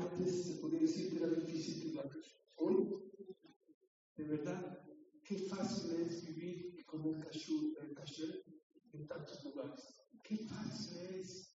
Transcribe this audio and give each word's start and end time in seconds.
Antes 0.00 0.46
se 0.46 0.54
podía 0.54 0.80
decir 0.80 1.10
que 1.10 1.16
era 1.18 1.28
difícil 1.28 1.82
que 1.82 1.96
la 1.96 2.10
Hoy, 2.56 2.88
de 4.16 4.24
verdad, 4.24 4.82
qué 5.24 5.38
fácil 5.40 5.90
es 6.00 6.24
vivir 6.26 6.84
como 6.86 7.10
el 7.10 7.20
kasher, 7.20 7.76
el 7.82 7.94
kasher 7.94 8.42
en 8.92 9.06
tantos 9.06 9.44
lugares. 9.44 10.00
Qué 10.22 10.38
fácil 10.38 10.98
es. 10.98 11.54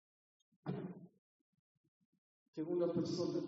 Llegó 2.56 2.72
una 2.74 2.94
persona, 2.94 3.42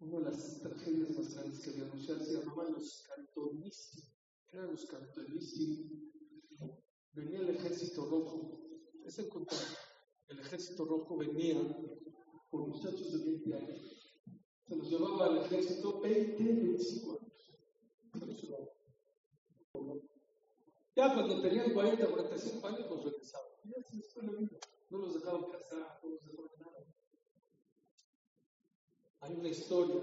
una 0.00 0.18
de 0.18 0.24
las 0.24 0.60
tragedias 0.60 1.16
más 1.16 1.34
grandes 1.34 1.60
que 1.60 1.70
había 1.70 1.84
anunciado 1.84 2.22
se 2.22 2.34
llamaban 2.34 2.72
los 2.72 3.02
cantonisti. 3.08 4.02
¿Qué 4.46 4.58
eran 4.58 4.72
los 4.72 4.84
cantonisti? 4.84 6.12
Venía 7.12 7.40
el 7.40 7.48
ejército 7.48 8.04
rojo. 8.04 8.60
Es 9.04 9.18
el 9.18 9.28
contrario. 9.28 9.76
El 10.28 10.40
ejército 10.40 10.84
rojo 10.84 11.16
venía 11.16 11.56
por 12.56 12.68
muchachos 12.68 13.12
de 13.12 13.18
20 13.18 13.54
años. 13.54 14.14
Se 14.66 14.76
los 14.76 14.88
llevaba 14.88 15.26
al 15.26 15.38
ejército 15.44 16.00
20, 16.00 16.42
25 16.42 17.10
años. 17.12 17.26
Ya 20.94 21.12
cuando 21.12 21.42
tenían 21.42 21.74
40, 21.74 22.06
45 22.06 22.66
años 22.66 22.90
los 22.90 23.04
regresaban. 23.04 23.50
Se 23.84 23.96
les 23.96 24.12
fue 24.12 24.22
la 24.22 24.32
vida. 24.32 24.58
No 24.88 24.98
los 24.98 25.14
dejaban 25.14 25.50
casar, 25.50 26.00
no 26.02 26.08
los 26.08 26.24
dejaban 26.24 26.50
nada. 26.58 26.86
Hay 29.20 29.34
una 29.34 29.48
historia 29.48 30.02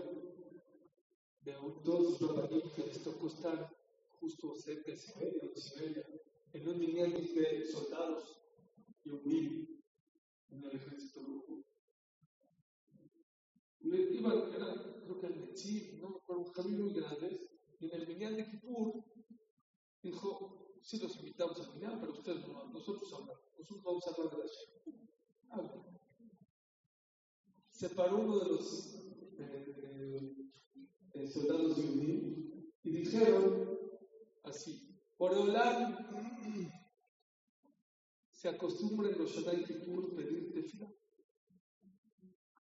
de 1.41 1.53
dos 1.83 2.21
rabanín 2.21 2.69
que 2.75 2.85
les 2.85 3.01
tocó 3.01 3.27
estar 3.27 3.75
justo 4.19 4.55
cerca 4.55 4.91
de 4.91 4.97
Siberia, 4.97 5.49
de 5.49 5.59
Siberia, 5.59 6.05
en 6.53 6.67
un 6.67 6.79
lineal 6.79 7.13
de 7.13 7.65
soldados 7.65 8.37
y 9.03 9.09
un 9.09 9.83
en 10.51 10.63
el 10.63 10.75
ejército 10.75 11.21
rojo. 11.21 11.72
Le 13.83 14.13
iban, 14.13 14.53
era, 14.53 14.73
creo 15.03 15.19
que 15.19 15.27
el 15.27 15.39
Metzir, 15.39 15.99
¿no? 15.99 16.21
un 16.27 16.51
camino 16.51 16.85
muy 16.85 16.93
grande, 16.93 17.49
y 17.79 17.85
en 17.85 18.01
el 18.01 18.07
Minyan 18.07 18.37
de 18.37 18.49
Kippur 18.49 19.03
dijo, 20.01 20.79
sí 20.81 20.99
los 20.99 21.15
invitamos 21.17 21.59
al 21.59 21.73
Minyan, 21.73 21.99
pero 21.99 22.13
ustedes 22.13 22.47
no, 22.47 22.65
nosotros 22.69 23.13
hablamos, 23.13 23.43
nosotros 23.57 23.83
vamos 23.83 24.07
a 24.07 24.11
hablar 24.11 24.31
de 24.31 24.37
la 24.37 24.45
Shem. 24.45 24.73
Se 27.69 27.89
paró 27.89 28.19
uno 28.19 28.39
de 28.39 28.45
los 28.45 28.95
eh, 29.37 30.35
eh, 31.13 31.27
soldados 31.27 31.75
de 31.77 31.89
Udí 31.89 32.69
y 32.83 32.91
dijeron 32.91 33.77
así, 34.43 34.97
por 35.17 35.35
hablar 35.35 36.09
se 38.43 38.49
acostumbra 38.49 39.09
en 39.09 39.17
los 39.17 39.31
Shaddai 39.31 39.63
Kippur 39.63 40.13
pedir 40.15 40.51
tefila. 40.53 40.87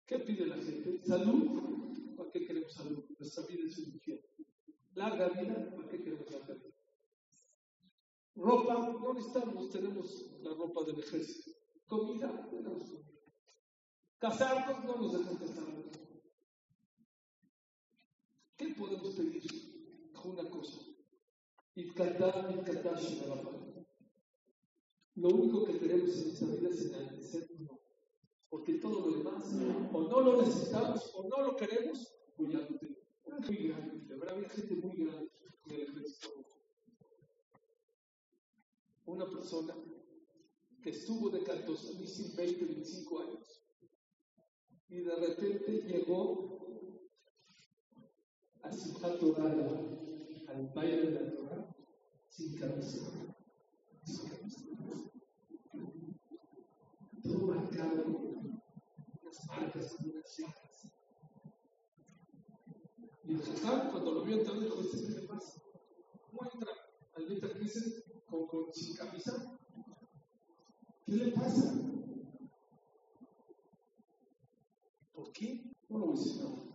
¿Qué 0.07 0.19
pide 0.19 0.47
la 0.47 0.57
gente? 0.57 1.01
¿Salud? 1.07 2.17
¿Para 2.17 2.31
qué 2.31 2.47
queremos 2.47 2.73
salud? 2.73 3.05
Nuestra 3.19 3.47
vida 3.47 3.67
es 3.67 3.79
un 3.79 3.95
infierno. 3.95 4.29
Larga 4.95 5.29
vida, 5.29 5.75
¿para 5.75 5.89
qué 5.89 6.03
queremos 6.03 6.31
larga 6.31 6.55
vida? 6.55 6.75
Ropa, 8.37 8.75
no 9.01 9.15
necesitamos, 9.15 9.71
tenemos 9.71 10.41
la 10.43 10.55
ropa 10.55 10.85
del 10.85 10.99
ejército. 10.99 11.53
Comida, 11.87 12.49
tenemos 12.51 12.83
comida. 12.83 13.05
Casarnos, 14.19 14.85
no 14.85 14.97
nos 14.97 15.13
dejan 15.13 15.37
casarnos. 15.37 15.85
¿Qué 18.57 18.69
podemos 18.75 19.15
pedir? 19.15 19.43
Una 20.25 20.49
cosa. 20.49 20.81
Itkatar, 21.75 22.51
Itkatar, 22.57 22.99
Shemarabar. 22.99 23.55
Lo 25.17 25.29
único 25.29 25.65
que 25.65 25.75
tenemos 25.75 26.17
en 26.17 26.29
esta 26.31 26.47
vida 26.47 26.69
es 26.71 26.95
agradecer 26.95 27.47
no. 27.59 27.74
Porque 28.55 28.75
todo 28.75 29.11
lo 29.11 29.17
demás, 29.19 29.53
o 29.93 30.03
no 30.03 30.21
lo 30.21 30.41
necesitamos, 30.41 31.13
o 31.17 31.27
no 31.29 31.43
lo 31.43 31.57
queremos, 31.57 32.15
o 32.39 32.45
ya 32.45 32.61
muy 32.61 33.57
grande, 33.57 33.99
de 34.07 34.15
verdad 34.15 34.37
había 34.37 34.49
gente 34.49 34.77
muy 34.77 34.93
grande 34.93 35.29
en 35.71 35.99
el 35.99 36.05
Una 39.07 39.29
persona 39.29 39.75
que 40.81 40.91
estuvo 40.91 41.31
de 41.31 41.43
14, 41.43 41.95
20, 42.37 42.65
25 42.65 43.19
años, 43.23 43.67
y 44.89 45.01
de 45.01 45.17
repente 45.17 45.73
llegó 45.89 46.65
a 48.63 48.71
Simchat 48.71 49.19
Torah, 49.19 49.51
al 50.47 50.73
baile 50.73 51.11
de 51.11 51.11
la 51.11 51.33
Torah, 51.33 51.77
sin 52.29 52.57
cabeza. 52.57 53.01
Sin 54.05 54.29
cabeza 54.29 54.65
todo 57.25 57.47
marcado 57.47 58.05
con 58.05 58.15
unas 58.15 58.45
marcas, 58.45 58.63
con 59.23 59.23
unas 59.23 59.44
llagas. 59.44 59.44
Y 63.27 63.33
el 63.33 63.43
Jajam, 63.43 63.91
cuando 63.91 64.13
lo 64.13 64.25
vio 64.25 64.37
entrando, 64.37 64.63
dijo: 64.63 64.81
¿Este 64.81 65.07
qué 65.07 65.21
le 65.21 65.27
pasa? 65.29 65.63
¿Cómo 66.21 66.51
entra 66.53 66.73
al 67.15 67.27
Beta 67.27 67.49
con, 68.27 68.47
con, 68.47 68.73
sin 68.73 68.97
camisa? 68.97 69.59
¿Qué 71.07 71.13
le 71.13 71.33
pasa? 71.33 71.73
¿Por 75.13 75.33
qué? 75.33 75.71
No 75.89 75.99
lo 75.99 76.11
a 76.11 76.15
nada. 76.15 76.75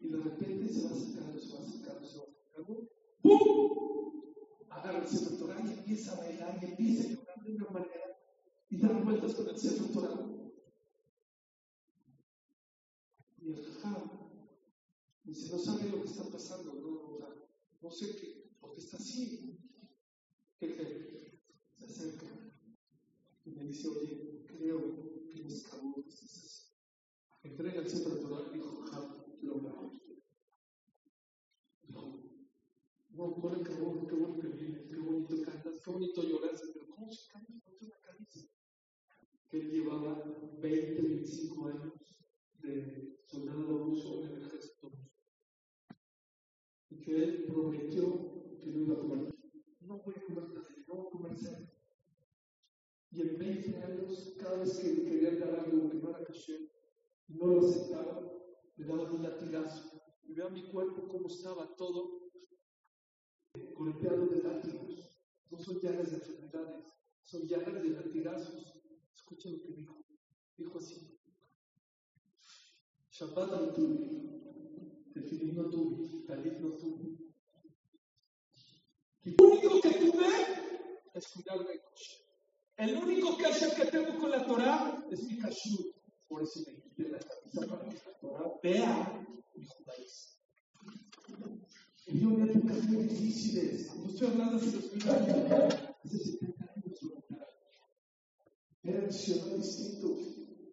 Y 0.00 0.08
de 0.08 0.18
repente 0.18 0.72
se 0.72 0.82
va 0.84 0.90
acercando, 0.90 1.40
se 1.40 1.54
va 1.54 1.60
acercando, 1.60 2.06
se 2.06 2.18
va 2.18 2.24
acercando. 2.24 2.88
¡Pum! 3.22 4.22
Agarra 4.70 4.98
el 4.98 5.06
centro 5.06 5.54
y 5.64 5.72
empieza 5.72 6.12
a 6.12 6.16
bailar 6.16 6.58
y 6.62 6.64
empieza 6.64 7.04
a 7.04 7.10
llorar 7.12 7.42
de 7.44 7.54
una 7.54 7.70
manera 7.70 8.18
y 8.70 8.78
dar 8.78 9.04
vueltas 9.04 9.34
con 9.34 9.48
el 9.48 9.58
centro 9.58 9.86
Torah. 9.88 10.43
Y 13.44 13.52
el 13.52 13.62
jajam 13.62 14.08
dice, 15.22 15.52
no 15.52 15.58
sabe 15.58 15.90
lo 15.90 16.02
que 16.02 16.08
está 16.08 16.24
pasando, 16.30 16.72
no, 16.72 17.18
no 17.82 17.90
sé 17.90 18.16
qué, 18.16 18.50
porque 18.58 18.80
está 18.80 18.96
así. 18.96 19.60
Que 20.58 21.40
se 21.76 21.84
acerca 21.84 22.26
y 23.44 23.50
me 23.50 23.64
dice, 23.64 23.88
oye, 23.88 24.46
creo 24.46 25.28
que 25.28 25.42
mis 25.42 25.62
cabos 25.64 26.06
es 26.06 26.22
así. 26.22 26.70
Entrega 27.42 27.82
el 27.82 27.86
y 27.86 28.54
dijo, 28.54 28.86
jajam, 28.86 29.24
lo 29.42 29.60
grabo. 29.60 30.00
Dijo, 31.82 32.22
no, 33.10 33.40
pon 33.42 33.60
el 33.60 33.62
cabón, 33.62 34.06
qué 34.06 34.14
bueno 34.14 34.40
que 34.40 34.48
vienes, 34.48 34.88
qué 34.88 34.96
bonito 34.96 35.42
cantas, 35.42 35.82
qué 35.84 35.90
bonito 35.90 36.22
lloras, 36.22 36.62
pero 36.72 36.86
¿cómo 36.88 37.12
se 37.12 37.30
canta 37.30 37.52
con 37.62 37.74
una 37.82 38.00
camisa? 38.00 38.48
él 39.50 39.70
llevaba 39.70 40.24
20, 40.60 41.02
25 41.02 41.68
años 41.68 41.92
de 42.62 43.13
en 43.36 43.48
el. 43.48 44.44
Y 46.90 47.00
que 47.00 47.24
él 47.24 47.44
prometió 47.46 48.58
que 48.60 48.70
no 48.70 48.80
iba 48.80 48.94
a 48.94 49.00
comer. 49.00 49.34
No 49.80 49.98
voy 49.98 50.14
a 50.16 50.24
comer 50.24 50.44
no 50.86 50.94
voy 50.94 51.06
a 51.06 51.10
comer. 51.10 51.74
Y 53.10 53.20
en 53.22 53.38
20 53.38 53.76
años, 53.82 54.34
cada 54.38 54.58
vez 54.58 54.78
que 54.78 55.04
quería 55.04 55.36
dar 55.36 55.60
algo 55.60 55.92
no 55.92 56.10
era 56.10 56.24
caché, 56.24 56.70
no 57.28 57.46
lo 57.46 57.60
aceptaba, 57.60 58.22
le 58.76 58.86
daban 58.86 59.14
un 59.14 59.22
latigazo. 59.22 60.02
Y 60.24 60.34
vea 60.34 60.48
mi 60.48 60.64
cuerpo 60.70 61.06
cómo 61.08 61.28
estaba 61.28 61.76
todo 61.76 62.30
golpeado 63.74 64.26
de 64.26 64.42
látigos. 64.42 65.18
No 65.50 65.58
son 65.58 65.78
llagas 65.80 66.10
de 66.10 66.16
enfermedades, 66.16 66.84
son 67.22 67.46
llagas 67.46 67.82
de 67.82 67.90
latigazos 67.90 68.74
Escucha 69.14 69.48
lo 69.48 69.62
que 69.62 69.72
dijo. 69.72 70.04
Dijo 70.56 70.78
así. 70.78 71.13
Shabbat 73.14 73.48
no 73.48 73.72
tuve, 73.72 74.10
Tefilim 75.12 75.70
tuve, 75.70 76.26
Talit 76.26 76.58
no 76.58 76.70
tuve. 76.72 77.16
Y 79.22 79.30
lo 79.30 79.50
único 79.50 79.80
que 79.80 79.90
tuve 79.90 80.26
es 81.14 81.28
cuidar 81.28 81.58
de 81.60 81.80
coche. 81.80 82.24
El 82.76 82.96
único 82.96 83.36
kasher 83.38 83.72
que 83.76 83.86
tengo 83.86 84.18
con 84.18 84.32
la 84.32 84.44
Torah 84.44 85.06
es 85.12 85.22
mi 85.22 85.38
kashrut. 85.38 85.94
Por 86.26 86.42
eso 86.42 86.64
me 86.66 86.74
quité 86.74 87.08
la 87.08 87.20
camisa 87.20 87.66
para 87.68 87.88
que 87.88 87.94
la 88.04 88.18
Torah 88.20 88.52
vea 88.60 89.26
mi 89.54 89.64
judaísmo. 89.64 90.34
Vivió 92.08 92.44
épocas 92.44 92.84
muy 92.88 93.04
difíciles. 93.04 93.94
No 93.94 94.08
estoy 94.08 94.26
hablando 94.26 94.58
de 94.58 94.72
los 94.72 94.92
mil 94.92 95.08
años. 95.08 95.74
Hace 96.02 96.18
70 96.18 96.64
años 96.64 97.00
eran 98.82 99.12
ciudadanos 99.12 99.78
distintos, 99.78 100.18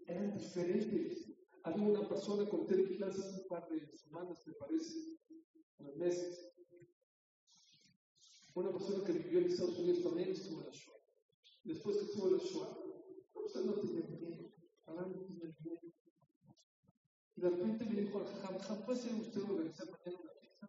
eran 0.08 0.36
diferentes. 0.36 1.31
Había 1.72 1.88
una 1.88 2.08
persona, 2.08 2.50
con 2.50 2.68
en 2.70 2.98
clases 2.98 3.34
un 3.34 3.48
par 3.48 3.66
de 3.70 3.88
semanas, 3.96 4.44
me 4.46 4.54
parece, 4.56 5.18
unos 5.78 5.96
meses. 5.96 6.52
Una 8.56 8.72
persona 8.74 9.06
que 9.06 9.14
vivió 9.14 9.40
en 9.40 9.46
Estados 9.46 9.80
Unidos 9.80 10.04
también 10.04 10.32
estuvo 10.32 10.60
en 10.60 10.66
la 10.66 10.74
Shoah. 10.74 11.00
Después 11.64 11.96
que 11.96 12.04
estuvo 12.04 12.28
en 12.28 12.34
la 12.34 12.44
Shoah, 12.44 12.78
usted 13.36 13.64
no 13.64 13.74
tenía 13.76 14.02
dinero, 14.02 14.52
pagando 14.84 15.22
no 15.22 15.26
tenía 15.28 15.56
dinero. 15.60 15.80
Y 17.38 17.42
de 17.42 17.50
repente 17.50 17.86
me 17.86 18.02
dijo 18.02 18.20
Jajam, 18.20 18.86
¿puede 18.86 19.00
ser 19.00 19.16
usted 19.16 19.42
organizar 19.42 19.88
mañana 19.90 20.24
una 20.24 20.34
fiesta? 20.42 20.68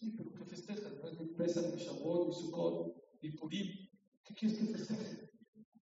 Sí, 0.00 0.14
pero 0.16 0.34
¿qué 0.34 0.44
festejan? 0.46 0.98
No 1.00 1.08
es 1.08 1.20
ni 1.20 1.26
Pesa, 1.26 1.62
ni 1.62 1.76
Shavuot, 1.76 2.26
ni 2.26 2.34
Sukkot, 2.34 3.22
ni 3.22 3.30
Purim. 3.30 3.88
¿Qué 4.24 4.34
quieres 4.34 4.58
que 4.58 4.66
festeje? 4.66 5.30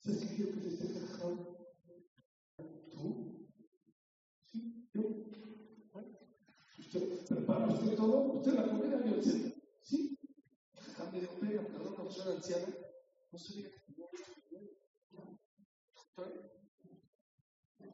¿Sabes 0.00 0.18
qué 0.18 0.36
quiero 0.36 0.52
que 0.52 0.60
festeje 0.60 1.00
Jajam? 1.00 1.52
Tú 2.90 3.42
todo, 7.96 8.32
usted 8.34 8.52
la 8.54 8.68
comida 8.68 8.96
vio 8.98 9.14
el. 9.14 9.54
¿Sí? 9.82 10.18
Acá 10.92 11.10
me 11.10 11.20
dio 11.20 11.30
pena, 11.40 11.62
perdón, 11.62 11.94
una 11.94 12.04
persona 12.04 12.32
anciana, 12.32 12.66
no 13.30 13.38
sabía 13.38 13.70
que 13.70 13.80
tenía 13.86 14.06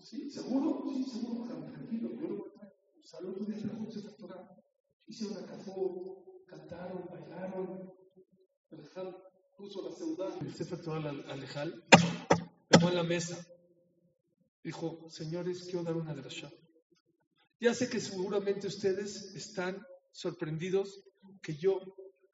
¿Sí? 0.00 0.30
¿Seguro? 0.30 0.84
Sí, 0.92 1.04
seguro, 1.04 1.44
tranquilo, 1.44 2.10
yo 2.14 2.28
lo 2.28 2.36
voy 2.36 2.48
a 2.48 2.58
traer. 2.58 2.74
Salud, 3.02 3.36
un 3.38 3.46
trajo 3.46 3.78
un 3.78 3.92
Sefer 3.92 4.16
Torah. 4.16 4.48
Hicieron 5.06 5.44
cantaron, 6.46 7.08
bailaron. 7.10 7.92
El 8.70 8.80
Ejal 8.80 9.16
puso 9.56 9.88
la 9.88 9.94
ciudad, 9.94 10.34
el 10.40 10.54
Sefer 10.54 10.82
Torah 10.82 11.10
al 11.10 11.30
Alejal, 11.30 11.84
dejó 12.70 12.88
en 12.88 12.94
la 12.94 13.02
mesa. 13.02 13.36
Dijo, 14.62 15.08
señores, 15.08 15.64
quiero 15.64 15.84
dar 15.84 15.96
una 15.96 16.14
drasha. 16.14 16.50
Ya 17.60 17.74
sé 17.74 17.88
que 17.88 18.00
seguramente 18.00 18.66
ustedes 18.66 19.34
están 19.34 19.84
sorprendidos 20.12 21.02
que 21.42 21.56
yo 21.56 21.80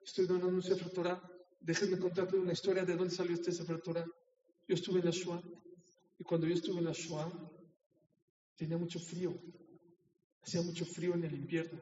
estoy 0.02 0.26
dando 0.26 0.48
un 0.48 0.62
Sefer 0.62 0.90
Torah. 0.90 1.22
Déjenme 1.60 1.98
contarles 1.98 2.34
una 2.34 2.52
historia 2.52 2.84
de 2.84 2.94
dónde 2.94 3.14
salió 3.14 3.34
este 3.34 3.52
Sefer 3.52 3.80
Torah. 3.80 4.06
Yo 4.68 4.74
estuve 4.74 5.00
en 5.00 5.06
la 5.06 5.10
Shoah 5.10 5.42
y 6.18 6.24
cuando 6.24 6.46
yo 6.46 6.54
estuve 6.54 6.78
en 6.78 6.84
la 6.84 6.92
Shoah 6.92 7.30
tenía 8.56 8.76
mucho 8.76 9.00
frío. 9.00 9.34
Hacía 10.42 10.62
mucho 10.62 10.84
frío 10.84 11.14
en 11.14 11.24
el 11.24 11.34
invierno 11.34 11.80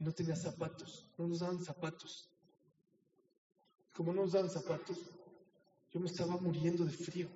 no 0.00 0.12
tenía 0.12 0.34
zapatos. 0.34 1.06
No 1.18 1.28
nos 1.28 1.40
daban 1.40 1.62
zapatos. 1.62 2.28
Como 3.94 4.12
no 4.12 4.22
nos 4.22 4.32
daban 4.32 4.50
zapatos, 4.50 4.98
yo 5.92 6.00
me 6.00 6.06
estaba 6.06 6.38
muriendo 6.38 6.84
de 6.84 6.92
frío. 6.92 7.28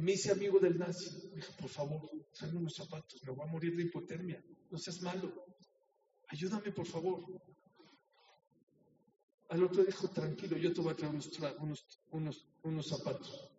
Me 0.00 0.12
hice 0.12 0.32
amigo 0.32 0.58
del 0.58 0.78
nazi. 0.78 1.10
Dije, 1.34 1.52
por 1.60 1.68
favor, 1.68 2.00
tráeme 2.32 2.58
unos 2.58 2.74
zapatos, 2.74 3.22
me 3.24 3.32
voy 3.32 3.46
a 3.46 3.50
morir 3.50 3.76
de 3.76 3.82
hipotermia. 3.82 4.42
No 4.70 4.78
seas 4.78 5.02
malo. 5.02 5.44
Ayúdame, 6.28 6.72
por 6.72 6.86
favor. 6.86 7.22
Al 9.50 9.64
otro 9.64 9.84
dijo, 9.84 10.08
tranquilo, 10.08 10.56
yo 10.56 10.72
te 10.72 10.80
voy 10.80 10.92
a 10.92 10.96
traer 10.96 11.12
unos, 11.12 11.28
unos, 12.12 12.46
unos, 12.62 12.86
zapatos. 12.86 13.50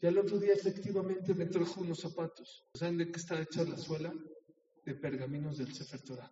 Y 0.00 0.06
al 0.06 0.18
otro 0.18 0.38
día 0.38 0.52
efectivamente 0.52 1.32
me 1.32 1.46
trajo 1.46 1.80
unos 1.80 2.00
zapatos. 2.00 2.64
¿Saben 2.74 2.98
de 2.98 3.10
qué 3.10 3.18
está 3.18 3.40
hecha 3.40 3.62
la 3.62 3.78
suela? 3.78 4.12
De 4.84 4.94
pergaminos 4.94 5.58
del 5.58 5.72
Sefer 5.72 6.02
Torah. 6.02 6.30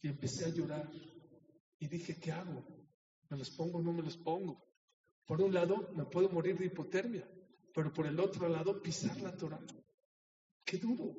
Y 0.00 0.08
empecé 0.08 0.46
a 0.46 0.48
llorar. 0.50 0.90
Y 1.80 1.88
dije, 1.88 2.18
¿qué 2.20 2.32
hago? 2.32 2.64
¿Me 3.28 3.36
los 3.36 3.50
pongo 3.50 3.78
o 3.78 3.82
no 3.82 3.92
me 3.92 4.02
los 4.02 4.16
pongo? 4.16 4.73
Por 5.26 5.40
un 5.40 5.54
lado, 5.54 5.90
me 5.94 6.04
puedo 6.04 6.28
morir 6.28 6.58
de 6.58 6.66
hipotermia, 6.66 7.26
pero 7.72 7.92
por 7.92 8.06
el 8.06 8.18
otro 8.20 8.48
lado, 8.48 8.82
pisar 8.82 9.20
la 9.20 9.36
Torah. 9.36 9.60
Qué 10.64 10.78
duro, 10.78 11.14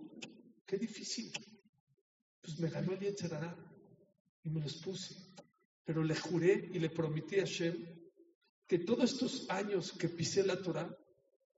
qué 0.65 0.77
difícil. 0.77 1.31
Pues 2.41 2.59
me 2.59 2.69
ganó 2.69 2.93
el 2.93 2.99
Yetzerará 2.99 3.55
y 4.43 4.49
me 4.49 4.61
los 4.61 4.75
puse. 4.77 5.15
Pero 5.83 6.03
le 6.03 6.15
juré 6.15 6.69
y 6.73 6.79
le 6.79 6.89
prometí 6.89 7.39
a 7.39 7.45
Shem 7.45 7.75
que 8.67 8.79
todos 8.79 9.11
estos 9.11 9.49
años 9.49 9.91
que 9.93 10.09
pisé 10.09 10.43
la 10.43 10.61
Torah, 10.61 10.89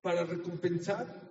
para 0.01 0.23
recompensar, 0.23 1.29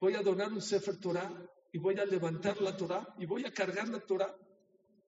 voy 0.00 0.14
a 0.14 0.22
donar 0.22 0.52
un 0.52 0.60
Sefer 0.60 0.98
Torah 0.98 1.30
y 1.72 1.78
voy 1.78 1.98
a 1.98 2.04
levantar 2.04 2.60
la 2.60 2.76
Torah 2.76 3.14
y 3.18 3.26
voy 3.26 3.44
a 3.44 3.52
cargar 3.52 3.88
la 3.88 4.00
Torah 4.00 4.34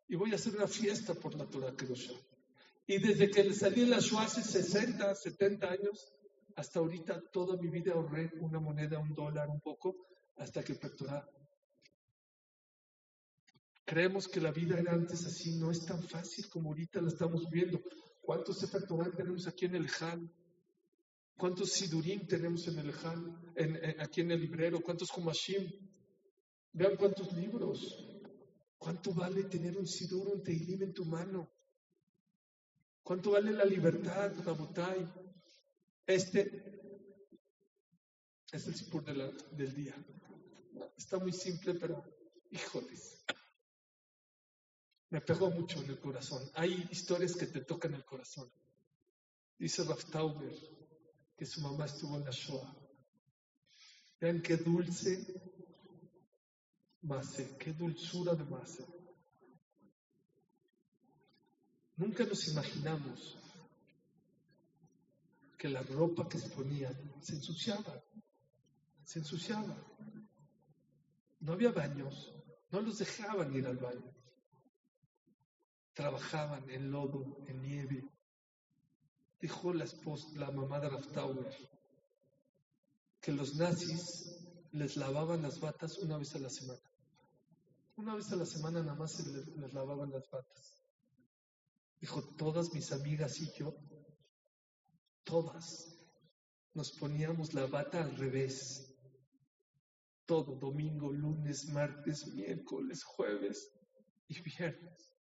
y 0.09 0.17
voy 0.17 0.33
a 0.33 0.37
hacer 0.37 0.57
una 0.57 0.67
fiesta 0.67 1.15
por 1.15 1.35
la 1.35 1.47
Torah 1.47 1.77
Kedoshah. 1.77 2.15
Y 2.91 2.99
desde 2.99 3.31
que 3.31 3.55
salí 3.55 3.83
en 3.83 3.91
la 3.91 4.01
Shoah 4.01 4.25
hace 4.25 4.43
60, 4.43 5.15
70 5.15 5.71
años, 5.71 6.13
hasta 6.57 6.81
ahorita 6.81 7.23
toda 7.31 7.57
mi 7.57 7.71
vida 7.71 7.93
ahorré 7.93 8.33
una 8.41 8.59
moneda, 8.59 8.99
un 8.99 9.15
dólar, 9.15 9.49
un 9.49 9.61
poco, 9.61 10.09
hasta 10.39 10.65
que 10.65 10.75
Torah. 10.75 11.25
Creemos 13.85 14.27
que 14.27 14.41
la 14.41 14.51
vida 14.51 14.77
era 14.77 14.93
antes 14.93 15.25
así, 15.25 15.57
no 15.57 15.71
es 15.71 15.87
tan 15.87 16.03
fácil 16.03 16.49
como 16.49 16.71
ahorita 16.71 17.01
la 17.01 17.11
estamos 17.11 17.49
viendo. 17.49 17.81
¿Cuántos 18.21 18.59
Sefer 18.59 18.83
tenemos 19.17 19.47
aquí 19.47 19.67
en 19.67 19.77
el 19.77 19.89
Han? 20.01 20.29
¿Cuántos 21.37 21.71
Sidurim 21.71 22.27
tenemos 22.27 22.67
en 22.67 22.81
el 22.81 22.93
Han, 23.05 23.53
en, 23.55 24.01
aquí 24.01 24.23
en 24.23 24.33
el 24.33 24.41
librero? 24.41 24.81
¿Cuántos 24.81 25.17
Humashim? 25.17 25.71
Vean 26.73 26.97
cuántos 26.97 27.33
libros. 27.35 28.05
¿Cuánto 28.79 29.15
vale 29.15 29.45
tener 29.45 29.79
un 29.79 29.87
Sidur, 29.87 30.27
un 30.27 30.43
Teilim 30.43 30.83
en 30.83 30.93
tu 30.93 31.05
mano? 31.05 31.60
¿Cuánto 33.11 33.33
vale 33.33 33.51
la 33.51 33.65
libertad, 33.65 34.31
Rabotai? 34.45 35.05
Este 36.07 36.43
es 38.53 38.67
el 38.69 38.75
Sipur 38.77 39.03
del 39.03 39.75
día. 39.75 39.97
Está 40.97 41.19
muy 41.19 41.33
simple, 41.33 41.75
pero 41.75 42.05
híjoles. 42.53 43.25
Me 45.09 45.21
pegó 45.21 45.51
mucho 45.51 45.83
en 45.83 45.91
el 45.91 45.99
corazón. 45.99 46.49
Hay 46.55 46.87
historias 46.93 47.35
que 47.35 47.47
te 47.47 47.63
tocan 47.63 47.95
el 47.95 48.05
corazón. 48.05 48.49
Dice 49.59 49.83
Raftauber 49.83 50.55
que 51.37 51.47
su 51.47 51.63
mamá 51.63 51.87
estuvo 51.87 52.17
en 52.17 52.25
la 52.25 52.31
Shoah. 52.31 52.77
Vean 54.21 54.41
qué 54.41 54.57
dulce 54.57 55.27
Mase, 57.01 57.57
qué 57.59 57.73
dulzura 57.73 58.37
de 58.37 58.45
Mase. 58.45 59.00
Nunca 62.01 62.25
nos 62.25 62.49
imaginamos 62.49 63.37
que 65.59 65.69
la 65.69 65.83
ropa 65.83 66.27
que 66.27 66.39
se 66.39 66.49
ponían 66.49 66.97
se 67.21 67.35
ensuciaba, 67.35 68.03
se 69.05 69.19
ensuciaba. 69.19 69.77
No 71.41 71.53
había 71.53 71.73
baños, 71.73 72.33
no 72.71 72.81
los 72.81 72.97
dejaban 72.97 73.55
ir 73.55 73.67
al 73.67 73.77
baño. 73.77 74.15
Trabajaban 75.93 76.71
en 76.71 76.91
lodo, 76.91 77.37
en 77.47 77.61
nieve. 77.61 78.09
Dijo 79.39 79.75
la, 79.75 79.85
esposa, 79.85 80.27
la 80.37 80.51
mamá 80.51 80.81
de 80.81 80.89
Raftauer 80.89 81.55
que 83.21 83.33
los 83.33 83.57
nazis 83.57 84.39
les 84.73 84.97
lavaban 84.97 85.43
las 85.43 85.61
batas 85.61 85.99
una 85.99 86.17
vez 86.17 86.35
a 86.35 86.39
la 86.39 86.49
semana. 86.49 86.81
Una 87.97 88.15
vez 88.15 88.33
a 88.33 88.37
la 88.37 88.47
semana 88.47 88.81
nada 88.81 88.95
más 88.95 89.13
se 89.13 89.31
les, 89.31 89.47
les 89.49 89.75
lavaban 89.75 90.11
las 90.11 90.31
batas. 90.31 90.80
Dijo, 92.01 92.23
todas 92.37 92.73
mis 92.73 92.93
amigas 92.93 93.39
y 93.41 93.53
yo, 93.59 93.77
todas, 95.23 96.01
nos 96.73 96.93
poníamos 96.93 97.53
la 97.53 97.67
bata 97.67 98.03
al 98.03 98.17
revés. 98.17 98.87
Todo, 100.25 100.55
domingo, 100.55 101.13
lunes, 101.13 101.67
martes, 101.67 102.27
miércoles, 102.29 103.03
jueves 103.05 103.71
y 104.29 104.41
viernes. 104.41 105.15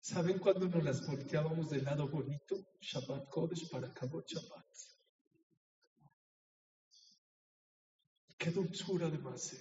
¿Saben 0.00 0.38
cuándo 0.38 0.68
nos 0.68 0.82
las 0.82 1.06
volteábamos 1.06 1.68
del 1.68 1.84
lado 1.84 2.08
bonito? 2.08 2.56
Shabbat 2.80 3.28
Kodesh 3.28 3.68
para 3.68 3.92
Kabot 3.92 4.26
Shabbat. 4.26 4.64
Qué 8.38 8.50
dulzura 8.52 9.10
de 9.10 9.18
Mase. 9.18 9.58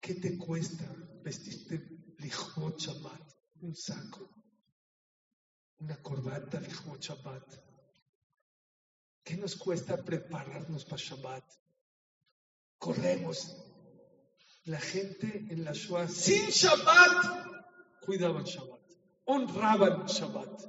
¿Qué 0.00 0.14
te 0.14 0.38
cuesta 0.38 0.84
vestirte 1.22 2.01
Lijot 2.22 2.78
Shabbat, 2.78 3.34
un 3.62 3.74
saco, 3.74 4.28
una 5.80 5.96
corbata 6.00 6.60
Lijot 6.60 7.00
Shabbat. 7.00 7.46
¿Qué 9.24 9.36
nos 9.36 9.56
cuesta 9.56 9.96
prepararnos 9.96 10.84
para 10.84 11.02
Shabbat? 11.02 11.44
Corremos. 12.78 13.56
La 14.64 14.78
gente 14.78 15.46
en 15.50 15.64
la 15.64 15.72
Shoah 15.72 16.08
sin 16.08 16.50
Shabbat 16.50 18.00
cuidaban 18.04 18.44
Shabbat, 18.44 18.82
honraban 19.24 20.06
Shabbat. 20.06 20.62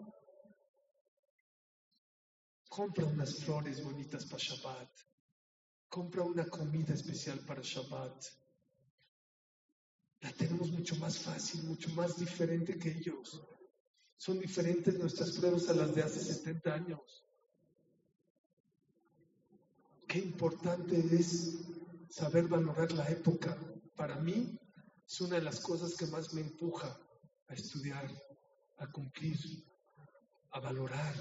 Compra 2.70 3.06
unas 3.06 3.36
flores 3.44 3.84
bonitas 3.84 4.26
para 4.26 4.44
Shabbat. 4.44 4.90
Compra 5.90 6.24
una 6.24 6.46
comida 6.48 6.96
especial 6.96 7.40
para 7.46 7.62
Shabbat 7.62 8.43
la 10.24 10.32
tenemos 10.32 10.72
mucho 10.72 10.96
más 10.96 11.20
fácil, 11.20 11.64
mucho 11.64 11.90
más 11.90 12.18
diferente 12.18 12.80
que 12.80 12.90
ellos. 12.92 13.42
Son 14.16 14.40
diferentes 14.40 14.98
nuestras 14.98 15.34
pruebas 15.34 15.68
a 15.68 15.74
las 15.74 15.94
de 15.94 16.02
hace 16.02 16.22
70 16.22 16.74
años. 16.74 17.26
Qué 20.08 20.20
importante 20.20 20.98
es 21.14 21.60
saber 22.10 22.48
valorar 22.48 22.94
la 22.94 23.06
época. 23.10 23.58
Para 23.98 24.16
mí 24.16 24.58
es 25.06 25.20
una 25.20 25.36
de 25.36 25.44
las 25.44 25.60
cosas 25.60 25.94
que 25.98 26.06
más 26.06 26.34
me 26.34 26.42
empuja 26.42 26.98
a 27.50 27.54
estudiar, 27.54 28.10
a 28.78 28.90
cumplir, 28.90 29.38
a 30.52 30.60
valorar. 30.62 31.16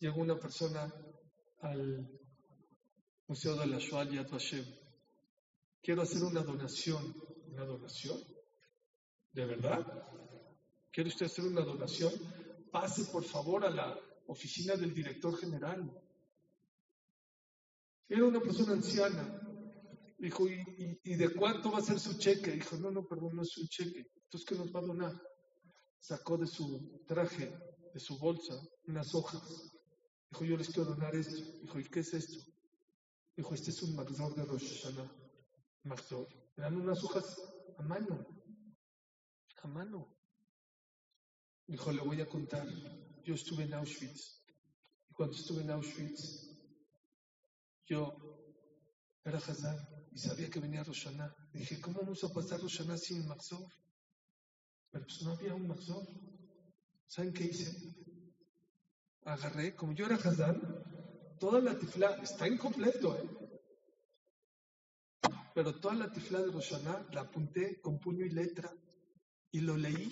Llegó 0.00 0.20
una 0.20 0.40
persona 0.40 0.92
al 1.60 2.10
Museo 3.28 3.54
de 3.54 3.66
la 3.66 3.78
Shoah 3.78 4.10
Yad 4.10 4.28
Vashem 4.28 4.83
quiero 5.84 6.02
hacer 6.02 6.24
una 6.24 6.42
donación. 6.42 7.14
¿Una 7.52 7.64
donación? 7.64 8.18
¿De 9.32 9.44
verdad? 9.44 9.86
¿Quiere 10.90 11.10
usted 11.10 11.26
hacer 11.26 11.44
una 11.44 11.60
donación? 11.60 12.12
Pase 12.72 13.04
por 13.04 13.22
favor 13.22 13.64
a 13.64 13.70
la 13.70 13.96
oficina 14.26 14.74
del 14.74 14.94
director 14.94 15.36
general. 15.36 15.92
Era 18.08 18.24
una 18.24 18.40
persona 18.40 18.72
anciana. 18.72 19.40
Dijo, 20.18 20.48
¿y, 20.48 21.14
de 21.16 21.34
cuánto 21.34 21.70
va 21.70 21.78
a 21.78 21.82
ser 21.82 22.00
su 22.00 22.16
cheque? 22.18 22.52
Dijo, 22.52 22.76
no, 22.76 22.90
no, 22.90 23.06
perdón, 23.06 23.36
no 23.36 23.42
es 23.42 23.56
un 23.58 23.68
cheque. 23.68 24.06
Entonces, 24.24 24.48
¿qué 24.48 24.54
nos 24.54 24.74
va 24.74 24.80
a 24.80 24.86
donar? 24.86 25.22
Sacó 25.98 26.38
de 26.38 26.46
su 26.46 27.04
traje, 27.06 27.52
de 27.92 28.00
su 28.00 28.18
bolsa, 28.18 28.54
unas 28.86 29.14
hojas. 29.14 29.42
Dijo, 30.30 30.44
yo 30.44 30.56
les 30.56 30.68
quiero 30.68 30.90
donar 30.90 31.14
esto. 31.14 31.36
Dijo, 31.60 31.78
¿y 31.78 31.84
qué 31.84 32.00
es 32.00 32.14
esto? 32.14 32.42
Dijo, 33.36 33.54
este 33.54 33.70
es 33.70 33.82
un 33.82 33.94
Magzor 33.94 34.34
de 34.34 34.44
Rosh 34.44 34.82
Hashanah. 34.82 35.23
Magzor. 35.84 36.26
dan 36.56 36.76
unas 36.76 37.02
hojas 37.04 37.36
a 37.78 37.82
mano. 37.82 38.26
A 39.62 39.68
mano. 39.68 40.08
Dijo, 41.66 41.92
le 41.92 42.02
voy 42.02 42.20
a 42.20 42.28
contar. 42.28 42.66
Yo 43.24 43.34
estuve 43.34 43.64
en 43.64 43.74
Auschwitz. 43.74 44.42
Y 45.10 45.14
cuando 45.14 45.36
estuve 45.36 45.62
en 45.62 45.70
Auschwitz, 45.70 46.50
yo 47.86 48.12
era 49.24 49.38
Hazán 49.38 49.76
y 50.12 50.18
sabía 50.18 50.50
que 50.50 50.60
venía 50.60 50.84
Roshaná. 50.84 51.34
Dije, 51.52 51.80
¿cómo 51.80 52.00
vamos 52.00 52.22
a 52.24 52.28
pasar 52.28 52.60
Roshaná 52.60 52.96
sin 52.96 53.26
Maxor? 53.26 53.66
Pero 54.90 55.04
pues 55.04 55.22
no 55.22 55.32
había 55.32 55.54
un 55.54 55.66
Maxor. 55.66 56.06
¿Saben 57.06 57.32
qué 57.32 57.44
hice? 57.44 57.94
Agarré, 59.24 59.74
como 59.74 59.92
yo 59.92 60.06
era 60.06 60.16
Hazán, 60.16 60.60
toda 61.38 61.60
la 61.60 61.78
tifla, 61.78 62.16
está 62.22 62.46
incompleto, 62.48 63.16
¿eh? 63.16 63.43
Pero 65.54 65.80
toda 65.80 65.94
la 65.94 66.12
tifla 66.12 66.42
de 66.42 66.52
Roshaná 66.52 67.06
la 67.12 67.22
apunté 67.22 67.80
con 67.80 67.98
puño 67.98 68.26
y 68.26 68.30
letra 68.30 68.70
y 69.50 69.60
lo 69.60 69.76
leí. 69.76 70.10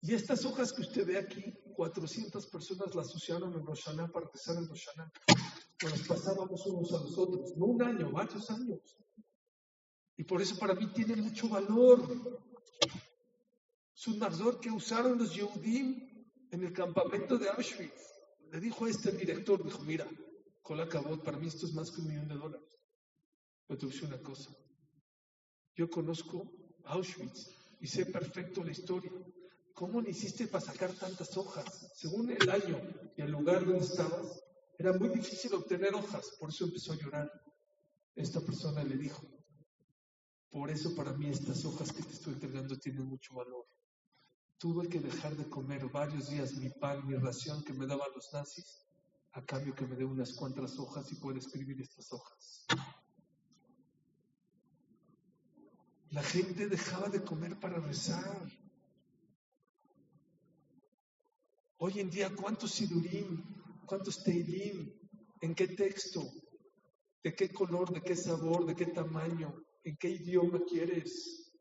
Y 0.00 0.14
estas 0.14 0.44
hojas 0.44 0.72
que 0.72 0.82
usted 0.82 1.06
ve 1.06 1.18
aquí, 1.18 1.54
400 1.76 2.46
personas 2.48 2.94
las 2.94 3.14
usaron 3.14 3.52
en 3.52 3.64
Roshaná 3.64 4.08
para 4.08 4.26
empezar 4.26 4.56
en 4.56 4.66
Roshaná 4.66 5.12
nos 5.88 6.02
pasábamos 6.06 6.66
unos 6.66 6.92
a 6.92 7.00
los 7.02 7.18
otros, 7.18 7.56
no 7.56 7.66
un 7.66 7.82
año, 7.82 8.10
varios 8.10 8.50
años. 8.50 8.80
Y 10.16 10.24
por 10.24 10.40
eso 10.40 10.58
para 10.58 10.74
mí 10.74 10.86
tiene 10.92 11.16
mucho 11.16 11.48
valor. 11.48 12.00
Es 13.94 14.06
un 14.06 14.20
que 14.60 14.70
usaron 14.70 15.18
los 15.18 15.34
Yehudim 15.34 16.26
en 16.50 16.64
el 16.64 16.72
campamento 16.72 17.38
de 17.38 17.48
Auschwitz. 17.48 18.12
Le 18.50 18.60
dijo 18.60 18.84
a 18.84 18.90
este 18.90 19.12
director, 19.12 19.62
dijo, 19.64 19.82
mira, 19.82 20.08
Cola 20.60 20.88
Cabot, 20.88 21.22
para 21.22 21.38
mí 21.38 21.46
esto 21.46 21.66
es 21.66 21.72
más 21.72 21.90
que 21.90 22.00
un 22.00 22.08
millón 22.08 22.28
de 22.28 22.34
dólares. 22.34 22.81
Pero 23.72 23.90
te 23.90 23.98
voy 24.00 24.08
una 24.10 24.22
cosa. 24.22 24.50
Yo 25.74 25.88
conozco 25.88 26.46
Auschwitz 26.84 27.48
y 27.80 27.86
sé 27.86 28.04
perfecto 28.04 28.62
la 28.62 28.72
historia. 28.72 29.10
¿Cómo 29.72 30.02
le 30.02 30.10
hiciste 30.10 30.46
para 30.46 30.62
sacar 30.62 30.92
tantas 30.92 31.34
hojas? 31.38 31.90
Según 31.94 32.30
el 32.30 32.50
año 32.50 32.78
y 33.16 33.22
el 33.22 33.30
lugar 33.30 33.64
donde 33.64 33.82
estabas, 33.82 34.42
era 34.78 34.92
muy 34.92 35.08
difícil 35.08 35.54
obtener 35.54 35.94
hojas, 35.94 36.36
por 36.38 36.50
eso 36.50 36.66
empezó 36.66 36.92
a 36.92 36.96
llorar. 36.96 37.32
Esta 38.14 38.40
persona 38.40 38.84
le 38.84 38.98
dijo, 38.98 39.26
por 40.50 40.68
eso 40.70 40.94
para 40.94 41.14
mí 41.14 41.30
estas 41.30 41.64
hojas 41.64 41.92
que 41.92 42.02
te 42.02 42.12
estoy 42.12 42.34
entregando 42.34 42.78
tienen 42.78 43.06
mucho 43.06 43.34
valor. 43.36 43.64
Tuve 44.58 44.86
que 44.86 45.00
dejar 45.00 45.34
de 45.34 45.48
comer 45.48 45.86
varios 45.86 46.28
días 46.28 46.52
mi 46.56 46.68
pan, 46.68 47.06
mi 47.06 47.14
ración 47.14 47.64
que 47.64 47.72
me 47.72 47.86
daban 47.86 48.10
los 48.14 48.30
nazis, 48.34 48.84
a 49.32 49.42
cambio 49.42 49.74
que 49.74 49.86
me 49.86 49.96
dé 49.96 50.04
unas 50.04 50.34
cuantas 50.34 50.78
hojas 50.78 51.10
y 51.10 51.14
pueda 51.14 51.38
escribir 51.38 51.80
estas 51.80 52.12
hojas. 52.12 52.66
La 56.12 56.22
gente 56.22 56.68
dejaba 56.68 57.08
de 57.08 57.22
comer 57.24 57.58
para 57.58 57.80
rezar. 57.80 58.46
Hoy 61.78 62.00
en 62.00 62.10
día, 62.10 62.30
¿cuántos 62.34 62.70
sidurín, 62.70 63.52
¿Cuántos 63.86 64.22
teilim? 64.22 64.90
¿En 65.40 65.54
qué 65.54 65.68
texto? 65.68 66.22
¿De 67.22 67.34
qué 67.34 67.52
color? 67.52 67.92
¿De 67.92 68.00
qué 68.00 68.16
sabor? 68.16 68.64
¿De 68.64 68.74
qué 68.74 68.86
tamaño? 68.86 69.54
¿En 69.84 69.96
qué 69.96 70.08
idioma 70.08 70.60
quieres? 70.68 71.52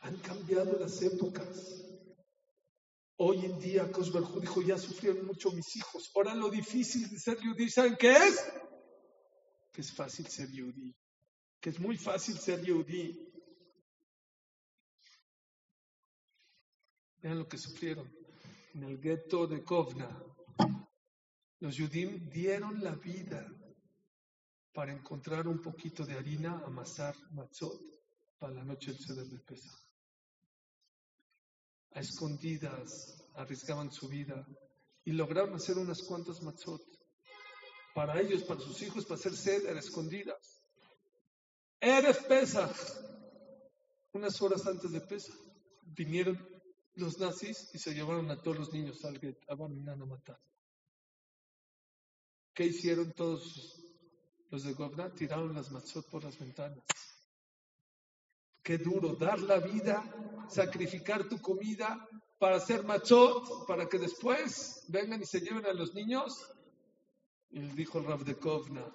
Han 0.00 0.18
cambiado 0.18 0.78
las 0.78 1.00
épocas. 1.00 1.82
Hoy 3.16 3.44
en 3.46 3.58
día, 3.58 3.90
Cosberjú 3.92 4.40
dijo, 4.40 4.60
ya 4.62 4.76
sufrieron 4.76 5.24
mucho 5.24 5.50
mis 5.52 5.76
hijos. 5.76 6.10
Ahora 6.14 6.34
lo 6.34 6.50
difícil 6.50 7.08
de 7.08 7.18
ser 7.18 7.40
yudí, 7.40 7.70
¿saben 7.70 7.96
qué 7.96 8.12
es? 8.12 8.52
Que 9.72 9.80
es 9.80 9.92
fácil 9.92 10.26
ser 10.26 10.50
yudí. 10.50 10.94
Que 11.62 11.70
es 11.70 11.80
muy 11.80 11.96
fácil 11.96 12.38
ser 12.38 12.62
yudí. 12.62 13.32
Vean 17.22 17.38
lo 17.38 17.48
que 17.48 17.56
sufrieron 17.56 18.12
en 18.74 18.84
el 18.84 18.98
gueto 18.98 19.46
de 19.46 19.62
Kovna, 19.62 20.08
los 21.60 21.76
Yudim 21.76 22.28
dieron 22.30 22.82
la 22.82 22.94
vida 22.96 23.46
para 24.72 24.92
encontrar 24.92 25.46
un 25.46 25.60
poquito 25.60 26.04
de 26.04 26.14
harina, 26.14 26.62
amasar 26.64 27.14
matzot 27.32 27.80
para 28.38 28.54
la 28.54 28.64
noche 28.64 28.92
del 28.92 29.00
ceder 29.00 29.26
de 29.26 29.38
Pesach. 29.38 29.78
A 31.92 32.00
escondidas 32.00 33.22
arriesgaban 33.34 33.92
su 33.92 34.08
vida 34.08 34.46
y 35.04 35.12
lograron 35.12 35.54
hacer 35.54 35.76
unas 35.76 36.02
cuantas 36.02 36.42
matzot 36.42 36.82
para 37.94 38.18
ellos, 38.20 38.42
para 38.44 38.60
sus 38.60 38.80
hijos, 38.82 39.04
para 39.04 39.20
hacer 39.20 39.36
ceder 39.36 39.76
escondidas. 39.76 40.51
Eres 41.84 42.18
Pesach, 42.18 42.76
unas 44.12 44.40
horas 44.40 44.64
antes 44.68 44.92
de 44.92 45.00
Pesach, 45.00 45.34
vinieron 45.82 46.38
los 46.94 47.18
nazis 47.18 47.74
y 47.74 47.78
se 47.80 47.92
llevaron 47.92 48.30
a 48.30 48.40
todos 48.40 48.56
los 48.56 48.72
niños 48.72 49.04
al 49.04 49.18
get, 49.18 49.36
a 49.48 49.56
matar. 49.56 50.38
¿Qué 52.54 52.66
hicieron 52.66 53.12
todos 53.14 53.82
los 54.48 54.62
de 54.62 54.74
Govna? 54.74 55.12
Tiraron 55.12 55.52
las 55.54 55.72
matzot 55.72 56.08
por 56.08 56.22
las 56.22 56.38
ventanas. 56.38 56.84
Qué 58.62 58.78
duro, 58.78 59.16
dar 59.16 59.40
la 59.40 59.58
vida, 59.58 60.04
sacrificar 60.48 61.28
tu 61.28 61.40
comida 61.40 62.08
para 62.38 62.58
hacer 62.58 62.84
matzot, 62.84 63.66
para 63.66 63.88
que 63.88 63.98
después 63.98 64.84
vengan 64.86 65.20
y 65.20 65.26
se 65.26 65.40
lleven 65.40 65.66
a 65.66 65.72
los 65.72 65.92
niños. 65.94 66.48
Y 67.50 67.58
dijo 67.58 67.98
el 67.98 68.04
Rav 68.04 68.24
de 68.24 68.38
Kovna, 68.38 68.86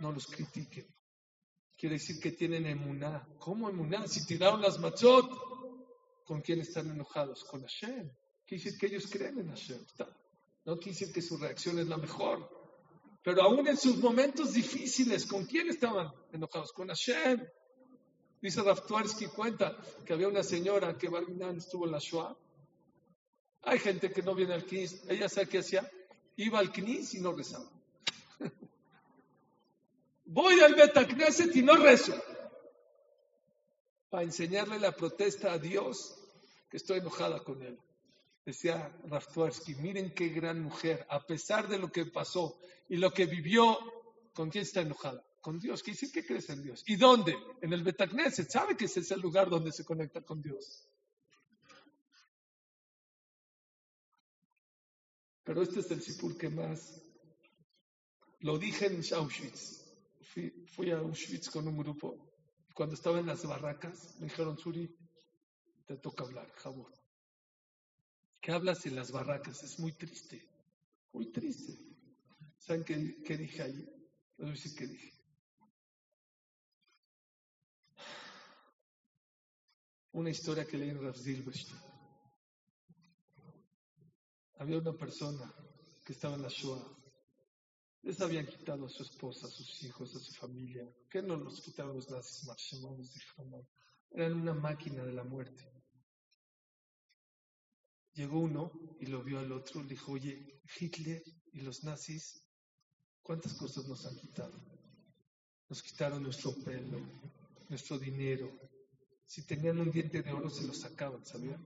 no 0.00 0.12
los 0.12 0.26
critiquen. 0.28 0.91
Quiere 1.82 1.96
decir 1.96 2.20
que 2.20 2.30
tienen 2.30 2.64
emuná. 2.66 3.26
¿Cómo 3.40 3.68
emuná? 3.68 4.06
Si 4.06 4.24
tiraron 4.24 4.62
las 4.62 4.78
matzot, 4.78 5.28
¿Con 6.24 6.40
quién 6.40 6.60
están 6.60 6.88
enojados? 6.88 7.42
Con 7.42 7.62
Hashem. 7.62 8.08
Quiere 8.46 8.62
decir 8.62 8.78
que 8.78 8.86
ellos 8.86 9.08
creen 9.10 9.40
en 9.40 9.48
Hashem. 9.48 9.84
No 10.64 10.76
quiere 10.76 10.92
decir 10.92 11.12
que 11.12 11.20
su 11.20 11.36
reacción 11.38 11.80
es 11.80 11.88
la 11.88 11.96
mejor. 11.96 12.48
Pero 13.24 13.42
aún 13.42 13.66
en 13.66 13.76
sus 13.76 13.96
momentos 13.96 14.52
difíciles, 14.52 15.26
¿con 15.26 15.44
quién 15.44 15.70
estaban 15.70 16.12
enojados? 16.32 16.72
Con 16.72 16.86
Hashem. 16.86 17.44
Dice 18.40 18.62
Raftuarsky, 18.62 19.26
cuenta 19.26 19.76
que 20.06 20.12
había 20.12 20.28
una 20.28 20.44
señora 20.44 20.96
que 20.96 21.08
Barminan 21.08 21.56
estuvo 21.56 21.86
en 21.86 21.90
la 21.90 21.98
Shoah. 21.98 22.36
Hay 23.62 23.80
gente 23.80 24.12
que 24.12 24.22
no 24.22 24.36
viene 24.36 24.54
al 24.54 24.66
Knis. 24.66 25.02
Ella 25.08 25.28
sabe 25.28 25.48
qué 25.48 25.58
hacía. 25.58 25.90
Iba 26.36 26.60
al 26.60 26.70
Knis 26.70 27.14
y 27.14 27.20
no 27.20 27.32
rezaba. 27.32 27.68
Voy 30.24 30.60
al 30.60 30.74
Betacneset 30.74 31.54
y 31.56 31.62
no 31.62 31.76
rezo 31.76 32.14
para 34.08 34.24
enseñarle 34.24 34.78
la 34.78 34.92
protesta 34.92 35.52
a 35.52 35.58
Dios, 35.58 36.14
que 36.68 36.76
estoy 36.76 36.98
enojada 36.98 37.42
con 37.42 37.62
él. 37.62 37.78
Decía 38.44 38.94
Raftuarsky, 39.04 39.74
miren 39.76 40.12
qué 40.14 40.28
gran 40.28 40.60
mujer, 40.60 41.06
a 41.08 41.24
pesar 41.24 41.66
de 41.66 41.78
lo 41.78 41.90
que 41.90 42.06
pasó 42.06 42.58
y 42.88 42.96
lo 42.96 43.10
que 43.10 43.26
vivió, 43.26 43.78
¿con 44.34 44.50
quién 44.50 44.62
está 44.62 44.82
enojada? 44.82 45.24
Con 45.40 45.58
Dios. 45.58 45.82
¿Qué 45.82 45.92
dice 45.92 46.12
que 46.12 46.26
crees 46.26 46.50
en 46.50 46.62
Dios? 46.62 46.84
¿Y 46.86 46.96
dónde? 46.96 47.34
En 47.62 47.72
el 47.72 47.82
Betagneset. 47.82 48.50
¿Sabe 48.50 48.76
que 48.76 48.84
ese 48.84 49.00
es 49.00 49.10
el 49.12 49.20
lugar 49.20 49.48
donde 49.48 49.72
se 49.72 49.84
conecta 49.84 50.20
con 50.20 50.42
Dios? 50.42 50.86
Pero 55.42 55.62
este 55.62 55.80
es 55.80 55.90
el 55.90 56.02
sipur 56.02 56.36
que 56.36 56.48
más. 56.48 57.00
Lo 58.40 58.58
dije 58.58 58.86
en 58.86 59.02
Auschwitz. 59.14 59.81
Fui 60.66 60.90
a 60.90 60.98
Auschwitz 60.98 61.50
con 61.50 61.68
un 61.68 61.76
grupo 61.76 62.32
cuando 62.74 62.94
estaba 62.94 63.20
en 63.20 63.26
las 63.26 63.44
barracas, 63.44 64.16
me 64.18 64.26
dijeron, 64.26 64.58
Suri, 64.58 64.88
te 65.86 65.96
toca 65.98 66.24
hablar, 66.24 66.50
Jabur. 66.52 66.92
¿Qué 68.40 68.52
hablas 68.52 68.84
en 68.86 68.96
las 68.96 69.12
barracas? 69.12 69.62
Es 69.62 69.78
muy 69.78 69.92
triste, 69.92 70.48
muy 71.12 71.30
triste. 71.30 71.78
¿Saben 72.58 72.84
qué, 72.84 73.36
dije 73.36 73.62
ahí? 73.62 73.86
No 74.38 74.56
sé 74.56 74.74
qué 74.74 74.86
dije. 74.86 75.12
Una 80.12 80.30
historia 80.30 80.66
que 80.66 80.76
leí 80.76 80.90
en 80.90 81.02
Rav 81.02 81.14
Había 84.58 84.78
una 84.78 84.92
persona 84.92 85.54
que 86.04 86.12
estaba 86.12 86.34
en 86.34 86.42
la 86.42 86.48
Shoah 86.48 87.01
les 88.02 88.20
habían 88.20 88.46
quitado 88.46 88.86
a 88.86 88.88
su 88.88 89.02
esposa, 89.02 89.46
a 89.46 89.50
sus 89.50 89.82
hijos, 89.84 90.14
a 90.14 90.18
su 90.18 90.32
familia. 90.32 90.88
¿Qué 91.08 91.22
no 91.22 91.36
los 91.36 91.60
quitaron 91.60 91.94
los 91.94 92.10
nazis 92.10 92.44
marshamanos? 92.44 93.14
Eran 94.10 94.34
una 94.34 94.54
máquina 94.54 95.04
de 95.04 95.12
la 95.12 95.24
muerte. 95.24 95.70
Llegó 98.14 98.40
uno 98.40 98.72
y 99.00 99.06
lo 99.06 99.22
vio 99.22 99.38
al 99.38 99.52
otro, 99.52 99.82
le 99.82 99.88
dijo, 99.88 100.12
oye, 100.12 100.60
Hitler 100.78 101.22
y 101.52 101.60
los 101.60 101.82
nazis, 101.84 102.44
¿cuántas 103.22 103.54
cosas 103.54 103.86
nos 103.86 104.04
han 104.04 104.16
quitado? 104.16 104.52
Nos 105.68 105.82
quitaron 105.82 106.22
nuestro 106.22 106.52
pelo, 106.62 107.00
nuestro 107.68 107.98
dinero. 107.98 108.50
Si 109.24 109.46
tenían 109.46 109.78
un 109.78 109.90
diente 109.90 110.22
de 110.22 110.32
oro, 110.32 110.50
se 110.50 110.66
lo 110.66 110.74
sacaban, 110.74 111.24
¿sabían? 111.24 111.64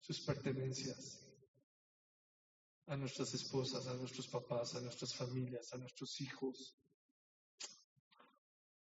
Sus 0.00 0.20
pertenencias. 0.20 1.21
A 2.86 2.96
nuestras 2.96 3.32
esposas, 3.34 3.86
a 3.86 3.94
nuestros 3.94 4.28
papás, 4.28 4.74
a 4.74 4.80
nuestras 4.80 5.14
familias, 5.14 5.72
a 5.72 5.78
nuestros 5.78 6.20
hijos. 6.20 6.76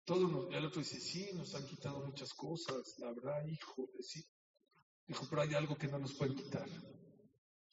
Todo 0.03 0.49
el 0.49 0.65
otro 0.65 0.81
dice, 0.81 0.99
sí, 0.99 1.29
nos 1.33 1.53
han 1.55 1.65
quitado 1.67 2.05
muchas 2.05 2.33
cosas, 2.33 2.95
la 2.97 3.13
verdad, 3.13 3.45
hijo. 3.45 3.89
Dijo, 5.07 5.27
pero 5.29 5.43
hay 5.43 5.53
algo 5.53 5.75
que 5.77 5.87
no 5.87 5.99
nos 5.99 6.13
pueden 6.15 6.35
quitar. 6.35 6.67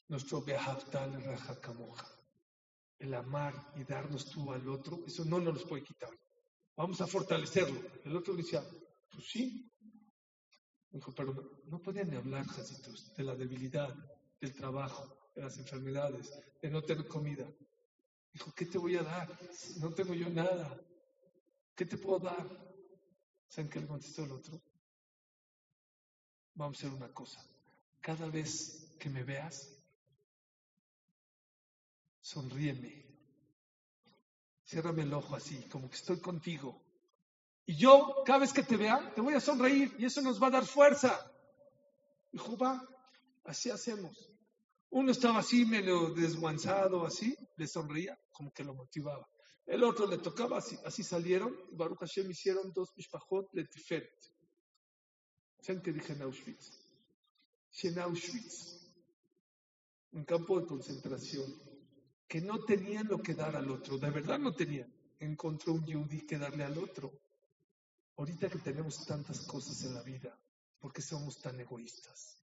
Nuestro 0.07 0.43
Behavtal 0.43 1.23
Rajacamoja. 1.23 2.07
El 2.99 3.13
amar 3.13 3.73
y 3.75 3.83
darnos 3.83 4.29
tú 4.29 4.51
al 4.51 4.67
otro, 4.67 5.03
eso 5.05 5.25
no 5.25 5.39
nos 5.39 5.63
puede 5.63 5.83
quitar. 5.83 6.11
Vamos 6.75 7.01
a 7.01 7.07
fortalecerlo. 7.07 7.81
El 8.05 8.15
otro 8.15 8.35
decía, 8.35 8.63
pues 9.09 9.25
sí. 9.29 9.69
Dijo, 10.91 11.13
pero 11.13 11.33
no, 11.65 11.81
podían 11.81 12.09
ni 12.09 12.15
hablar, 12.15 12.45
Jacitos, 12.47 13.13
de 13.15 13.23
la 13.23 13.35
debilidad, 13.35 13.93
del 14.39 14.53
trabajo, 14.53 15.18
de 15.39 15.45
las 15.45 15.57
enfermedades, 15.57 16.33
de 16.61 16.69
no 16.69 16.81
tener 16.81 17.07
comida. 17.07 17.45
Dijo, 18.33 18.53
¿qué 18.53 18.65
te 18.65 18.77
voy 18.77 18.97
a 18.97 19.03
dar? 19.03 19.39
No 19.79 19.93
tengo 19.93 20.13
yo 20.13 20.29
nada. 20.29 20.77
¿Qué 21.75 21.85
te 21.85 21.97
puedo 21.97 22.19
dar? 22.19 22.45
¿Saben 23.47 23.69
qué 23.69 23.79
le 23.79 23.87
contestó 23.87 24.25
el 24.25 24.33
otro? 24.33 24.61
Vamos 26.55 26.77
a 26.77 26.87
hacer 26.87 26.95
una 26.95 27.11
cosa. 27.13 27.41
Cada 28.01 28.27
vez 28.29 28.93
que 28.99 29.09
me 29.09 29.23
veas, 29.23 29.81
sonríeme. 32.19 33.05
Ciérrame 34.65 35.03
el 35.03 35.13
ojo 35.13 35.35
así, 35.35 35.57
como 35.69 35.89
que 35.89 35.95
estoy 35.95 36.19
contigo. 36.19 36.79
Y 37.65 37.77
yo, 37.77 38.23
cada 38.25 38.39
vez 38.39 38.51
que 38.51 38.63
te 38.63 38.75
vea, 38.75 39.13
te 39.15 39.21
voy 39.21 39.35
a 39.35 39.39
sonreír 39.39 39.95
y 39.97 40.05
eso 40.05 40.21
nos 40.21 40.41
va 40.41 40.47
a 40.47 40.51
dar 40.51 40.65
fuerza. 40.65 41.31
Dijo, 42.31 42.57
va, 42.57 42.85
así 43.45 43.69
hacemos. 43.69 44.29
Uno 44.91 45.11
estaba 45.11 45.39
así, 45.39 45.65
medio 45.65 46.09
desguanzado, 46.09 47.05
así, 47.05 47.35
le 47.57 47.67
sonreía, 47.67 48.19
como 48.31 48.51
que 48.51 48.63
lo 48.63 48.73
motivaba. 48.73 49.29
El 49.65 49.83
otro 49.83 50.07
le 50.07 50.17
tocaba, 50.17 50.57
así, 50.57 50.77
así 50.83 51.03
salieron. 51.03 51.55
Baruch 51.73 51.99
Hashem 51.99 52.29
hicieron 52.31 52.71
dos 52.73 52.89
mishpachot 52.95 53.51
tiferet. 53.69 54.11
¿Saben 55.61 55.81
qué 55.83 55.91
dije 55.91 56.13
en 56.13 56.23
Auschwitz? 56.23 56.89
en 57.83 57.99
Auschwitz, 57.99 58.79
un 60.11 60.25
campo 60.25 60.59
de 60.59 60.65
concentración, 60.65 61.53
que 62.27 62.41
no 62.41 62.63
tenían 62.63 63.07
lo 63.07 63.19
que 63.19 63.35
dar 63.35 63.55
al 63.55 63.69
otro, 63.69 63.97
de 63.97 64.09
verdad 64.09 64.39
no 64.39 64.53
tenían. 64.53 64.91
Encontró 65.19 65.73
un 65.73 65.85
yudí 65.85 66.25
que 66.25 66.37
darle 66.37 66.63
al 66.63 66.77
otro. 66.77 67.11
Ahorita 68.17 68.49
que 68.49 68.59
tenemos 68.59 69.05
tantas 69.05 69.41
cosas 69.45 69.83
en 69.83 69.93
la 69.93 70.01
vida, 70.01 70.37
¿por 70.79 70.91
qué 70.91 71.01
somos 71.01 71.39
tan 71.39 71.59
egoístas? 71.59 72.43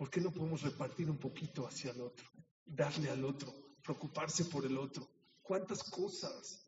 ¿Por 0.00 0.08
qué 0.08 0.18
no 0.18 0.32
podemos 0.32 0.62
repartir 0.62 1.10
un 1.10 1.18
poquito 1.18 1.66
hacia 1.66 1.90
el 1.90 2.00
otro? 2.00 2.26
Darle 2.64 3.10
al 3.10 3.22
otro, 3.22 3.54
preocuparse 3.82 4.46
por 4.46 4.64
el 4.64 4.78
otro. 4.78 5.06
¿Cuántas 5.42 5.84
cosas? 5.84 6.66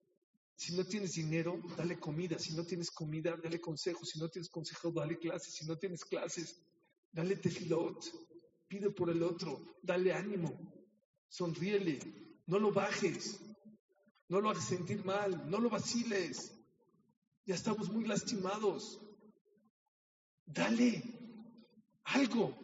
Si 0.54 0.76
no 0.76 0.84
tienes 0.84 1.14
dinero, 1.14 1.58
dale 1.74 1.98
comida. 1.98 2.38
Si 2.38 2.54
no 2.54 2.62
tienes 2.66 2.90
comida, 2.90 3.34
dale 3.42 3.58
consejo. 3.58 4.04
Si 4.04 4.18
no 4.18 4.28
tienes 4.28 4.50
consejo, 4.50 4.90
dale 4.90 5.18
clases. 5.18 5.54
Si 5.54 5.64
no 5.64 5.78
tienes 5.78 6.04
clases, 6.04 6.60
dale 7.10 7.36
tefilot. 7.36 8.04
Pide 8.68 8.90
por 8.90 9.08
el 9.08 9.22
otro. 9.22 9.78
Dale 9.82 10.12
ánimo. 10.12 10.52
Sonríele. 11.30 12.00
No 12.46 12.58
lo 12.58 12.70
bajes. 12.70 13.40
No 14.28 14.42
lo 14.42 14.50
hagas 14.50 14.66
sentir 14.66 15.06
mal. 15.06 15.50
No 15.50 15.58
lo 15.58 15.70
vaciles. 15.70 16.52
Ya 17.46 17.54
estamos 17.54 17.88
muy 17.88 18.04
lastimados. 18.04 19.00
Dale 20.44 21.02
algo. 22.04 22.61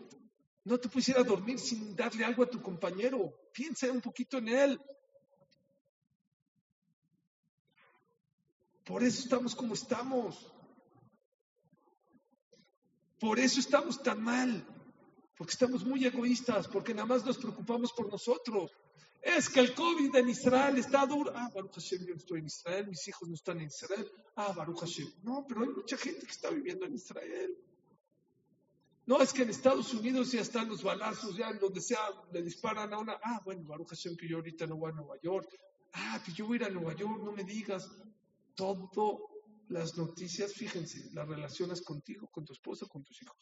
No 0.68 0.78
te 0.78 0.90
puedes 0.90 1.09
ir 1.09 1.16
a 1.16 1.22
dormir 1.22 1.59
sin 1.59 1.96
darle 1.96 2.26
algo 2.26 2.42
a 2.42 2.50
tu 2.50 2.61
compañero. 2.61 3.33
Piensa 3.54 3.90
un 3.90 4.02
poquito 4.02 4.37
en 4.37 4.48
él. 4.48 4.81
Por 8.85 9.02
eso 9.02 9.22
estamos 9.22 9.54
como 9.54 9.72
estamos. 9.72 10.52
Por 13.18 13.38
eso 13.38 13.61
estamos 13.61 14.02
tan 14.02 14.22
mal. 14.22 14.62
Porque 15.38 15.52
estamos 15.52 15.87
muy 15.87 16.04
egoístas, 16.04 16.68
porque 16.68 16.92
nada 16.92 17.07
más 17.07 17.24
nos 17.24 17.38
preocupamos 17.38 17.90
por 17.94 18.12
nosotros. 18.12 18.70
Es 19.22 19.48
que 19.48 19.61
el 19.61 19.74
COVID 19.74 20.14
en 20.16 20.28
Israel 20.28 20.76
está 20.76 21.07
duro. 21.07 21.33
Ah, 21.35 21.50
Baruch 21.54 21.76
Hashem, 21.76 22.04
yo 22.04 22.14
estoy 22.14 22.40
en 22.40 22.46
Israel, 22.46 22.88
mis 22.88 23.09
hijos 23.09 23.26
no 23.26 23.37
están 23.37 23.59
en 23.61 23.68
Israel. 23.68 24.07
Ah, 24.37 24.52
Baruch 24.52 24.81
Hashem. 24.81 25.11
No, 25.22 25.46
pero 25.48 25.62
hay 25.62 25.68
mucha 25.68 25.96
gente 25.96 26.26
que 26.26 26.33
está 26.33 26.50
viviendo 26.50 26.85
en 26.85 26.92
Israel. 26.92 27.57
No, 29.09 29.23
es 29.23 29.33
que 29.33 29.40
en 29.40 29.49
Estados 29.49 29.94
Unidos 29.94 30.33
ya 30.33 30.42
están 30.42 30.68
los 30.68 30.83
balazos, 30.83 31.35
ya 31.35 31.49
en 31.49 31.59
donde 31.59 31.81
sea 31.81 31.99
le 32.31 32.42
disparan 32.42 32.92
a 32.92 32.99
una. 32.99 33.18
Ah, 33.23 33.40
bueno, 33.42 33.64
Baruch 33.64 33.88
Hashem, 33.88 34.18
que 34.18 34.29
yo 34.29 34.37
ahorita 34.37 34.66
no 34.66 34.77
voy 34.77 34.90
a 34.92 34.97
Nueva 34.97 35.18
York. 35.23 35.49
Ah, 35.94 36.23
que 36.23 36.31
yo 36.33 36.47
voy 36.47 36.59
a 36.59 36.61
ir 36.61 36.66
a 36.66 36.68
Nueva 36.68 36.94
York, 36.94 37.23
no 37.25 37.33
me 37.33 37.42
digas 37.42 37.90
todo 38.55 39.31
las 39.68 39.97
noticias, 39.97 40.53
fíjense, 40.53 41.09
las 41.14 41.27
relaciones 41.27 41.81
contigo, 41.81 42.29
con 42.31 42.44
tu 42.44 42.53
esposa, 42.53 42.85
con 42.85 43.03
tus 43.03 43.23
hijos. 43.23 43.38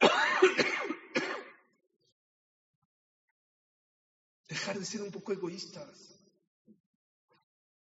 Dejar 4.46 4.78
de 4.78 4.84
ser 4.84 5.00
un 5.00 5.10
poco 5.10 5.32
egoístas. 5.32 6.20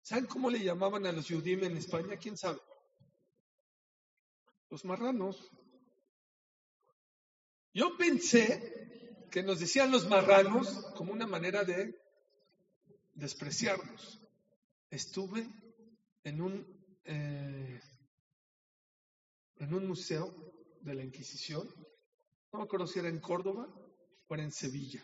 ¿Saben 0.01 0.25
cómo 0.25 0.49
le 0.49 0.65
llamaban 0.65 1.05
a 1.05 1.13
los 1.13 1.29
judíos 1.29 1.63
en 1.63 1.77
España? 1.77 2.17
¿Quién 2.17 2.39
sabe? 2.39 2.59
Los 4.71 4.87
marranos. 4.87 5.51
Yo 7.73 7.97
pensé 7.97 9.27
que 9.31 9.43
nos 9.43 9.61
decían 9.61 9.93
los 9.93 10.09
marranos 10.09 10.69
como 10.97 11.13
una 11.13 11.27
manera 11.27 11.65
de 11.65 11.97
despreciarnos. 13.15 14.21
Estuve 14.91 15.49
en 16.25 16.41
un, 16.41 16.67
eh, 17.05 17.81
en 19.57 19.75
un 19.75 19.87
museo 19.87 20.35
de 20.81 20.95
la 20.95 21.05
Inquisición, 21.05 21.69
no 22.53 22.59
me 22.59 22.65
acuerdo 22.65 22.87
si 22.87 22.99
era 22.99 23.09
en 23.09 23.21
Córdoba 23.21 23.69
o 24.27 24.35
era 24.35 24.43
en 24.43 24.51
Sevilla. 24.51 25.03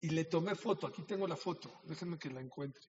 Y 0.00 0.10
le 0.10 0.24
tomé 0.26 0.54
foto, 0.54 0.86
aquí 0.86 1.02
tengo 1.02 1.26
la 1.26 1.36
foto, 1.36 1.80
déjenme 1.84 2.18
que 2.18 2.30
la 2.30 2.40
encuentre. 2.40 2.82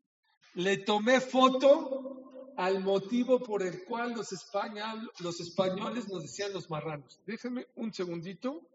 Le 0.54 0.78
tomé 0.78 1.20
foto 1.20 2.17
al 2.58 2.80
motivo 2.82 3.38
por 3.38 3.62
el 3.62 3.84
cual 3.84 4.14
los, 4.14 4.32
español, 4.32 5.08
los 5.20 5.38
españoles 5.38 6.08
nos 6.08 6.22
decían 6.22 6.52
los 6.52 6.68
marranos. 6.68 7.20
Déjenme 7.24 7.68
un 7.76 7.94
segundito. 7.94 8.66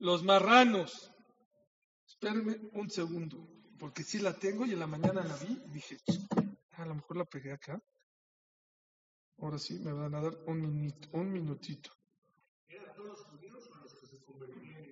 Los 0.00 0.24
marranos. 0.24 1.12
Espérenme 2.04 2.58
un 2.72 2.90
segundo, 2.90 3.48
porque 3.78 4.02
sí 4.02 4.18
la 4.18 4.36
tengo 4.36 4.66
y 4.66 4.72
en 4.72 4.80
la 4.80 4.88
mañana 4.88 5.22
la 5.22 5.36
vi 5.36 5.52
y 5.52 5.70
dije, 5.70 5.98
a 6.72 6.84
lo 6.84 6.96
mejor 6.96 7.16
la 7.16 7.24
pegué 7.26 7.52
acá. 7.52 7.80
Ahora 9.38 9.60
sí, 9.60 9.78
me 9.78 9.92
van 9.92 10.16
a 10.16 10.20
dar 10.20 10.36
un, 10.46 10.92
un 11.12 11.32
minutito. 11.32 11.92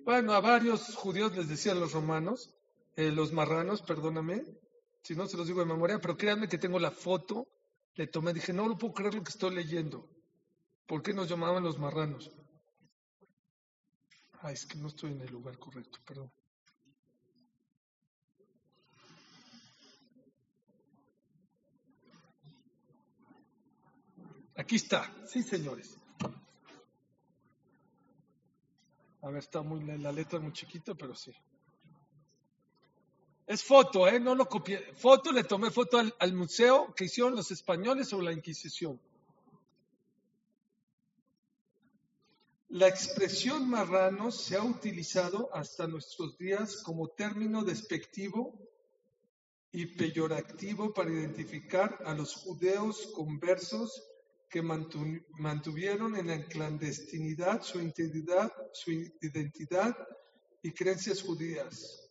Bueno, 0.07 0.31
a 0.31 0.39
varios 0.39 0.95
judíos 0.95 1.35
les 1.35 1.49
decían 1.49 1.81
los 1.81 1.91
romanos, 1.91 2.55
eh, 2.95 3.11
los 3.11 3.33
marranos, 3.33 3.81
perdóname, 3.81 4.41
si 5.03 5.17
no 5.17 5.27
se 5.27 5.35
los 5.35 5.47
digo 5.47 5.59
de 5.59 5.65
memoria, 5.65 5.99
pero 5.99 6.15
créanme 6.15 6.47
que 6.47 6.57
tengo 6.57 6.79
la 6.79 6.91
foto, 6.91 7.45
le 7.95 8.07
tomé, 8.07 8.33
dije, 8.33 8.53
no 8.53 8.69
lo 8.69 8.77
puedo 8.77 8.93
creer 8.93 9.15
lo 9.15 9.21
que 9.21 9.31
estoy 9.31 9.53
leyendo. 9.53 10.07
¿Por 10.85 11.03
qué 11.03 11.13
nos 11.13 11.27
llamaban 11.27 11.61
los 11.61 11.77
marranos? 11.77 12.31
Ah, 14.39 14.53
es 14.53 14.65
que 14.65 14.77
no 14.77 14.87
estoy 14.87 15.11
en 15.11 15.19
el 15.19 15.29
lugar 15.29 15.59
correcto, 15.59 15.99
perdón. 16.05 16.31
Aquí 24.55 24.77
está, 24.77 25.13
sí, 25.27 25.43
señores. 25.43 25.97
A 29.21 29.29
ver, 29.29 29.39
está 29.39 29.61
muy 29.61 29.83
la 29.97 30.11
letra 30.11 30.39
muy 30.39 30.53
chiquita, 30.53 30.93
pero 30.95 31.15
sí. 31.15 31.33
Es 33.47 33.63
foto, 33.63 34.07
¿eh? 34.07 34.19
No 34.19 34.35
lo 34.35 34.47
copié. 34.47 34.93
Foto, 34.93 35.31
le 35.31 35.45
tomé 35.45 35.71
foto 35.71 35.97
al, 35.97 36.33
museo 36.33 36.93
que 36.93 37.05
hicieron 37.05 37.33
los 37.33 37.49
españoles 37.49 38.09
sobre 38.09 38.25
la 38.25 38.33
Inquisición. 38.33 38.99
La 42.67 42.89
expresión 42.89 43.69
marrano 43.69 44.31
se 44.31 44.57
ha 44.57 44.63
utilizado 44.63 45.49
hasta 45.53 45.87
nuestros 45.87 46.37
días 46.37 46.83
como 46.83 47.07
término 47.07 47.63
despectivo 47.63 48.53
y 49.71 49.85
peyorativo 49.85 50.93
para 50.93 51.09
identificar 51.09 51.97
a 52.05 52.13
los 52.13 52.35
judeos 52.35 53.07
conversos 53.15 54.03
que 54.49 54.61
mantuvieron 54.61 56.15
en 56.15 56.27
la 56.27 56.45
clandestinidad 56.45 57.61
su 57.61 57.79
identidad, 57.79 58.51
su 58.73 58.91
identidad 58.91 59.97
y 60.61 60.71
creencias 60.71 61.21
judías. 61.21 62.09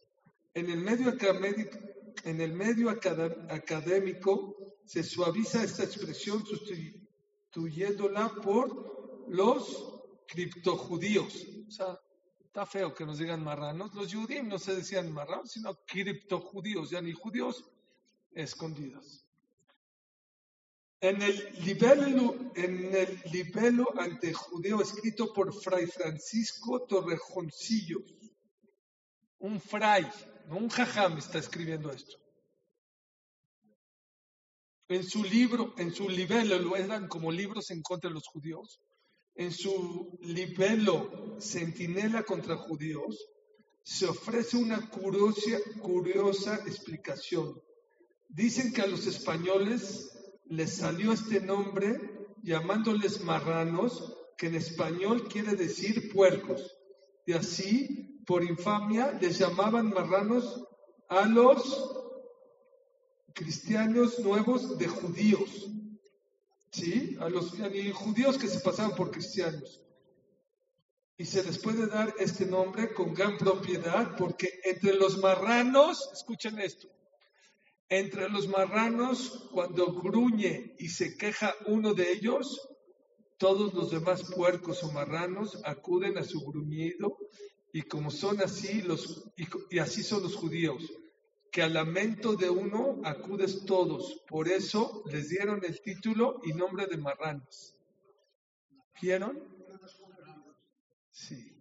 En 0.54 0.70
el 0.70 0.80
medio 0.80 1.08
académico, 1.08 1.78
en 2.24 2.40
el 2.40 2.52
medio 2.52 2.90
académico 2.90 4.56
se 4.84 5.02
suaviza 5.02 5.62
esta 5.62 5.84
expresión 5.84 6.44
sustituyéndola 6.44 8.28
por 8.42 9.26
los 9.28 10.00
criptojudíos. 10.26 11.46
O 11.68 11.70
sea, 11.70 12.00
está 12.44 12.66
feo 12.66 12.94
que 12.94 13.04
nos 13.04 13.18
digan 13.18 13.42
marranos. 13.42 13.94
Los 13.94 14.14
judíos 14.14 14.44
no 14.44 14.58
se 14.58 14.76
decían 14.76 15.12
marranos, 15.12 15.52
sino 15.52 15.74
criptojudíos, 15.86 16.90
ya 16.90 17.00
ni 17.00 17.12
judíos 17.12 17.64
escondidos. 18.32 19.25
En 21.00 21.20
el 21.20 21.52
libelo, 21.64 22.52
en 22.54 22.94
el 22.94 23.20
libelo 23.30 23.86
ante 23.98 24.32
judeo 24.32 24.80
escrito 24.80 25.32
por 25.32 25.52
Fray 25.52 25.86
Francisco 25.86 26.86
Torrejoncillo, 26.86 27.98
un 29.38 29.60
fray, 29.60 30.06
un 30.48 30.68
jajam 30.70 31.18
está 31.18 31.38
escribiendo 31.38 31.90
esto. 31.92 32.16
En 34.88 35.04
su 35.04 35.22
libro, 35.22 35.74
en 35.76 35.92
su 35.92 36.08
libelo, 36.08 36.58
lo 36.58 36.76
eran 36.76 37.08
como 37.08 37.30
libros 37.30 37.70
en 37.70 37.82
contra 37.82 38.08
de 38.08 38.14
los 38.14 38.26
judíos. 38.28 38.80
En 39.34 39.52
su 39.52 40.18
libelo, 40.22 41.36
Centinela 41.40 42.22
contra 42.22 42.56
judíos, 42.56 43.18
se 43.82 44.06
ofrece 44.06 44.56
una 44.56 44.88
curiosa, 44.88 45.58
curiosa 45.82 46.56
explicación. 46.66 47.60
Dicen 48.28 48.72
que 48.72 48.80
a 48.80 48.86
los 48.86 49.06
españoles 49.06 50.15
les 50.48 50.76
salió 50.76 51.12
este 51.12 51.40
nombre 51.40 51.98
llamándoles 52.42 53.22
marranos, 53.24 54.14
que 54.36 54.46
en 54.46 54.54
español 54.54 55.28
quiere 55.28 55.56
decir 55.56 56.12
puercos. 56.12 56.76
Y 57.26 57.32
así, 57.32 58.22
por 58.26 58.44
infamia, 58.44 59.18
les 59.20 59.38
llamaban 59.38 59.90
marranos 59.90 60.64
a 61.08 61.26
los 61.26 62.04
cristianos 63.34 64.18
nuevos 64.20 64.78
de 64.78 64.86
judíos. 64.86 65.68
¿Sí? 66.70 67.16
A 67.20 67.28
los 67.28 67.52
judíos 67.94 68.38
que 68.38 68.48
se 68.48 68.60
pasaban 68.60 68.94
por 68.94 69.10
cristianos. 69.10 69.82
Y 71.16 71.24
se 71.24 71.42
les 71.42 71.58
puede 71.58 71.86
dar 71.86 72.14
este 72.18 72.44
nombre 72.44 72.92
con 72.92 73.14
gran 73.14 73.38
propiedad 73.38 74.14
porque 74.16 74.60
entre 74.64 74.94
los 74.94 75.18
marranos, 75.18 76.10
escuchen 76.12 76.58
esto, 76.58 76.88
entre 77.88 78.28
los 78.28 78.48
marranos, 78.48 79.48
cuando 79.52 79.92
gruñe 79.92 80.74
y 80.78 80.88
se 80.88 81.16
queja 81.16 81.54
uno 81.66 81.94
de 81.94 82.12
ellos, 82.12 82.68
todos 83.38 83.74
los 83.74 83.90
demás 83.90 84.24
puercos 84.34 84.82
o 84.82 84.90
marranos 84.92 85.60
acuden 85.64 86.18
a 86.18 86.24
su 86.24 86.40
gruñido 86.40 87.18
y 87.72 87.82
como 87.82 88.10
son 88.10 88.40
así 88.40 88.82
los 88.82 89.30
y, 89.70 89.78
así 89.78 90.02
son 90.02 90.22
los 90.22 90.34
judíos, 90.34 90.82
que 91.52 91.62
al 91.62 91.74
lamento 91.74 92.34
de 92.34 92.50
uno 92.50 93.00
acudes 93.04 93.64
todos. 93.66 94.22
Por 94.26 94.48
eso 94.48 95.02
les 95.06 95.28
dieron 95.28 95.64
el 95.64 95.80
título 95.80 96.40
y 96.44 96.54
nombre 96.54 96.86
de 96.86 96.96
marranos. 96.96 97.76
¿Vieron? 99.00 99.38
Sí. 101.10 101.52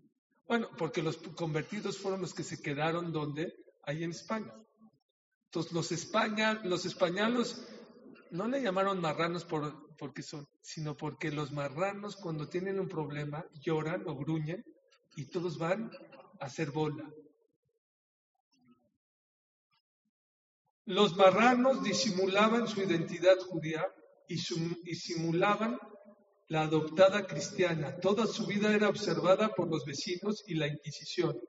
Bueno, 0.48 0.70
porque 0.78 1.02
los 1.02 1.18
convertidos 1.18 1.98
fueron 1.98 2.22
los 2.22 2.34
que 2.34 2.44
se 2.44 2.62
quedaron 2.62 3.12
donde, 3.12 3.54
ahí 3.84 4.04
en 4.04 4.12
España. 4.12 4.54
Entonces 5.56 5.72
los, 6.64 6.86
españoles 6.86 7.66
no 8.32 8.46
le 8.50 8.62
llamaron 8.62 9.00
marranos 9.00 9.46
por, 9.46 9.96
porque 9.96 10.22
son, 10.22 10.46
sino 10.60 10.98
porque 10.98 11.32
los 11.32 11.54
marranos 11.54 12.18
cuando 12.18 12.50
tienen 12.50 12.78
un 12.78 12.90
problema 12.90 13.46
lloran 13.62 14.04
o 14.06 14.16
gruñen 14.16 14.66
y 15.16 15.28
todos 15.28 15.58
van 15.58 15.92
a 16.42 16.46
hacer 16.46 16.72
bola. 16.72 17.10
Los 20.84 21.16
marranos 21.16 21.82
disimulaban 21.84 22.68
su 22.68 22.82
identidad 22.82 23.40
judía 23.40 23.88
y, 24.28 24.36
y 24.36 24.96
simulaban 24.96 25.80
la 26.50 26.64
adoptada 26.64 27.26
cristiana. 27.26 27.96
Toda 28.02 28.28
su 28.28 28.46
vida 28.46 28.76
era 28.76 28.90
observada 28.90 29.48
por 29.56 29.70
los 29.70 29.86
vecinos 29.86 30.44
y 30.48 30.56
la 30.56 30.68
Inquisición. 30.68 31.40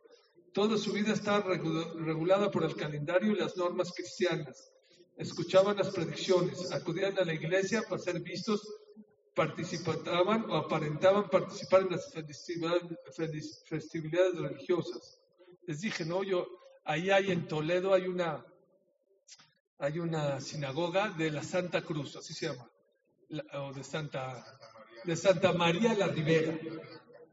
Toda 0.57 0.77
su 0.79 0.91
vida 0.91 1.13
estaba 1.13 1.53
regulada 1.53 2.51
por 2.51 2.65
el 2.65 2.75
calendario 2.75 3.33
y 3.33 3.37
las 3.37 3.59
normas 3.59 3.93
cristianas. 3.95 4.73
Escuchaban 5.19 5.77
las 5.77 5.91
predicciones, 5.91 6.73
acudían 6.73 7.19
a 7.19 7.27
la 7.27 7.35
iglesia 7.35 7.83
para 7.83 8.01
ser 8.01 8.21
vistos, 8.21 8.67
participaban 9.35 10.51
o 10.51 10.57
aparentaban 10.57 11.29
participar 11.29 11.83
en 11.83 11.91
las 11.91 12.11
festividades, 12.11 12.85
religiosas. 14.39 15.21
Les 15.67 15.83
dije, 15.83 16.07
no, 16.07 16.23
yo, 16.23 16.47
ahí 16.85 17.11
hay 17.11 17.33
en 17.33 17.47
Toledo, 17.47 17.93
hay 17.93 18.07
una, 18.07 18.43
hay 19.79 19.99
una 19.99 20.41
sinagoga 20.41 21.11
de 21.11 21.33
la 21.33 21.43
Santa 21.43 21.83
Cruz, 21.83 22.17
así 22.17 22.33
se 22.33 22.47
llama, 22.47 22.71
o 23.61 23.75
de 23.75 23.85
Santa, 23.85 24.43
de 25.05 25.17
Santa 25.17 25.53
María 25.53 25.93
la 25.93 26.07
Ribera, 26.07 26.59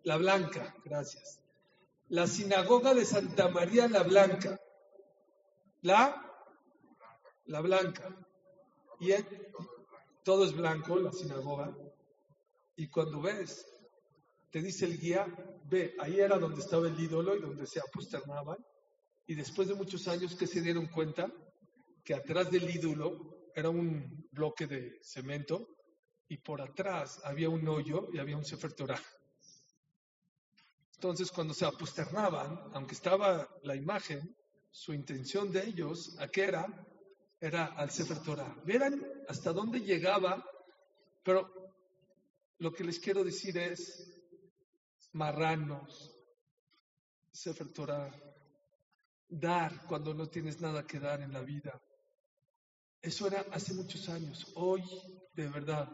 la 0.03 0.17
Blanca, 0.17 0.75
gracias 0.83 1.42
la 2.13 2.27
sinagoga 2.27 2.93
de 2.93 3.05
Santa 3.05 3.47
María 3.49 3.87
la 3.87 4.03
Blanca. 4.03 4.61
La, 5.81 6.31
la 7.45 7.59
Blanca. 7.59 8.07
Y 8.99 9.13
todo 10.23 10.45
es 10.45 10.53
blanco, 10.53 10.99
la 10.99 11.11
sinagoga. 11.11 11.75
Y 12.75 12.87
cuando 12.89 13.19
ves, 13.19 13.65
te 14.51 14.61
dice 14.61 14.85
el 14.85 14.99
guía, 14.99 15.25
ve, 15.65 15.95
ahí 15.99 16.19
era 16.19 16.37
donde 16.37 16.61
estaba 16.61 16.87
el 16.87 16.99
ídolo 16.99 17.35
y 17.35 17.41
donde 17.41 17.65
se 17.65 17.79
aposternaban. 17.79 18.63
Y 19.25 19.33
después 19.33 19.67
de 19.67 19.73
muchos 19.73 20.07
años 20.07 20.35
que 20.35 20.45
se 20.45 20.61
dieron 20.61 20.85
cuenta 20.89 21.33
que 22.03 22.13
atrás 22.13 22.51
del 22.51 22.69
ídolo 22.69 23.49
era 23.55 23.71
un 23.71 24.29
bloque 24.31 24.67
de 24.67 24.99
cemento 25.01 25.67
y 26.27 26.37
por 26.37 26.61
atrás 26.61 27.21
había 27.23 27.49
un 27.49 27.67
hoyo 27.67 28.09
y 28.13 28.19
había 28.19 28.37
un 28.37 28.45
Sefer. 28.45 28.75
Entonces, 31.03 31.33
cuando 31.33 31.53
se 31.53 31.65
aposternaban, 31.65 32.71
aunque 32.71 32.93
estaba 32.93 33.45
la 33.63 33.75
imagen, 33.75 34.37
su 34.71 34.93
intención 34.93 35.51
de 35.51 35.65
ellos, 35.65 36.15
¿a 36.17 36.29
qué 36.29 36.45
era? 36.45 36.65
Era 37.41 37.65
al 37.65 37.91
Sefer 37.91 38.23
Torah. 38.23 38.55
Verán 38.63 39.03
hasta 39.27 39.51
dónde 39.51 39.81
llegaba, 39.81 40.41
pero 41.21 41.51
lo 42.59 42.71
que 42.71 42.85
les 42.85 42.99
quiero 42.99 43.21
decir 43.21 43.57
es 43.57 44.09
marranos, 45.11 46.15
Sefer 47.33 47.73
Torah, 47.73 48.09
dar 49.27 49.85
cuando 49.85 50.13
no 50.13 50.29
tienes 50.29 50.61
nada 50.61 50.87
que 50.87 51.01
dar 51.01 51.19
en 51.19 51.33
la 51.33 51.41
vida. 51.41 51.81
Eso 53.01 53.27
era 53.27 53.45
hace 53.51 53.73
muchos 53.73 54.07
años. 54.07 54.53
Hoy, 54.55 54.81
de 55.33 55.49
verdad, 55.49 55.89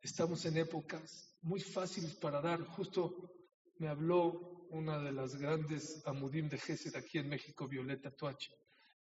estamos 0.00 0.44
en 0.44 0.58
épocas 0.58 1.36
muy 1.42 1.58
fáciles 1.60 2.14
para 2.14 2.40
dar. 2.40 2.62
Justo 2.62 3.34
me 3.78 3.88
habló 3.88 4.66
una 4.70 4.98
de 4.98 5.12
las 5.12 5.36
grandes 5.36 6.02
Amudim 6.06 6.48
de 6.48 6.58
Gesed 6.58 6.94
aquí 6.96 7.18
en 7.18 7.28
México, 7.28 7.68
Violeta 7.68 8.10
Tuache, 8.10 8.52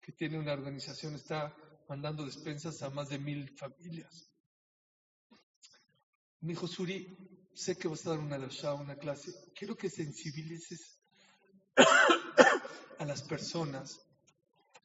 que 0.00 0.12
tiene 0.12 0.38
una 0.38 0.52
organización, 0.52 1.14
está 1.14 1.54
mandando 1.88 2.24
despensas 2.24 2.82
a 2.82 2.90
más 2.90 3.08
de 3.08 3.18
mil 3.18 3.48
familias. 3.56 4.30
Me 6.40 6.50
dijo, 6.52 6.68
Suri, 6.68 7.48
sé 7.54 7.76
que 7.76 7.88
vas 7.88 8.06
a 8.06 8.10
dar 8.10 8.18
una 8.18 8.38
dasha, 8.38 8.74
una 8.74 8.96
clase, 8.96 9.32
quiero 9.54 9.74
que 9.74 9.88
sensibilices 9.88 11.00
a 12.98 13.04
las 13.04 13.22
personas. 13.22 14.00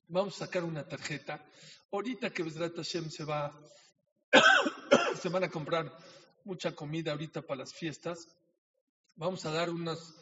Vamos 0.07 0.35
a 0.35 0.45
sacar 0.45 0.63
una 0.63 0.87
tarjeta. 0.87 1.45
Ahorita 1.91 2.31
que 2.31 2.43
Besrat 2.43 2.75
Hashem 2.75 3.09
se 3.09 3.25
va, 3.25 3.51
se 5.21 5.29
van 5.29 5.43
a 5.43 5.49
comprar 5.49 5.91
mucha 6.45 6.73
comida 6.73 7.11
ahorita 7.11 7.41
para 7.41 7.59
las 7.59 7.73
fiestas 7.73 8.27
vamos 9.15 9.45
a 9.45 9.51
dar 9.51 9.69
unos 9.69 10.15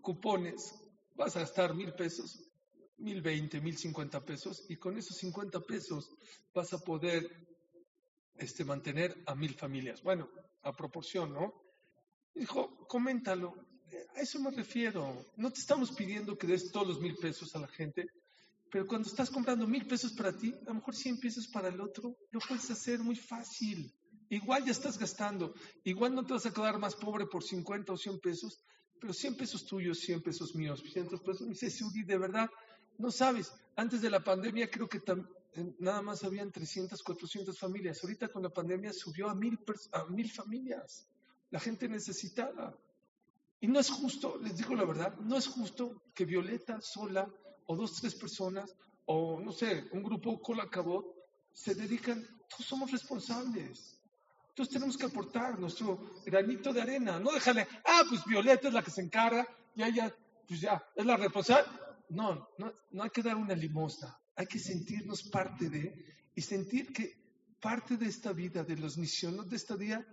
cupones, 0.00 0.74
vas 1.14 1.36
a 1.36 1.40
gastar 1.40 1.74
mil 1.74 1.92
pesos, 1.92 2.48
mil 2.98 3.20
veinte, 3.20 3.60
mil 3.60 3.76
cincuenta 3.76 4.24
pesos, 4.24 4.64
y 4.68 4.76
con 4.76 4.96
esos 4.96 5.16
cincuenta 5.16 5.60
pesos 5.60 6.10
vas 6.54 6.72
a 6.72 6.78
poder 6.78 7.28
este, 8.36 8.64
mantener 8.64 9.22
a 9.26 9.34
mil 9.34 9.54
familias. 9.54 10.02
Bueno, 10.02 10.28
a 10.62 10.72
proporción, 10.72 11.32
¿no? 11.32 11.52
Dijo, 12.34 12.86
coméntalo. 12.88 13.54
A 14.16 14.20
eso 14.20 14.40
me 14.40 14.50
refiero. 14.50 15.26
No 15.36 15.52
te 15.52 15.60
estamos 15.60 15.92
pidiendo 15.92 16.36
que 16.36 16.46
des 16.46 16.72
todos 16.72 16.88
los 16.88 17.00
mil 17.00 17.16
pesos 17.16 17.54
a 17.54 17.60
la 17.60 17.68
gente, 17.68 18.06
pero 18.70 18.86
cuando 18.86 19.08
estás 19.08 19.30
comprando 19.30 19.66
mil 19.66 19.86
pesos 19.86 20.12
para 20.12 20.36
ti, 20.36 20.52
a 20.62 20.70
lo 20.70 20.74
mejor 20.74 20.96
cien 20.96 21.20
pesos 21.20 21.46
para 21.46 21.68
el 21.68 21.80
otro, 21.80 22.16
lo 22.30 22.40
puedes 22.40 22.68
hacer 22.70 22.98
muy 23.00 23.14
fácil. 23.14 23.92
Igual 24.34 24.64
ya 24.64 24.72
estás 24.72 24.98
gastando. 24.98 25.54
Igual 25.84 26.12
no 26.12 26.26
te 26.26 26.32
vas 26.32 26.44
a 26.44 26.52
quedar 26.52 26.76
más 26.76 26.96
pobre 26.96 27.24
por 27.26 27.44
50 27.44 27.92
o 27.92 27.96
100 27.96 28.18
pesos, 28.18 28.60
pero 29.00 29.12
100 29.12 29.36
pesos 29.36 29.64
tuyos, 29.64 30.00
100 30.00 30.22
pesos 30.22 30.56
míos, 30.56 30.82
100 30.92 31.06
pesos. 31.06 31.42
Me 31.42 31.50
dice, 31.50 31.70
Sudi, 31.70 32.02
de 32.02 32.18
verdad, 32.18 32.50
no 32.98 33.12
sabes. 33.12 33.52
Antes 33.76 34.02
de 34.02 34.10
la 34.10 34.24
pandemia 34.24 34.68
creo 34.68 34.88
que 34.88 35.00
nada 35.78 36.02
más 36.02 36.24
habían 36.24 36.50
300, 36.50 37.00
400 37.00 37.56
familias. 37.56 38.02
Ahorita 38.02 38.26
con 38.26 38.42
la 38.42 38.50
pandemia 38.50 38.92
subió 38.92 39.30
a 39.30 39.36
mil, 39.36 39.56
a 39.92 40.04
mil 40.06 40.28
familias. 40.28 41.06
La 41.50 41.60
gente 41.60 41.88
necesitada. 41.88 42.76
Y 43.60 43.68
no 43.68 43.78
es 43.78 43.88
justo, 43.88 44.36
les 44.42 44.56
digo 44.56 44.74
la 44.74 44.84
verdad, 44.84 45.16
no 45.20 45.36
es 45.36 45.46
justo 45.46 46.02
que 46.12 46.24
Violeta 46.24 46.80
sola 46.80 47.32
o 47.66 47.76
dos, 47.76 48.00
tres 48.00 48.16
personas 48.16 48.74
o 49.06 49.38
no 49.38 49.52
sé, 49.52 49.88
un 49.92 50.02
grupo 50.02 50.42
colacabot 50.42 51.06
se 51.52 51.74
dedican, 51.76 52.26
todos 52.48 52.66
somos 52.66 52.90
responsables. 52.90 54.00
Entonces 54.54 54.74
tenemos 54.74 54.96
que 54.96 55.06
aportar 55.06 55.58
nuestro 55.58 56.14
granito 56.24 56.72
de 56.72 56.80
arena, 56.80 57.18
no 57.18 57.32
dejarle, 57.32 57.66
ah, 57.84 58.02
pues 58.08 58.24
Violeta 58.24 58.68
es 58.68 58.74
la 58.74 58.84
que 58.84 58.92
se 58.92 59.00
encarga, 59.00 59.44
ya, 59.74 59.88
ya, 59.88 60.14
pues 60.46 60.60
ya, 60.60 60.80
es 60.94 61.04
la 61.04 61.16
responsable. 61.16 61.68
No, 62.10 62.50
no, 62.56 62.72
no 62.92 63.02
hay 63.02 63.10
que 63.10 63.24
dar 63.24 63.34
una 63.34 63.56
limosna, 63.56 64.16
hay 64.36 64.46
que 64.46 64.60
sentirnos 64.60 65.24
parte 65.24 65.68
de, 65.68 65.92
y 66.36 66.40
sentir 66.40 66.92
que 66.92 67.16
parte 67.60 67.96
de 67.96 68.06
esta 68.06 68.32
vida, 68.32 68.62
de 68.62 68.76
los 68.76 68.96
misiones 68.96 69.50
de 69.50 69.56
esta 69.56 69.76
día, 69.76 70.06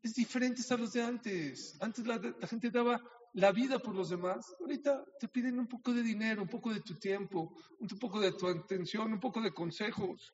es 0.00 0.14
diferente 0.14 0.62
a 0.70 0.76
los 0.76 0.92
de 0.92 1.02
antes. 1.02 1.76
Antes 1.80 2.06
la, 2.06 2.18
la 2.18 2.46
gente 2.46 2.70
daba 2.70 3.00
la 3.32 3.50
vida 3.50 3.80
por 3.80 3.96
los 3.96 4.10
demás. 4.10 4.46
Ahorita 4.60 5.04
te 5.18 5.26
piden 5.26 5.58
un 5.58 5.66
poco 5.66 5.92
de 5.92 6.04
dinero, 6.04 6.42
un 6.42 6.48
poco 6.48 6.72
de 6.72 6.82
tu 6.82 6.94
tiempo, 6.94 7.52
un 7.80 7.88
poco 7.98 8.20
de 8.20 8.30
tu 8.30 8.46
atención, 8.46 9.12
un 9.12 9.18
poco 9.18 9.40
de 9.40 9.52
consejos. 9.52 10.32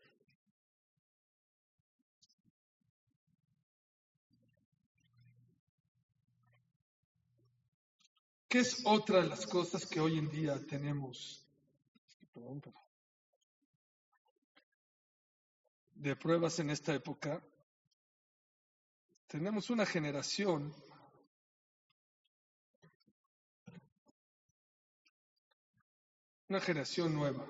¿Qué 8.48 8.60
es 8.60 8.80
otra 8.86 9.20
de 9.20 9.28
las 9.28 9.46
cosas 9.46 9.84
que 9.84 10.00
hoy 10.00 10.16
en 10.18 10.30
día 10.30 10.58
tenemos 10.66 11.46
de 15.94 16.16
pruebas 16.16 16.58
en 16.58 16.70
esta 16.70 16.94
época? 16.94 17.42
Tenemos 19.26 19.68
una 19.68 19.84
generación 19.84 20.74
una 26.48 26.60
generación 26.60 27.14
nueva. 27.14 27.46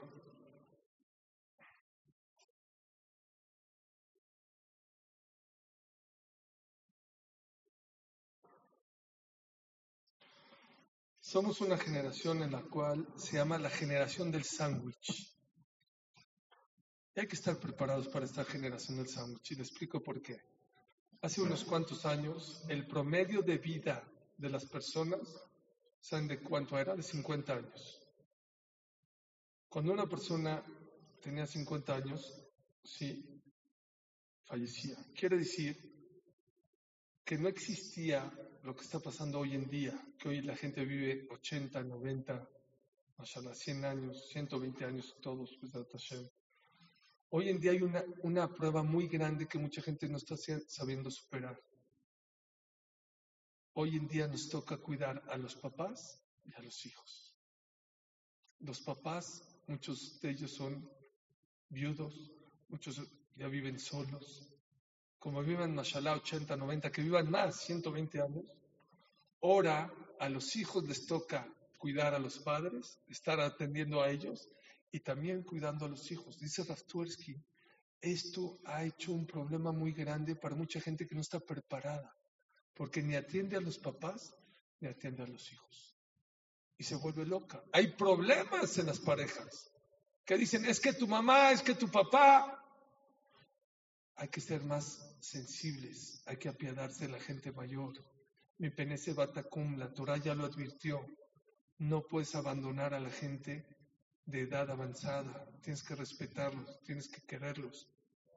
Somos 11.30 11.60
una 11.60 11.76
generación 11.76 12.42
en 12.42 12.52
la 12.52 12.62
cual 12.62 13.06
se 13.18 13.36
llama 13.36 13.58
la 13.58 13.68
generación 13.68 14.30
del 14.30 14.44
sándwich. 14.44 15.30
Hay 17.14 17.26
que 17.26 17.36
estar 17.36 17.60
preparados 17.60 18.08
para 18.08 18.24
esta 18.24 18.46
generación 18.46 18.96
del 18.96 19.10
sándwich. 19.10 19.50
Y 19.50 19.56
le 19.56 19.62
explico 19.62 20.02
por 20.02 20.22
qué. 20.22 20.40
Hace 21.20 21.42
unos 21.42 21.64
cuantos 21.64 22.06
años, 22.06 22.64
el 22.70 22.86
promedio 22.86 23.42
de 23.42 23.58
vida 23.58 24.10
de 24.38 24.48
las 24.48 24.64
personas, 24.70 25.20
¿saben 26.00 26.28
de 26.28 26.40
cuánto 26.40 26.78
era? 26.78 26.96
De 26.96 27.02
50 27.02 27.52
años. 27.52 28.00
Cuando 29.68 29.92
una 29.92 30.06
persona 30.06 30.64
tenía 31.20 31.46
50 31.46 31.94
años, 31.94 32.42
sí, 32.82 33.38
fallecía. 34.46 34.96
Quiere 35.14 35.36
decir 35.36 35.76
que 37.22 37.36
no 37.36 37.48
existía 37.48 38.32
lo 38.62 38.74
que 38.74 38.82
está 38.82 38.98
pasando 39.00 39.40
hoy 39.40 39.54
en 39.54 39.68
día, 39.68 39.98
que 40.18 40.28
hoy 40.28 40.42
la 40.42 40.56
gente 40.56 40.84
vive 40.84 41.26
80, 41.30 41.82
90, 41.82 42.48
mashallah, 43.16 43.54
100 43.54 43.84
años, 43.84 44.28
120 44.30 44.84
años, 44.84 45.16
todos, 45.20 45.58
pues, 45.60 45.72
Hoy 47.30 47.50
en 47.50 47.60
día 47.60 47.72
hay 47.72 47.82
una, 47.82 48.02
una 48.22 48.54
prueba 48.54 48.82
muy 48.82 49.06
grande 49.06 49.46
que 49.46 49.58
mucha 49.58 49.82
gente 49.82 50.08
no 50.08 50.16
está 50.16 50.34
sabiendo 50.36 51.10
superar. 51.10 51.62
Hoy 53.74 53.96
en 53.96 54.08
día 54.08 54.26
nos 54.26 54.48
toca 54.48 54.78
cuidar 54.78 55.22
a 55.28 55.36
los 55.36 55.54
papás 55.54 56.24
y 56.44 56.54
a 56.54 56.62
los 56.62 56.86
hijos. 56.86 57.36
Los 58.60 58.80
papás 58.80 59.42
muchos 59.68 60.18
de 60.20 60.30
ellos 60.30 60.50
son 60.50 60.90
viudos, 61.68 62.32
muchos 62.68 63.00
ya 63.36 63.46
viven 63.48 63.78
solos. 63.78 64.57
Como 65.18 65.42
viven, 65.42 65.74
mashallah, 65.74 66.14
80, 66.14 66.56
90, 66.56 66.90
que 66.90 67.02
vivan 67.02 67.30
más, 67.30 67.60
120 67.60 68.20
años. 68.20 68.44
Ahora 69.42 69.92
a 70.18 70.28
los 70.28 70.56
hijos 70.56 70.84
les 70.84 71.06
toca 71.06 71.46
cuidar 71.76 72.14
a 72.14 72.18
los 72.18 72.38
padres, 72.38 73.00
estar 73.08 73.40
atendiendo 73.40 74.02
a 74.02 74.10
ellos 74.10 74.48
y 74.90 75.00
también 75.00 75.42
cuidando 75.42 75.86
a 75.86 75.88
los 75.88 76.10
hijos. 76.10 76.38
Dice 76.38 76.64
Raftuersky, 76.64 77.36
esto 78.00 78.58
ha 78.64 78.84
hecho 78.84 79.12
un 79.12 79.26
problema 79.26 79.72
muy 79.72 79.92
grande 79.92 80.36
para 80.36 80.54
mucha 80.54 80.80
gente 80.80 81.06
que 81.06 81.14
no 81.14 81.20
está 81.20 81.40
preparada, 81.40 82.16
porque 82.74 83.02
ni 83.02 83.14
atiende 83.14 83.56
a 83.56 83.60
los 83.60 83.78
papás 83.78 84.34
ni 84.80 84.88
atiende 84.88 85.22
a 85.22 85.26
los 85.26 85.52
hijos 85.52 85.98
y 86.78 86.84
se 86.84 86.94
vuelve 86.96 87.26
loca. 87.26 87.62
Hay 87.72 87.88
problemas 87.88 88.78
en 88.78 88.86
las 88.86 89.00
parejas 89.00 89.70
que 90.24 90.36
dicen, 90.36 90.64
es 90.64 90.78
que 90.78 90.92
tu 90.92 91.08
mamá, 91.08 91.50
es 91.50 91.62
que 91.62 91.74
tu 91.74 91.90
papá. 91.90 92.57
Hay 94.20 94.28
que 94.28 94.40
ser 94.40 94.64
más 94.64 95.16
sensibles, 95.20 96.22
hay 96.26 96.38
que 96.38 96.48
apiadarse 96.48 97.06
de 97.06 97.12
la 97.12 97.20
gente 97.20 97.52
mayor. 97.52 97.94
Mi 98.58 98.68
penece 98.68 99.12
batacum, 99.12 99.78
la 99.78 99.94
Torah 99.94 100.16
ya 100.16 100.34
lo 100.34 100.44
advirtió. 100.44 101.06
No 101.78 102.02
puedes 102.02 102.34
abandonar 102.34 102.94
a 102.94 102.98
la 102.98 103.10
gente 103.10 103.64
de 104.24 104.40
edad 104.40 104.68
avanzada. 104.72 105.48
Tienes 105.62 105.84
que 105.84 105.94
respetarlos, 105.94 106.80
tienes 106.82 107.08
que 107.08 107.22
quererlos. 107.22 107.88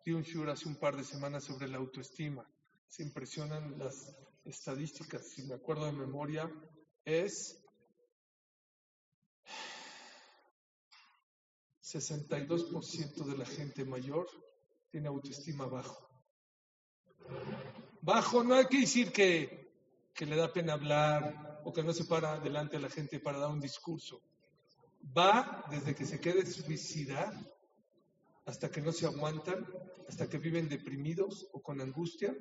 Di 0.05 0.11
un 0.11 0.21
shur 0.21 0.51
hace 0.51 0.67
un 0.67 0.75
par 0.75 0.95
de 0.95 1.03
semanas 1.03 1.45
sobre 1.45 1.67
la 1.67 1.77
autoestima. 1.77 2.47
Se 2.87 3.01
impresionan 3.01 3.79
las 3.79 4.15
estadísticas, 4.45 5.29
si 5.29 5.41
me 5.47 5.55
acuerdo 5.55 5.87
de 5.87 5.93
memoria, 5.93 6.47
es 7.05 7.59
62% 11.81 13.25
de 13.25 13.37
la 13.37 13.45
gente 13.47 13.83
mayor 13.83 14.27
tiene 14.91 15.07
autoestima 15.07 15.65
bajo. 15.65 16.09
Bajo 18.01 18.43
no 18.43 18.55
hay 18.55 18.65
que 18.65 18.81
decir 18.81 19.11
que, 19.11 19.71
que 20.13 20.25
le 20.25 20.35
da 20.35 20.51
pena 20.51 20.73
hablar 20.73 21.61
o 21.63 21.71
que 21.71 21.83
no 21.83 21.93
se 21.93 22.05
para 22.05 22.39
delante 22.39 22.75
de 22.75 22.83
la 22.83 22.89
gente 22.89 23.19
para 23.19 23.39
dar 23.39 23.49
un 23.49 23.61
discurso. 23.61 24.21
Va 25.17 25.65
desde 25.71 25.95
que 25.95 26.05
se 26.05 26.19
quede 26.19 26.45
suicida 26.45 27.31
hasta 28.45 28.69
que 28.69 28.81
no 28.81 28.91
se 28.91 29.05
aguantan, 29.05 29.65
hasta 30.09 30.27
que 30.27 30.37
viven 30.37 30.67
deprimidos 30.67 31.47
o 31.53 31.61
con 31.61 31.79
angustia 31.79 32.35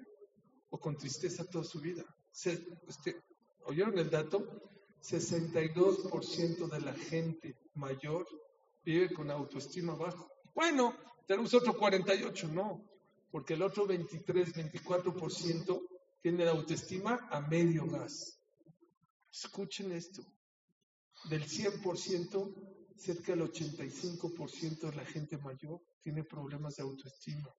o 0.70 0.80
con 0.80 0.96
tristeza 0.96 1.44
toda 1.44 1.64
su 1.64 1.80
vida. 1.80 2.04
Este, 2.32 3.22
¿Oyeron 3.64 3.98
el 3.98 4.10
dato? 4.10 4.62
62% 5.02 6.68
de 6.68 6.80
la 6.80 6.92
gente 6.92 7.56
mayor 7.74 8.26
vive 8.84 9.12
con 9.14 9.30
autoestima 9.30 9.94
bajo. 9.94 10.30
Bueno, 10.54 10.96
tenemos 11.26 11.54
otro 11.54 11.76
48, 11.76 12.48
no, 12.48 12.84
porque 13.30 13.54
el 13.54 13.62
otro 13.62 13.86
23, 13.86 14.54
24% 14.54 15.88
tiene 16.20 16.44
la 16.44 16.50
autoestima 16.50 17.28
a 17.30 17.40
medio 17.40 17.86
gas. 17.86 18.40
Escuchen 19.32 19.92
esto. 19.92 20.22
Del 21.28 21.44
100%, 21.44 22.96
cerca 22.96 23.32
del 23.32 23.50
85% 23.50 24.90
de 24.90 24.96
la 24.96 25.04
gente 25.04 25.38
mayor 25.38 25.80
tiene 26.00 26.24
problemas 26.24 26.76
de 26.76 26.82
autoestima. 26.82 27.54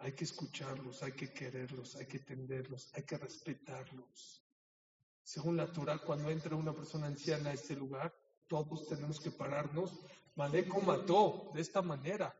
Hay 0.00 0.12
que 0.12 0.24
escucharlos, 0.24 1.02
hay 1.02 1.12
que 1.12 1.32
quererlos, 1.32 1.96
hay 1.96 2.06
que 2.06 2.20
tenderlos, 2.20 2.90
hay 2.94 3.02
que 3.02 3.18
respetarlos. 3.18 4.44
Según 5.22 5.56
la 5.56 5.70
Torah, 5.70 5.98
cuando 5.98 6.30
entra 6.30 6.56
una 6.56 6.72
persona 6.72 7.06
anciana 7.06 7.50
a 7.50 7.54
este 7.54 7.74
lugar, 7.74 8.14
todos 8.48 8.88
tenemos 8.88 9.20
que 9.20 9.30
pararnos. 9.30 9.92
Maleco 10.34 10.80
mató 10.80 11.50
de 11.54 11.60
esta 11.60 11.82
manera, 11.82 12.34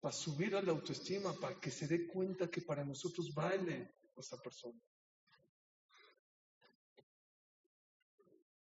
para 0.00 0.14
subir 0.14 0.54
a 0.54 0.62
la 0.62 0.72
autoestima, 0.72 1.32
para 1.34 1.58
que 1.58 1.70
se 1.70 1.86
dé 1.86 2.06
cuenta 2.06 2.50
que 2.50 2.60
para 2.60 2.84
nosotros 2.84 3.34
vale 3.34 3.94
esa 4.16 4.36
persona. 4.42 4.78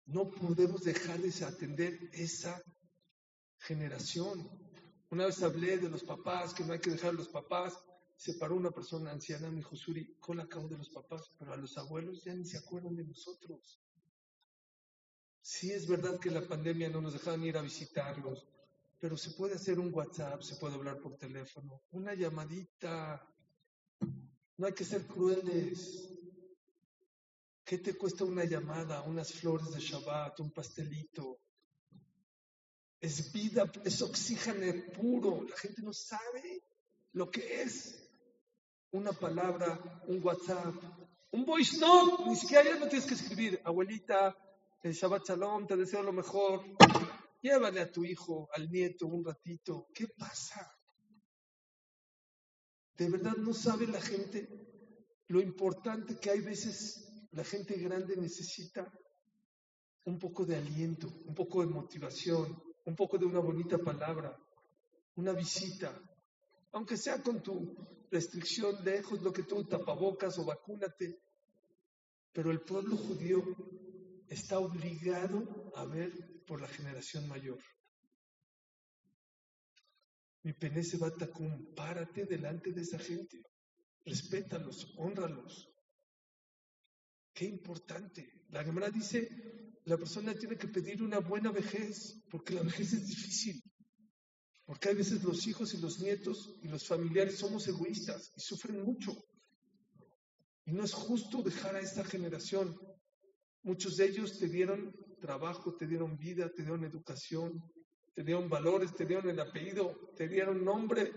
No 0.06 0.30
podemos 0.30 0.84
dejar 0.84 1.20
de 1.20 1.46
atender 1.46 2.10
esa 2.12 2.62
generación. 3.60 4.50
Una 5.10 5.28
vez 5.28 5.42
hablé 5.42 5.78
de 5.78 5.90
los 5.90 6.04
papás, 6.04 6.54
que 6.54 6.66
no 6.66 6.74
hay 6.74 6.80
que 6.80 6.92
dejar 6.92 7.12
a 7.12 7.14
los 7.14 7.30
papás 7.30 7.78
se 8.22 8.36
paró 8.36 8.56
una 8.56 8.70
persona 8.70 9.10
anciana, 9.10 9.50
me 9.50 9.58
dijo, 9.58 9.76
Suri, 9.76 10.14
con 10.20 10.38
la 10.38 10.48
causa 10.48 10.70
de 10.70 10.78
los 10.78 10.90
papás, 10.90 11.32
pero 11.40 11.54
a 11.54 11.58
los 11.58 11.76
abuelos 11.80 12.24
ya 12.24 12.36
ni 12.36 12.46
se 12.46 12.60
acuerdan 12.60 12.96
de 12.96 13.04
nosotros. 13.04 13.82
Sí 15.42 15.72
es 15.72 15.88
verdad 15.88 16.20
que 16.20 16.30
la 16.30 16.48
pandemia 16.48 16.90
no 16.90 17.02
nos 17.02 17.14
dejaban 17.14 17.44
ir 17.44 17.58
a 17.58 17.62
visitarlos, 17.62 18.48
pero 19.00 19.18
se 19.18 19.32
puede 19.32 19.56
hacer 19.56 19.80
un 19.80 19.94
WhatsApp, 19.94 20.42
se 20.42 20.56
puede 20.56 20.76
hablar 20.76 21.00
por 21.00 21.18
teléfono, 21.18 21.82
una 21.92 22.14
llamadita. 22.14 23.28
No 24.58 24.68
hay 24.68 24.74
que 24.74 24.86
ser 24.86 25.08
crueles. 25.08 26.08
¿Qué 27.64 27.80
te 27.80 27.98
cuesta 27.98 28.26
una 28.26 28.44
llamada, 28.44 29.02
unas 29.04 29.34
flores 29.34 29.72
de 29.72 29.80
Shabbat, 29.80 30.40
un 30.40 30.52
pastelito? 30.52 31.40
es 33.02 33.32
vida, 33.32 33.70
es 33.84 34.02
oxígeno 34.02 34.72
puro. 34.94 35.44
La 35.50 35.58
gente 35.58 35.82
no 35.82 35.92
sabe 35.92 36.64
lo 37.14 37.30
que 37.30 37.64
es 37.64 38.08
una 38.92 39.12
palabra, 39.12 40.04
un 40.08 40.24
WhatsApp, 40.24 40.76
un 41.32 41.44
voice 41.44 41.80
note. 41.80 42.24
Ni 42.28 42.36
siquiera 42.36 42.64
ya 42.64 42.76
no 42.80 42.88
tienes 42.88 43.08
que 43.08 43.16
escribir, 43.16 43.60
abuelita, 43.66 44.38
el 44.84 44.94
Shabbat 44.94 45.28
Shalom, 45.28 45.68
te 45.68 45.76
deseo 45.78 46.02
lo 46.04 46.14
mejor. 46.14 46.64
Llévale 47.42 47.82
a 47.82 47.92
tu 47.92 48.04
hijo, 48.04 48.50
al 48.54 48.70
nieto, 48.70 49.08
un 49.08 49.24
ratito. 49.24 49.88
¿Qué 49.94 50.08
pasa? 50.18 50.72
De 52.96 53.10
verdad 53.10 53.36
no 53.38 53.54
sabe 53.54 53.88
la 53.88 54.02
gente 54.02 54.48
lo 55.28 55.40
importante 55.40 56.20
que 56.20 56.30
hay 56.30 56.42
veces 56.42 57.08
la 57.32 57.44
gente 57.44 57.78
grande 57.78 58.18
necesita 58.18 58.92
un 60.04 60.20
poco 60.20 60.46
de 60.46 60.58
aliento, 60.58 61.08
un 61.26 61.34
poco 61.34 61.62
de 61.62 61.68
motivación, 61.68 62.62
un 62.86 62.96
poco 62.96 63.18
de 63.18 63.26
una 63.26 63.40
bonita 63.40 63.78
palabra, 63.78 64.38
una 65.16 65.32
visita, 65.32 65.98
aunque 66.74 66.98
sea 66.98 67.22
con 67.24 67.42
tu 67.42 67.76
restricción 68.12 68.84
lejos, 68.84 69.22
lo 69.22 69.32
que 69.32 69.44
tú 69.44 69.64
tapabocas 69.64 70.38
o 70.40 70.46
vacúnate. 70.46 71.22
Pero 72.34 72.52
el 72.52 72.62
pueblo 72.62 72.98
judío 72.98 73.42
está 74.32 74.60
obligado 74.60 75.74
a 75.76 75.84
ver 75.84 76.10
por 76.48 76.62
la 76.62 76.68
generación 76.70 77.28
mayor. 77.28 77.62
Mi 80.44 80.54
penese 80.54 80.98
batacum, 80.98 81.76
párate 81.76 82.26
delante 82.26 82.72
de 82.72 82.82
esa 82.82 82.98
gente, 82.98 83.44
respétalos, 84.06 84.94
honralos. 84.98 85.70
Qué 87.34 87.46
importante. 87.46 88.46
La 88.50 88.64
Gemara 88.64 88.90
dice, 88.90 89.28
la 89.84 89.98
persona 89.98 90.34
tiene 90.34 90.58
que 90.58 90.70
pedir 90.70 91.04
una 91.04 91.20
buena 91.20 91.52
vejez, 91.52 92.24
porque 92.30 92.54
la 92.54 92.64
vejez 92.64 92.94
es 92.94 93.08
difícil. 93.08 93.62
Porque 94.66 94.90
hay 94.90 94.96
veces 94.96 95.24
los 95.24 95.46
hijos 95.46 95.74
y 95.74 95.78
los 95.78 96.00
nietos 96.00 96.56
y 96.64 96.70
los 96.70 96.88
familiares 96.88 97.38
somos 97.38 97.68
egoístas 97.68 98.32
y 98.38 98.40
sufren 98.40 98.82
mucho. 98.82 99.12
Y 100.66 100.72
no 100.72 100.86
es 100.86 100.94
justo 100.94 101.44
dejar 101.44 101.76
a 101.76 101.82
esta 101.82 102.06
generación. 102.06 102.78
Muchos 103.64 103.98
de 103.98 104.06
ellos 104.06 104.40
te 104.40 104.48
dieron 104.48 104.94
trabajo, 105.20 105.76
te 105.76 105.86
dieron 105.86 106.18
vida, 106.18 106.50
te 106.50 106.64
dieron 106.64 106.84
educación, 106.84 107.64
te 108.16 108.24
dieron 108.24 108.50
valores, 108.50 108.94
te 108.96 109.06
dieron 109.06 109.30
el 109.30 109.40
apellido, 109.40 110.12
te 110.18 110.28
dieron 110.28 110.66
nombre. 110.66 111.14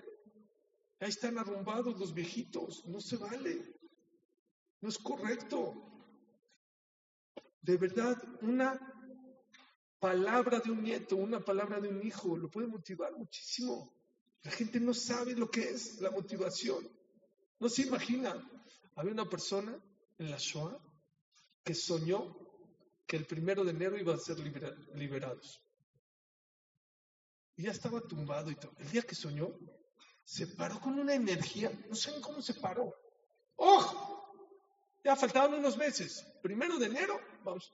Ahí 1.00 1.08
están 1.08 1.38
arrumbados 1.38 1.98
los 1.98 2.12
viejitos. 2.12 2.86
No 2.86 3.00
se 3.00 3.16
vale. 3.16 3.74
No 4.80 4.90
es 4.90 4.98
correcto. 4.98 5.74
De 7.62 7.78
verdad, 7.78 8.22
una 8.42 8.78
palabra 9.98 10.60
de 10.60 10.70
un 10.70 10.82
nieto, 10.82 11.16
una 11.16 11.40
palabra 11.40 11.80
de 11.80 11.88
un 11.88 12.06
hijo, 12.06 12.36
lo 12.36 12.50
puede 12.50 12.66
motivar 12.66 13.16
muchísimo. 13.16 13.90
La 14.42 14.50
gente 14.50 14.78
no 14.78 14.92
sabe 14.92 15.34
lo 15.34 15.50
que 15.50 15.70
es 15.70 15.98
la 16.02 16.10
motivación. 16.10 16.86
No 17.58 17.70
se 17.70 17.82
imagina. 17.82 18.34
Había 18.96 19.12
una 19.12 19.28
persona 19.28 19.82
en 20.18 20.30
la 20.30 20.36
Shoah 20.36 20.78
que 21.64 21.74
soñó 21.74 22.36
que 23.06 23.16
el 23.16 23.26
primero 23.26 23.64
de 23.64 23.70
enero 23.70 23.98
iba 23.98 24.14
a 24.14 24.18
ser 24.18 24.38
liberados. 24.38 25.60
Y 27.56 27.64
ya 27.64 27.70
estaba 27.70 28.00
tumbado 28.00 28.50
y 28.50 28.56
todo. 28.56 28.72
El 28.78 28.90
día 28.90 29.02
que 29.02 29.14
soñó, 29.14 29.48
se 30.22 30.46
paró 30.48 30.80
con 30.80 30.98
una 30.98 31.14
energía. 31.14 31.70
No 31.88 31.94
saben 31.94 32.20
cómo 32.20 32.42
se 32.42 32.54
paró. 32.54 32.94
¡Oh! 33.56 34.20
Ya 35.04 35.16
faltaban 35.16 35.54
unos 35.54 35.76
meses. 35.76 36.24
Primero 36.42 36.78
de 36.78 36.86
enero, 36.86 37.20
vamos, 37.44 37.72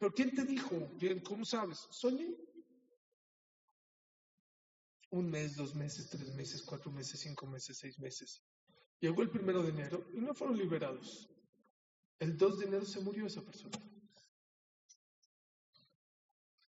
¿Pero 0.00 0.14
quién 0.14 0.34
te 0.34 0.44
dijo? 0.44 0.74
¿Cómo 1.24 1.44
sabes? 1.44 1.86
Soñé. 1.90 2.34
Un 5.10 5.28
mes, 5.28 5.56
dos 5.56 5.74
meses, 5.74 6.08
tres 6.08 6.34
meses, 6.34 6.62
cuatro 6.62 6.90
meses, 6.90 7.20
cinco 7.20 7.46
meses, 7.46 7.76
seis 7.76 7.98
meses. 7.98 8.42
Llegó 8.98 9.20
el 9.20 9.30
primero 9.30 9.62
de 9.62 9.68
enero 9.68 10.06
y 10.14 10.20
no 10.20 10.32
fueron 10.32 10.56
liberados. 10.56 11.28
El 12.20 12.36
2 12.36 12.58
de 12.58 12.66
enero 12.66 12.84
se 12.84 13.00
murió 13.00 13.26
esa 13.26 13.42
persona. 13.42 13.78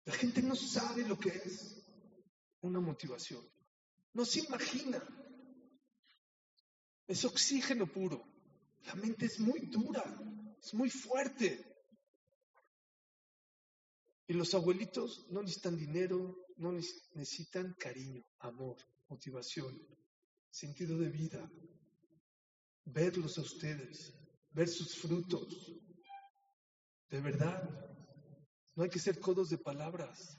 La 0.05 0.13
gente 0.13 0.43
no 0.43 0.55
sabe 0.55 1.07
lo 1.07 1.19
que 1.19 1.31
es 1.31 1.83
una 2.61 2.81
motivación. 2.81 3.43
No 4.13 4.27
se 4.27 4.41
imagina. 4.41 5.03
Es 7.07 7.25
oxígeno 7.25 7.87
puro. 7.87 8.23
La 8.85 8.95
mente 8.95 9.27
es 9.27 9.41
muy 9.41 9.61
dura, 9.67 10.05
es 10.63 10.75
muy 10.75 10.91
fuerte. 10.91 11.65
Y 14.27 14.35
los 14.35 14.53
abuelitos 14.53 15.27
no 15.31 15.43
necesitan 15.43 15.79
dinero, 15.79 16.47
no 16.57 16.73
necesitan 16.73 17.75
cariño, 17.79 18.23
amor, 18.41 18.77
motivación, 19.09 19.81
sentido 20.51 20.99
de 20.99 21.09
vida. 21.09 21.51
Verlos 22.85 23.39
a 23.39 23.43
ustedes, 23.43 24.15
ver 24.59 24.69
sus 24.69 24.97
frutos. 24.97 25.73
De 27.11 27.21
verdad, 27.21 27.63
no 28.75 28.83
hay 28.83 28.91
que 28.91 28.99
ser 28.99 29.21
codos 29.21 29.51
de 29.51 29.59
palabras. 29.59 30.37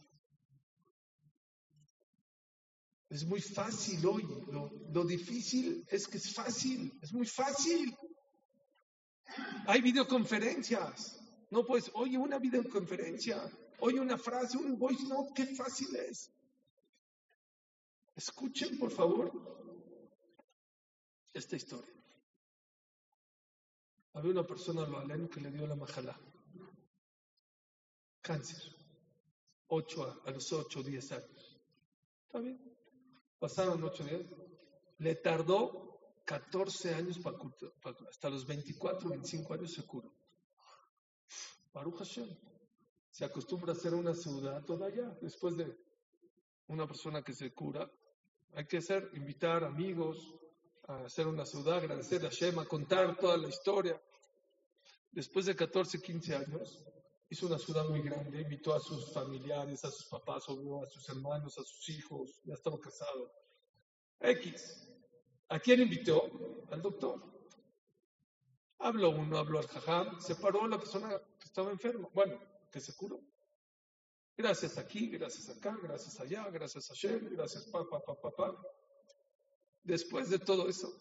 Es 3.10 3.24
muy 3.26 3.42
fácil 3.42 4.06
hoy. 4.06 4.24
Lo, 4.52 4.70
lo, 4.92 5.06
difícil 5.06 5.86
es 5.90 6.06
que 6.06 6.18
es 6.18 6.34
fácil. 6.34 6.92
Es 7.02 7.14
muy 7.14 7.26
fácil. 7.26 7.96
Hay 9.66 9.82
videoconferencias. 9.82 11.18
No 11.50 11.66
puedes, 11.66 11.90
oye, 11.94 12.18
una 12.18 12.40
videoconferencia. 12.40 13.42
Oye 13.80 14.02
una 14.02 14.18
frase, 14.18 14.58
un 14.58 14.78
voice 14.78 15.04
note, 15.06 15.32
qué 15.34 15.56
fácil 15.56 15.96
es. 15.96 16.30
Escuchen, 18.16 18.78
por 18.78 18.92
favor, 18.92 19.32
esta 21.34 21.56
historia. 21.56 22.00
Había 24.14 24.32
una 24.32 24.46
persona, 24.46 24.86
lo 24.86 25.00
aleno, 25.00 25.30
que 25.30 25.42
le 25.42 25.52
dio 25.52 25.68
la 25.68 25.76
majala. 25.76 26.20
Cáncer. 28.22 28.76
Ocho 29.68 30.04
a, 30.04 30.30
a 30.30 30.32
los 30.32 30.52
ocho, 30.52 30.82
diez 30.82 31.12
años. 31.12 31.60
¿Está 32.26 32.40
bien? 32.40 32.60
Pasaron 33.40 33.84
ocho 33.84 34.04
días. 34.04 34.22
Le 34.98 35.16
tardó 35.16 35.90
14 36.26 36.94
años 36.94 37.18
para, 37.20 37.38
hasta 38.08 38.30
los 38.30 38.46
24, 38.46 39.10
25 39.10 39.54
años 39.54 39.74
se 39.74 39.84
curó. 39.84 40.14
Baruch 41.74 41.98
Hashem 41.98 42.30
se 43.10 43.26
acostumbra 43.26 43.74
a 43.74 43.76
hacer 43.76 43.94
una 43.94 44.14
ciudad 44.14 44.64
toda 44.64 44.88
allá. 44.88 45.18
Después 45.22 45.58
de 45.58 45.76
una 46.68 46.86
persona 46.86 47.24
que 47.24 47.34
se 47.34 47.52
cura, 47.52 47.90
hay 48.54 48.66
que 48.68 48.78
hacer, 48.78 49.10
invitar 49.14 49.64
amigos 49.64 50.36
a 50.90 51.06
hacer 51.06 51.28
una 51.28 51.46
ciudad, 51.46 51.78
agradecer 51.78 52.26
a 52.26 52.30
Shema, 52.30 52.66
contar 52.66 53.16
toda 53.16 53.38
la 53.38 53.48
historia. 53.48 54.02
Después 55.12 55.46
de 55.46 55.56
14, 55.56 56.02
15 56.02 56.36
años, 56.36 56.84
hizo 57.30 57.46
una 57.46 57.60
ciudad 57.60 57.88
muy 57.88 58.02
grande, 58.02 58.42
invitó 58.42 58.74
a 58.74 58.80
sus 58.80 59.14
familiares, 59.14 59.86
a 59.86 59.92
sus 59.92 60.08
papás, 60.08 60.44
a 60.50 60.90
sus 60.90 61.10
hermanos, 61.10 61.58
a 61.60 61.64
sus 61.64 61.90
hijos, 61.90 62.42
ya 62.44 62.56
estaba 62.56 62.80
casado. 62.80 63.32
X. 64.20 64.88
¿A 65.50 65.60
quién 65.60 65.82
invitó? 65.82 66.66
Al 66.72 66.82
doctor. 66.82 67.24
Habló 68.80 69.12
uno, 69.12 69.38
habló 69.38 69.60
al 69.60 69.68
jajam, 69.68 70.20
se 70.20 70.36
paró 70.36 70.68
la 70.68 70.80
persona 70.80 71.10
que 71.10 71.46
estaba 71.46 71.70
enferma. 71.70 72.10
Bueno, 72.14 72.40
que 72.72 72.80
se 72.80 72.96
curó. 72.96 73.22
Gracias 74.36 74.78
aquí, 74.80 75.10
gracias 75.10 75.50
acá, 75.50 75.78
gracias 75.84 76.20
allá, 76.20 76.50
gracias 76.50 76.90
a 76.90 76.96
Shem, 76.96 77.30
gracias 77.36 77.66
papá, 77.66 78.00
papá, 78.00 78.32
papá. 78.32 78.79
Después 79.84 80.30
de 80.30 80.40
todo 80.40 80.68
eso, 80.70 80.92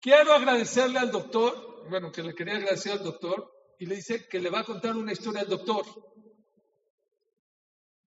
quiero 0.00 0.32
agradecerle 0.32 0.98
al 0.98 1.10
doctor, 1.10 1.88
bueno, 1.88 2.12
que 2.12 2.22
le 2.22 2.34
quería 2.34 2.56
agradecer 2.56 2.92
al 2.92 3.02
doctor, 3.02 3.50
y 3.78 3.86
le 3.86 3.96
dice 3.96 4.28
que 4.28 4.40
le 4.40 4.50
va 4.50 4.60
a 4.60 4.64
contar 4.64 4.96
una 4.96 5.12
historia 5.12 5.40
al 5.40 5.48
doctor. 5.48 5.84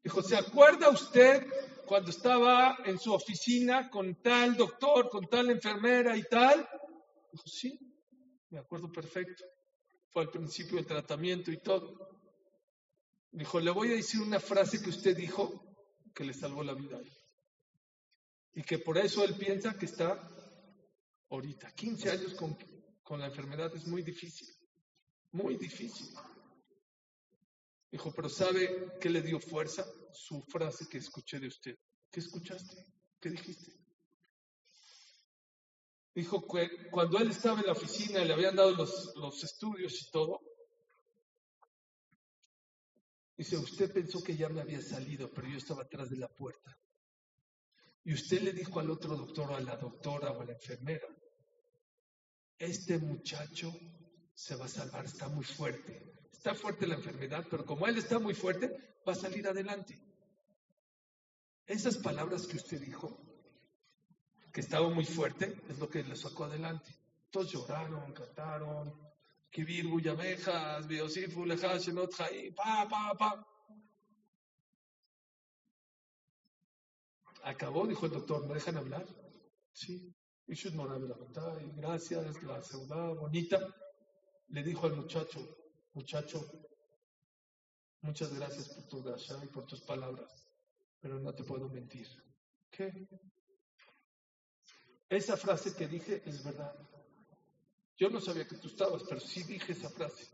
Dijo, 0.02 0.22
¿se 0.22 0.36
acuerda 0.36 0.88
usted 0.90 1.44
cuando 1.86 2.10
estaba 2.10 2.78
en 2.84 2.98
su 2.98 3.12
oficina 3.12 3.90
con 3.90 4.22
tal 4.22 4.56
doctor, 4.56 5.08
con 5.08 5.26
tal 5.26 5.50
enfermera 5.50 6.16
y 6.16 6.22
tal? 6.22 6.68
Dijo, 7.32 7.44
sí, 7.46 7.78
me 8.50 8.58
acuerdo 8.58 8.90
perfecto 8.92 9.44
al 10.20 10.30
principio 10.30 10.76
del 10.76 10.86
tratamiento 10.86 11.50
y 11.50 11.58
todo. 11.58 11.94
Dijo, 13.30 13.60
le 13.60 13.70
voy 13.70 13.92
a 13.92 13.96
decir 13.96 14.20
una 14.22 14.40
frase 14.40 14.82
que 14.82 14.90
usted 14.90 15.16
dijo 15.16 15.76
que 16.14 16.24
le 16.24 16.32
salvó 16.32 16.62
la 16.62 16.74
vida. 16.74 16.98
Y 18.56 18.62
que 18.62 18.78
por 18.78 18.96
eso 18.96 19.22
él 19.22 19.36
piensa 19.36 19.78
que 19.78 19.84
está 19.84 20.18
ahorita. 21.28 21.70
15 21.72 22.10
años 22.10 22.34
con, 22.34 22.56
con 23.02 23.20
la 23.20 23.26
enfermedad 23.26 23.70
es 23.76 23.86
muy 23.86 24.02
difícil. 24.02 24.48
Muy 25.32 25.56
difícil. 25.56 26.08
Dijo, 27.92 28.12
pero 28.14 28.30
¿sabe 28.30 28.94
qué 28.98 29.10
le 29.10 29.20
dio 29.20 29.38
fuerza? 29.38 29.86
Su 30.10 30.42
frase 30.42 30.88
que 30.88 30.98
escuché 30.98 31.38
de 31.38 31.48
usted. 31.48 31.76
¿Qué 32.10 32.20
escuchaste? 32.20 32.82
¿Qué 33.20 33.28
dijiste? 33.28 33.72
Dijo 36.14 36.40
que 36.48 36.88
cuando 36.90 37.18
él 37.18 37.30
estaba 37.30 37.60
en 37.60 37.66
la 37.66 37.72
oficina 37.72 38.22
y 38.22 38.26
le 38.26 38.32
habían 38.32 38.56
dado 38.56 38.70
los, 38.70 39.14
los 39.16 39.44
estudios 39.44 40.00
y 40.00 40.10
todo, 40.10 40.40
Dice, 43.36 43.58
usted 43.58 43.92
pensó 43.92 44.22
que 44.22 44.34
ya 44.34 44.48
me 44.48 44.62
había 44.62 44.80
salido, 44.80 45.30
pero 45.30 45.46
yo 45.46 45.58
estaba 45.58 45.82
atrás 45.82 46.08
de 46.08 46.16
la 46.16 46.28
puerta. 46.28 46.74
Y 48.06 48.14
usted 48.14 48.40
le 48.42 48.52
dijo 48.52 48.78
al 48.78 48.88
otro 48.88 49.16
doctor, 49.16 49.52
a 49.52 49.58
la 49.58 49.76
doctora 49.76 50.30
o 50.30 50.40
a 50.40 50.44
la 50.44 50.52
enfermera, 50.52 51.08
este 52.56 52.98
muchacho 52.98 53.74
se 54.32 54.54
va 54.54 54.66
a 54.66 54.68
salvar, 54.68 55.04
está 55.04 55.28
muy 55.28 55.44
fuerte. 55.44 56.14
Está 56.30 56.54
fuerte 56.54 56.86
la 56.86 56.94
enfermedad, 56.94 57.44
pero 57.50 57.66
como 57.66 57.84
él 57.88 57.98
está 57.98 58.20
muy 58.20 58.32
fuerte, 58.32 59.00
va 59.06 59.12
a 59.12 59.16
salir 59.16 59.48
adelante. 59.48 59.98
Esas 61.66 61.96
palabras 61.96 62.46
que 62.46 62.58
usted 62.58 62.80
dijo, 62.80 63.20
que 64.52 64.60
estaba 64.60 64.88
muy 64.88 65.04
fuerte, 65.04 65.60
es 65.68 65.76
lo 65.76 65.90
que 65.90 66.04
le 66.04 66.14
sacó 66.14 66.44
adelante. 66.44 66.94
Todos 67.30 67.50
lloraron, 67.50 68.12
cantaron, 68.12 68.94
Kibir, 69.50 69.88
Buyamejas, 69.88 70.86
Biosifu, 70.86 71.44
Lejashenot, 71.44 72.14
pa, 72.54 72.86
pa, 72.88 73.14
pa. 73.18 73.55
Acabó, 77.46 77.86
dijo 77.86 78.06
el 78.06 78.12
doctor, 78.12 78.44
¿me 78.48 78.54
dejan 78.54 78.76
hablar? 78.76 79.06
Sí. 79.72 80.12
Y 80.48 80.54
gracias, 81.76 82.42
la 82.42 82.60
ciudad 82.60 83.14
bonita. 83.14 83.60
Le 84.48 84.64
dijo 84.64 84.86
al 84.86 84.96
muchacho, 84.96 85.38
muchacho, 85.92 86.44
muchas 88.00 88.34
gracias 88.34 88.70
por 88.70 88.88
tu 88.88 89.00
gracia 89.00 89.36
y 89.44 89.46
por 89.46 89.64
tus 89.64 89.80
palabras, 89.82 90.50
pero 91.00 91.20
no 91.20 91.32
te 91.34 91.44
puedo 91.44 91.68
mentir. 91.68 92.08
¿Qué? 92.68 93.08
Esa 95.08 95.36
frase 95.36 95.72
que 95.76 95.86
dije 95.86 96.22
es 96.26 96.42
verdad. 96.42 96.74
Yo 97.96 98.10
no 98.10 98.20
sabía 98.20 98.48
que 98.48 98.56
tú 98.56 98.66
estabas, 98.66 99.04
pero 99.08 99.20
sí 99.20 99.44
dije 99.44 99.70
esa 99.70 99.88
frase. 99.88 100.26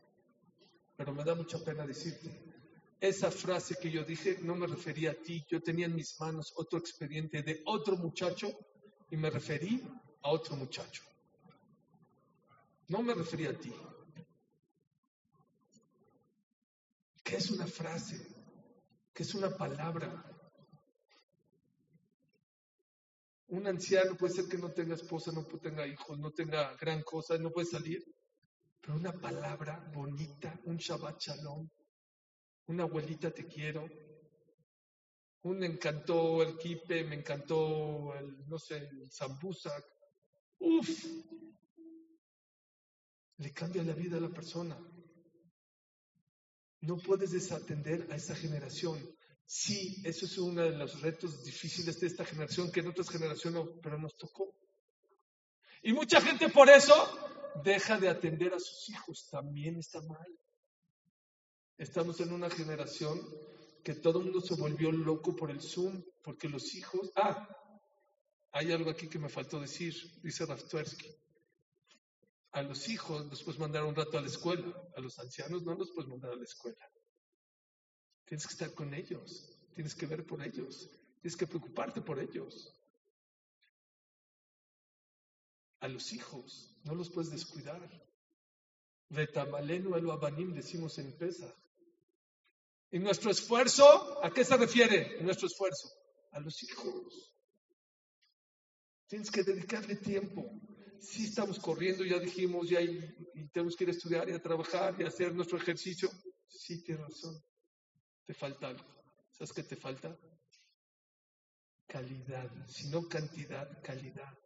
Pero 0.97 1.13
me 1.13 1.25
da 1.25 1.35
mucha 1.35 1.59
pena 1.59 1.87
decirte. 1.87 2.52
Esa 3.03 3.33
frase 3.33 3.75
que 3.81 3.91
yo 3.91 4.05
dije 4.05 4.39
no 4.43 4.55
me 4.55 4.65
refería 4.65 5.11
a 5.11 5.15
ti. 5.15 5.45
Yo 5.49 5.61
tenía 5.61 5.87
en 5.87 5.97
mis 5.97 6.21
manos 6.21 6.53
otro 6.55 6.79
expediente 6.79 7.43
de 7.43 7.61
otro 7.67 7.97
muchacho 7.97 8.49
y 9.11 9.17
me 9.17 9.29
referí 9.29 9.83
a 10.23 10.31
otro 10.31 10.55
muchacho. 10.55 11.03
No 12.87 13.03
me 13.03 13.13
refería 13.13 13.51
a 13.51 13.55
ti. 13.55 13.75
¿Qué 17.25 17.37
es 17.39 17.51
una 17.51 17.67
frase? 17.67 18.25
¿Qué 19.13 19.25
es 19.25 19.35
una 19.35 19.51
palabra? 19.51 20.25
Un 23.49 23.67
anciano 23.67 24.17
puede 24.17 24.35
ser 24.35 24.47
que 24.47 24.59
no 24.59 24.71
tenga 24.71 24.95
esposa, 24.95 25.33
no 25.33 25.45
tenga 25.45 25.85
hijos, 25.89 26.21
no 26.21 26.31
tenga 26.31 26.77
gran 26.77 27.03
cosa, 27.03 27.37
no 27.37 27.51
puede 27.51 27.67
salir. 27.67 28.01
Pero 28.81 28.95
una 28.95 29.13
palabra 29.13 29.91
bonita, 29.93 30.57
un 30.67 30.77
Shabbat 30.77 31.19
Shalom, 31.21 31.69
una 32.73 32.85
abuelita 32.85 33.31
te 33.31 33.47
quiero, 33.47 33.89
un 35.43 35.63
encantó 35.63 36.43
el 36.43 36.57
kipe, 36.57 37.05
me 37.05 37.17
encantó 37.17 38.15
el, 38.15 38.49
no 38.49 38.59
sé, 38.59 38.77
el 38.77 39.11
zambusak. 39.11 39.85
Uf, 40.59 40.89
le 43.37 43.53
cambia 43.53 43.83
la 43.83 43.93
vida 43.93 44.17
a 44.17 44.21
la 44.21 44.31
persona. 44.31 44.79
No 46.81 46.97
puedes 46.97 47.33
desatender 47.33 48.09
a 48.11 48.17
esa 48.17 48.35
generación. 48.35 48.99
Sí, 49.45 50.01
eso 50.05 50.25
es 50.25 50.39
uno 50.39 50.63
de 50.63 50.71
los 50.71 51.01
retos 51.03 51.45
difíciles 51.45 52.01
de 52.01 52.07
esta 52.07 52.25
generación 52.25 52.73
que 52.73 52.81
en 52.81 52.89
otras 52.89 53.11
generaciones 53.11 53.65
no, 53.65 53.81
pero 53.83 53.99
nos 53.99 54.17
tocó. 54.17 54.57
Y 55.83 55.93
mucha 55.93 56.21
gente 56.21 56.49
por 56.49 56.71
eso 56.71 56.95
deja 57.63 57.99
de 57.99 58.09
atender 58.09 58.55
a 58.55 58.61
sus 58.61 58.89
hijos. 58.89 59.29
También 59.31 59.77
está 59.77 60.01
mal. 60.01 60.42
Estamos 61.79 62.21
en 62.21 62.33
una 62.33 62.51
generación 62.51 63.21
que 63.83 63.95
todo 63.95 64.19
el 64.21 64.27
mundo 64.27 64.41
se 64.41 64.55
volvió 64.55 64.93
loco 64.93 65.35
por 65.35 65.51
el 65.51 65.61
Zoom, 65.61 66.03
porque 66.23 66.49
los 66.49 66.75
hijos... 66.75 67.11
Ah, 67.17 67.49
hay 68.53 68.71
algo 68.71 68.91
aquí 68.91 69.09
que 69.09 69.19
me 69.19 69.31
faltó 69.31 69.61
decir, 69.61 69.95
dice 70.23 70.45
Raftuersky. 70.45 71.09
A 72.53 72.63
los 72.63 72.89
hijos 72.91 73.25
los 73.27 73.43
puedes 73.43 73.59
mandar 73.59 73.85
un 73.85 73.95
rato 73.95 74.19
a 74.19 74.21
la 74.21 74.27
escuela, 74.27 74.71
a 74.95 75.01
los 75.01 75.19
ancianos 75.19 75.63
no 75.63 75.75
los 75.75 75.91
puedes 75.91 76.11
mandar 76.11 76.33
a 76.33 76.37
la 76.37 76.45
escuela. 76.45 76.87
Tienes 78.27 78.47
que 78.47 78.53
estar 78.53 78.75
con 78.75 78.93
ellos, 78.93 79.59
tienes 79.75 79.95
que 79.95 80.07
ver 80.07 80.27
por 80.27 80.43
ellos, 80.43 80.91
tienes 81.23 81.37
que 81.37 81.47
preocuparte 81.47 82.03
por 82.03 82.19
ellos. 82.19 82.79
A 85.81 85.89
los 85.89 86.13
hijos, 86.13 86.77
no 86.85 86.95
los 86.95 87.11
puedes 87.11 87.31
descuidar. 87.31 87.81
Retamalenu 89.09 89.97
el 89.97 90.11
abanim 90.11 90.53
decimos 90.53 90.99
en 90.99 91.17
Pesa. 91.17 91.55
¿Y 92.93 92.99
nuestro 93.01 93.31
esfuerzo? 93.31 94.23
¿A 94.23 94.31
qué 94.31 94.45
se 94.45 94.57
refiere 94.57 95.21
nuestro 95.23 95.49
esfuerzo? 95.49 95.89
A 96.31 96.41
los 96.41 96.63
hijos. 96.63 97.35
Tienes 99.09 99.31
que 99.31 99.43
dedicarle 99.43 99.97
tiempo. 99.97 100.49
Si 101.01 101.25
estamos 101.25 101.59
corriendo, 101.59 102.05
ya 102.05 102.21
dijimos, 102.21 102.69
ya 102.69 102.81
y, 102.81 103.13
y 103.35 103.49
tenemos 103.49 103.75
que 103.75 103.85
ir 103.85 103.91
a 103.91 103.93
estudiar 103.93 104.29
y 104.29 104.33
a 104.33 104.41
trabajar 104.41 104.95
y 104.99 105.03
a 105.03 105.09
hacer 105.09 105.35
nuestro 105.35 105.59
ejercicio. 105.59 106.09
Sí, 106.47 106.83
tienes 106.85 107.05
razón 107.09 107.43
te 108.27 108.35
falta 108.35 108.69
algo. 108.69 108.85
¿Sabes 109.33 109.53
qué 109.53 109.63
te 109.63 109.77
falta? 109.77 110.17
Calidad, 111.87 112.51
si 112.69 112.89
no 112.89 113.09
cantidad, 113.09 113.83
calidad. 113.83 114.39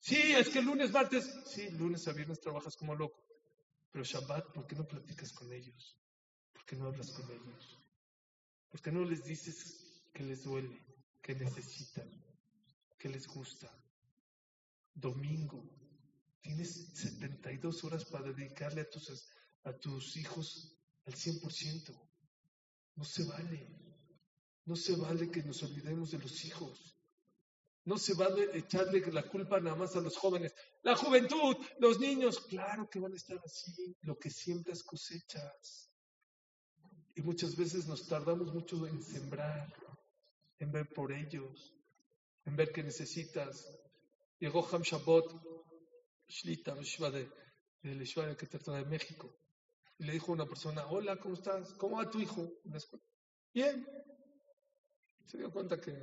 Sí, 0.00 0.32
es 0.32 0.50
que 0.50 0.60
lunes, 0.60 0.90
martes, 0.90 1.32
sí, 1.46 1.70
lunes 1.70 2.06
a 2.08 2.12
viernes 2.12 2.40
trabajas 2.40 2.76
como 2.76 2.94
loco. 2.94 3.24
Pero 3.90 4.04
Shabbat, 4.04 4.52
¿por 4.52 4.66
qué 4.66 4.76
no 4.76 4.86
platicas 4.86 5.32
con 5.32 5.50
ellos? 5.52 5.98
¿Por 6.54 6.64
qué 6.64 6.76
no 6.76 6.86
hablas 6.86 7.10
con 7.10 7.30
ellos? 7.30 7.78
¿Por 8.70 8.80
qué 8.80 8.90
no 8.90 9.04
les 9.04 9.22
dices 9.24 10.08
que 10.14 10.24
les 10.24 10.44
duele, 10.44 10.80
que 11.20 11.34
necesitan, 11.34 12.08
que 12.98 13.10
les 13.10 13.26
gusta? 13.26 13.70
Domingo, 14.94 15.62
tienes 16.40 16.88
72 16.94 17.84
horas 17.84 18.04
para 18.06 18.32
dedicarle 18.32 18.80
a 18.80 18.90
tus, 18.90 19.28
a 19.64 19.72
tus 19.74 20.16
hijos 20.16 20.74
al 21.04 21.14
100%. 21.14 21.94
No 22.96 23.04
se 23.04 23.24
vale. 23.24 23.68
No 24.64 24.76
se 24.76 24.96
vale 24.96 25.30
que 25.30 25.42
nos 25.42 25.62
olvidemos 25.62 26.12
de 26.12 26.18
los 26.18 26.44
hijos. 26.44 26.96
No 27.84 27.98
se 27.98 28.14
vale 28.14 28.48
echarle 28.56 29.00
la 29.12 29.28
culpa 29.28 29.60
nada 29.60 29.76
más 29.76 29.94
a 29.94 30.00
los 30.00 30.16
jóvenes. 30.16 30.54
La 30.82 30.96
juventud, 30.96 31.56
los 31.80 32.00
niños, 32.00 32.40
claro 32.40 32.88
que 32.88 32.98
van 32.98 33.12
a 33.12 33.16
estar 33.16 33.38
así. 33.44 33.96
Lo 34.02 34.18
que 34.18 34.30
siembras 34.30 34.82
cosechas. 34.82 35.90
Y 37.14 37.22
muchas 37.22 37.56
veces 37.56 37.86
nos 37.86 38.06
tardamos 38.08 38.52
mucho 38.52 38.86
en 38.86 39.02
sembrar, 39.02 39.72
en 40.58 40.72
ver 40.72 40.92
por 40.92 41.12
ellos, 41.12 41.72
en 42.44 42.56
ver 42.56 42.72
qué 42.72 42.82
necesitas. 42.82 43.68
Llegó 44.38 44.66
Ham 44.72 44.82
Shabbat, 44.82 45.26
Shlita, 46.28 46.74
de, 46.74 47.30
de, 47.82 48.36
que 48.36 48.46
trata 48.46 48.72
de 48.72 48.84
México. 48.84 49.32
Y 49.98 50.04
le 50.04 50.12
dijo 50.12 50.32
a 50.32 50.34
una 50.34 50.46
persona, 50.46 50.86
hola, 50.86 51.16
¿cómo 51.18 51.34
estás? 51.34 51.72
¿Cómo 51.74 51.98
va 51.98 52.10
tu 52.10 52.20
hijo 52.20 52.50
Bien. 53.52 53.86
Se 55.26 55.38
dio 55.38 55.52
cuenta 55.52 55.80
que, 55.80 55.94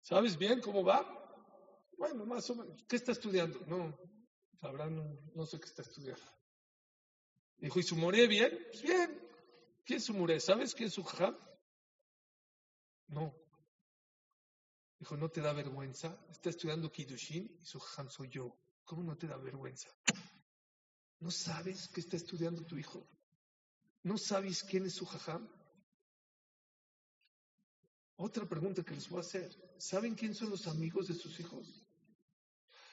¿sabes 0.00 0.38
bien 0.38 0.60
cómo 0.60 0.82
va? 0.82 1.06
Bueno, 1.98 2.24
más 2.24 2.48
o 2.50 2.56
menos. 2.56 2.82
¿Qué 2.88 2.96
está 2.96 3.12
estudiando? 3.12 3.60
No, 3.66 3.96
sabrá, 4.58 4.88
no, 4.88 5.46
sé 5.46 5.60
qué 5.60 5.66
está 5.66 5.82
estudiando. 5.82 6.22
Dijo, 7.58 7.78
¿y 7.78 7.82
su 7.82 7.96
moré 7.96 8.26
bien? 8.26 8.58
Pues 8.70 8.82
bien. 8.82 9.21
¿Quién 9.84 9.98
es 9.98 10.04
su 10.04 10.14
moré? 10.14 10.40
¿Sabes 10.40 10.74
quién 10.74 10.88
es 10.88 10.94
su 10.94 11.02
jajam? 11.02 11.36
No. 13.08 13.34
Dijo, 14.98 15.16
¿no 15.16 15.28
te 15.28 15.40
da 15.40 15.52
vergüenza? 15.52 16.16
Está 16.30 16.50
estudiando 16.50 16.90
Kiddushin 16.90 17.58
y 17.60 17.66
su 17.66 17.80
jajam 17.80 18.08
soy 18.08 18.28
yo. 18.28 18.56
¿Cómo 18.84 19.02
no 19.02 19.16
te 19.16 19.26
da 19.26 19.36
vergüenza? 19.36 19.88
¿No 21.18 21.30
sabes 21.30 21.88
qué 21.88 22.00
está 22.00 22.16
estudiando 22.16 22.64
tu 22.64 22.76
hijo? 22.76 23.08
¿No 24.02 24.18
sabes 24.18 24.62
quién 24.62 24.86
es 24.86 24.94
su 24.94 25.06
jajam? 25.06 25.48
Otra 28.16 28.48
pregunta 28.48 28.84
que 28.84 28.94
les 28.94 29.08
voy 29.08 29.18
a 29.18 29.22
hacer. 29.22 29.50
¿Saben 29.78 30.14
quién 30.14 30.34
son 30.34 30.50
los 30.50 30.68
amigos 30.68 31.08
de 31.08 31.14
sus 31.14 31.38
hijos? 31.40 31.84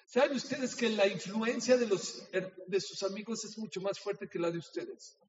¿Saben 0.07 0.35
ustedes 0.35 0.75
que 0.75 0.89
la 0.89 1.05
influencia 1.05 1.77
de, 1.77 1.85
los, 1.85 2.27
de 2.31 2.81
sus 2.81 3.03
amigos 3.03 3.45
es 3.45 3.55
mucho 3.59 3.79
más 3.79 3.99
fuerte 3.99 4.27
que 4.27 4.39
la 4.39 4.49
de 4.49 4.57
ustedes? 4.57 5.19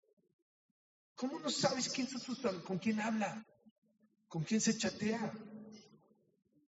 ¿Cómo 1.21 1.39
no 1.39 1.51
sabes 1.51 1.91
quién 1.91 2.09
con 2.65 2.79
quién 2.79 2.99
habla? 2.99 3.47
¿Con 4.27 4.43
quién 4.43 4.59
se 4.59 4.79
chatea? 4.79 5.31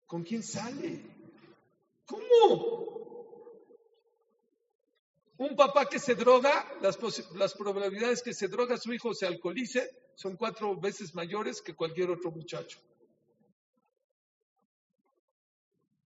¿Con 0.06 0.24
quién 0.24 0.42
sale? 0.42 1.04
¿Cómo? 2.06 3.44
Un 5.38 5.54
papá 5.54 5.90
que 5.90 6.00
se 6.00 6.16
droga, 6.16 6.66
las, 6.80 6.98
las 7.36 7.54
probabilidades 7.56 8.24
que 8.24 8.34
se 8.34 8.48
droga 8.48 8.78
su 8.78 8.94
hijo 8.94 9.14
se 9.14 9.28
alcoholice 9.28 10.14
son 10.16 10.38
cuatro 10.38 10.80
veces 10.80 11.14
mayores 11.14 11.62
que 11.62 11.76
cualquier 11.76 12.10
otro 12.10 12.32
muchacho. 12.32 12.80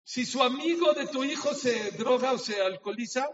Si 0.04 0.24
su 0.24 0.42
amigo 0.42 0.94
de 0.94 1.06
tu 1.06 1.22
hijo 1.22 1.52
se 1.52 1.90
droga 1.90 2.32
o 2.32 2.38
se 2.38 2.62
alcoholiza, 2.62 3.28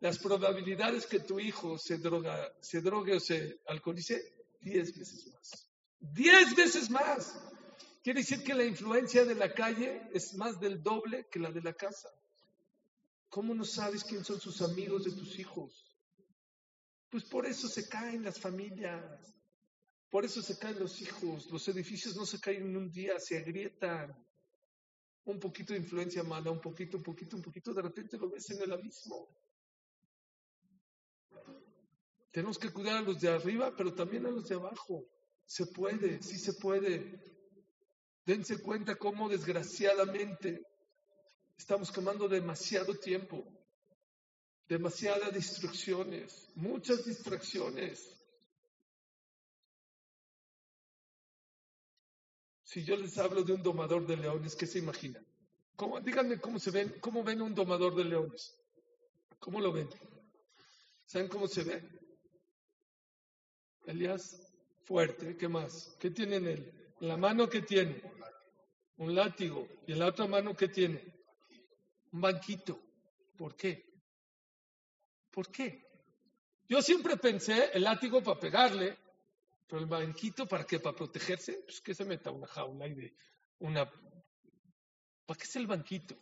las 0.00 0.18
probabilidades 0.18 1.06
que 1.06 1.20
tu 1.20 1.40
hijo 1.40 1.78
se 1.78 1.98
droga, 1.98 2.52
se 2.60 2.80
drogue 2.80 3.14
o 3.14 3.20
se 3.20 3.60
alcoholice 3.66 4.22
diez 4.60 4.96
veces 4.96 5.26
más. 5.32 5.70
Diez 5.98 6.54
veces 6.54 6.90
más. 6.90 7.38
Quiere 8.02 8.20
decir 8.20 8.44
que 8.44 8.54
la 8.54 8.64
influencia 8.64 9.24
de 9.24 9.34
la 9.34 9.52
calle 9.52 10.08
es 10.12 10.34
más 10.34 10.60
del 10.60 10.82
doble 10.82 11.26
que 11.30 11.40
la 11.40 11.50
de 11.50 11.62
la 11.62 11.72
casa. 11.72 12.08
¿Cómo 13.28 13.54
no 13.54 13.64
sabes 13.64 14.04
quién 14.04 14.24
son 14.24 14.40
sus 14.40 14.62
amigos 14.62 15.04
de 15.04 15.12
tus 15.12 15.38
hijos? 15.38 15.84
Pues 17.10 17.24
por 17.24 17.46
eso 17.46 17.68
se 17.68 17.88
caen 17.88 18.22
las 18.22 18.38
familias, 18.38 19.34
por 20.10 20.24
eso 20.24 20.42
se 20.42 20.58
caen 20.58 20.78
los 20.78 21.00
hijos, 21.00 21.50
los 21.50 21.66
edificios 21.68 22.14
no 22.16 22.26
se 22.26 22.38
caen 22.38 22.62
en 22.62 22.76
un 22.76 22.90
día, 22.90 23.18
se 23.18 23.38
agrietan. 23.38 24.14
Un 25.24 25.40
poquito 25.40 25.72
de 25.72 25.80
influencia 25.80 26.22
mala, 26.22 26.50
un 26.50 26.60
poquito, 26.60 26.98
un 26.98 27.02
poquito, 27.02 27.36
un 27.36 27.42
poquito, 27.42 27.74
de 27.74 27.82
repente 27.82 28.16
lo 28.16 28.30
ves 28.30 28.48
en 28.50 28.62
el 28.62 28.72
abismo. 28.72 29.28
Tenemos 32.36 32.58
que 32.58 32.70
cuidar 32.70 32.98
a 32.98 33.00
los 33.00 33.18
de 33.18 33.30
arriba, 33.30 33.74
pero 33.74 33.94
también 33.94 34.26
a 34.26 34.30
los 34.30 34.46
de 34.46 34.56
abajo. 34.56 35.08
Se 35.46 35.64
puede, 35.64 36.22
sí 36.22 36.38
se 36.38 36.52
puede. 36.52 37.18
Dense 38.26 38.58
cuenta 38.58 38.94
cómo 38.96 39.26
desgraciadamente 39.26 40.60
estamos 41.56 41.90
quemando 41.90 42.28
demasiado 42.28 42.94
tiempo, 42.98 43.42
demasiadas 44.68 45.32
distracciones, 45.32 46.50
muchas 46.56 47.06
distracciones. 47.06 48.06
Si 52.64 52.84
yo 52.84 52.98
les 52.98 53.16
hablo 53.16 53.44
de 53.44 53.54
un 53.54 53.62
domador 53.62 54.06
de 54.06 54.18
leones, 54.18 54.54
¿qué 54.54 54.66
se 54.66 54.80
imaginan? 54.80 55.26
¿Cómo, 55.74 56.02
díganme 56.02 56.38
cómo 56.38 56.58
se 56.58 56.70
ven, 56.70 57.00
cómo 57.00 57.24
ven 57.24 57.40
un 57.40 57.54
domador 57.54 57.94
de 57.94 58.04
leones. 58.04 58.54
¿Cómo 59.38 59.58
lo 59.58 59.72
ven? 59.72 59.88
¿Saben 61.06 61.28
cómo 61.28 61.48
se 61.48 61.64
ve? 61.64 62.05
Elías, 63.86 64.52
fuerte, 64.84 65.36
¿qué 65.36 65.48
más? 65.48 65.96
¿Qué 66.00 66.10
tiene 66.10 66.36
en 66.36 66.48
él? 66.48 66.92
La 67.00 67.16
mano 67.16 67.48
que 67.48 67.62
tiene, 67.62 68.02
un 68.96 69.14
látigo, 69.14 69.68
y 69.86 69.92
en 69.92 70.00
la 70.00 70.06
otra 70.06 70.26
mano 70.26 70.56
¿qué 70.56 70.68
tiene, 70.68 71.00
un 72.12 72.20
banquito. 72.20 72.80
¿Por 73.36 73.54
qué? 73.54 73.84
¿Por 75.30 75.52
qué? 75.52 75.86
Yo 76.68 76.82
siempre 76.82 77.16
pensé 77.16 77.70
el 77.74 77.84
látigo 77.84 78.22
para 78.22 78.40
pegarle, 78.40 78.96
pero 79.68 79.80
el 79.80 79.86
banquito, 79.86 80.46
¿para 80.46 80.64
qué? 80.64 80.80
¿Para 80.80 80.96
protegerse? 80.96 81.62
Pues 81.64 81.80
que 81.80 81.94
se 81.94 82.04
meta 82.04 82.30
una 82.30 82.46
jaula 82.46 82.88
y 82.88 82.94
de 82.94 83.14
una... 83.60 83.88
¿Para 85.26 85.38
qué 85.38 85.44
es 85.44 85.56
el 85.56 85.66
banquito? 85.66 86.16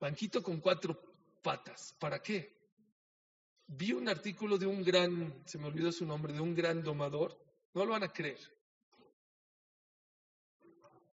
Banquito 0.00 0.42
con 0.42 0.60
cuatro 0.60 0.98
patas. 1.42 1.94
¿Para 1.98 2.22
qué? 2.22 2.63
Vi 3.66 3.92
un 3.92 4.08
artículo 4.08 4.58
de 4.58 4.66
un 4.66 4.82
gran, 4.82 5.42
se 5.46 5.58
me 5.58 5.66
olvidó 5.66 5.90
su 5.90 6.04
nombre, 6.04 6.32
de 6.32 6.40
un 6.40 6.54
gran 6.54 6.82
domador. 6.82 7.38
No 7.72 7.84
lo 7.84 7.92
van 7.92 8.04
a 8.04 8.12
creer. 8.12 8.38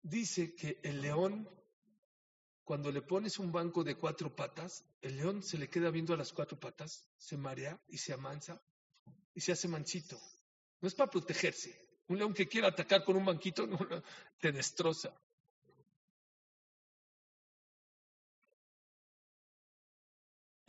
Dice 0.02 0.56
que 0.56 0.80
el 0.84 1.02
león, 1.02 1.48
cuando 2.64 2.92
le 2.92 3.02
pones 3.02 3.38
un 3.40 3.52
banco 3.52 3.84
de 3.84 3.96
cuatro 3.96 4.36
patas, 4.36 4.84
el 5.02 5.18
león 5.18 5.44
se 5.44 5.58
le 5.58 5.70
queda 5.70 5.92
viendo 5.92 6.14
a 6.14 6.18
las 6.18 6.34
cuatro 6.34 6.60
patas, 6.60 7.08
se 7.18 7.38
marea 7.38 7.80
y 7.88 7.98
se 7.98 8.14
amansa 8.14 8.62
y 9.34 9.42
se 9.42 9.52
hace 9.52 9.68
mansito. 9.68 10.20
No 10.82 10.88
es 10.88 10.96
para 10.96 11.12
protegerse. 11.12 11.88
Un 12.08 12.18
león 12.18 12.34
que 12.34 12.48
quiera 12.48 12.70
atacar 12.70 13.04
con 13.04 13.16
un 13.16 13.26
banquito 13.26 13.68
te 14.40 14.52
destroza. 14.52 15.14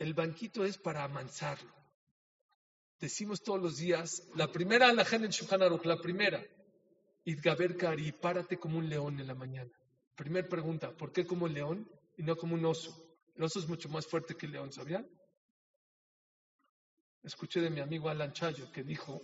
El 0.01 0.15
banquito 0.15 0.65
es 0.65 0.79
para 0.79 1.03
amansarlo. 1.03 1.71
Decimos 2.99 3.43
todos 3.43 3.61
los 3.61 3.77
días, 3.77 4.23
la 4.33 4.51
primera 4.51 4.91
la 4.93 5.03
en 5.03 5.29
Shulchan 5.29 5.59
la 5.59 6.01
primera, 6.01 6.43
Idgaber 7.25 7.77
Kari, 7.77 8.11
párate 8.11 8.57
como 8.57 8.79
un 8.79 8.89
león 8.89 9.19
en 9.19 9.27
la 9.27 9.35
mañana. 9.35 9.69
Primer 10.15 10.49
pregunta, 10.49 10.89
¿por 10.97 11.11
qué 11.11 11.27
como 11.27 11.45
un 11.45 11.53
león 11.53 11.87
y 12.17 12.23
no 12.23 12.35
como 12.35 12.55
un 12.55 12.65
oso? 12.65 13.15
El 13.35 13.43
oso 13.43 13.59
es 13.59 13.67
mucho 13.67 13.89
más 13.89 14.07
fuerte 14.07 14.33
que 14.33 14.47
el 14.47 14.53
león, 14.53 14.73
¿sabían? 14.73 15.07
Escuché 17.21 17.61
de 17.61 17.69
mi 17.69 17.79
amigo 17.79 18.09
Alan 18.09 18.33
Chayo 18.33 18.71
que 18.71 18.81
dijo, 18.81 19.21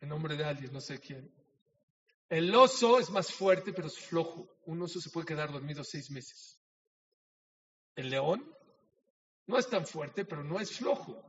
en 0.00 0.08
nombre 0.08 0.36
de 0.36 0.42
alguien, 0.42 0.72
no 0.72 0.80
sé 0.80 0.98
quién. 0.98 1.32
El 2.28 2.52
oso 2.52 2.98
es 2.98 3.10
más 3.10 3.32
fuerte, 3.32 3.72
pero 3.72 3.86
es 3.86 3.96
flojo. 3.96 4.58
Un 4.64 4.82
oso 4.82 5.00
se 5.00 5.10
puede 5.10 5.24
quedar 5.28 5.52
dormido 5.52 5.84
seis 5.84 6.10
meses. 6.10 6.58
El 7.94 8.10
león 8.10 8.55
no 9.46 9.58
es 9.58 9.68
tan 9.68 9.86
fuerte, 9.86 10.24
pero 10.24 10.42
no 10.42 10.60
es 10.60 10.76
flojo. 10.76 11.22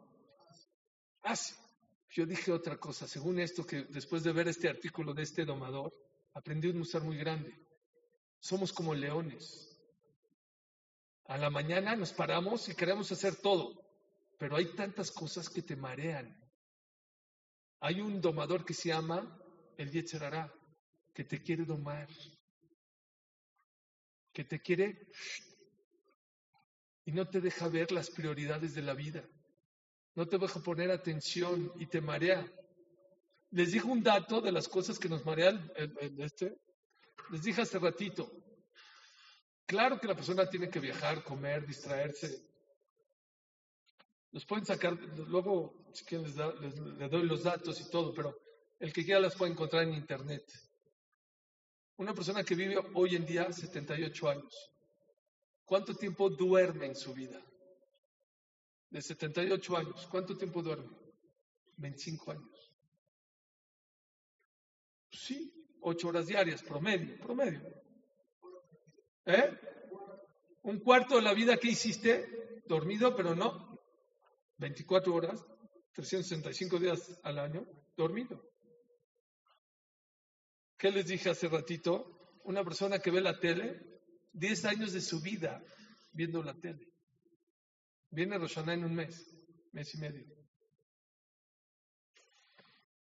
Hace. 1.23 1.55
Yo 2.09 2.25
dije 2.25 2.51
otra 2.51 2.77
cosa, 2.77 3.07
según 3.07 3.39
esto, 3.39 3.65
que 3.65 3.83
después 3.83 4.23
de 4.23 4.31
ver 4.31 4.47
este 4.47 4.69
artículo 4.69 5.13
de 5.13 5.23
este 5.23 5.45
domador, 5.45 5.93
aprendí 6.33 6.67
un 6.69 6.79
musar 6.79 7.03
muy 7.03 7.17
grande. 7.17 7.53
Somos 8.39 8.71
como 8.73 8.95
leones. 8.95 9.77
A 11.25 11.37
la 11.37 11.49
mañana 11.49 11.95
nos 11.95 12.13
paramos 12.13 12.69
y 12.69 12.75
queremos 12.75 13.11
hacer 13.11 13.35
todo, 13.35 13.85
pero 14.39 14.55
hay 14.55 14.73
tantas 14.75 15.11
cosas 15.11 15.49
que 15.49 15.61
te 15.61 15.75
marean. 15.75 16.33
Hay 17.81 17.99
un 18.01 18.21
domador 18.21 18.63
que 18.65 18.73
se 18.73 18.89
llama 18.89 19.37
el 19.77 19.91
Yetzerará, 19.91 20.51
que 21.13 21.25
te 21.25 21.43
quiere 21.43 21.65
domar, 21.65 22.07
que 24.31 24.45
te 24.45 24.61
quiere 24.61 25.07
y 27.07 27.13
no 27.13 27.25
te 27.25 27.39
deja 27.39 27.69
ver 27.69 27.93
las 27.93 28.09
prioridades 28.09 28.75
de 28.75 28.81
la 28.81 28.93
vida, 28.93 29.23
no 30.13 30.27
te 30.27 30.37
deja 30.37 30.59
poner 30.59 30.91
atención 30.91 31.71
y 31.79 31.85
te 31.85 32.01
marea. 32.01 32.45
Les 33.51 33.71
dije 33.71 33.87
un 33.87 34.03
dato 34.03 34.41
de 34.41 34.51
las 34.51 34.67
cosas 34.67 34.99
que 34.99 35.07
nos 35.07 35.25
marean, 35.25 35.71
este, 36.17 36.59
les 37.31 37.43
dije 37.43 37.61
hace 37.61 37.79
ratito, 37.79 38.29
claro 39.65 40.01
que 40.01 40.07
la 40.07 40.15
persona 40.15 40.49
tiene 40.49 40.69
que 40.69 40.81
viajar, 40.81 41.23
comer, 41.23 41.65
distraerse, 41.65 42.45
los 44.33 44.45
pueden 44.45 44.65
sacar, 44.65 44.99
luego 45.29 45.87
si 45.93 46.03
quieren 46.03 46.27
les, 46.59 47.09
doy 47.09 47.23
los 47.23 47.43
datos 47.43 47.79
y 47.79 47.89
todo, 47.89 48.13
pero 48.13 48.37
el 48.79 48.91
que 48.91 49.05
quiera 49.05 49.21
las 49.21 49.37
puede 49.37 49.53
encontrar 49.53 49.83
en 49.83 49.93
internet. 49.93 50.43
Una 51.95 52.13
persona 52.13 52.43
que 52.43 52.53
vive 52.53 52.75
hoy 52.95 53.15
en 53.15 53.25
día 53.25 53.49
78 53.53 54.29
años, 54.29 54.76
¿cuánto 55.67 55.93
tiempo 55.93 56.29
duerme 56.29 56.87
en 56.87 56.95
su 56.95 57.13
vida? 57.13 57.39
De 58.89 59.01
78 59.01 59.77
años, 59.77 60.07
¿cuánto 60.09 60.35
tiempo 60.35 60.63
duerme? 60.63 60.97
25 61.75 62.31
años. 62.31 62.71
Sí, 65.11 65.53
8 65.81 66.07
horas 66.07 66.25
diarias, 66.25 66.63
promedio, 66.63 67.19
promedio. 67.19 67.61
¿Eh? 69.25 69.59
Un 70.63 70.79
cuarto 70.79 71.17
de 71.17 71.21
la 71.21 71.33
vida 71.33 71.57
que 71.57 71.67
hiciste 71.67 72.63
dormido, 72.65 73.15
pero 73.15 73.35
no, 73.35 73.77
24 74.57 75.13
horas, 75.13 75.45
365 75.93 76.79
días 76.79 77.19
al 77.23 77.39
año, 77.39 77.67
dormido. 77.95 78.41
¿Qué 80.77 80.91
les 80.91 81.07
dije 81.07 81.29
hace 81.29 81.49
ratito? 81.49 82.39
Una 82.43 82.63
persona 82.63 82.99
que 82.99 83.11
ve 83.11 83.19
la 83.19 83.39
tele, 83.39 83.96
10 84.37 84.65
años 84.65 84.93
de 84.93 85.01
su 85.01 85.21
vida 85.21 85.63
viendo 86.13 86.41
la 86.43 86.53
tele. 86.53 86.87
Viene 88.09 88.37
Roshaná 88.37 88.73
en 88.73 88.85
un 88.85 88.95
mes, 88.95 89.35
mes 89.71 89.93
y 89.93 89.97
medio. 89.97 90.25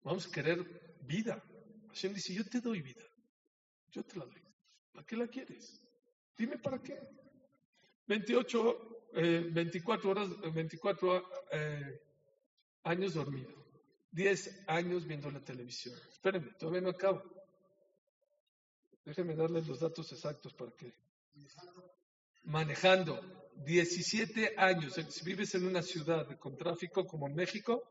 Vamos 0.03 0.27
a 0.27 0.31
querer 0.31 0.97
vida. 1.01 1.43
Hashem 1.89 2.13
dice, 2.13 2.33
yo 2.33 2.45
te 2.45 2.61
doy 2.61 2.81
vida. 2.81 3.03
Yo 3.91 4.03
te 4.03 4.17
la 4.17 4.25
doy. 4.25 4.41
¿Para 4.91 5.05
qué 5.05 5.15
la 5.15 5.27
quieres? 5.27 5.81
Dime 6.37 6.57
para 6.57 6.81
qué. 6.81 6.97
28 8.07 8.93
24 9.13 10.09
eh, 10.09 10.11
horas, 10.11 10.53
24 10.53 11.29
eh, 11.51 12.01
años 12.83 13.13
dormido, 13.13 13.51
10 14.11 14.65
años 14.67 15.05
viendo 15.05 15.29
la 15.29 15.43
televisión. 15.43 15.95
Espérenme, 16.11 16.51
todavía 16.53 16.81
no 16.81 16.89
acabo. 16.89 17.23
Déjenme 19.05 19.35
darles 19.35 19.67
los 19.67 19.79
datos 19.79 20.11
exactos 20.11 20.53
para 20.53 20.71
que. 20.71 20.93
Manejando 22.43 23.19
17 23.65 24.55
años, 24.57 24.93
si 25.09 25.25
vives 25.25 25.55
en 25.55 25.65
una 25.65 25.81
ciudad 25.81 26.27
con 26.39 26.57
tráfico 26.57 27.05
como 27.05 27.27
México, 27.29 27.83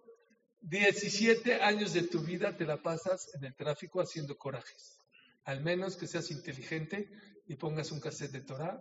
17 0.61 1.62
años 1.62 1.93
de 1.93 2.03
tu 2.03 2.20
vida 2.20 2.57
te 2.57 2.64
la 2.64 2.80
pasas 2.82 3.34
en 3.34 3.45
el 3.45 3.55
tráfico 3.55 4.01
haciendo 4.01 4.36
corajes. 4.36 4.99
Al 5.45 5.62
menos 5.62 5.97
que 5.97 6.07
seas 6.07 6.30
inteligente 6.30 7.09
y 7.47 7.57
pongas 7.57 7.90
un 7.90 8.01
cassette 8.01 8.32
de 8.32 8.43
Torah 8.43 8.80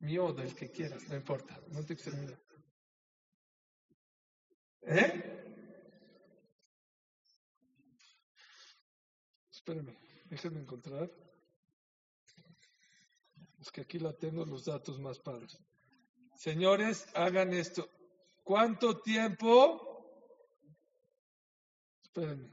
mío 0.00 0.32
del 0.32 0.54
que 0.54 0.70
quieras, 0.70 1.08
no 1.08 1.16
importa, 1.16 1.60
no 1.68 1.84
te 1.84 1.94
extermina. 1.94 2.38
¿Eh? 4.82 5.34
Déjenme 10.30 10.60
encontrar. 10.60 11.10
Que 13.72 13.82
aquí 13.82 13.98
la 13.98 14.12
tengo 14.12 14.44
los 14.44 14.64
datos 14.64 14.98
más 14.98 15.18
padres. 15.18 15.58
Señores, 16.36 17.06
hagan 17.14 17.52
esto. 17.52 17.88
¿Cuánto 18.44 19.00
tiempo? 19.00 19.88
espérenme. 22.18 22.52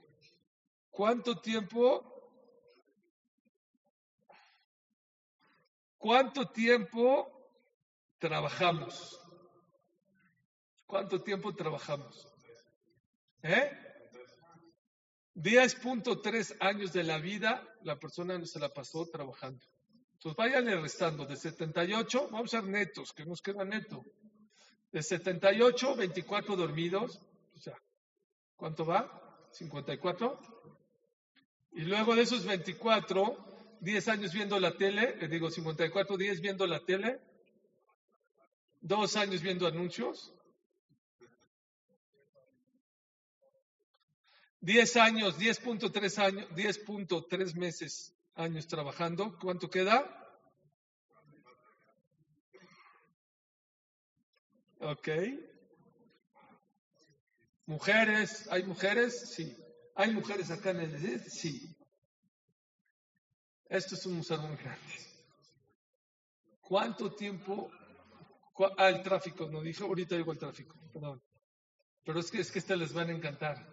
¿Cuánto 0.92 1.42
tiempo? 1.42 2.12
¿Cuánto 5.98 6.50
tiempo 6.50 7.50
trabajamos? 8.20 9.20
¿Cuánto 10.86 11.22
tiempo 11.24 11.56
trabajamos? 11.56 12.28
¿Eh? 13.42 13.72
10.3 15.36 16.58
años 16.60 16.94
de 16.94 17.04
la 17.04 17.18
vida, 17.18 17.68
la 17.82 18.00
persona 18.00 18.38
no 18.38 18.46
se 18.46 18.60
la 18.60 18.70
pasó 18.70 19.08
trabajando. 19.08 19.66
Entonces 20.16 20.36
váyanle 20.36 20.82
restando 20.82 21.26
de 21.26 21.36
78, 21.36 22.30
vamos 22.32 22.54
a 22.54 22.62
ser 22.62 22.70
netos, 22.70 23.14
que 23.14 23.26
nos 23.26 23.42
queda 23.42 23.64
neto. 23.64 24.04
De 24.92 25.04
78, 25.04 25.96
24 25.96 26.56
dormidos, 26.56 27.22
o 27.56 27.60
sea, 27.60 27.78
¿cuánto 28.56 28.86
va? 28.86 29.50
54. 29.52 30.40
Y 31.74 31.82
luego 31.82 32.16
de 32.16 32.24
esos 32.24 32.46
24, 32.46 33.78
10 33.82 34.08
años 34.08 34.34
viendo 34.34 34.60
la 34.60 34.72
tele, 34.72 35.16
le 35.18 35.28
digo 35.28 35.52
54, 35.52 36.18
10 36.18 36.42
viendo 36.42 36.66
la 36.66 36.80
tele, 36.80 37.20
dos 38.82 39.16
años 39.18 39.42
viendo 39.42 39.68
anuncios, 39.68 40.34
10 44.62 44.98
años, 44.98 45.38
10.3 45.38 46.18
años, 46.18 46.50
10.3 46.50 47.56
meses, 47.56 48.15
años 48.36 48.68
trabajando, 48.68 49.38
¿cuánto 49.40 49.70
queda? 49.70 50.22
Ok. 54.80 55.10
Mujeres, 57.66 58.48
¿hay 58.52 58.64
mujeres? 58.64 59.34
Sí. 59.34 59.58
¿Hay 59.96 60.14
mujeres 60.14 60.52
acá 60.52 60.72
en 60.72 60.82
el 60.82 61.30
Sí. 61.30 61.76
Esto 63.68 63.96
es 63.96 64.06
un 64.06 64.18
museo 64.18 64.38
muy 64.38 64.56
grande. 64.58 64.94
¿Cuánto 66.62 67.16
tiempo? 67.16 67.72
Ah, 68.78 68.90
el 68.90 69.02
tráfico, 69.02 69.48
no 69.48 69.62
dije, 69.62 69.84
ahorita 69.84 70.16
digo 70.16 70.32
el 70.32 70.38
tráfico, 70.38 70.78
perdón. 70.94 71.22
Pero 72.04 72.20
es 72.20 72.30
que, 72.30 72.42
es 72.42 72.52
que 72.52 72.60
este 72.60 72.78
les 72.78 72.94
van 72.94 73.10
a 73.10 73.14
encantar. 73.14 73.68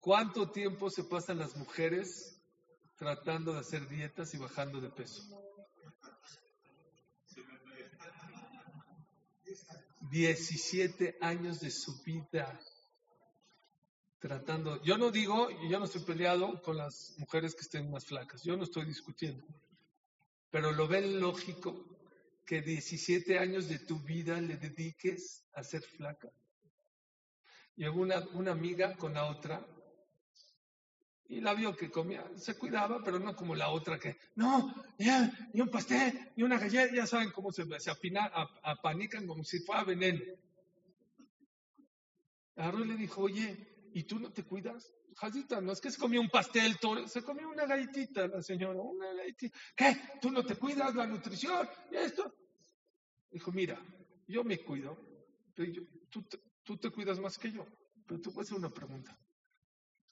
¿Cuánto 0.00 0.50
tiempo 0.50 0.90
se 0.90 1.04
pasan 1.04 1.38
las 1.38 1.56
mujeres 1.56 2.37
tratando 2.98 3.52
de 3.52 3.60
hacer 3.60 3.88
dietas 3.88 4.34
y 4.34 4.38
bajando 4.38 4.80
de 4.80 4.90
peso? 4.90 5.22
17 10.10 11.18
años 11.20 11.60
de 11.60 11.70
su 11.70 12.02
vida 12.02 12.58
tratando. 14.18 14.82
Yo 14.82 14.98
no 14.98 15.10
digo, 15.10 15.48
yo 15.68 15.78
no 15.78 15.84
estoy 15.84 16.02
peleado 16.02 16.60
con 16.62 16.76
las 16.76 17.14
mujeres 17.18 17.54
que 17.54 17.60
estén 17.60 17.90
más 17.90 18.06
flacas, 18.06 18.42
yo 18.42 18.56
no 18.56 18.64
estoy 18.64 18.84
discutiendo, 18.84 19.46
pero 20.50 20.72
lo 20.72 20.88
ven 20.88 21.20
lógico 21.20 21.84
que 22.44 22.62
17 22.62 23.38
años 23.38 23.68
de 23.68 23.78
tu 23.78 24.00
vida 24.00 24.40
le 24.40 24.56
dediques 24.56 25.44
a 25.52 25.62
ser 25.62 25.82
flaca. 25.82 26.30
Llegó 27.76 28.00
una, 28.00 28.26
una 28.32 28.52
amiga 28.52 28.96
con 28.96 29.14
la 29.14 29.26
otra 29.26 29.64
y 31.28 31.40
la 31.40 31.52
vio 31.52 31.76
que 31.76 31.90
comía, 31.90 32.24
se 32.36 32.56
cuidaba, 32.56 33.02
pero 33.04 33.18
no 33.18 33.36
como 33.36 33.54
la 33.54 33.68
otra 33.68 33.98
que, 33.98 34.16
no, 34.36 34.74
ni 35.52 35.60
un 35.60 35.68
pastel, 35.68 36.32
ni 36.36 36.42
una 36.42 36.58
galleta, 36.58 36.94
ya 36.94 37.06
saben 37.06 37.30
cómo 37.32 37.52
se, 37.52 37.64
se 37.78 37.90
apina, 37.90 38.30
apanican 38.62 39.26
como 39.26 39.44
si 39.44 39.60
fuera 39.60 39.84
veneno. 39.84 40.20
Agarró 42.56 42.82
le 42.84 42.96
dijo, 42.96 43.22
oye, 43.22 43.90
¿y 43.92 44.04
tú 44.04 44.18
no 44.18 44.32
te 44.32 44.42
cuidas? 44.42 44.90
Jadita, 45.16 45.60
no 45.60 45.72
es 45.72 45.80
que 45.80 45.90
se 45.90 45.98
comió 45.98 46.20
un 46.20 46.30
pastel, 46.30 46.78
todo, 46.78 47.06
se 47.06 47.22
comió 47.22 47.50
una 47.50 47.66
galletita 47.66 48.26
la 48.26 48.42
señora, 48.42 48.80
una 48.80 49.12
galletita. 49.12 49.58
¿Qué? 49.76 50.00
¿Tú 50.22 50.30
no 50.30 50.44
te 50.44 50.56
cuidas 50.56 50.94
la 50.94 51.06
nutrición? 51.06 51.68
¿Y 51.90 51.96
esto? 51.96 52.32
Dijo, 53.30 53.52
mira, 53.52 53.78
yo 54.26 54.44
me 54.44 54.58
cuido, 54.58 54.96
pero 55.54 55.72
tú, 56.08 56.26
tú 56.62 56.78
te 56.78 56.90
cuidas 56.90 57.18
más 57.20 57.36
que 57.36 57.52
yo. 57.52 57.66
Pero 58.06 58.20
tú 58.20 58.32
puedes 58.32 58.48
hacer 58.48 58.58
una 58.58 58.72
pregunta. 58.72 59.18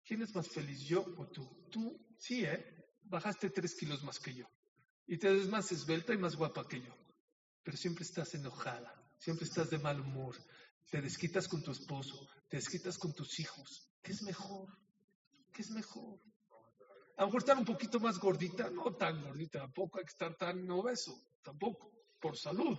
¿Quién 0.06 0.22
es 0.22 0.32
más 0.36 0.48
feliz, 0.48 0.82
yo 0.82 1.04
o 1.16 1.26
tú? 1.26 1.44
Tú, 1.68 2.00
sí, 2.16 2.44
¿eh? 2.44 2.64
Bajaste 3.02 3.50
tres 3.50 3.74
kilos 3.74 4.04
más 4.04 4.20
que 4.20 4.32
yo. 4.32 4.46
Y 5.04 5.18
te 5.18 5.28
ves 5.32 5.48
más 5.48 5.72
esbelta 5.72 6.14
y 6.14 6.18
más 6.18 6.36
guapa 6.36 6.66
que 6.68 6.80
yo. 6.80 6.96
Pero 7.64 7.76
siempre 7.76 8.04
estás 8.04 8.32
enojada, 8.34 8.94
siempre 9.18 9.46
estás 9.46 9.68
de 9.70 9.78
mal 9.78 10.00
humor. 10.00 10.36
Te 10.90 11.02
desquitas 11.02 11.48
con 11.48 11.60
tu 11.60 11.72
esposo, 11.72 12.28
te 12.48 12.58
desquitas 12.58 12.98
con 12.98 13.12
tus 13.14 13.40
hijos. 13.40 13.90
¿Qué 14.00 14.12
es 14.12 14.22
mejor? 14.22 14.68
¿Qué 15.52 15.62
es 15.62 15.70
mejor? 15.70 16.20
A 17.16 17.22
lo 17.22 17.26
mejor 17.26 17.40
estar 17.40 17.58
un 17.58 17.64
poquito 17.64 17.98
más 17.98 18.20
gordita, 18.20 18.70
no 18.70 18.94
tan 18.94 19.20
gordita, 19.24 19.58
tampoco 19.58 19.98
hay 19.98 20.04
que 20.04 20.12
estar 20.12 20.36
tan 20.36 20.70
obeso, 20.70 21.20
tampoco, 21.42 21.90
por 22.20 22.36
salud. 22.36 22.78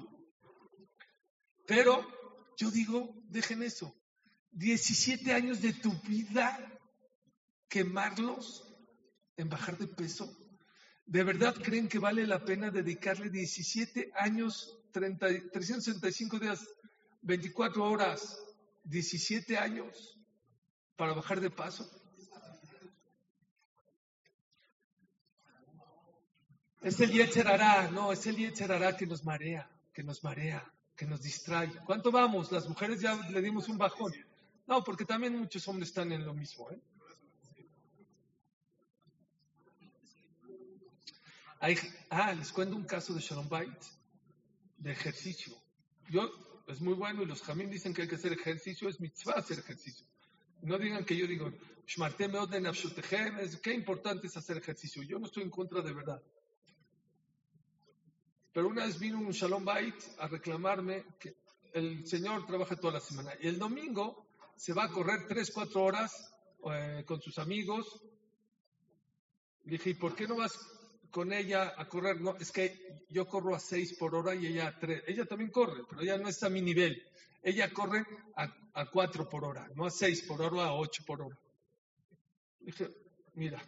Pero 1.65 2.07
yo 2.55 2.71
digo, 2.71 3.21
dejen 3.25 3.63
eso. 3.63 3.93
17 4.51 5.33
años 5.33 5.61
de 5.61 5.73
tu 5.73 5.91
vida 6.03 6.76
quemarlos 7.69 8.67
en 9.35 9.49
bajar 9.49 9.77
de 9.77 9.87
peso? 9.87 10.35
¿De 11.05 11.23
verdad 11.23 11.55
creen 11.55 11.87
que 11.87 11.99
vale 11.99 12.27
la 12.27 12.43
pena 12.43 12.69
dedicarle 12.69 13.29
17 13.29 14.11
años, 14.15 14.77
30, 14.91 15.27
365 15.51 16.39
días, 16.39 16.67
24 17.21 17.83
horas, 17.83 18.37
17 18.83 19.57
años 19.57 20.19
para 20.97 21.13
bajar 21.13 21.39
de 21.39 21.49
paso? 21.49 21.89
Es 26.81 26.99
el 26.99 27.11
Yetzer 27.11 27.47
no, 27.91 28.11
es 28.11 28.25
el 28.27 28.37
Yetzer 28.37 28.95
que 28.97 29.07
nos 29.07 29.23
marea, 29.23 29.69
que 29.93 30.03
nos 30.03 30.23
marea, 30.23 30.63
que 30.95 31.05
nos 31.05 31.21
distrae. 31.21 31.71
¿Cuánto 31.85 32.11
vamos? 32.11 32.51
Las 32.51 32.67
mujeres 32.67 33.01
ya 33.01 33.15
le 33.29 33.41
dimos 33.41 33.67
un 33.67 33.77
bajón. 33.77 34.13
No, 34.67 34.83
porque 34.83 35.05
también 35.05 35.37
muchos 35.37 35.67
hombres 35.67 35.89
están 35.89 36.11
en 36.11 36.25
lo 36.25 36.33
mismo. 36.33 36.69
¿eh? 36.71 36.79
Ah, 42.09 42.33
les 42.33 42.51
cuento 42.51 42.75
un 42.75 42.85
caso 42.85 43.13
de 43.13 43.21
Shalom 43.21 43.49
Bait, 43.49 43.83
de 44.77 44.91
ejercicio. 44.91 45.53
Yo, 46.09 46.29
es 46.67 46.81
muy 46.81 46.93
bueno 46.93 47.23
y 47.23 47.25
los 47.25 47.41
jamín 47.41 47.69
dicen 47.69 47.93
que 47.93 48.03
hay 48.03 48.07
que 48.07 48.15
hacer 48.15 48.33
ejercicio, 48.33 48.89
es 48.89 48.99
mitzvah 48.99 49.33
hacer 49.33 49.59
ejercicio. 49.59 50.05
No 50.61 50.77
digan 50.77 51.05
que 51.05 51.15
yo 51.15 51.27
digo, 51.27 51.51
qué 53.61 53.73
importante 53.73 54.27
es 54.27 54.37
hacer 54.37 54.57
ejercicio. 54.57 55.03
Yo 55.03 55.19
no 55.19 55.27
estoy 55.27 55.43
en 55.43 55.49
contra 55.49 55.81
de 55.81 55.93
verdad. 55.93 56.21
Pero 58.53 58.67
una 58.67 58.85
vez 58.85 58.99
vino 58.99 59.19
un 59.19 59.31
Shalom 59.31 59.63
Bait 59.63 59.95
a 60.19 60.27
reclamarme 60.27 61.05
que 61.19 61.35
el 61.73 62.05
señor 62.07 62.45
trabaja 62.45 62.75
toda 62.75 62.93
la 62.93 62.99
semana 62.99 63.31
y 63.39 63.47
el 63.47 63.59
domingo 63.59 64.25
se 64.55 64.73
va 64.73 64.85
a 64.85 64.89
correr 64.89 65.27
3, 65.27 65.51
4 65.53 65.83
horas 65.83 66.33
eh, 66.71 67.03
con 67.05 67.21
sus 67.21 67.37
amigos. 67.37 68.01
Le 69.65 69.73
dije, 69.73 69.91
¿y 69.91 69.93
por 69.93 70.15
qué 70.15 70.27
no 70.27 70.37
vas 70.37 70.57
con 71.11 71.33
ella 71.33 71.73
a 71.77 71.87
correr, 71.87 72.21
no, 72.21 72.35
es 72.37 72.51
que 72.51 73.05
yo 73.09 73.27
corro 73.27 73.55
a 73.55 73.59
6 73.59 73.97
por 73.97 74.15
hora 74.15 74.35
y 74.35 74.47
ella 74.47 74.67
a 74.67 74.79
3. 74.79 75.03
Ella 75.07 75.25
también 75.25 75.51
corre, 75.51 75.83
pero 75.89 76.01
ella 76.01 76.17
no 76.17 76.27
está 76.27 76.47
a 76.47 76.49
mi 76.49 76.61
nivel. 76.61 77.01
Ella 77.41 77.71
corre 77.71 78.05
a, 78.35 78.43
a 78.73 78.89
4 78.89 79.29
por 79.29 79.45
hora, 79.45 79.69
no 79.75 79.85
a 79.85 79.91
6 79.91 80.23
por 80.23 80.41
hora, 80.41 80.65
a 80.65 80.73
8 80.73 81.03
por 81.05 81.21
hora. 81.21 81.39
Dije, 82.59 82.89
mira, 83.35 83.63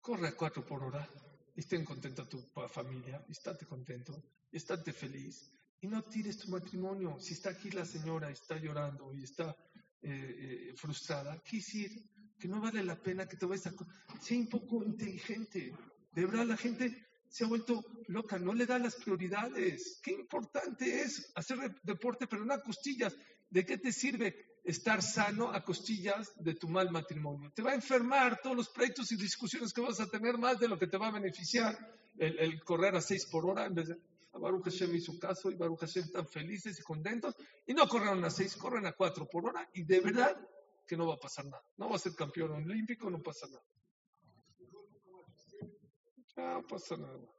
corre 0.00 0.28
a 0.28 0.36
4 0.36 0.64
por 0.66 0.82
hora 0.82 1.08
y 1.56 1.60
estén 1.60 1.84
contenta 1.84 2.28
tu 2.28 2.40
familia, 2.68 3.24
y 3.28 3.32
estate 3.32 3.66
contento, 3.66 4.22
y 4.50 4.56
estate 4.56 4.92
feliz. 4.92 5.50
Y 5.80 5.86
no 5.86 6.02
tires 6.02 6.38
tu 6.38 6.50
matrimonio. 6.50 7.18
Si 7.20 7.34
está 7.34 7.50
aquí 7.50 7.70
la 7.70 7.84
señora, 7.84 8.30
está 8.30 8.56
llorando 8.56 9.12
y 9.12 9.22
está 9.22 9.56
eh, 10.02 10.10
eh, 10.10 10.74
frustrada, 10.76 11.40
¿qué 11.44 11.58
decir? 11.58 11.90
Que 12.38 12.48
no 12.48 12.60
vale 12.60 12.82
la 12.82 13.00
pena 13.00 13.28
que 13.28 13.36
te 13.36 13.46
vayas 13.46 13.68
a... 13.68 13.72
Sea 14.20 14.38
un 14.38 14.48
poco 14.48 14.82
inteligente. 14.82 15.72
De 16.14 16.24
verdad 16.24 16.46
la 16.46 16.56
gente 16.56 17.06
se 17.28 17.44
ha 17.44 17.48
vuelto 17.48 17.84
loca, 18.06 18.38
no 18.38 18.54
le 18.54 18.66
da 18.66 18.78
las 18.78 18.94
prioridades. 18.94 19.98
Qué 20.02 20.12
importante 20.12 21.02
es 21.02 21.32
hacer 21.34 21.58
deporte, 21.82 22.28
pero 22.28 22.44
no 22.44 22.54
a 22.54 22.62
costillas. 22.62 23.16
¿De 23.50 23.66
qué 23.66 23.76
te 23.78 23.92
sirve 23.92 24.60
estar 24.62 25.02
sano 25.02 25.50
a 25.50 25.64
costillas 25.64 26.32
de 26.36 26.54
tu 26.54 26.68
mal 26.68 26.92
matrimonio? 26.92 27.50
Te 27.52 27.62
va 27.62 27.72
a 27.72 27.74
enfermar 27.74 28.40
todos 28.40 28.56
los 28.56 28.68
proyectos 28.68 29.10
y 29.10 29.16
discusiones 29.16 29.72
que 29.72 29.80
vas 29.80 29.98
a 29.98 30.08
tener 30.08 30.38
más 30.38 30.60
de 30.60 30.68
lo 30.68 30.78
que 30.78 30.86
te 30.86 30.96
va 30.96 31.08
a 31.08 31.12
beneficiar 31.12 31.76
el, 32.18 32.62
correr 32.62 32.94
a 32.94 33.00
seis 33.00 33.26
por 33.26 33.46
hora 33.46 33.66
en 33.66 33.74
vez 33.74 33.88
de... 33.88 33.96
A 34.32 34.38
Baruch 34.38 34.64
Hashem 34.64 34.92
hizo 34.96 35.16
caso 35.18 35.48
y 35.50 35.54
Baruch 35.54 35.80
Hashem 35.80 36.04
están 36.04 36.26
felices 36.26 36.78
y 36.80 36.82
contentos 36.82 37.36
y 37.66 37.74
no 37.74 37.86
corren 37.88 38.24
a 38.24 38.30
seis, 38.30 38.56
corren 38.56 38.84
a 38.84 38.92
cuatro 38.92 39.28
por 39.28 39.46
hora 39.48 39.68
y 39.74 39.84
de 39.84 40.00
verdad 40.00 40.36
que 40.86 40.96
no 40.96 41.06
va 41.06 41.14
a 41.14 41.18
pasar 41.18 41.44
nada. 41.46 41.62
No 41.76 41.88
va 41.88 41.96
a 41.96 42.00
ser 42.00 42.14
campeón 42.14 42.52
olímpico, 42.52 43.08
no 43.10 43.22
pasa 43.22 43.46
nada. 43.46 43.62
No 46.36 46.66
pasa 46.66 46.96
nada. 46.96 47.34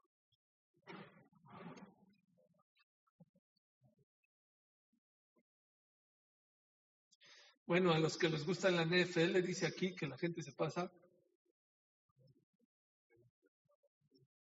Bueno, 7.66 7.92
a 7.92 8.00
los 8.00 8.18
que 8.18 8.30
les 8.30 8.46
gusta 8.46 8.70
la 8.70 8.86
NFL, 8.86 9.42
dice 9.42 9.66
aquí 9.66 9.96
que 9.96 10.08
la 10.08 10.18
gente 10.18 10.44
se 10.44 10.52
pasa. 10.52 10.92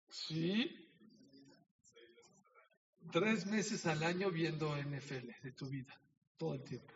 Sí. 0.09 0.71
Tres 3.11 3.47
meses 3.47 3.87
al 3.87 4.03
año 4.03 4.31
viendo 4.31 4.77
NFL 4.77 5.31
de 5.43 5.53
tu 5.53 5.69
vida, 5.69 5.99
todo 6.37 6.55
el 6.55 6.65
tiempo. 6.65 6.93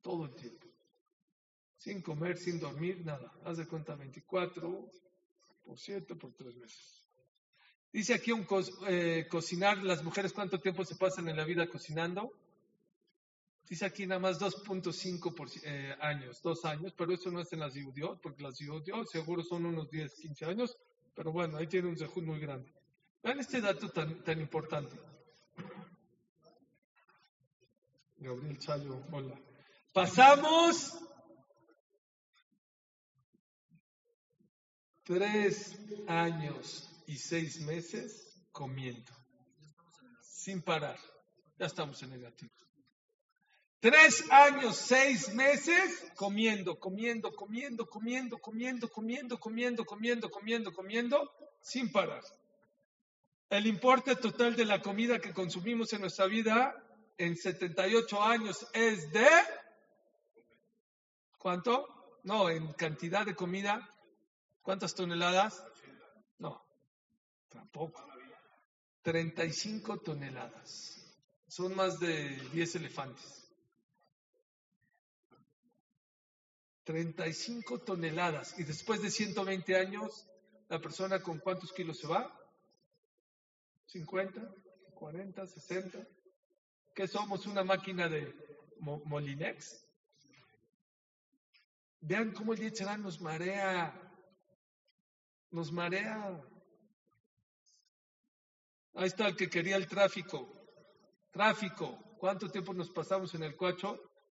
Todo 0.00 0.24
el 0.24 0.34
tiempo. 0.34 0.66
Sin 1.76 2.00
comer, 2.00 2.38
sin 2.38 2.58
dormir, 2.58 3.04
nada. 3.04 3.30
Haz 3.44 3.58
de 3.58 3.66
cuenta 3.66 3.94
24 3.96 4.90
por 5.68 5.78
7 5.78 6.14
por 6.16 6.32
tres 6.32 6.56
meses. 6.56 7.04
Dice 7.92 8.14
aquí 8.14 8.32
un 8.32 8.46
eh, 8.88 9.26
cocinar, 9.28 9.76
las 9.84 10.02
mujeres 10.02 10.32
cuánto 10.32 10.58
tiempo 10.58 10.82
se 10.82 10.96
pasan 10.96 11.28
en 11.28 11.36
la 11.36 11.44
vida 11.44 11.68
cocinando. 11.68 12.32
Dice 13.68 13.84
aquí 13.84 14.06
nada 14.06 14.18
más 14.18 14.40
2.5 14.40 15.60
eh, 15.64 15.94
años, 16.00 16.40
dos 16.40 16.64
años, 16.64 16.94
pero 16.96 17.12
eso 17.12 17.30
no 17.30 17.42
es 17.42 17.52
en 17.52 17.60
las 17.60 17.74
Yudiot, 17.74 18.18
porque 18.22 18.42
las 18.42 18.58
Yudiot 18.58 19.06
seguro 19.08 19.42
son 19.42 19.66
unos 19.66 19.90
10, 19.90 20.14
15 20.14 20.44
años, 20.46 20.74
pero 21.14 21.32
bueno, 21.32 21.58
ahí 21.58 21.66
tiene 21.66 21.88
un 21.88 21.98
zehut 21.98 22.24
muy 22.24 22.40
grande. 22.40 22.72
Vean 23.22 23.38
este 23.38 23.60
dato 23.60 23.90
tan, 23.90 24.24
tan 24.24 24.40
importante. 24.40 24.96
Gabriel 28.16 28.58
Chayo, 28.58 29.02
hola. 29.12 29.38
Pasamos 29.92 30.98
tres 35.08 35.78
años 36.06 36.86
y 37.06 37.16
seis 37.16 37.62
meses 37.62 38.36
comiendo, 38.52 39.10
sin 40.20 40.60
parar. 40.60 40.98
Ya 41.58 41.64
estamos 41.64 42.02
en 42.02 42.10
negativo. 42.10 42.52
Tres 43.80 44.22
años, 44.30 44.76
seis 44.76 45.32
meses 45.32 46.04
comiendo, 46.14 46.78
comiendo, 46.78 47.34
comiendo, 47.34 47.86
comiendo, 47.88 48.38
comiendo, 48.38 48.90
comiendo, 48.90 49.40
comiendo, 49.40 49.86
comiendo, 49.86 50.30
comiendo, 50.30 50.72
comiendo, 50.72 51.32
sin 51.62 51.90
parar. 51.90 52.22
El 53.48 53.66
importe 53.66 54.14
total 54.14 54.56
de 54.56 54.66
la 54.66 54.82
comida 54.82 55.20
que 55.20 55.32
consumimos 55.32 55.90
en 55.94 56.02
nuestra 56.02 56.26
vida 56.26 56.74
en 57.16 57.34
78 57.34 58.22
años 58.22 58.66
es 58.74 59.10
de... 59.10 59.26
¿Cuánto? 61.38 62.20
No, 62.24 62.50
en 62.50 62.74
cantidad 62.74 63.24
de 63.24 63.34
comida. 63.34 63.88
¿Cuántas 64.68 64.94
toneladas? 64.94 65.64
No, 66.36 66.62
tampoco. 67.48 68.04
35 69.00 70.00
toneladas. 70.00 71.10
Son 71.46 71.74
más 71.74 71.98
de 71.98 72.36
10 72.52 72.74
elefantes. 72.74 73.48
35 76.84 77.78
toneladas. 77.78 78.58
Y 78.58 78.64
después 78.64 79.00
de 79.00 79.10
120 79.10 79.74
años, 79.74 80.26
¿la 80.68 80.78
persona 80.78 81.22
con 81.22 81.38
cuántos 81.38 81.72
kilos 81.72 82.00
se 82.00 82.06
va? 82.06 82.30
50, 83.86 84.54
40, 84.92 85.46
60. 85.46 86.06
¿Qué 86.94 87.08
somos? 87.08 87.46
¿Una 87.46 87.64
máquina 87.64 88.06
de 88.06 88.36
Molinex? 88.80 89.82
Vean 92.00 92.32
cómo 92.32 92.52
el 92.52 92.60
Yetzirah 92.60 92.98
nos 92.98 93.18
marea. 93.22 94.07
Nos 95.50 95.72
marea. 95.72 96.42
Ahí 98.94 99.06
está 99.06 99.28
el 99.28 99.36
que 99.36 99.48
quería 99.48 99.76
el 99.76 99.86
tráfico. 99.86 100.52
Tráfico. 101.30 101.98
¿Cuánto 102.18 102.50
tiempo 102.50 102.74
nos 102.74 102.90
pasamos 102.90 103.34
en 103.34 103.44
el 103.44 103.56
coche? 103.56 103.88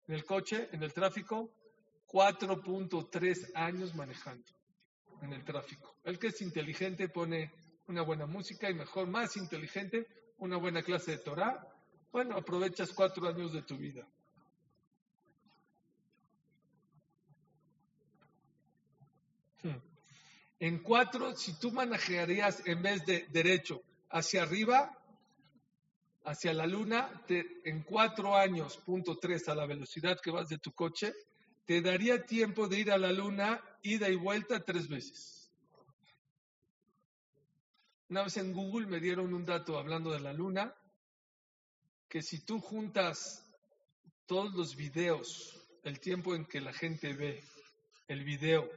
En 0.08 0.16
el 0.16 0.26
coche, 0.26 0.70
en 0.72 0.84
el 0.84 0.94
tráfico. 0.94 1.52
4.3 2.08 3.52
años 3.56 3.94
manejando 3.96 4.48
en 5.22 5.34
el 5.34 5.44
tráfico. 5.44 5.96
El 6.04 6.20
que 6.20 6.28
es 6.28 6.42
inteligente 6.42 7.10
pone 7.10 7.52
una 7.88 8.02
buena 8.02 8.26
música 8.26 8.70
y 8.70 8.74
mejor, 8.74 9.08
más 9.08 9.38
inteligente, 9.38 10.08
una 10.38 10.58
buena 10.58 10.84
clase 10.84 11.12
de 11.12 11.18
Torah. 11.20 11.68
Bueno, 12.12 12.38
aprovechas 12.38 12.94
cuatro 12.94 13.28
años 13.28 13.54
de 13.54 13.64
tu 13.64 13.78
vida. 13.78 14.08
En 20.60 20.80
cuatro, 20.80 21.36
si 21.36 21.60
tú 21.60 21.72
manejarías 21.72 22.66
en 22.66 22.82
vez 22.82 23.06
de 23.06 23.28
derecho 23.30 23.82
hacia 24.10 24.44
arriba, 24.44 24.98
hacia 26.24 26.54
la 26.54 26.66
luna, 26.66 27.24
en 27.30 27.84
cuatro 27.84 28.36
años, 28.36 28.78
punto 28.78 29.18
tres, 29.18 29.48
a 29.48 29.56
la 29.56 29.66
velocidad 29.66 30.20
que 30.22 30.32
vas 30.32 30.50
de 30.50 30.58
tu 30.58 30.72
coche, 30.72 31.14
te 31.66 31.82
daría 31.82 32.26
tiempo 32.26 32.68
de 32.68 32.80
ir 32.80 32.92
a 32.92 32.98
la 32.98 33.12
luna 33.12 33.62
ida 33.84 34.10
y 34.10 34.16
vuelta 34.16 34.64
tres 34.64 34.88
veces. 34.88 35.52
Una 38.10 38.24
vez 38.24 38.38
en 38.38 38.54
Google 38.54 38.88
me 38.88 39.00
dieron 39.00 39.34
un 39.34 39.46
dato 39.46 39.78
hablando 39.78 40.12
de 40.12 40.22
la 40.22 40.34
luna, 40.34 40.74
que 42.10 42.22
si 42.22 42.40
tú 42.46 42.60
juntas 42.60 43.46
todos 44.26 44.54
los 44.54 44.76
videos, 44.76 45.54
el 45.84 46.00
tiempo 46.00 46.34
en 46.34 46.46
que 46.46 46.62
la 46.62 46.74
gente 46.74 47.14
ve 47.14 47.44
el 48.08 48.24
video 48.24 48.70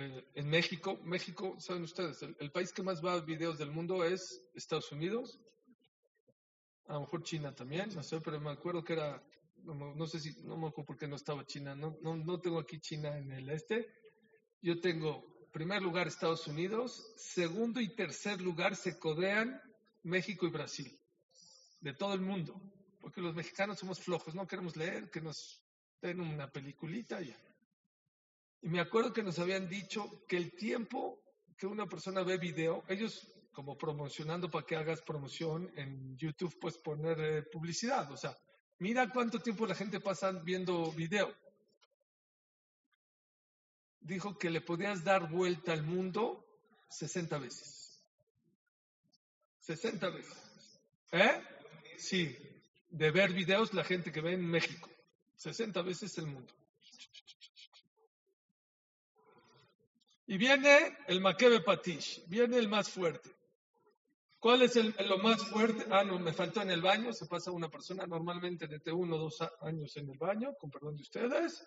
eh, 0.00 0.24
en 0.34 0.48
México, 0.48 0.96
México, 1.02 1.56
saben 1.58 1.82
ustedes, 1.82 2.22
el, 2.22 2.52
país 2.52 2.72
que 2.72 2.84
más 2.84 3.04
va 3.04 3.14
a 3.14 3.20
videos 3.20 3.58
del 3.58 3.72
mundo 3.72 4.04
es 4.04 4.40
Estados 4.54 4.92
Unidos, 4.92 5.40
a 6.86 6.94
lo 6.94 7.00
mejor 7.00 7.24
China 7.24 7.52
también, 7.52 7.92
no 7.92 8.04
sé, 8.04 8.20
pero 8.20 8.40
me 8.40 8.52
acuerdo 8.52 8.84
que 8.84 8.92
era 8.92 9.20
no, 9.64 10.06
sé 10.06 10.20
si, 10.20 10.40
no 10.44 10.56
me 10.56 10.68
acuerdo 10.68 10.86
por 10.86 10.96
qué 10.96 11.08
no 11.08 11.16
estaba 11.16 11.44
China, 11.44 11.74
no, 11.74 11.98
no, 12.00 12.16
no 12.16 12.40
tengo 12.40 12.60
aquí 12.60 12.78
China 12.78 13.18
en 13.18 13.32
el 13.32 13.50
este. 13.50 13.92
Yo 14.62 14.80
tengo, 14.80 15.48
primer 15.52 15.82
lugar, 15.82 16.06
Estados 16.06 16.46
Unidos, 16.46 17.12
segundo 17.16 17.80
y 17.80 17.94
tercer 17.96 18.40
lugar 18.40 18.76
se 18.76 19.00
codean 19.00 19.60
México 20.04 20.46
y 20.46 20.50
Brasil, 20.50 20.96
de 21.80 21.92
todo 21.92 22.14
el 22.14 22.20
mundo, 22.20 22.54
porque 23.00 23.20
los 23.20 23.34
mexicanos 23.34 23.80
somos 23.80 23.98
flojos, 23.98 24.36
no 24.36 24.46
queremos 24.46 24.76
leer, 24.76 25.10
que 25.10 25.20
nos 25.20 25.60
den 26.00 26.20
una 26.20 26.48
peliculita 26.52 27.20
ya. 27.20 27.36
Y 28.62 28.68
me 28.68 28.80
acuerdo 28.80 29.12
que 29.12 29.22
nos 29.22 29.38
habían 29.38 29.68
dicho 29.68 30.24
que 30.26 30.36
el 30.36 30.54
tiempo 30.54 31.20
que 31.56 31.66
una 31.66 31.86
persona 31.86 32.22
ve 32.22 32.38
video, 32.38 32.84
ellos 32.88 33.32
como 33.52 33.76
promocionando 33.76 34.50
para 34.50 34.64
que 34.64 34.76
hagas 34.76 35.02
promoción 35.02 35.72
en 35.76 36.16
YouTube, 36.16 36.56
pues 36.60 36.78
poner 36.78 37.18
eh, 37.20 37.42
publicidad, 37.42 38.10
o 38.12 38.16
sea, 38.16 38.36
Mira 38.80 39.10
cuánto 39.10 39.40
tiempo 39.40 39.66
la 39.66 39.74
gente 39.74 40.00
pasa 40.00 40.30
viendo 40.30 40.92
video. 40.92 41.34
Dijo 44.00 44.38
que 44.38 44.50
le 44.50 44.60
podías 44.60 45.02
dar 45.02 45.28
vuelta 45.28 45.72
al 45.72 45.82
mundo 45.82 46.46
60 46.90 47.38
veces. 47.38 48.04
60 49.60 50.08
veces. 50.10 50.80
¿Eh? 51.10 51.42
Sí, 51.96 52.36
de 52.90 53.10
ver 53.10 53.32
videos 53.32 53.74
la 53.74 53.82
gente 53.82 54.12
que 54.12 54.20
ve 54.20 54.34
en 54.34 54.46
México. 54.46 54.88
60 55.36 55.82
veces 55.82 56.16
el 56.18 56.26
mundo. 56.26 56.54
Y 60.30 60.36
viene 60.36 60.98
el 61.06 61.22
Makebe 61.22 61.62
Patish, 61.62 62.22
viene 62.28 62.58
el 62.58 62.68
más 62.68 62.90
fuerte. 62.90 63.34
¿Cuál 64.38 64.60
es 64.60 64.76
el, 64.76 64.94
lo 65.08 65.16
más 65.18 65.42
fuerte? 65.48 65.86
Ah, 65.90 66.04
no, 66.04 66.18
me 66.18 66.34
faltó 66.34 66.60
en 66.60 66.70
el 66.70 66.82
baño. 66.82 67.14
Se 67.14 67.24
pasa 67.24 67.50
una 67.50 67.70
persona 67.70 68.06
normalmente 68.06 68.68
de 68.68 68.92
uno 68.92 69.16
o 69.16 69.20
dos 69.20 69.38
años 69.62 69.96
en 69.96 70.10
el 70.10 70.18
baño, 70.18 70.54
con 70.60 70.70
perdón 70.70 70.96
de 70.96 71.02
ustedes. 71.02 71.66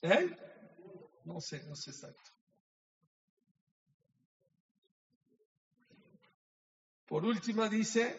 ¿Eh? 0.00 0.36
No 1.26 1.38
sé, 1.42 1.62
no 1.64 1.76
sé 1.76 1.90
exacto. 1.90 2.30
Por 7.04 7.26
última 7.26 7.68
dice, 7.68 8.18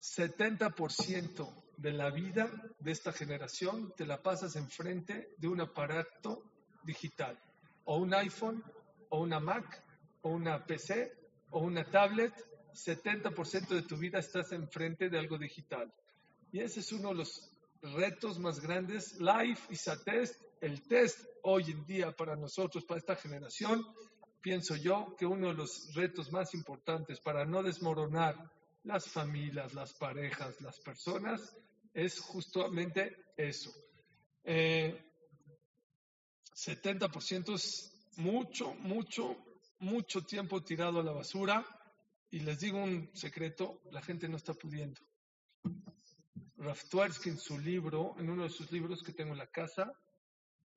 70% 0.00 1.59
de 1.80 1.92
la 1.92 2.10
vida 2.10 2.50
de 2.78 2.92
esta 2.92 3.12
generación 3.12 3.92
te 3.96 4.06
la 4.06 4.22
pasas 4.22 4.56
enfrente 4.56 5.34
de 5.38 5.48
un 5.48 5.60
aparato 5.60 6.42
digital 6.84 7.38
o 7.84 7.96
un 7.96 8.14
iPhone, 8.14 8.62
o 9.08 9.20
una 9.20 9.40
Mac, 9.40 9.82
o 10.22 10.30
una 10.30 10.64
PC, 10.64 11.12
o 11.50 11.60
una 11.60 11.84
tablet, 11.84 12.32
70% 12.72 13.68
de 13.68 13.82
tu 13.82 13.96
vida 13.96 14.20
estás 14.20 14.52
enfrente 14.52 15.08
de 15.08 15.18
algo 15.18 15.36
digital. 15.38 15.92
Y 16.52 16.60
ese 16.60 16.80
es 16.80 16.92
uno 16.92 17.08
de 17.08 17.16
los 17.16 17.50
retos 17.82 18.38
más 18.38 18.60
grandes. 18.60 19.18
Life 19.18 19.72
is 19.72 19.88
a 19.88 19.96
test. 20.04 20.40
El 20.60 20.82
test 20.82 21.26
hoy 21.42 21.72
en 21.72 21.84
día 21.84 22.12
para 22.12 22.36
nosotros, 22.36 22.84
para 22.84 23.00
esta 23.00 23.16
generación, 23.16 23.84
pienso 24.40 24.76
yo 24.76 25.16
que 25.18 25.26
uno 25.26 25.48
de 25.48 25.54
los 25.54 25.92
retos 25.94 26.30
más 26.30 26.54
importantes 26.54 27.18
para 27.18 27.44
no 27.44 27.62
desmoronar 27.62 28.36
las 28.84 29.08
familias, 29.08 29.74
las 29.74 29.94
parejas, 29.94 30.60
las 30.60 30.78
personas, 30.78 31.56
es 31.92 32.18
justamente 32.20 33.16
eso. 33.36 33.72
Eh, 34.44 35.10
70% 36.54 37.54
es 37.54 37.92
mucho, 38.16 38.74
mucho, 38.74 39.36
mucho 39.78 40.22
tiempo 40.22 40.62
tirado 40.62 41.00
a 41.00 41.04
la 41.04 41.12
basura 41.12 41.64
Y 42.32 42.40
les 42.40 42.60
digo 42.60 42.78
un 42.78 43.10
secreto, 43.14 43.80
la 43.90 44.02
gente 44.02 44.28
no 44.28 44.36
está 44.36 44.54
pudiendo. 44.54 45.00
Raf 46.58 46.88
Tversky 46.88 47.30
en 47.30 47.38
su 47.38 47.58
libro, 47.58 48.14
en 48.18 48.30
uno 48.30 48.44
de 48.44 48.50
sus 48.50 48.70
libros 48.70 49.02
que 49.02 49.12
tengo 49.12 49.32
en 49.32 49.38
la 49.38 49.50
casa, 49.50 49.92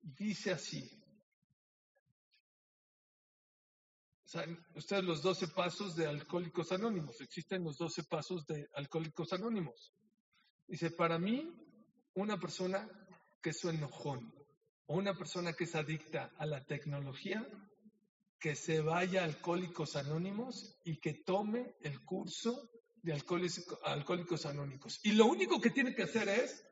dice 0.00 0.50
así. 0.50 0.90
¿Saben 4.24 4.58
ustedes 4.74 5.04
los 5.04 5.22
12 5.22 5.48
pasos 5.48 5.94
de 5.94 6.08
Alcohólicos 6.08 6.72
Anónimos? 6.72 7.20
Existen 7.20 7.62
los 7.62 7.76
12 7.78 8.02
pasos 8.04 8.44
de 8.46 8.68
Alcohólicos 8.74 9.32
Anónimos. 9.32 9.92
Dice, 10.66 10.90
para 10.90 11.18
mí, 11.18 11.52
una 12.14 12.38
persona 12.38 12.88
que 13.42 13.50
es 13.50 13.64
enojón 13.64 14.32
o 14.86 14.96
una 14.96 15.14
persona 15.14 15.52
que 15.52 15.64
es 15.64 15.74
adicta 15.74 16.32
a 16.38 16.46
la 16.46 16.64
tecnología, 16.64 17.46
que 18.38 18.54
se 18.54 18.80
vaya 18.80 19.22
a 19.22 19.24
Alcohólicos 19.24 19.96
Anónimos 19.96 20.80
y 20.84 20.98
que 20.98 21.14
tome 21.14 21.76
el 21.80 22.04
curso 22.04 22.70
de 23.02 23.12
Alcohólicos, 23.12 24.46
Anónimos. 24.46 25.00
Y 25.02 25.12
lo 25.12 25.26
único 25.26 25.60
que 25.60 25.70
tiene 25.70 25.94
que 25.94 26.04
hacer 26.04 26.28
es, 26.28 26.64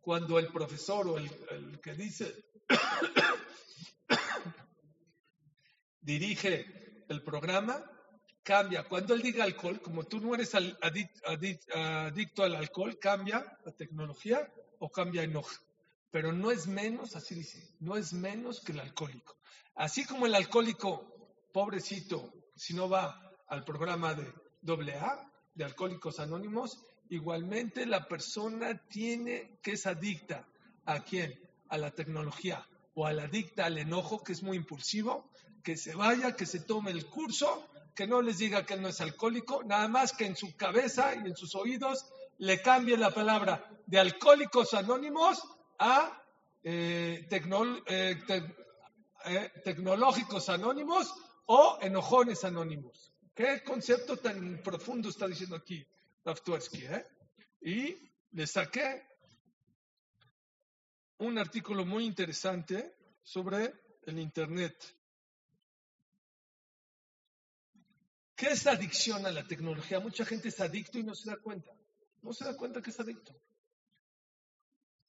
cuando 0.00 0.38
el 0.38 0.48
profesor 0.48 1.08
o 1.08 1.18
el, 1.18 1.80
que 1.80 1.94
dice, 1.94 2.34
dirige 6.00 7.04
el 7.08 7.22
programa, 7.22 7.82
cambia. 8.48 8.84
Cuando 8.84 9.12
él 9.12 9.20
diga 9.20 9.44
alcohol, 9.44 9.78
como 9.82 10.04
tú 10.04 10.20
no 10.20 10.34
eres 10.34 10.54
adicto 10.54 12.42
al 12.42 12.54
alcohol, 12.54 12.98
cambia 12.98 13.44
la 13.62 13.72
tecnología 13.72 14.50
o 14.78 14.88
cambia 14.88 15.22
enojo. 15.22 15.54
Pero 16.10 16.32
no 16.32 16.50
es 16.50 16.66
menos, 16.66 17.14
así 17.14 17.34
dice, 17.34 17.76
no 17.80 17.98
es 17.98 18.14
menos 18.14 18.60
que 18.62 18.72
el 18.72 18.80
alcohólico. 18.80 19.36
Así 19.74 20.06
como 20.06 20.24
el 20.24 20.34
alcohólico, 20.34 21.46
pobrecito, 21.52 22.32
si 22.56 22.72
no 22.72 22.88
va 22.88 23.20
al 23.48 23.64
programa 23.64 24.14
de 24.14 24.32
AA, 24.62 25.30
de 25.54 25.64
Alcohólicos 25.64 26.18
Anónimos, 26.18 26.82
igualmente 27.10 27.84
la 27.84 28.08
persona 28.08 28.80
tiene 28.88 29.58
que 29.62 29.72
es 29.72 29.84
adicta 29.84 30.48
a 30.86 31.04
quién? 31.04 31.38
A 31.68 31.76
la 31.76 31.90
tecnología 31.90 32.66
o 32.94 33.04
a 33.04 33.12
la 33.12 33.24
adicta 33.24 33.66
al 33.66 33.76
enojo, 33.76 34.24
que 34.24 34.32
es 34.32 34.42
muy 34.42 34.56
impulsivo, 34.56 35.30
que 35.62 35.76
se 35.76 35.94
vaya, 35.94 36.34
que 36.34 36.46
se 36.46 36.60
tome 36.60 36.92
el 36.92 37.04
curso, 37.04 37.68
que 37.98 38.06
no 38.06 38.22
les 38.22 38.38
diga 38.38 38.64
que 38.64 38.74
él 38.74 38.82
no 38.82 38.86
es 38.86 39.00
alcohólico, 39.00 39.64
nada 39.64 39.88
más 39.88 40.12
que 40.12 40.24
en 40.24 40.36
su 40.36 40.54
cabeza 40.54 41.16
y 41.16 41.18
en 41.18 41.34
sus 41.34 41.56
oídos 41.56 42.06
le 42.38 42.62
cambie 42.62 42.96
la 42.96 43.10
palabra 43.10 43.68
de 43.86 43.98
alcohólicos 43.98 44.72
anónimos 44.74 45.42
a 45.80 46.22
eh, 46.62 47.26
eh, 47.28 48.16
eh, 49.24 49.52
tecnológicos 49.64 50.48
anónimos 50.48 51.12
o 51.46 51.76
enojones 51.82 52.44
anónimos. 52.44 53.12
¿Qué 53.34 53.64
concepto 53.64 54.16
tan 54.16 54.62
profundo 54.62 55.08
está 55.08 55.26
diciendo 55.26 55.56
aquí 55.56 55.84
Raftuersky? 56.24 56.84
Y 57.62 57.96
le 58.30 58.46
saqué 58.46 59.08
un 61.16 61.36
artículo 61.36 61.84
muy 61.84 62.04
interesante 62.04 62.94
sobre 63.24 63.72
el 64.06 64.20
Internet. 64.20 64.97
¿Qué 68.38 68.50
es 68.50 68.68
adicción 68.68 69.26
a 69.26 69.32
la 69.32 69.44
tecnología? 69.44 69.98
Mucha 69.98 70.24
gente 70.24 70.50
es 70.50 70.60
adicto 70.60 70.96
y 70.96 71.02
no 71.02 71.12
se 71.12 71.28
da 71.28 71.38
cuenta. 71.38 71.72
No 72.22 72.32
se 72.32 72.44
da 72.44 72.56
cuenta 72.56 72.80
que 72.80 72.90
es 72.90 73.00
adicto. 73.00 73.34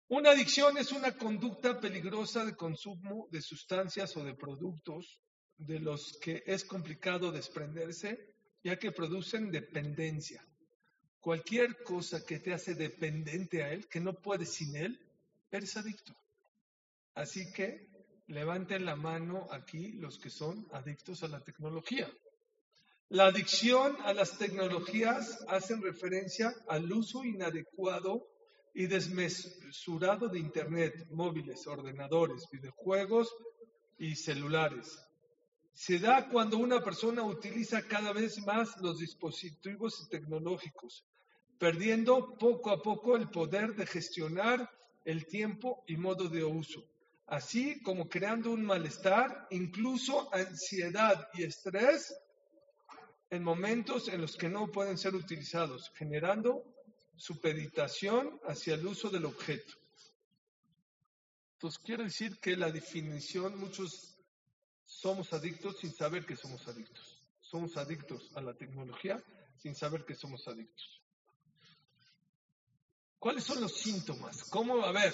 Una 0.07 0.31
adicción 0.31 0.79
es 0.79 0.91
una 0.91 1.15
conducta 1.15 1.79
peligrosa 1.79 2.43
de 2.43 2.55
consumo 2.55 3.27
de 3.29 3.43
sustancias 3.43 4.17
o 4.17 4.23
de 4.23 4.33
productos 4.33 5.19
de 5.59 5.79
los 5.79 6.17
que 6.17 6.41
es 6.47 6.65
complicado 6.65 7.31
desprenderse, 7.31 8.33
ya 8.63 8.79
que 8.79 8.91
producen 8.91 9.51
dependencia. 9.51 10.43
Cualquier 11.19 11.83
cosa 11.83 12.25
que 12.25 12.39
te 12.39 12.51
hace 12.51 12.73
dependiente 12.73 13.61
a 13.61 13.71
él, 13.71 13.87
que 13.87 13.99
no 13.99 14.15
puedes 14.15 14.49
sin 14.53 14.75
él, 14.75 14.99
eres 15.51 15.77
adicto. 15.77 16.15
Así 17.13 17.51
que 17.51 17.91
levanten 18.25 18.85
la 18.85 18.95
mano 18.95 19.47
aquí 19.51 19.91
los 19.91 20.17
que 20.17 20.31
son 20.31 20.67
adictos 20.71 21.21
a 21.21 21.27
la 21.27 21.41
tecnología. 21.41 22.11
La 23.11 23.25
adicción 23.25 23.97
a 24.03 24.13
las 24.13 24.37
tecnologías 24.37 25.43
hacen 25.47 25.81
referencia 25.81 26.53
al 26.67 26.91
uso 26.93 27.25
inadecuado 27.25 28.27
y 28.71 28.85
desmesurado 28.85 30.27
de 30.27 30.37
Internet, 30.37 31.07
móviles, 31.09 31.65
ordenadores, 31.65 32.47
videojuegos 32.51 33.35
y 33.97 34.15
celulares. 34.15 34.99
Se 35.73 35.97
da 35.97 36.29
cuando 36.29 36.59
una 36.59 36.83
persona 36.83 37.23
utiliza 37.23 37.81
cada 37.87 38.13
vez 38.13 38.45
más 38.45 38.79
los 38.79 38.99
dispositivos 38.99 40.07
tecnológicos, 40.11 41.03
perdiendo 41.57 42.37
poco 42.37 42.69
a 42.69 42.79
poco 42.79 43.15
el 43.15 43.27
poder 43.31 43.73
de 43.73 43.87
gestionar 43.87 44.69
el 45.03 45.25
tiempo 45.25 45.83
y 45.87 45.97
modo 45.97 46.29
de 46.29 46.43
uso, 46.43 46.85
así 47.25 47.81
como 47.81 48.07
creando 48.07 48.51
un 48.51 48.63
malestar, 48.63 49.47
incluso 49.49 50.31
ansiedad 50.31 51.27
y 51.33 51.41
estrés 51.41 52.13
en 53.29 53.43
momentos 53.43 54.07
en 54.07 54.21
los 54.21 54.35
que 54.35 54.49
no 54.49 54.67
pueden 54.71 54.97
ser 54.97 55.15
utilizados, 55.15 55.91
generando 55.95 56.63
supeditación 57.15 58.39
hacia 58.45 58.75
el 58.75 58.87
uso 58.87 59.09
del 59.09 59.25
objeto. 59.25 59.73
Entonces, 61.53 61.81
quiero 61.83 62.03
decir 62.03 62.39
que 62.39 62.55
la 62.55 62.71
definición, 62.71 63.59
muchos 63.59 64.17
somos 64.85 65.33
adictos 65.33 65.77
sin 65.79 65.93
saber 65.93 66.25
que 66.25 66.35
somos 66.35 66.67
adictos. 66.67 67.21
Somos 67.41 67.77
adictos 67.77 68.31
a 68.35 68.41
la 68.41 68.53
tecnología 68.53 69.21
sin 69.57 69.75
saber 69.75 70.05
que 70.05 70.15
somos 70.15 70.47
adictos. 70.47 71.01
¿Cuáles 73.19 73.43
son 73.43 73.59
los 73.59 73.73
síntomas? 73.73 74.45
¿Cómo, 74.45 74.81
a 74.85 74.91
ver, 74.93 75.13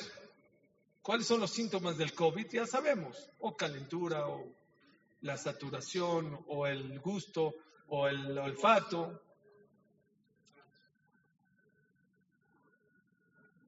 cuáles 1.01 1.25
son 1.25 1.39
los 1.39 1.51
síntomas 1.51 1.97
del 1.97 2.13
COVID? 2.13 2.45
Ya 2.51 2.67
sabemos, 2.67 3.31
o 3.39 3.57
calentura, 3.57 4.27
o 4.27 4.53
la 5.21 5.37
saturación, 5.37 6.45
o 6.47 6.67
el 6.67 6.99
gusto, 6.99 7.55
o 7.87 8.07
el 8.07 8.37
olfato. 8.37 9.21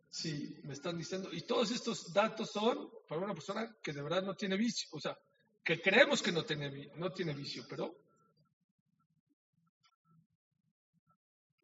Sí, 0.09 0.59
me 0.63 0.73
están 0.73 0.97
diciendo, 0.97 1.29
y 1.31 1.41
todos 1.41 1.69
estos 1.71 2.11
datos 2.11 2.51
son 2.51 2.89
para 3.07 3.21
una 3.21 3.33
persona 3.33 3.75
que 3.83 3.93
de 3.93 4.01
verdad 4.01 4.23
no 4.23 4.35
tiene 4.35 4.57
vicio, 4.57 4.89
o 4.91 4.99
sea, 4.99 5.15
que 5.63 5.79
creemos 5.79 6.23
que 6.23 6.31
no 6.31 6.43
tiene, 6.43 6.91
no 6.95 7.11
tiene 7.11 7.33
vicio, 7.33 7.65
pero 7.69 7.95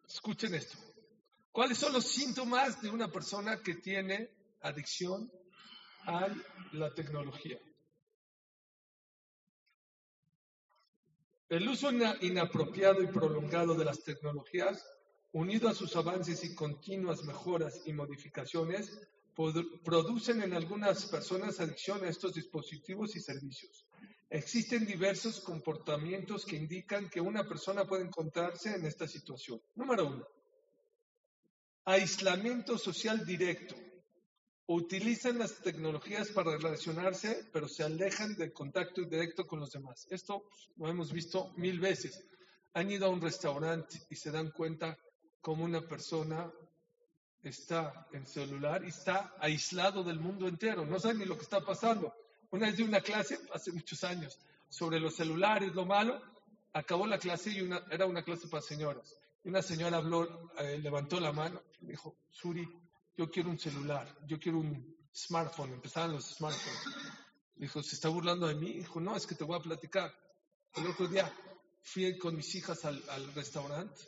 escuchen 0.07 0.53
esto. 0.53 0.77
¿Cuáles 1.51 1.77
son 1.77 1.93
los 1.93 2.05
síntomas 2.05 2.81
de 2.81 2.89
una 2.89 3.07
persona 3.07 3.61
que 3.61 3.75
tiene 3.75 4.29
adicción 4.61 5.31
a 6.05 6.27
la 6.73 6.93
tecnología? 6.93 7.59
El 11.49 11.67
uso 11.67 11.91
inapropiado 12.21 13.03
y 13.03 13.07
prolongado 13.07 13.75
de 13.75 13.85
las 13.85 14.03
tecnologías, 14.03 14.85
unido 15.33 15.69
a 15.69 15.73
sus 15.73 15.95
avances 15.95 16.43
y 16.43 16.55
continuas 16.55 17.23
mejoras 17.23 17.81
y 17.85 17.93
modificaciones, 17.93 18.99
producen 19.83 20.43
en 20.43 20.53
algunas 20.53 21.05
personas 21.07 21.59
adicción 21.59 22.03
a 22.03 22.09
estos 22.09 22.33
dispositivos 22.33 23.15
y 23.15 23.19
servicios. 23.19 23.85
Existen 24.29 24.85
diversos 24.85 25.39
comportamientos 25.39 26.45
que 26.45 26.55
indican 26.55 27.09
que 27.09 27.21
una 27.21 27.47
persona 27.47 27.85
puede 27.85 28.03
encontrarse 28.03 28.75
en 28.75 28.85
esta 28.85 29.07
situación. 29.07 29.61
Número 29.75 30.07
uno, 30.07 30.27
aislamiento 31.85 32.77
social 32.77 33.25
directo. 33.25 33.75
Utilizan 34.65 35.39
las 35.39 35.61
tecnologías 35.61 36.29
para 36.29 36.55
relacionarse, 36.55 37.49
pero 37.51 37.67
se 37.67 37.83
alejan 37.83 38.35
del 38.35 38.53
contacto 38.53 39.01
directo 39.01 39.45
con 39.45 39.59
los 39.59 39.71
demás. 39.71 40.07
Esto 40.09 40.45
lo 40.77 40.87
hemos 40.87 41.11
visto 41.11 41.51
mil 41.57 41.79
veces. 41.81 42.25
Han 42.73 42.89
ido 42.89 43.07
a 43.07 43.09
un 43.09 43.21
restaurante 43.21 43.99
y 44.09 44.15
se 44.15 44.31
dan 44.31 44.51
cuenta 44.51 44.97
cómo 45.41 45.65
una 45.65 45.81
persona 45.81 46.51
está 47.41 48.07
en 48.13 48.25
celular 48.25 48.85
y 48.85 48.87
está 48.87 49.35
aislado 49.39 50.01
del 50.01 50.19
mundo 50.19 50.47
entero. 50.47 50.85
No 50.85 50.97
sabe 50.97 51.15
ni 51.15 51.25
lo 51.25 51.35
que 51.35 51.43
está 51.43 51.59
pasando. 51.59 52.13
Una 52.51 52.67
vez 52.67 52.77
di 52.77 52.83
una 52.83 53.01
clase, 53.01 53.39
hace 53.53 53.71
muchos 53.73 54.03
años, 54.05 54.39
sobre 54.69 54.99
los 54.99 55.15
celulares, 55.15 55.73
lo 55.75 55.85
malo. 55.85 56.21
Acabó 56.71 57.05
la 57.05 57.19
clase 57.19 57.51
y 57.51 57.69
era 57.91 58.05
una 58.05 58.23
clase 58.23 58.47
para 58.47 58.61
señoras. 58.61 59.17
Una 59.43 59.61
señora 59.61 59.97
habló, 59.97 60.51
eh, 60.57 60.79
levantó 60.79 61.19
la 61.19 61.33
mano 61.33 61.61
y 61.81 61.87
dijo, 61.87 62.15
Suri, 62.29 62.65
yo 63.15 63.29
quiero 63.29 63.49
un 63.49 63.59
celular, 63.59 64.07
yo 64.27 64.39
quiero 64.39 64.59
un 64.59 64.95
smartphone. 65.13 65.73
Empezaban 65.73 66.13
los 66.13 66.25
smartphones. 66.35 66.81
Dijo, 67.55 67.83
¿se 67.83 67.95
está 67.95 68.09
burlando 68.09 68.47
de 68.47 68.55
mí? 68.55 68.73
Dijo, 68.73 68.99
no, 68.99 69.15
es 69.15 69.27
que 69.27 69.35
te 69.35 69.43
voy 69.43 69.57
a 69.57 69.61
platicar. 69.61 70.13
El 70.75 70.87
otro 70.87 71.07
día 71.07 71.31
fui 71.81 72.17
con 72.17 72.35
mis 72.35 72.55
hijas 72.55 72.83
al, 72.85 73.01
al 73.09 73.33
restaurante 73.33 74.01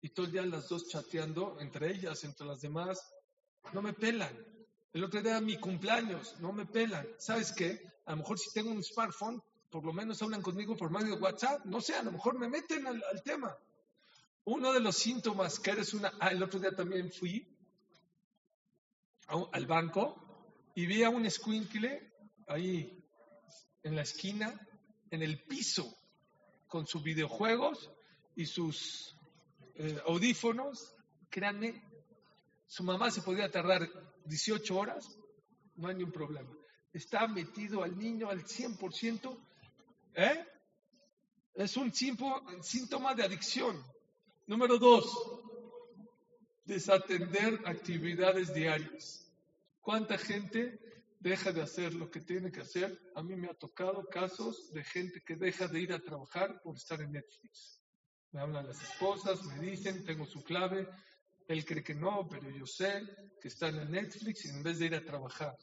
y 0.00 0.10
todo 0.10 0.26
el 0.26 0.32
día 0.32 0.46
las 0.46 0.68
dos 0.68 0.88
chateando 0.88 1.58
entre 1.60 1.90
ellas, 1.90 2.24
entre 2.24 2.46
las 2.46 2.60
demás. 2.60 2.98
No 3.72 3.82
me 3.82 3.92
pelan. 3.92 4.36
El 4.92 5.04
otro 5.04 5.22
día 5.22 5.40
mi 5.40 5.58
cumpleaños, 5.58 6.40
no 6.40 6.52
me 6.52 6.66
pelan. 6.66 7.06
¿Sabes 7.18 7.52
qué? 7.52 7.80
A 8.06 8.12
lo 8.12 8.18
mejor 8.18 8.38
si 8.38 8.50
tengo 8.52 8.70
un 8.70 8.82
smartphone, 8.82 9.42
por 9.70 9.84
lo 9.84 9.92
menos 9.92 10.20
hablan 10.22 10.42
conmigo 10.42 10.76
por 10.76 10.90
medio 10.90 11.14
de 11.14 11.20
WhatsApp. 11.20 11.64
No 11.66 11.80
sé, 11.80 11.94
a 11.94 12.02
lo 12.02 12.12
mejor 12.12 12.38
me 12.38 12.48
meten 12.48 12.86
al, 12.86 13.22
tema. 13.22 13.56
Uno 14.44 14.72
de 14.72 14.80
los 14.80 14.96
síntomas 14.96 15.60
que 15.60 15.72
eres 15.72 15.92
una... 15.92 16.12
Ah, 16.18 16.28
el 16.28 16.42
otro 16.42 16.58
día 16.58 16.74
también 16.74 17.12
fui 17.12 17.57
al 19.28 19.66
banco 19.66 20.16
y 20.74 20.86
vi 20.86 21.02
a 21.02 21.10
un 21.10 21.26
escuincle 21.26 22.12
ahí 22.46 23.04
en 23.82 23.96
la 23.96 24.02
esquina, 24.02 24.58
en 25.10 25.22
el 25.22 25.42
piso, 25.44 25.96
con 26.66 26.86
sus 26.86 27.02
videojuegos 27.02 27.90
y 28.36 28.46
sus 28.46 29.16
eh, 29.74 29.98
audífonos. 30.06 30.94
Créanme, 31.30 31.82
su 32.66 32.82
mamá 32.84 33.10
se 33.10 33.22
podía 33.22 33.50
tardar 33.50 33.88
18 34.24 34.76
horas, 34.76 35.18
no 35.76 35.88
hay 35.88 35.96
ningún 35.96 36.12
problema. 36.12 36.50
Está 36.92 37.26
metido 37.26 37.82
al 37.82 37.96
niño 37.98 38.30
al 38.30 38.44
100%, 38.44 39.38
¿eh? 40.14 40.46
Es 41.54 41.76
un 41.76 41.92
síntoma 41.92 43.14
de 43.14 43.24
adicción. 43.24 43.82
Número 44.46 44.78
dos, 44.78 45.37
desatender 46.68 47.58
actividades 47.64 48.52
diarias. 48.52 49.26
¿Cuánta 49.80 50.18
gente 50.18 50.78
deja 51.18 51.50
de 51.50 51.62
hacer 51.62 51.94
lo 51.94 52.10
que 52.10 52.20
tiene 52.20 52.52
que 52.52 52.60
hacer? 52.60 53.00
A 53.14 53.22
mí 53.22 53.34
me 53.36 53.48
ha 53.48 53.54
tocado 53.54 54.06
casos 54.06 54.70
de 54.74 54.84
gente 54.84 55.22
que 55.22 55.36
deja 55.36 55.66
de 55.66 55.80
ir 55.80 55.94
a 55.94 55.98
trabajar 55.98 56.60
por 56.62 56.76
estar 56.76 57.00
en 57.00 57.12
Netflix. 57.12 57.80
Me 58.32 58.42
hablan 58.42 58.66
las 58.66 58.82
esposas, 58.82 59.42
me 59.44 59.58
dicen, 59.58 60.04
tengo 60.04 60.26
su 60.26 60.44
clave, 60.44 60.86
él 61.48 61.64
cree 61.64 61.82
que 61.82 61.94
no, 61.94 62.28
pero 62.28 62.50
yo 62.50 62.66
sé 62.66 63.02
que 63.40 63.48
está 63.48 63.68
en 63.68 63.90
Netflix 63.90 64.44
y 64.44 64.50
en 64.50 64.62
vez 64.62 64.78
de 64.78 64.86
ir 64.86 64.94
a 64.94 65.04
trabajar. 65.04 65.56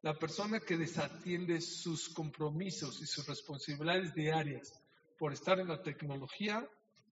La 0.00 0.18
persona 0.18 0.60
que 0.60 0.78
desatiende 0.78 1.60
sus 1.60 2.08
compromisos 2.08 3.02
y 3.02 3.06
sus 3.06 3.26
responsabilidades 3.26 4.14
diarias 4.14 4.72
por 5.18 5.34
estar 5.34 5.60
en 5.60 5.68
la 5.68 5.82
tecnología 5.82 6.66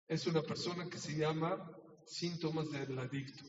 es 0.08 0.26
una 0.26 0.42
persona 0.42 0.88
que 0.88 0.98
se 0.98 1.16
llama 1.16 1.70
síntomas 2.08 2.70
del 2.70 2.98
adicto. 2.98 3.44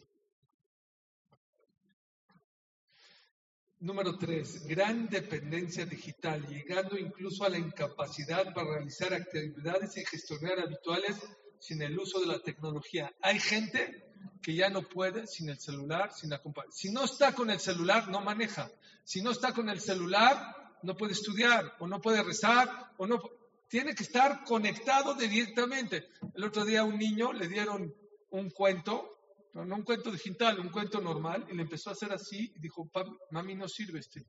Número 3.81 4.17
tres, 4.17 4.67
gran 4.67 5.07
dependencia 5.07 5.85
digital, 5.85 6.45
llegando 6.47 6.97
incluso 6.97 7.45
a 7.45 7.49
la 7.49 7.57
incapacidad 7.57 8.53
para 8.53 8.71
realizar 8.71 9.13
actividades 9.13 9.95
y 9.95 10.05
gestionar 10.05 10.59
habituales 10.59 11.15
sin 11.59 11.81
el 11.81 11.97
uso 11.97 12.19
de 12.19 12.27
la 12.27 12.39
tecnología. 12.39 13.09
Hay 13.21 13.39
gente 13.39 14.11
que 14.41 14.53
ya 14.53 14.69
no 14.69 14.81
puede 14.81 15.27
sin 15.27 15.49
el 15.49 15.59
celular, 15.59 16.11
sin 16.13 16.33
acompañar. 16.33 16.73
Si 16.73 16.91
no 16.91 17.05
está 17.05 17.33
con 17.33 17.49
el 17.49 17.59
celular, 17.61 18.09
no 18.09 18.19
maneja. 18.19 18.69
Si 19.05 19.21
no 19.21 19.31
está 19.31 19.53
con 19.53 19.69
el 19.69 19.79
celular, 19.79 20.77
no 20.83 20.97
puede 20.97 21.13
estudiar, 21.13 21.75
o 21.79 21.87
no 21.87 22.01
puede 22.01 22.21
rezar, 22.21 22.91
o 22.97 23.07
no. 23.07 23.21
Tiene 23.69 23.95
que 23.95 24.03
estar 24.03 24.43
conectado 24.43 25.13
directamente. 25.13 26.09
El 26.33 26.43
otro 26.43 26.65
día 26.65 26.81
a 26.81 26.85
un 26.85 26.97
niño 26.97 27.31
le 27.31 27.47
dieron 27.47 27.93
un 28.31 28.49
cuento, 28.49 29.17
no, 29.53 29.63
un 29.75 29.83
cuento 29.83 30.11
digital, 30.11 30.59
un 30.59 30.69
cuento 30.69 31.01
normal, 31.01 31.45
y 31.49 31.55
le 31.55 31.63
empezó 31.63 31.89
a 31.89 31.93
hacer 31.93 32.11
así 32.11 32.51
y 32.55 32.59
dijo, 32.59 32.89
mami, 33.31 33.55
no 33.55 33.67
sirve 33.67 33.99
este, 33.99 34.25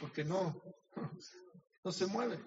porque 0.00 0.24
no, 0.24 0.62
no 1.84 1.92
se 1.92 2.06
mueve. 2.06 2.40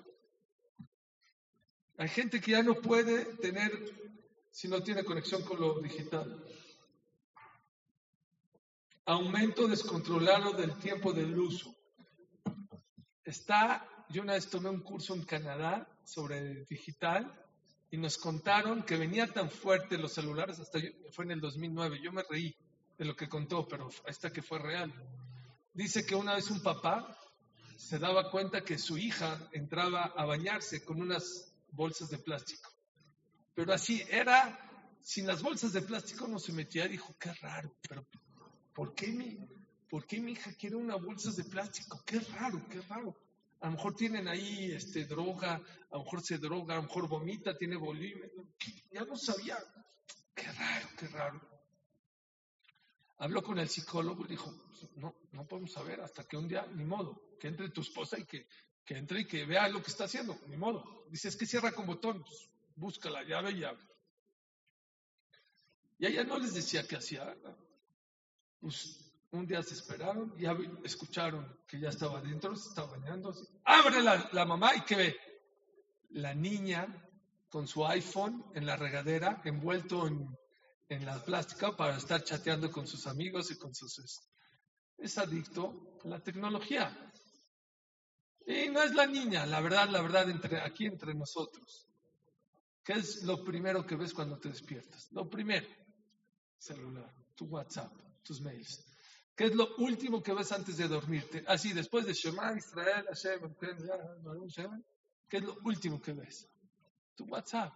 Hay 1.97 2.10
gente 2.10 2.39
que 2.39 2.51
ya 2.51 2.62
no 2.62 2.76
puede 2.76 3.26
tener 3.38 3.72
si 4.51 4.68
no 4.68 4.82
tiene 4.82 5.03
conexión 5.03 5.43
con 5.43 5.60
lo 5.60 5.80
digital 5.80 6.43
aumento 9.08 9.70
descontrolado 9.70 10.51
del 10.51 10.78
tiempo 10.80 11.14
del 11.14 11.38
uso. 11.39 11.74
Está, 13.24 13.88
yo 14.10 14.22
una 14.22 14.34
vez 14.34 14.49
tomé 14.49 14.70
un 14.70 14.82
curso 14.82 15.16
en 15.16 15.24
Canadá 15.24 15.88
sobre 16.03 16.66
digital 16.66 17.34
y 17.90 17.98
nos 17.98 18.18
contaron 18.18 18.84
que 18.84 18.98
venía 18.98 19.28
tan 19.28 19.50
fuerte 19.50 19.98
los 19.98 20.14
celulares, 20.14 20.60
hasta 20.60 20.80
fue 21.12 21.26
en 21.26 21.32
el 21.32 21.42
2009, 21.42 22.00
yo 22.02 22.12
me 22.12 22.24
reí 22.30 22.56
de 22.98 23.06
lo 23.06 23.16
que 23.16 23.30
contó, 23.30 23.68
pero 23.68 23.90
esta 24.06 24.32
que 24.32 24.42
fue 24.42 24.60
real. 24.60 24.94
Dice 25.74 26.06
que 26.06 26.16
una 26.16 26.36
vez 26.36 26.50
un 26.50 26.62
papá 26.62 27.18
se 27.78 28.00
daba 28.00 28.32
cuenta 28.32 28.62
que 28.62 28.78
su 28.78 28.98
hija 28.98 29.50
entraba 29.52 30.14
a 30.16 30.26
bañarse 30.26 30.84
con 30.84 31.02
unas 31.02 31.54
bolsas 31.72 32.10
de 32.10 32.18
plástico. 32.18 32.72
Pero 33.54 33.74
así 33.74 34.04
era, 34.10 34.60
sin 35.02 35.28
las 35.28 35.42
bolsas 35.42 35.74
de 35.74 35.82
plástico 35.82 36.28
no 36.28 36.40
se 36.40 36.54
metía, 36.54 36.88
dijo, 36.88 37.16
qué 37.20 37.34
raro, 37.34 37.76
pero 37.88 38.06
¿Por 38.78 38.94
qué, 38.94 39.08
mi, 39.08 39.36
¿Por 39.90 40.06
qué 40.06 40.20
mi 40.20 40.34
hija 40.34 40.54
quiere 40.54 40.76
una 40.76 40.98
bolsa 40.98 41.32
de 41.32 41.44
plástico? 41.46 42.00
Qué 42.06 42.20
raro, 42.20 42.64
qué 42.70 42.80
raro. 42.82 43.18
A 43.60 43.68
lo 43.68 43.72
mejor 43.74 43.95
tienen 43.95 44.28
ahí 44.28 44.72
este, 44.72 45.05
droga, 45.05 45.55
a 45.55 45.97
lo 45.97 46.03
mejor 46.03 46.22
se 46.22 46.38
droga, 46.38 46.76
a 46.76 46.78
lo 46.78 46.84
mejor 46.84 47.08
vomita, 47.08 47.58
tiene 47.58 47.76
bulimia. 47.76 48.30
Ya 48.91 49.03
no 49.03 49.18
sabía. 49.18 49.58
Qué 50.36 50.51
raro, 50.51 50.89
qué 50.97 51.08
raro. 51.08 51.41
Habló 53.20 53.41
con 53.41 53.58
el 53.58 53.68
psicólogo 53.68 54.26
y 54.26 54.30
dijo, 54.30 54.53
no, 54.95 55.16
no 55.32 55.47
podemos 55.47 55.72
saber 55.72 56.01
hasta 56.01 56.24
que 56.24 56.38
un 56.38 56.47
día, 56.47 56.68
ni 56.76 56.86
modo, 56.86 57.36
que 57.39 57.47
entre 57.47 57.70
tu 57.70 57.82
esposa 57.82 58.20
y 58.20 58.26
que, 58.26 58.47
que 58.86 58.95
entre 58.95 59.22
y 59.22 59.26
que 59.26 59.45
vea 59.45 59.68
lo 59.70 59.82
que 59.82 59.89
está 59.89 60.03
haciendo, 60.03 60.39
ni 60.47 60.55
modo. 60.55 61.05
Dice, 61.10 61.30
es 61.30 61.36
que 61.36 61.47
cierra 61.47 61.72
con 61.72 61.88
botón, 61.88 62.24
pues, 62.24 62.49
busca 62.76 63.10
la 63.10 63.24
llave 63.24 63.51
y 63.53 63.64
abre. 63.64 63.84
Y 65.97 66.05
ella 66.05 66.24
no 66.24 66.38
les 66.38 66.53
decía 66.53 66.88
qué 66.88 66.97
hacía. 66.97 67.36
Pues 68.60 69.07
un 69.32 69.45
día 69.45 69.61
se 69.61 69.73
esperaron 69.73 70.34
y 70.38 70.45
escucharon 70.86 71.45
que 71.67 71.80
ya 71.80 71.89
estaba 71.89 72.19
adentro, 72.19 72.55
se 72.55 72.69
estaba 72.69 72.97
bañando. 72.97 73.34
Abre 73.65 74.01
la, 74.01 74.45
mamá 74.45 74.75
y 74.75 74.82
que 74.82 74.95
ve 74.95 75.17
la 76.09 76.34
niña 76.34 76.88
con 77.49 77.67
su 77.67 77.86
iPhone 77.86 78.45
en 78.55 78.65
la 78.65 78.75
regadera, 78.75 79.41
envuelto 79.45 80.07
en, 80.07 80.28
en 80.89 81.05
la 81.05 81.23
plástica 81.23 81.75
para 81.75 81.97
estar 81.97 82.23
chateando 82.23 82.71
con 82.71 82.88
sus 82.88 83.07
amigos 83.07 83.51
y 83.51 83.57
con 83.57 83.73
sus... 83.73 83.99
Es 84.97 85.17
adicto 85.17 85.99
a 86.03 86.07
la 86.07 86.19
tecnología. 86.19 87.11
Y 88.45 88.69
no 88.69 88.82
es 88.82 88.93
la 88.95 89.05
niña, 89.05 89.45
la 89.45 89.59
verdad, 89.61 89.89
la 89.89 90.01
verdad, 90.01 90.30
entre, 90.30 90.61
aquí 90.61 90.86
entre 90.86 91.13
nosotros. 91.13 91.88
¿Qué 92.84 92.93
es 92.93 93.23
lo 93.23 93.43
primero 93.43 93.86
que 93.86 93.97
ves 93.97 94.13
cuando 94.13 94.39
te 94.39 94.49
despiertas? 94.49 95.11
Lo 95.11 95.30
primero, 95.30 95.67
celular, 96.57 97.13
tu 97.36 97.45
WhatsApp 97.45 97.91
tus 98.28 98.41
mails. 98.41 98.84
¿Qué 99.38 99.46
es 99.46 99.56
lo 99.56 99.76
último 99.78 100.24
que 100.24 100.34
ves 100.34 100.52
antes 100.52 100.78
de 100.78 100.88
dormirte? 100.88 101.44
Así, 101.46 101.72
después 101.72 102.08
de 102.08 102.14
Shema, 102.14 102.58
Israel, 102.58 103.06
Hashem, 103.06 103.56
¿qué 105.30 105.38
es 105.38 105.44
lo 105.44 105.56
último 105.64 106.02
que 106.02 106.14
ves? 106.14 106.50
Tu 107.16 107.24
WhatsApp. 107.26 107.72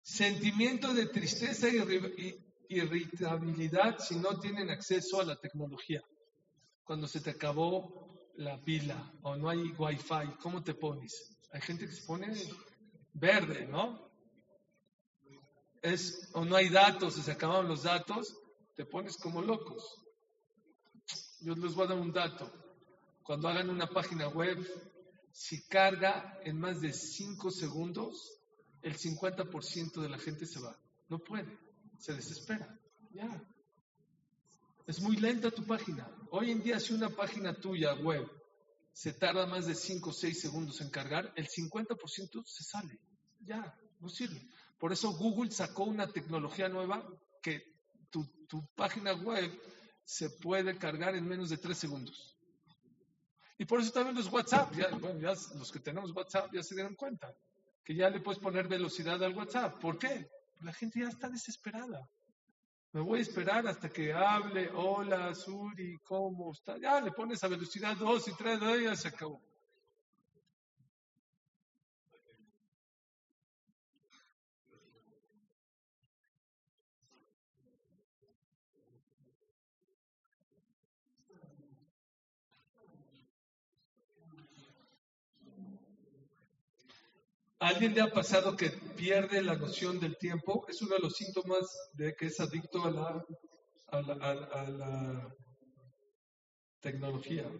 Sentimiento 0.00 0.94
de 0.94 1.04
tristeza 1.06 1.68
y 1.68 2.34
irritabilidad 2.70 3.98
si 3.98 4.16
no 4.16 4.40
tienen 4.40 4.70
acceso 4.70 5.20
a 5.20 5.26
la 5.26 5.36
tecnología. 5.36 6.02
Cuando 6.82 7.06
se 7.06 7.20
te 7.20 7.28
acabó 7.28 8.13
la 8.36 8.60
pila 8.62 9.12
o 9.22 9.36
no 9.36 9.48
hay 9.48 9.72
wifi, 9.78 10.36
¿cómo 10.40 10.62
te 10.62 10.74
pones? 10.74 11.36
Hay 11.52 11.60
gente 11.60 11.86
que 11.86 11.92
se 11.92 12.06
pone 12.06 12.32
verde, 13.12 13.66
¿no? 13.66 14.10
Es, 15.82 16.30
o 16.32 16.44
no 16.44 16.56
hay 16.56 16.68
datos, 16.68 17.14
se 17.14 17.30
acabaron 17.30 17.68
los 17.68 17.82
datos, 17.82 18.34
te 18.74 18.84
pones 18.84 19.16
como 19.18 19.42
locos. 19.42 19.84
Yo 21.40 21.54
les 21.54 21.74
voy 21.74 21.84
a 21.84 21.88
dar 21.88 21.98
un 21.98 22.12
dato. 22.12 22.50
Cuando 23.22 23.48
hagan 23.48 23.70
una 23.70 23.86
página 23.86 24.28
web, 24.28 24.58
si 25.32 25.66
carga 25.66 26.38
en 26.42 26.58
más 26.58 26.80
de 26.80 26.92
5 26.92 27.50
segundos, 27.50 28.40
el 28.82 28.96
50% 28.96 30.00
de 30.00 30.08
la 30.08 30.18
gente 30.18 30.46
se 30.46 30.60
va. 30.60 30.76
No 31.08 31.18
puede, 31.18 31.58
se 31.98 32.14
desespera. 32.14 32.78
Ya. 33.10 33.42
Es 34.86 35.00
muy 35.00 35.16
lenta 35.16 35.50
tu 35.50 35.64
página. 35.64 36.06
Hoy 36.30 36.50
en 36.50 36.62
día, 36.62 36.78
si 36.78 36.92
una 36.92 37.08
página 37.08 37.54
tuya 37.54 37.94
web 37.94 38.30
se 38.92 39.14
tarda 39.14 39.46
más 39.46 39.66
de 39.66 39.74
5 39.74 40.10
o 40.10 40.12
6 40.12 40.40
segundos 40.40 40.80
en 40.82 40.90
cargar, 40.90 41.32
el 41.36 41.48
50% 41.48 42.44
se 42.44 42.64
sale. 42.64 43.00
Ya, 43.40 43.74
no 44.00 44.08
sirve. 44.10 44.46
Por 44.78 44.92
eso 44.92 45.12
Google 45.12 45.50
sacó 45.50 45.84
una 45.84 46.06
tecnología 46.06 46.68
nueva 46.68 47.02
que 47.40 47.74
tu, 48.10 48.28
página 48.76 49.14
web 49.14 49.50
se 50.04 50.30
puede 50.30 50.76
cargar 50.76 51.16
en 51.16 51.26
menos 51.26 51.48
de 51.48 51.56
3 51.56 51.76
segundos. 51.76 52.36
Y 53.56 53.64
por 53.64 53.80
eso 53.80 53.90
también 53.90 54.16
los 54.16 54.30
WhatsApp, 54.30 54.74
ya, 54.76 54.90
los 54.90 55.72
que 55.72 55.80
tenemos 55.80 56.12
WhatsApp 56.12 56.52
ya 56.52 56.62
se 56.62 56.74
dieron 56.74 56.94
cuenta, 56.94 57.34
que 57.82 57.94
ya 57.94 58.10
le 58.10 58.20
puedes 58.20 58.40
poner 58.40 58.68
velocidad 58.68 59.22
al 59.24 59.34
WhatsApp. 59.34 59.80
¿Por 59.80 59.98
qué? 59.98 60.28
La 60.60 60.72
gente 60.72 61.00
ya 61.00 61.08
está 61.08 61.28
desesperada. 61.28 62.08
Me 62.94 63.00
voy 63.00 63.18
a 63.18 63.22
esperar 63.22 63.66
hasta 63.66 63.88
que 63.88 64.12
hable, 64.12 64.70
hola, 64.72 65.34
Suri, 65.34 65.98
¿cómo 66.04 66.52
está? 66.52 66.78
Ya 66.78 67.00
le 67.00 67.10
pones 67.10 67.42
a 67.42 67.48
velocidad 67.48 67.96
2 67.96 68.28
y 68.28 68.34
3, 68.36 68.60
ya 68.84 68.94
se 68.94 69.08
acabó. 69.08 69.42
¿A 87.64 87.68
¿Alguien 87.68 87.94
le 87.94 88.02
ha 88.02 88.12
pasado 88.12 88.54
que 88.54 88.68
pierde 88.68 89.40
la 89.40 89.56
noción 89.56 89.98
del 89.98 90.18
tiempo? 90.18 90.66
Es 90.68 90.82
uno 90.82 90.96
de 90.96 91.00
los 91.00 91.14
síntomas 91.14 91.64
de 91.94 92.14
que 92.14 92.26
es 92.26 92.38
adicto 92.38 92.84
a 92.84 92.90
la, 92.90 93.24
a 93.86 94.02
la, 94.02 94.14
a 94.52 94.70
la 94.70 95.34
tecnología. 96.80 97.50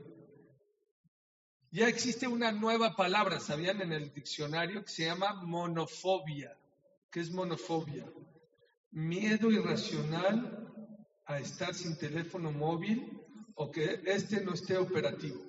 Ya 1.71 1.89
existe 1.89 2.29
una 2.29 2.53
nueva 2.53 2.95
palabra, 2.95 3.41
¿sabían? 3.41 3.81
En 3.81 3.93
el 3.95 4.13
diccionario 4.13 4.85
que 4.85 4.91
se 4.91 5.07
llama 5.07 5.41
monofobia. 5.43 6.55
¿Qué 7.11 7.21
es 7.21 7.31
monofobia? 7.31 8.05
Miedo 8.91 9.51
irracional 9.51 10.69
a 11.25 11.39
estar 11.39 11.75
sin 11.75 11.97
teléfono 11.97 12.53
móvil 12.53 13.23
o 13.55 13.71
que 13.71 14.03
este 14.05 14.43
no 14.45 14.53
esté 14.53 14.77
operativo. 14.77 15.41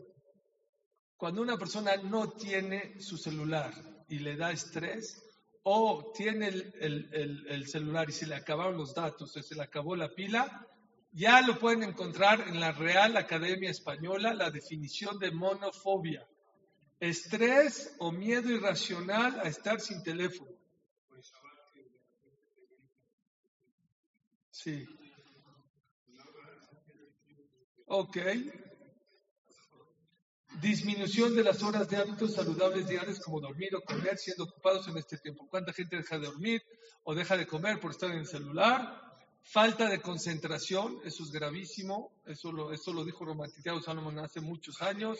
Cuando 1.17 1.41
una 1.41 1.57
persona 1.57 1.97
no 1.97 2.29
tiene 2.29 3.01
su 3.01 3.17
celular 3.17 3.94
y 4.07 4.19
le 4.19 4.35
da 4.35 4.51
estrés, 4.51 5.25
o 5.63 6.11
tiene 6.15 6.47
el, 6.47 7.67
celular 7.67 8.09
y 8.09 8.13
se 8.13 8.27
le 8.27 8.35
acabaron 8.35 8.77
los 8.77 8.93
datos 8.93 9.35
o 9.35 9.41
se 9.41 9.55
le 9.55 9.63
acabó 9.63 9.95
la 9.95 10.13
pila, 10.13 10.67
ya 11.11 11.41
lo 11.41 11.57
pueden 11.57 11.83
encontrar 11.83 12.47
en 12.47 12.59
la 12.59 12.71
Real 12.71 13.17
Academia 13.17 13.71
Española, 13.71 14.33
la 14.33 14.51
definición 14.51 15.17
de 15.17 15.31
monofobia. 15.31 16.27
Estrés 16.99 17.95
o 17.99 18.11
miedo 18.11 18.49
irracional 18.51 19.39
a 19.39 19.43
estar 19.43 19.79
sin 19.81 20.03
teléfono. 20.03 20.51
Sí. 24.51 24.85
Ok. 27.87 28.17
Disminución 30.61 31.35
de 31.35 31.43
las 31.43 31.61
horas 31.63 31.89
de 31.89 31.97
hábitos 31.97 32.33
saludables 32.33 32.87
diarios 32.87 33.19
como 33.19 33.41
dormir 33.41 33.75
o 33.75 33.81
comer 33.81 34.17
siendo 34.17 34.45
ocupados 34.45 34.87
en 34.87 34.97
este 34.97 35.17
tiempo. 35.17 35.47
¿Cuánta 35.49 35.73
gente 35.73 35.97
deja 35.97 36.17
de 36.17 36.27
dormir 36.27 36.63
o 37.03 37.13
deja 37.13 37.35
de 37.35 37.45
comer 37.45 37.79
por 37.79 37.91
estar 37.91 38.09
en 38.11 38.19
el 38.19 38.27
celular? 38.27 39.01
Falta 39.43 39.89
de 39.89 40.01
concentración, 40.01 40.99
eso 41.03 41.23
es 41.23 41.31
gravísimo, 41.31 42.11
eso 42.25 42.51
lo, 42.51 42.71
eso 42.71 42.93
lo 42.93 43.03
dijo 43.03 43.25
Romantiteado 43.25 43.81
Salomón 43.81 44.17
hace 44.19 44.39
muchos 44.39 44.81
años. 44.81 45.19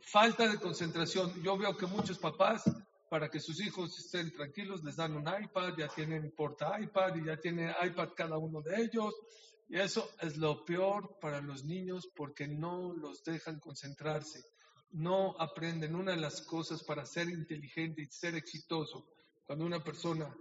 Falta 0.00 0.48
de 0.48 0.58
concentración. 0.58 1.42
Yo 1.42 1.58
veo 1.58 1.76
que 1.76 1.86
muchos 1.86 2.18
papás, 2.18 2.62
para 3.08 3.28
que 3.28 3.40
sus 3.40 3.60
hijos 3.60 3.98
estén 3.98 4.30
tranquilos, 4.30 4.84
les 4.84 4.96
dan 4.96 5.14
un 5.14 5.28
iPad, 5.28 5.74
ya 5.76 5.88
tienen 5.88 6.30
porta 6.30 6.80
iPad 6.80 7.16
y 7.16 7.26
ya 7.26 7.36
tienen 7.36 7.74
iPad 7.82 8.10
cada 8.16 8.38
uno 8.38 8.62
de 8.62 8.82
ellos 8.82 9.14
y 9.70 9.78
eso 9.78 10.10
es 10.20 10.36
lo 10.36 10.64
peor 10.64 11.16
para 11.20 11.40
los 11.40 11.64
niños 11.64 12.08
porque 12.16 12.48
no 12.48 12.92
los 12.92 13.22
dejan 13.22 13.60
concentrarse, 13.60 14.44
no 14.92 15.36
aprenden. 15.38 15.94
Una 15.94 16.12
de 16.12 16.18
las 16.18 16.42
cosas 16.42 16.82
para 16.82 17.06
ser 17.06 17.28
inteligente 17.28 18.02
y 18.02 18.06
ser 18.06 18.34
exitoso, 18.34 19.06
cuando 19.44 19.64
una 19.64 19.82
persona 19.82 20.34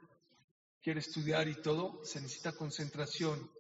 quiere 0.82 1.00
estudiar 1.00 1.48
y 1.48 1.62
todo, 1.62 2.04
se 2.04 2.22
necesita 2.22 2.54
concentración. 2.54 3.52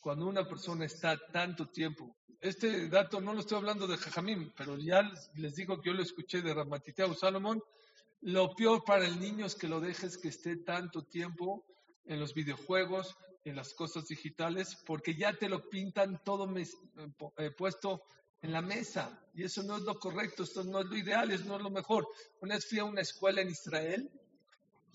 Cuando 0.00 0.26
una 0.26 0.46
persona 0.46 0.84
está 0.84 1.18
tanto 1.32 1.68
tiempo, 1.68 2.16
este 2.40 2.88
dato 2.88 3.20
no 3.20 3.34
lo 3.34 3.40
estoy 3.40 3.58
hablando 3.58 3.86
de 3.86 3.96
Jajamim, 3.96 4.52
pero 4.56 4.78
ya 4.78 5.10
les 5.34 5.56
digo 5.56 5.80
que 5.80 5.90
yo 5.90 5.94
lo 5.94 6.02
escuché 6.02 6.40
de 6.40 6.54
Ramatiteau 6.54 7.14
Salomón, 7.14 7.62
lo 8.20 8.54
peor 8.54 8.84
para 8.84 9.06
el 9.06 9.18
niño 9.18 9.46
es 9.46 9.54
que 9.54 9.68
lo 9.68 9.80
dejes 9.80 10.18
que 10.18 10.28
esté 10.28 10.56
tanto 10.56 11.04
tiempo 11.04 11.64
en 12.04 12.20
los 12.20 12.34
videojuegos, 12.34 13.16
en 13.44 13.56
las 13.56 13.74
cosas 13.74 14.06
digitales 14.06 14.76
porque 14.86 15.14
ya 15.14 15.32
te 15.32 15.48
lo 15.48 15.68
pintan 15.68 16.22
todo 16.24 16.56
eh, 16.56 16.66
eh, 17.38 17.50
puesto 17.50 18.02
en 18.42 18.52
la 18.52 18.62
mesa 18.62 19.18
y 19.34 19.44
eso 19.44 19.62
no 19.62 19.76
es 19.76 19.82
lo 19.82 19.98
correcto, 19.98 20.42
esto 20.42 20.64
no 20.64 20.80
es 20.80 20.86
lo 20.86 20.96
ideal, 20.96 21.30
eso 21.30 21.44
no 21.44 21.56
es 21.56 21.62
lo 21.62 21.70
mejor. 21.70 22.06
Una 22.40 22.54
vez 22.54 22.66
fui 22.68 22.78
a 22.78 22.84
una 22.84 23.00
escuela 23.00 23.40
en 23.40 23.50
Israel 23.50 24.10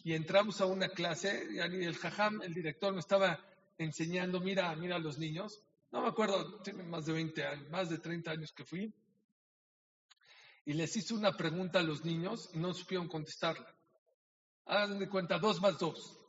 y 0.03 0.13
entramos 0.13 0.61
a 0.61 0.65
una 0.65 0.89
clase 0.89 1.47
y 1.51 1.59
el 1.59 1.95
jajam, 1.95 2.41
el 2.41 2.53
director 2.53 2.93
me 2.93 2.99
estaba 2.99 3.39
enseñando, 3.77 4.39
mira, 4.39 4.75
mira 4.75 4.97
a 4.97 4.99
los 4.99 5.17
niños, 5.17 5.61
no 5.91 6.01
me 6.01 6.07
acuerdo, 6.07 6.61
tiene 6.61 6.83
más 6.83 7.05
de 7.05 7.13
20 7.13 7.45
años, 7.45 7.69
más 7.69 7.89
de 7.89 7.99
30 7.99 8.31
años 8.31 8.51
que 8.51 8.65
fui, 8.65 8.93
y 10.65 10.73
les 10.73 10.95
hice 10.95 11.13
una 11.13 11.35
pregunta 11.35 11.79
a 11.79 11.83
los 11.83 12.03
niños 12.03 12.49
y 12.53 12.57
no 12.57 12.73
supieron 12.73 13.07
contestarla. 13.07 13.67
Hagan 14.65 14.97
de 14.97 15.09
cuenta, 15.09 15.37
dos 15.37 15.61
más 15.61 15.77
dos 15.77 16.19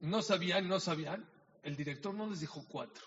no 0.00 0.22
sabían, 0.22 0.68
no 0.68 0.78
sabían, 0.80 1.28
el 1.62 1.76
director 1.76 2.14
no 2.14 2.28
les 2.28 2.40
dijo 2.40 2.64
cuatro. 2.68 3.04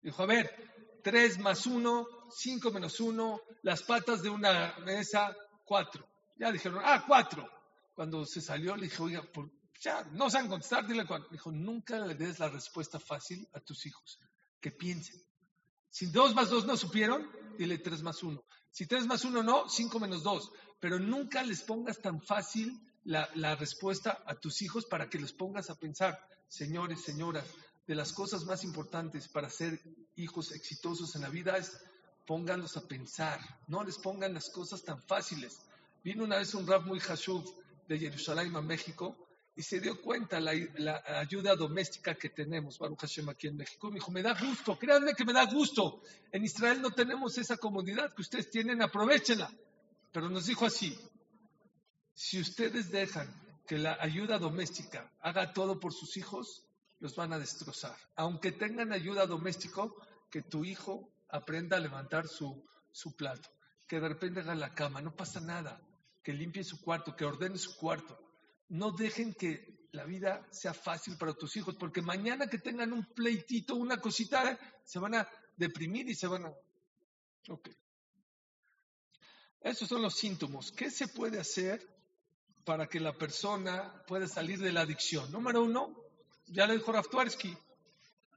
Dijo, 0.00 0.22
a 0.22 0.26
ver, 0.26 0.73
tres 1.04 1.38
más 1.38 1.66
uno, 1.66 2.06
cinco 2.30 2.72
menos 2.72 2.98
uno, 2.98 3.40
las 3.62 3.82
patas 3.82 4.22
de 4.22 4.30
una 4.30 4.74
mesa, 4.84 5.36
cuatro. 5.64 6.08
Ya 6.36 6.50
dijeron, 6.50 6.82
ah, 6.84 7.04
cuatro. 7.06 7.48
Cuando 7.94 8.24
se 8.24 8.40
salió, 8.40 8.74
le 8.74 8.88
dijo, 8.88 9.04
oiga, 9.04 9.22
ya, 9.80 10.02
no 10.12 10.28
saben 10.30 10.48
contestar, 10.48 10.86
dile 10.86 11.06
cuatro. 11.06 11.28
Dijo, 11.30 11.52
nunca 11.52 12.00
le 12.00 12.14
des 12.14 12.40
la 12.40 12.48
respuesta 12.48 12.98
fácil 12.98 13.46
a 13.52 13.60
tus 13.60 13.86
hijos, 13.86 14.18
que 14.60 14.72
piensen. 14.72 15.22
Si 15.90 16.06
dos 16.06 16.34
más 16.34 16.50
dos 16.50 16.66
no 16.66 16.76
supieron, 16.76 17.30
dile 17.56 17.78
tres 17.78 18.02
más 18.02 18.22
uno. 18.22 18.42
Si 18.72 18.86
tres 18.86 19.06
más 19.06 19.24
uno 19.24 19.44
no, 19.44 19.68
cinco 19.68 20.00
menos 20.00 20.24
dos. 20.24 20.50
Pero 20.80 20.98
nunca 20.98 21.44
les 21.44 21.62
pongas 21.62 22.00
tan 22.00 22.20
fácil 22.20 22.80
la, 23.04 23.54
respuesta 23.54 24.24
a 24.26 24.34
tus 24.34 24.62
hijos 24.62 24.86
para 24.86 25.08
que 25.08 25.18
les 25.18 25.32
pongas 25.32 25.70
a 25.70 25.76
pensar, 25.76 26.18
señores, 26.48 27.02
señoras, 27.02 27.46
de 27.86 27.94
las 27.94 28.12
cosas 28.12 28.44
más 28.44 28.64
importantes 28.64 29.28
para 29.28 29.50
ser 29.50 29.80
hijos 30.16 30.52
exitosos 30.52 31.14
en 31.16 31.22
la 31.22 31.28
vida 31.28 31.56
es 31.56 31.72
pónganlos 32.26 32.76
a 32.76 32.86
pensar, 32.88 33.38
no 33.68 33.84
les 33.84 33.98
pongan 33.98 34.32
las 34.32 34.48
cosas 34.50 34.82
tan 34.82 35.02
fáciles. 35.02 35.60
Vino 36.02 36.24
una 36.24 36.38
vez 36.38 36.54
un 36.54 36.66
rap 36.66 36.84
muy 36.86 36.98
hashuv 37.00 37.44
de 37.86 37.98
Jerusalén 37.98 38.54
a 38.56 38.62
México 38.62 39.16
y 39.56 39.62
se 39.62 39.80
dio 39.80 40.00
cuenta 40.00 40.40
la, 40.40 40.52
la 40.76 41.02
ayuda 41.20 41.54
doméstica 41.54 42.14
que 42.14 42.30
tenemos, 42.30 42.78
Baruch 42.78 43.00
Hashem, 43.00 43.28
aquí 43.28 43.46
en 43.46 43.56
México. 43.56 43.88
Me 43.88 43.94
dijo, 43.94 44.10
me 44.10 44.22
da 44.22 44.34
gusto, 44.38 44.78
créanme 44.78 45.14
que 45.14 45.24
me 45.24 45.32
da 45.32 45.44
gusto. 45.44 46.02
En 46.32 46.44
Israel 46.44 46.80
no 46.80 46.90
tenemos 46.90 47.38
esa 47.38 47.56
comodidad 47.56 48.12
que 48.14 48.22
ustedes 48.22 48.50
tienen, 48.50 48.82
aprovechenla. 48.82 49.50
Pero 50.12 50.28
nos 50.28 50.46
dijo 50.46 50.66
así, 50.66 50.98
si 52.14 52.40
ustedes 52.40 52.90
dejan 52.90 53.32
que 53.66 53.78
la 53.78 53.96
ayuda 54.00 54.38
doméstica 54.38 55.12
haga 55.20 55.52
todo 55.52 55.78
por 55.78 55.92
sus 55.92 56.16
hijos, 56.16 56.63
los 57.04 57.16
van 57.16 57.34
a 57.34 57.38
destrozar. 57.38 57.94
Aunque 58.16 58.50
tengan 58.50 58.90
ayuda 58.90 59.26
doméstica, 59.26 59.82
que 60.30 60.40
tu 60.40 60.64
hijo 60.64 61.12
aprenda 61.28 61.76
a 61.76 61.80
levantar 61.80 62.26
su, 62.26 62.64
su 62.92 63.14
plato, 63.14 63.50
que 63.86 64.00
de 64.00 64.08
repente 64.08 64.40
haga 64.40 64.54
la 64.54 64.74
cama, 64.74 65.02
no 65.02 65.14
pasa 65.14 65.38
nada, 65.38 65.78
que 66.22 66.32
limpie 66.32 66.64
su 66.64 66.80
cuarto, 66.80 67.14
que 67.14 67.26
ordene 67.26 67.58
su 67.58 67.76
cuarto. 67.76 68.18
No 68.70 68.90
dejen 68.90 69.34
que 69.34 69.86
la 69.92 70.04
vida 70.06 70.48
sea 70.50 70.72
fácil 70.72 71.18
para 71.18 71.34
tus 71.34 71.54
hijos, 71.58 71.76
porque 71.78 72.00
mañana 72.00 72.46
que 72.46 72.56
tengan 72.56 72.94
un 72.94 73.04
pleitito, 73.12 73.74
una 73.74 73.98
cosita, 73.98 74.58
se 74.82 74.98
van 74.98 75.16
a 75.16 75.28
deprimir 75.58 76.08
y 76.08 76.14
se 76.14 76.26
van 76.26 76.46
a... 76.46 76.54
Ok. 77.50 77.68
Esos 79.60 79.86
son 79.86 80.00
los 80.00 80.14
síntomas. 80.14 80.72
¿Qué 80.72 80.90
se 80.90 81.08
puede 81.08 81.38
hacer 81.38 81.86
para 82.64 82.86
que 82.86 82.98
la 82.98 83.12
persona 83.12 84.02
pueda 84.06 84.26
salir 84.26 84.58
de 84.58 84.72
la 84.72 84.80
adicción. 84.80 85.30
Número 85.30 85.62
uno, 85.62 86.03
ya 86.46 86.66
le 86.66 86.74
dijo 86.74 86.92
Raftuarsky, 86.92 87.56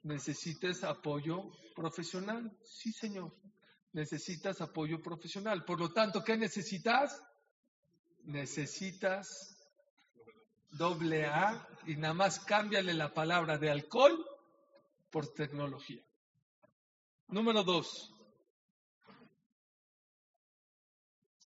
necesitas 0.03 0.83
apoyo 0.83 1.51
profesional. 1.75 2.51
Sí, 2.63 2.91
señor, 2.91 3.33
necesitas 3.93 4.61
apoyo 4.61 5.01
profesional. 5.01 5.65
Por 5.65 5.79
lo 5.79 5.91
tanto, 5.91 6.23
¿qué 6.23 6.37
necesitas? 6.37 7.21
Necesitas 8.23 9.57
doble 10.71 11.25
A 11.25 11.67
y 11.85 11.95
nada 11.95 12.13
más 12.13 12.39
cámbiale 12.39 12.93
la 12.93 13.13
palabra 13.13 13.57
de 13.57 13.69
alcohol 13.69 14.25
por 15.09 15.33
tecnología. 15.33 16.03
Número 17.29 17.63
dos, 17.63 18.13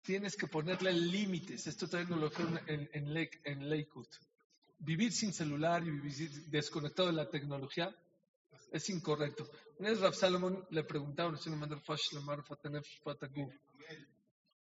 tienes 0.01 0.35
que 0.37 0.47
ponerle 0.47 0.93
límites. 0.93 1.67
Esto 1.67 1.87
también 1.87 2.19
lo 2.19 2.31
en, 2.67 2.89
en, 2.93 3.29
en 3.43 3.69
Lakewood. 3.69 4.07
Vivir 4.79 5.11
sin 5.11 5.33
celular 5.33 5.83
y 5.83 5.91
vivir 5.91 6.31
desconectado 6.47 7.07
de 7.07 7.15
la 7.15 7.29
tecnología 7.29 7.95
es 8.71 8.89
incorrecto. 8.89 9.49
Una 9.79 9.89
vez 9.89 9.99
Rav 9.99 10.13
Salomon 10.13 10.65
le 10.69 10.83
preguntaron, 10.83 11.37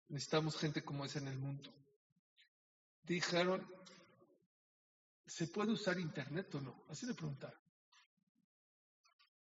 necesitamos 0.08 0.56
gente 0.56 0.82
como 0.82 1.04
esa 1.04 1.18
en 1.18 1.28
el 1.28 1.38
mundo. 1.38 1.72
Dijeron, 3.02 3.66
¿se 5.26 5.48
puede 5.48 5.72
usar 5.72 5.98
internet 5.98 6.54
o 6.54 6.60
no? 6.60 6.84
Así 6.88 7.06
le 7.06 7.14
preguntaron. 7.14 7.58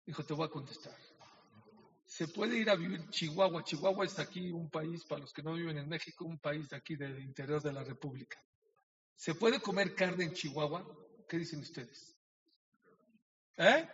Dijo, 0.06 0.24
te 0.26 0.34
voy 0.34 0.46
a 0.46 0.50
contestar 0.50 0.96
se 2.12 2.28
puede 2.28 2.58
ir 2.58 2.70
a 2.70 2.76
vivir 2.76 3.10
Chihuahua. 3.10 3.64
Chihuahua 3.64 4.04
es 4.04 4.20
aquí 4.20 4.52
un 4.52 4.70
país, 4.70 5.06
para 5.06 5.22
los 5.22 5.32
que 5.32 5.42
no 5.42 5.54
viven 5.54 5.78
en 5.78 5.88
México, 5.88 6.26
un 6.26 6.40
país 6.40 6.68
de 6.68 6.76
aquí 6.76 6.98
del 6.98 7.18
interior 7.24 7.62
de 7.62 7.72
la 7.72 7.86
República. 7.86 8.38
¿Se 9.16 9.36
puede 9.36 9.62
comer 9.62 9.96
carne 9.96 10.26
en 10.26 10.34
Chihuahua? 10.34 10.86
¿Qué 11.28 11.38
dicen 11.38 11.60
ustedes? 11.60 12.18
¿Eh? 13.58 13.88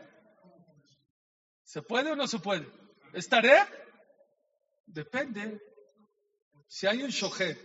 ¿Se 1.64 1.82
puede 1.82 2.12
o 2.12 2.16
no 2.16 2.28
se 2.28 2.40
puede? 2.40 2.68
¿Estaré? 3.14 3.58
Depende. 4.86 5.62
Si 6.68 6.88
hay 6.88 7.04
un 7.04 7.10
shohet 7.10 7.60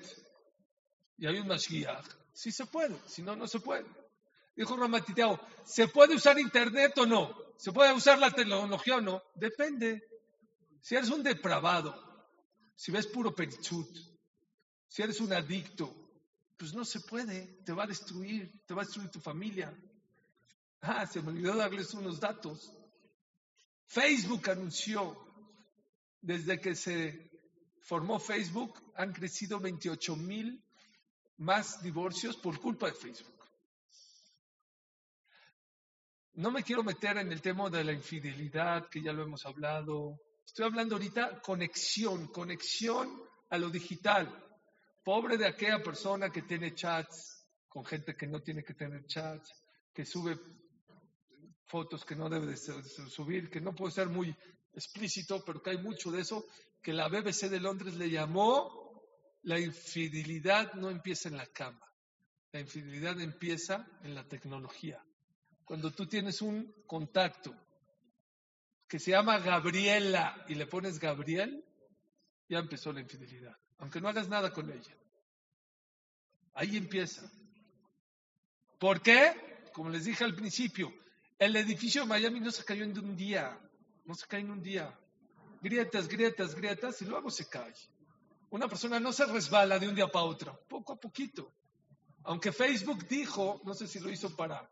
y 1.16 1.26
hay 1.26 1.38
un 1.38 1.46
Mashiach, 1.46 2.06
sí 2.32 2.50
se 2.50 2.66
puede, 2.66 2.96
si 3.06 3.22
no, 3.22 3.36
no 3.36 3.46
se 3.46 3.60
puede. 3.60 3.86
Dijo 4.54 4.76
Ramatiteo, 4.76 5.40
¿se 5.64 5.88
puede 5.88 6.16
usar 6.16 6.38
Internet 6.38 6.98
o 6.98 7.06
no? 7.06 7.34
¿Se 7.56 7.72
puede 7.72 7.92
usar 7.92 8.18
la 8.18 8.30
tecnología 8.30 8.96
o 8.96 9.00
no? 9.00 9.22
Depende. 9.34 10.02
Si 10.80 10.96
eres 10.96 11.10
un 11.10 11.22
depravado, 11.22 11.94
si 12.74 12.90
ves 12.90 13.06
puro 13.06 13.34
perichut, 13.34 13.88
si 14.88 15.02
eres 15.02 15.20
un 15.20 15.32
adicto, 15.32 16.01
pues 16.62 16.74
no 16.74 16.84
se 16.84 17.00
puede, 17.00 17.58
te 17.64 17.72
va 17.72 17.82
a 17.82 17.86
destruir, 17.88 18.62
te 18.64 18.72
va 18.72 18.82
a 18.82 18.84
destruir 18.84 19.10
tu 19.10 19.18
familia. 19.18 19.76
Ah, 20.80 21.04
se 21.08 21.20
me 21.20 21.30
olvidó 21.30 21.56
darles 21.56 21.92
unos 21.92 22.20
datos. 22.20 22.72
Facebook 23.86 24.48
anunció, 24.48 25.18
desde 26.20 26.60
que 26.60 26.76
se 26.76 27.32
formó 27.80 28.20
Facebook, 28.20 28.80
han 28.94 29.12
crecido 29.12 29.58
28 29.58 30.14
mil 30.14 30.64
más 31.38 31.82
divorcios 31.82 32.36
por 32.36 32.60
culpa 32.60 32.86
de 32.86 32.94
Facebook. 32.94 33.44
No 36.34 36.52
me 36.52 36.62
quiero 36.62 36.84
meter 36.84 37.18
en 37.18 37.32
el 37.32 37.42
tema 37.42 37.70
de 37.70 37.82
la 37.82 37.92
infidelidad, 37.92 38.88
que 38.88 39.02
ya 39.02 39.12
lo 39.12 39.24
hemos 39.24 39.44
hablado. 39.46 40.20
Estoy 40.46 40.66
hablando 40.66 40.94
ahorita 40.94 41.40
conexión, 41.40 42.28
conexión 42.28 43.20
a 43.50 43.58
lo 43.58 43.68
digital. 43.68 44.51
Pobre 45.04 45.36
de 45.36 45.46
aquella 45.46 45.82
persona 45.82 46.30
que 46.30 46.42
tiene 46.42 46.74
chats 46.74 47.46
con 47.68 47.84
gente 47.84 48.14
que 48.14 48.26
no 48.26 48.40
tiene 48.40 48.62
que 48.62 48.74
tener 48.74 49.06
chats, 49.06 49.50
que 49.92 50.04
sube 50.04 50.38
fotos 51.66 52.04
que 52.04 52.14
no 52.14 52.28
debe 52.28 52.46
de 52.48 52.56
subir, 52.56 53.48
que 53.48 53.60
no 53.60 53.74
puede 53.74 53.92
ser 53.92 54.08
muy 54.08 54.36
explícito, 54.74 55.42
pero 55.44 55.62
que 55.62 55.70
hay 55.70 55.78
mucho 55.78 56.10
de 56.10 56.20
eso, 56.20 56.44
que 56.82 56.92
la 56.92 57.08
BBC 57.08 57.48
de 57.48 57.60
Londres 57.60 57.94
le 57.94 58.10
llamó 58.10 58.82
la 59.42 59.58
infidelidad 59.58 60.74
no 60.74 60.90
empieza 60.90 61.28
en 61.28 61.36
la 61.36 61.46
cama, 61.46 61.84
la 62.52 62.60
infidelidad 62.60 63.20
empieza 63.20 63.86
en 64.02 64.14
la 64.14 64.26
tecnología. 64.28 65.02
Cuando 65.64 65.90
tú 65.90 66.06
tienes 66.06 66.42
un 66.42 66.72
contacto 66.86 67.54
que 68.86 68.98
se 68.98 69.12
llama 69.12 69.38
Gabriela 69.38 70.44
y 70.48 70.54
le 70.54 70.66
pones 70.66 70.98
Gabriel, 70.98 71.64
ya 72.48 72.58
empezó 72.58 72.92
la 72.92 73.00
infidelidad, 73.00 73.56
aunque 73.82 74.00
no 74.00 74.08
hagas 74.08 74.28
nada 74.28 74.52
con 74.52 74.70
ella. 74.70 74.96
Ahí 76.54 76.76
empieza. 76.76 77.28
¿Por 78.78 79.02
qué? 79.02 79.34
Como 79.72 79.90
les 79.90 80.04
dije 80.04 80.22
al 80.22 80.36
principio, 80.36 80.94
el 81.36 81.56
edificio 81.56 82.02
de 82.02 82.06
Miami 82.06 82.38
no 82.38 82.52
se 82.52 82.64
cayó 82.64 82.84
en 82.84 82.96
un 82.96 83.16
día, 83.16 83.58
no 84.04 84.14
se 84.14 84.28
cae 84.28 84.40
en 84.40 84.52
un 84.52 84.62
día. 84.62 84.96
Grietas, 85.60 86.06
grietas, 86.06 86.54
grietas 86.54 87.02
y 87.02 87.06
luego 87.06 87.28
se 87.28 87.48
cae. 87.48 87.74
Una 88.50 88.68
persona 88.68 89.00
no 89.00 89.12
se 89.12 89.26
resbala 89.26 89.80
de 89.80 89.88
un 89.88 89.96
día 89.96 90.06
para 90.06 90.26
otro, 90.26 90.64
poco 90.68 90.92
a 90.92 91.00
poquito. 91.00 91.52
Aunque 92.22 92.52
Facebook 92.52 93.08
dijo, 93.08 93.60
no 93.64 93.74
sé 93.74 93.88
si 93.88 93.98
lo 93.98 94.10
hizo 94.10 94.36
para 94.36 94.70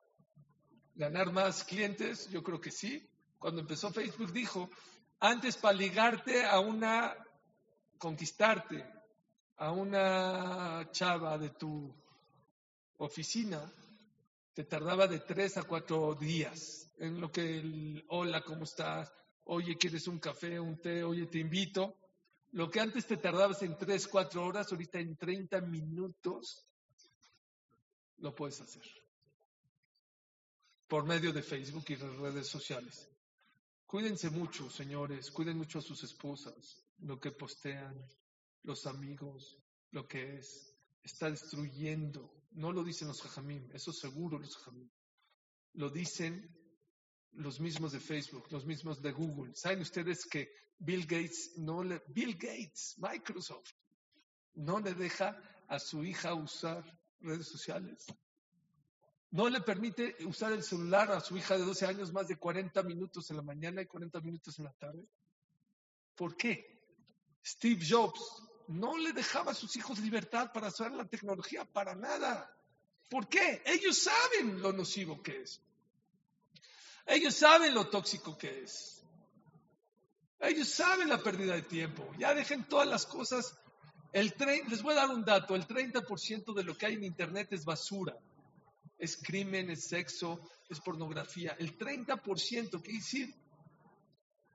ganar 0.94 1.32
más 1.32 1.64
clientes, 1.64 2.30
yo 2.30 2.44
creo 2.44 2.60
que 2.60 2.70
sí. 2.70 3.10
Cuando 3.40 3.60
empezó 3.60 3.90
Facebook 3.90 4.32
dijo, 4.32 4.70
antes 5.18 5.56
para 5.56 5.76
ligarte 5.76 6.44
a 6.44 6.60
una, 6.60 7.16
conquistarte 7.98 8.99
a 9.60 9.72
una 9.72 10.90
chava 10.90 11.36
de 11.36 11.50
tu 11.50 11.94
oficina, 12.96 13.60
te 14.54 14.64
tardaba 14.64 15.06
de 15.06 15.20
tres 15.20 15.58
a 15.58 15.64
cuatro 15.64 16.14
días 16.14 16.90
en 16.98 17.20
lo 17.20 17.30
que 17.30 17.58
el, 17.58 18.04
hola, 18.08 18.40
¿cómo 18.42 18.64
estás? 18.64 19.12
Oye, 19.44 19.76
¿quieres 19.76 20.08
un 20.08 20.18
café, 20.18 20.58
un 20.58 20.80
té? 20.80 21.04
Oye, 21.04 21.26
te 21.26 21.40
invito. 21.40 21.94
Lo 22.52 22.70
que 22.70 22.80
antes 22.80 23.06
te 23.06 23.18
tardabas 23.18 23.62
en 23.62 23.76
tres, 23.76 24.08
cuatro 24.08 24.46
horas, 24.46 24.72
ahorita 24.72 24.98
en 24.98 25.16
30 25.16 25.60
minutos 25.60 26.66
lo 28.16 28.34
puedes 28.34 28.62
hacer. 28.62 28.84
Por 30.88 31.04
medio 31.04 31.34
de 31.34 31.42
Facebook 31.42 31.84
y 31.88 31.96
las 31.96 32.16
redes 32.16 32.48
sociales. 32.48 33.10
Cuídense 33.84 34.30
mucho, 34.30 34.70
señores, 34.70 35.30
cuiden 35.30 35.58
mucho 35.58 35.80
a 35.80 35.82
sus 35.82 36.02
esposas, 36.02 36.82
lo 37.00 37.20
que 37.20 37.30
postean, 37.30 37.94
los 38.62 38.86
amigos, 38.86 39.58
lo 39.90 40.06
que 40.06 40.36
es. 40.36 40.74
Está 41.02 41.30
destruyendo. 41.30 42.30
No 42.52 42.72
lo 42.72 42.84
dicen 42.84 43.08
los 43.08 43.22
jajamim, 43.22 43.70
eso 43.72 43.92
seguro 43.92 44.38
los 44.38 44.56
jajamim. 44.56 44.90
Lo 45.74 45.88
dicen 45.88 46.56
los 47.32 47.60
mismos 47.60 47.92
de 47.92 48.00
Facebook, 48.00 48.46
los 48.50 48.66
mismos 48.66 49.00
de 49.00 49.12
Google. 49.12 49.54
¿Saben 49.54 49.80
ustedes 49.80 50.26
que 50.26 50.50
Bill 50.78 51.06
Gates 51.06 51.52
no 51.56 51.84
le, 51.84 52.02
Bill 52.08 52.34
Gates, 52.34 52.96
Microsoft, 52.98 53.70
no 54.54 54.80
le 54.80 54.94
deja 54.94 55.40
a 55.68 55.78
su 55.78 56.04
hija 56.04 56.34
usar 56.34 56.84
redes 57.20 57.46
sociales? 57.46 58.06
No 59.30 59.48
le 59.48 59.60
permite 59.60 60.16
usar 60.26 60.52
el 60.52 60.64
celular 60.64 61.12
a 61.12 61.20
su 61.20 61.36
hija 61.36 61.56
de 61.56 61.64
12 61.64 61.86
años 61.86 62.12
más 62.12 62.26
de 62.26 62.36
40 62.36 62.82
minutos 62.82 63.30
en 63.30 63.36
la 63.36 63.42
mañana 63.42 63.80
y 63.80 63.86
40 63.86 64.20
minutos 64.22 64.58
en 64.58 64.64
la 64.64 64.72
tarde. 64.72 65.06
¿Por 66.16 66.36
qué? 66.36 66.80
Steve 67.44 67.80
Jobs 67.88 68.42
no 68.70 68.96
le 68.96 69.12
dejaba 69.12 69.50
a 69.50 69.54
sus 69.54 69.74
hijos 69.76 69.98
libertad 69.98 70.52
para 70.52 70.68
usar 70.68 70.92
la 70.92 71.04
tecnología 71.04 71.64
para 71.64 71.96
nada. 71.96 72.56
¿Por 73.08 73.28
qué? 73.28 73.62
Ellos 73.66 73.98
saben 73.98 74.62
lo 74.62 74.72
nocivo 74.72 75.20
que 75.20 75.42
es. 75.42 75.60
Ellos 77.04 77.34
saben 77.34 77.74
lo 77.74 77.88
tóxico 77.88 78.38
que 78.38 78.62
es. 78.62 79.02
Ellos 80.38 80.68
saben 80.68 81.08
la 81.08 81.18
pérdida 81.18 81.54
de 81.54 81.62
tiempo. 81.62 82.08
Ya 82.16 82.32
dejen 82.32 82.62
todas 82.68 82.86
las 82.86 83.06
cosas. 83.06 83.56
El 84.12 84.32
les 84.68 84.82
voy 84.82 84.92
a 84.92 84.98
dar 84.98 85.10
un 85.10 85.24
dato. 85.24 85.56
El 85.56 85.66
30% 85.66 86.54
de 86.54 86.62
lo 86.62 86.76
que 86.78 86.86
hay 86.86 86.94
en 86.94 87.04
Internet 87.04 87.52
es 87.52 87.64
basura. 87.64 88.16
Es 88.98 89.16
crimen, 89.16 89.70
es 89.70 89.88
sexo, 89.88 90.40
es 90.68 90.78
pornografía. 90.78 91.56
El 91.58 91.76
30% 91.76 92.80
quiere 92.80 92.98
decir 92.98 93.34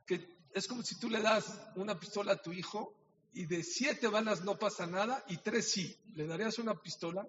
que 0.05 0.25
es 0.53 0.67
como 0.67 0.83
si 0.83 0.97
tú 0.97 1.09
le 1.09 1.21
das 1.21 1.59
una 1.75 1.99
pistola 1.99 2.33
a 2.33 2.41
tu 2.41 2.53
hijo 2.53 2.93
y 3.35 3.45
de 3.45 3.61
siete 3.63 4.07
balas 4.07 4.43
no 4.43 4.57
pasa 4.57 4.87
nada 4.87 5.23
y 5.27 5.37
tres 5.37 5.69
sí. 5.69 5.95
¿Le 6.15 6.25
darías 6.25 6.57
una 6.57 6.73
pistola? 6.81 7.27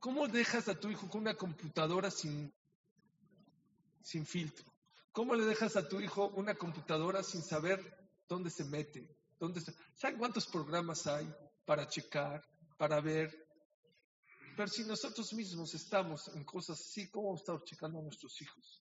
¿Cómo 0.00 0.26
dejas 0.26 0.66
a 0.68 0.74
tu 0.74 0.90
hijo 0.90 1.08
con 1.08 1.20
una 1.20 1.34
computadora 1.34 2.10
sin 2.10 2.52
sin 4.02 4.26
filtro. 4.26 4.70
¿Cómo 5.12 5.34
le 5.34 5.44
dejas 5.44 5.76
a 5.76 5.88
tu 5.88 6.00
hijo 6.00 6.28
una 6.36 6.54
computadora 6.54 7.22
sin 7.22 7.42
saber 7.42 7.80
dónde 8.28 8.50
se 8.50 8.64
mete? 8.64 9.08
¿Dónde 9.38 9.60
¿Saben 9.94 10.18
cuántos 10.18 10.46
programas 10.46 11.06
hay 11.06 11.32
para 11.64 11.86
checar, 11.88 12.42
para 12.76 13.00
ver? 13.00 13.30
Pero 14.56 14.68
si 14.68 14.84
nosotros 14.84 15.32
mismos 15.32 15.74
estamos 15.74 16.28
en 16.28 16.44
cosas 16.44 16.80
así, 16.80 17.08
¿cómo 17.10 17.34
estar 17.36 17.62
checando 17.64 17.98
a 17.98 18.02
nuestros 18.02 18.40
hijos? 18.42 18.81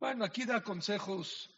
Bueno, 0.00 0.24
aquí 0.24 0.46
da 0.46 0.62
consejos 0.62 1.50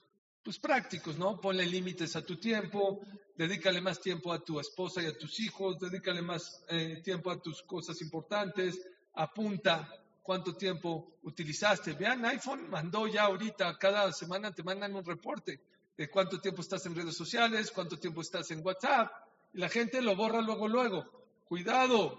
pues 0.42 0.58
prácticos, 0.58 1.16
¿no? 1.16 1.40
Ponle 1.40 1.64
límites 1.64 2.16
a 2.16 2.26
tu 2.26 2.40
tiempo, 2.40 3.00
dedícale 3.36 3.80
más 3.80 4.00
tiempo 4.00 4.32
a 4.32 4.40
tu 4.42 4.58
esposa 4.58 5.00
y 5.00 5.06
a 5.06 5.16
tus 5.16 5.38
hijos, 5.38 5.78
dedícale 5.78 6.22
más 6.22 6.64
eh, 6.68 7.00
tiempo 7.04 7.30
a 7.30 7.40
tus 7.40 7.62
cosas 7.62 8.02
importantes, 8.02 8.84
apunta 9.14 9.88
cuánto 10.24 10.56
tiempo 10.56 11.18
utilizaste. 11.22 11.92
Vean, 11.92 12.24
iPhone 12.24 12.68
mandó 12.68 13.06
ya 13.06 13.22
ahorita, 13.26 13.78
cada 13.78 14.12
semana 14.12 14.52
te 14.52 14.64
mandan 14.64 14.96
un 14.96 15.04
reporte 15.04 15.60
de 15.96 16.10
cuánto 16.10 16.40
tiempo 16.40 16.62
estás 16.62 16.84
en 16.86 16.96
redes 16.96 17.16
sociales, 17.16 17.70
cuánto 17.70 17.96
tiempo 17.96 18.22
estás 18.22 18.50
en 18.50 18.66
WhatsApp, 18.66 19.08
y 19.52 19.58
la 19.58 19.68
gente 19.68 20.02
lo 20.02 20.16
borra 20.16 20.40
luego, 20.40 20.66
luego. 20.66 21.06
Cuidado, 21.44 22.18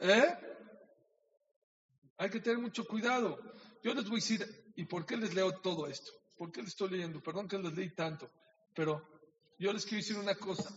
¿eh? 0.00 0.36
Hay 2.18 2.28
que 2.28 2.40
tener 2.40 2.58
mucho 2.58 2.84
cuidado. 2.84 3.38
Yo 3.82 3.94
les 3.94 4.04
voy 4.04 4.20
a 4.20 4.22
decir, 4.22 4.67
¿y 4.78 4.84
por 4.84 5.04
qué 5.04 5.16
les 5.16 5.34
leo 5.34 5.52
todo 5.60 5.88
esto? 5.88 6.12
¿Por 6.36 6.52
qué 6.52 6.62
le 6.62 6.68
estoy 6.68 6.90
leyendo? 6.90 7.20
Perdón 7.20 7.48
que 7.48 7.58
les 7.58 7.74
leí 7.74 7.90
tanto, 7.96 8.30
pero 8.72 9.04
yo 9.58 9.72
les 9.72 9.84
quiero 9.84 9.96
decir 9.96 10.16
una 10.16 10.36
cosa. 10.36 10.72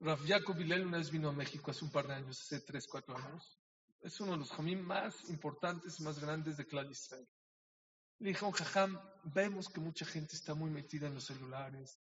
Raf 0.00 0.20
Jacob 0.26 0.56
Vilel 0.58 0.86
una 0.86 0.98
vez 0.98 1.10
vino 1.10 1.30
a 1.30 1.32
México 1.32 1.70
hace 1.70 1.86
un 1.86 1.90
par 1.90 2.06
de 2.06 2.14
años, 2.14 2.38
hace 2.38 2.60
tres, 2.60 2.86
cuatro 2.86 3.16
años. 3.16 3.58
Es 4.02 4.20
uno 4.20 4.32
de 4.32 4.38
los 4.38 4.50
jamín 4.50 4.82
más 4.82 5.30
importantes 5.30 5.98
y 5.98 6.02
más 6.02 6.18
grandes 6.18 6.58
de 6.58 6.66
Clar 6.66 6.84
Israel. 6.90 7.26
Le 8.18 8.28
dijo, 8.28 8.52
Jajam, 8.52 9.00
vemos 9.24 9.70
que 9.70 9.80
mucha 9.80 10.04
gente 10.04 10.36
está 10.36 10.52
muy 10.52 10.70
metida 10.70 11.06
en 11.06 11.14
los 11.14 11.24
celulares 11.24 11.98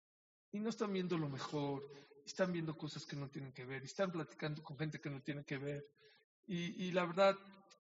y 0.53 0.59
no 0.61 0.69
están 0.69 0.93
viendo 0.93 1.17
lo 1.17 1.27
mejor, 1.27 1.83
están 2.25 2.53
viendo 2.53 2.77
cosas 2.77 3.05
que 3.05 3.17
no 3.17 3.29
tienen 3.29 3.51
que 3.51 3.65
ver, 3.65 3.83
están 3.83 4.09
platicando 4.09 4.63
con 4.63 4.77
gente 4.77 5.01
que 5.01 5.09
no 5.09 5.21
tiene 5.21 5.43
que 5.43 5.57
ver. 5.57 5.85
Y, 6.45 6.91
la 6.91 7.05
verdad, 7.05 7.35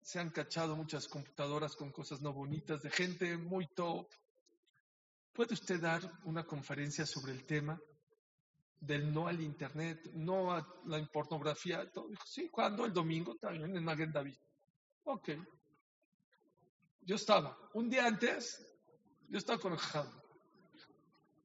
se 0.03 0.19
han 0.19 0.31
cachado 0.31 0.77
muchas 0.77 1.09
computadoras 1.09 1.77
con 1.77 1.91
cosas 1.91 2.21
no 2.21 2.33
bonitas 2.33 2.83
de 2.83 2.91
gente 2.91 3.37
muy 3.37 3.67
top. 3.69 4.07
¿Puede 5.33 5.55
usted 5.55 5.81
dar 5.81 6.03
una 6.25 6.45
conferencia 6.45 7.07
sobre 7.07 7.33
el 7.33 7.45
tema? 7.45 7.81
del 8.81 9.13
no 9.13 9.29
al 9.29 9.41
internet, 9.41 10.11
no 10.15 10.53
a 10.53 10.67
la 10.87 11.05
pornografía. 11.07 11.87
Sí, 12.25 12.49
¿cuándo? 12.49 12.87
El 12.87 12.93
domingo 12.93 13.37
también 13.37 13.77
en 13.77 13.85
Maguen 13.85 14.11
David. 14.11 14.37
Ok. 15.05 15.29
Yo 17.03 17.17
estaba, 17.17 17.57
un 17.75 17.89
día 17.89 18.07
antes, 18.07 18.67
yo 19.29 19.39
estaba 19.39 19.59
con 19.59 19.73
el 19.73 19.79
Jajam. 19.79 20.07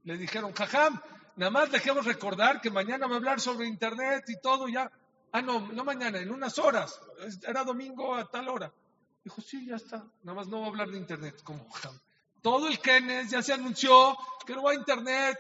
Le 0.04 0.18
dijeron, 0.18 0.54
Jajam, 0.54 1.02
nada 1.36 1.52
más 1.52 1.72
dejemos 1.72 2.06
recordar 2.06 2.62
que 2.62 2.70
mañana 2.70 3.08
va 3.08 3.14
a 3.14 3.18
hablar 3.18 3.42
sobre 3.42 3.68
internet 3.68 4.24
y 4.28 4.40
todo 4.40 4.68
ya. 4.68 4.92
Ah, 5.36 5.42
no, 5.42 5.60
no 5.74 5.84
mañana, 5.84 6.20
en 6.20 6.32
unas 6.32 6.58
horas. 6.60 6.98
Era 7.46 7.66
domingo 7.66 8.16
a 8.16 8.26
tal 8.32 8.48
hora. 8.48 8.74
Dijo, 9.22 9.42
sí, 9.42 9.66
ya 9.66 9.76
está. 9.76 9.98
Nada 10.24 10.34
más 10.34 10.48
no 10.48 10.62
va 10.62 10.68
a 10.68 10.70
hablar 10.70 10.90
de 10.90 10.98
internet 10.98 11.44
como. 11.44 11.68
Todo 12.42 12.70
el 12.70 12.80
Kenes 12.80 13.32
ya 13.32 13.44
se 13.44 13.52
anunció 13.52 14.18
que 14.46 14.56
no 14.56 14.64
va 14.64 14.72
a 14.72 14.76
internet. 14.76 15.38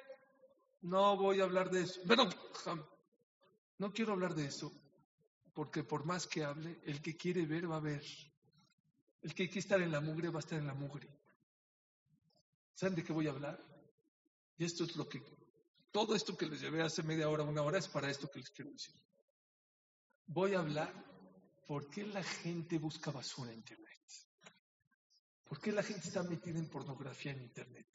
No 0.81 1.15
voy 1.15 1.39
a 1.39 1.45
hablar 1.45 1.69
de 1.69 1.83
eso. 1.83 2.01
Pero, 2.05 2.27
no 3.77 3.93
quiero 3.93 4.11
hablar 4.11 4.35
de 4.35 4.47
eso. 4.47 4.69
Porque 5.53 5.85
por 5.85 6.03
más 6.03 6.27
que 6.27 6.43
hable, 6.43 6.77
el 6.83 7.01
que 7.01 7.15
quiere 7.15 7.45
ver 7.45 7.71
va 7.71 7.77
a 7.77 7.79
ver. 7.79 8.03
El 9.21 9.33
que 9.33 9.45
quiere 9.45 9.61
estar 9.61 9.81
en 9.81 9.93
la 9.93 10.01
mugre 10.01 10.27
va 10.27 10.39
a 10.39 10.43
estar 10.43 10.59
en 10.59 10.67
la 10.67 10.73
mugre. 10.73 11.07
¿Saben 12.73 12.95
de 12.95 13.03
qué 13.05 13.13
voy 13.13 13.27
a 13.27 13.31
hablar? 13.31 13.63
Y 14.57 14.65
esto 14.65 14.83
es 14.83 14.97
lo 14.97 15.07
que, 15.07 15.23
todo 15.89 16.15
esto 16.15 16.35
que 16.35 16.47
les 16.47 16.59
llevé 16.59 16.81
hace 16.81 17.01
media 17.01 17.29
hora, 17.29 17.43
una 17.43 17.61
hora, 17.61 17.77
es 17.77 17.87
para 17.87 18.11
esto 18.11 18.29
que 18.29 18.39
les 18.39 18.49
quiero 18.49 18.71
decir. 18.71 19.04
Voy 20.27 20.53
a 20.53 20.59
hablar 20.59 20.91
por 21.67 21.89
qué 21.89 22.05
la 22.05 22.23
gente 22.23 22.77
busca 22.77 23.11
basura 23.11 23.51
en 23.51 23.59
Internet. 23.59 23.85
¿Por 25.43 25.59
qué 25.61 25.71
la 25.71 25.83
gente 25.83 26.07
está 26.07 26.23
metida 26.23 26.57
en 26.57 26.69
pornografía 26.69 27.31
en 27.31 27.41
Internet? 27.41 27.87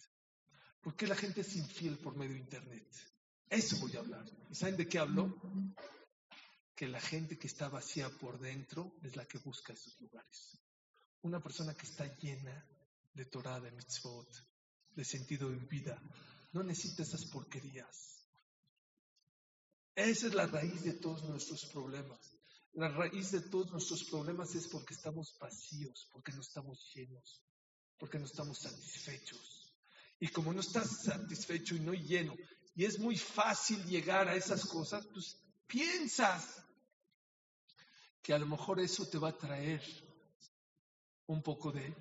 ¿Por 0.80 0.96
qué 0.96 1.06
la 1.06 1.16
gente 1.16 1.40
es 1.40 1.56
infiel 1.56 1.98
por 1.98 2.16
medio 2.16 2.34
de 2.34 2.40
Internet? 2.40 2.88
Eso 3.48 3.78
voy 3.80 3.96
a 3.96 4.00
hablar. 4.00 4.24
¿Y 4.48 4.54
saben 4.54 4.76
de 4.76 4.88
qué 4.88 4.98
hablo? 4.98 5.36
Que 6.74 6.86
la 6.86 7.00
gente 7.00 7.36
que 7.36 7.48
está 7.48 7.68
vacía 7.68 8.08
por 8.08 8.38
dentro 8.38 8.94
es 9.02 9.16
la 9.16 9.26
que 9.26 9.38
busca 9.38 9.72
esos 9.72 10.00
lugares. 10.00 10.58
Una 11.22 11.40
persona 11.40 11.74
que 11.74 11.86
está 11.86 12.06
llena 12.16 12.64
de 13.12 13.26
Torah, 13.26 13.60
de 13.60 13.72
mitzvot, 13.72 14.28
de 14.94 15.04
sentido 15.04 15.50
en 15.50 15.66
vida, 15.68 16.00
no 16.52 16.62
necesita 16.62 17.02
esas 17.02 17.26
porquerías. 17.26 18.19
Esa 19.94 20.26
es 20.28 20.34
la 20.34 20.46
raíz 20.46 20.82
de 20.84 20.94
todos 20.94 21.24
nuestros 21.24 21.66
problemas. 21.66 22.38
La 22.72 22.88
raíz 22.88 23.32
de 23.32 23.40
todos 23.40 23.70
nuestros 23.72 24.04
problemas 24.04 24.54
es 24.54 24.68
porque 24.68 24.94
estamos 24.94 25.36
vacíos, 25.38 26.08
porque 26.12 26.32
no 26.32 26.40
estamos 26.40 26.90
llenos, 26.94 27.42
porque 27.98 28.18
no 28.18 28.26
estamos 28.26 28.58
satisfechos. 28.58 29.74
Y 30.20 30.28
como 30.28 30.52
no 30.52 30.60
estás 30.60 31.02
satisfecho 31.02 31.74
y 31.74 31.80
no 31.80 31.92
lleno, 31.92 32.34
y 32.74 32.84
es 32.84 32.98
muy 32.98 33.16
fácil 33.16 33.84
llegar 33.84 34.28
a 34.28 34.34
esas 34.34 34.64
cosas, 34.66 35.06
pues 35.12 35.36
piensas 35.66 36.64
que 38.22 38.32
a 38.32 38.38
lo 38.38 38.46
mejor 38.46 38.80
eso 38.80 39.06
te 39.06 39.18
va 39.18 39.30
a 39.30 39.38
traer 39.38 39.82
un 41.26 41.42
poco 41.42 41.72
de 41.72 41.94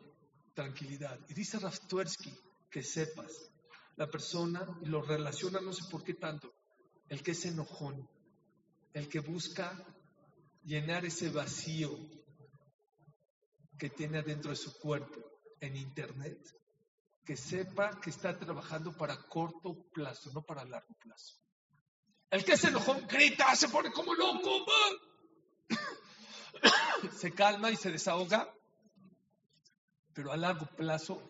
tranquilidad. 0.53 1.19
Y 1.29 1.33
dice 1.33 1.59
Raftuersky 1.59 2.33
que 2.69 2.83
sepas, 2.83 3.51
la 3.95 4.09
persona 4.09 4.65
lo 4.83 5.01
relaciona, 5.01 5.59
no 5.59 5.73
sé 5.73 5.83
por 5.89 6.03
qué 6.03 6.13
tanto, 6.13 6.53
el 7.09 7.21
que 7.23 7.31
es 7.31 7.45
enojón, 7.45 8.07
el 8.93 9.07
que 9.09 9.19
busca 9.19 9.77
llenar 10.63 11.05
ese 11.05 11.29
vacío 11.29 11.89
que 13.77 13.89
tiene 13.89 14.19
adentro 14.19 14.51
de 14.51 14.57
su 14.57 14.77
cuerpo 14.79 15.19
en 15.59 15.75
Internet, 15.75 16.39
que 17.25 17.35
sepa 17.35 17.99
que 17.99 18.09
está 18.09 18.37
trabajando 18.37 18.95
para 18.95 19.17
corto 19.27 19.89
plazo, 19.91 20.31
no 20.33 20.41
para 20.41 20.65
largo 20.65 20.93
plazo. 20.95 21.35
El 22.29 22.43
que 22.43 22.53
es 22.53 22.63
enojón 22.63 23.07
grita, 23.07 23.55
se 23.55 23.69
pone 23.69 23.91
como 23.91 24.13
loco, 24.13 24.65
se 27.17 27.31
calma 27.31 27.71
y 27.71 27.75
se 27.75 27.91
desahoga 27.91 28.53
pero 30.19 30.33
a 30.33 30.37
largo 30.37 30.65
plazo 30.65 31.21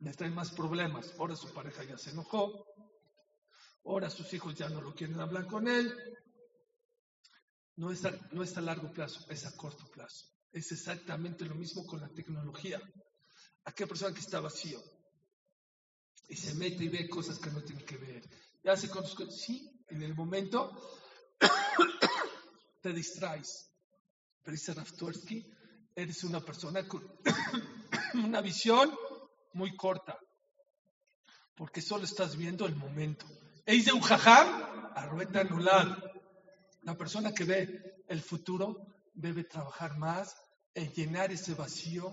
le 0.00 0.12
trae 0.12 0.28
más 0.28 0.50
problemas. 0.50 1.14
Ahora 1.18 1.34
su 1.34 1.50
pareja 1.54 1.82
ya 1.84 1.96
se 1.96 2.10
enojó, 2.10 2.66
ahora 3.84 4.10
sus 4.10 4.32
hijos 4.32 4.54
ya 4.54 4.68
no 4.68 4.80
lo 4.80 4.94
quieren 4.94 5.20
hablar 5.20 5.46
con 5.46 5.68
él. 5.68 5.94
No 7.76 7.90
es, 7.90 8.04
a, 8.04 8.12
no 8.32 8.42
es 8.42 8.56
a 8.56 8.60
largo 8.60 8.92
plazo, 8.92 9.24
es 9.28 9.44
a 9.46 9.56
corto 9.56 9.90
plazo. 9.90 10.26
Es 10.52 10.70
exactamente 10.70 11.44
lo 11.44 11.54
mismo 11.54 11.84
con 11.84 12.00
la 12.00 12.08
tecnología. 12.08 12.80
Aquella 13.64 13.88
persona 13.88 14.14
que 14.14 14.20
está 14.20 14.40
vacío 14.40 14.80
y 16.28 16.36
se 16.36 16.54
mete 16.54 16.84
y 16.84 16.88
ve 16.88 17.08
cosas 17.08 17.38
que 17.38 17.50
no 17.50 17.62
tiene 17.62 17.84
que 17.84 17.96
ver. 17.96 18.22
Ya 18.62 18.76
se 18.76 18.88
conoce, 18.88 19.30
sí, 19.30 19.82
en 19.88 20.02
el 20.02 20.14
momento 20.14 20.72
te 22.80 22.92
distraes. 22.92 23.70
Pero 24.42 24.52
dice 24.52 24.74
Raftorsky, 24.74 25.44
eres 25.94 26.24
una 26.24 26.40
persona 26.40 26.86
con 26.86 27.02
una 28.14 28.40
visión 28.40 28.94
muy 29.54 29.74
corta, 29.76 30.18
porque 31.54 31.80
solo 31.80 32.04
estás 32.04 32.36
viendo 32.36 32.66
el 32.66 32.76
momento. 32.76 33.26
Eis 33.66 33.86
de 33.86 33.92
un 33.92 34.00
jajam, 34.00 34.48
arrueta 34.94 35.40
anulada. 35.40 35.96
La 36.82 36.96
persona 36.96 37.32
que 37.32 37.44
ve 37.44 38.04
el 38.08 38.20
futuro 38.20 38.86
debe 39.14 39.44
trabajar 39.44 39.96
más 39.96 40.36
en 40.74 40.92
llenar 40.92 41.32
ese 41.32 41.54
vacío 41.54 42.12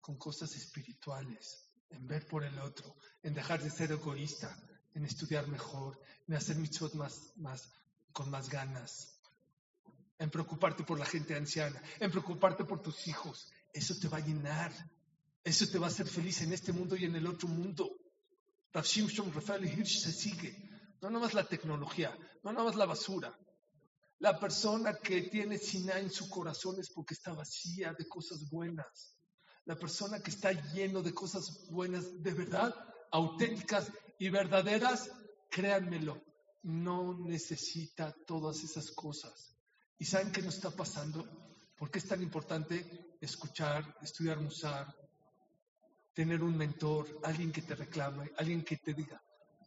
con 0.00 0.16
cosas 0.16 0.54
espirituales, 0.56 1.64
en 1.90 2.06
ver 2.06 2.26
por 2.26 2.44
el 2.44 2.58
otro, 2.58 2.96
en 3.22 3.34
dejar 3.34 3.62
de 3.62 3.70
ser 3.70 3.92
egoísta, 3.92 4.54
en 4.94 5.04
estudiar 5.04 5.48
mejor, 5.48 5.98
en 6.28 6.34
hacer 6.34 6.56
mitzvot 6.56 6.94
más, 6.94 7.32
más, 7.36 7.72
con 8.12 8.30
más 8.30 8.50
ganas, 8.50 9.18
en 10.18 10.30
preocuparte 10.30 10.84
por 10.84 10.98
la 10.98 11.06
gente 11.06 11.34
anciana, 11.34 11.80
en 11.98 12.10
preocuparte 12.10 12.64
por 12.64 12.82
tus 12.82 13.08
hijos. 13.08 13.50
Eso 13.72 13.94
te 13.98 14.08
va 14.08 14.18
a 14.18 14.26
llenar 14.26 14.72
eso 15.44 15.68
te 15.68 15.78
va 15.78 15.86
a 15.86 15.90
hacer 15.90 16.08
feliz 16.08 16.40
en 16.40 16.54
este 16.54 16.72
mundo 16.72 16.96
y 16.96 17.04
en 17.04 17.14
el 17.16 17.26
otro 17.26 17.48
mundo. 17.48 18.00
Rafael 18.72 19.66
Hirsch 19.66 20.00
se 20.00 20.10
sigue. 20.10 20.70
No 21.04 21.10
nada 21.10 21.26
más 21.26 21.34
la 21.34 21.44
tecnología, 21.44 22.16
no 22.42 22.50
nada 22.50 22.64
más 22.64 22.76
la 22.76 22.86
basura. 22.86 23.38
La 24.20 24.40
persona 24.40 24.94
que 24.94 25.20
tiene 25.20 25.58
Siná 25.58 25.98
en 25.98 26.10
su 26.10 26.30
corazón 26.30 26.80
es 26.80 26.88
porque 26.88 27.12
está 27.12 27.34
vacía 27.34 27.92
de 27.92 28.08
cosas 28.08 28.48
buenas. 28.48 29.14
La 29.66 29.76
persona 29.76 30.20
que 30.20 30.30
está 30.30 30.52
lleno 30.72 31.02
de 31.02 31.12
cosas 31.12 31.68
buenas 31.68 32.22
de 32.22 32.32
verdad, 32.32 32.74
auténticas 33.12 33.92
y 34.18 34.30
verdaderas, 34.30 35.10
créanmelo, 35.50 36.22
no 36.62 37.18
necesita 37.18 38.16
todas 38.26 38.64
esas 38.64 38.90
cosas. 38.90 39.58
¿Y 39.98 40.06
saben 40.06 40.32
qué 40.32 40.40
nos 40.40 40.54
está 40.54 40.70
pasando? 40.70 41.22
¿Por 41.76 41.90
qué 41.90 41.98
es 41.98 42.08
tan 42.08 42.22
importante 42.22 43.18
escuchar, 43.20 43.94
estudiar 44.00 44.40
Musar, 44.40 44.86
tener 46.14 46.42
un 46.42 46.56
mentor, 46.56 47.20
alguien 47.24 47.52
que 47.52 47.60
te 47.60 47.74
reclame, 47.74 48.32
alguien 48.38 48.64
que 48.64 48.78
te 48.78 48.94
diga, 48.94 49.22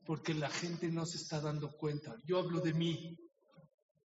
porque 0.08 0.34
la 0.34 0.50
gente 0.50 0.88
no 0.90 1.06
se 1.06 1.18
está 1.18 1.42
dando 1.42 1.70
cuenta. 1.74 2.16
Yo 2.26 2.40
hablo 2.40 2.62
de 2.62 2.74
mí, 2.74 3.20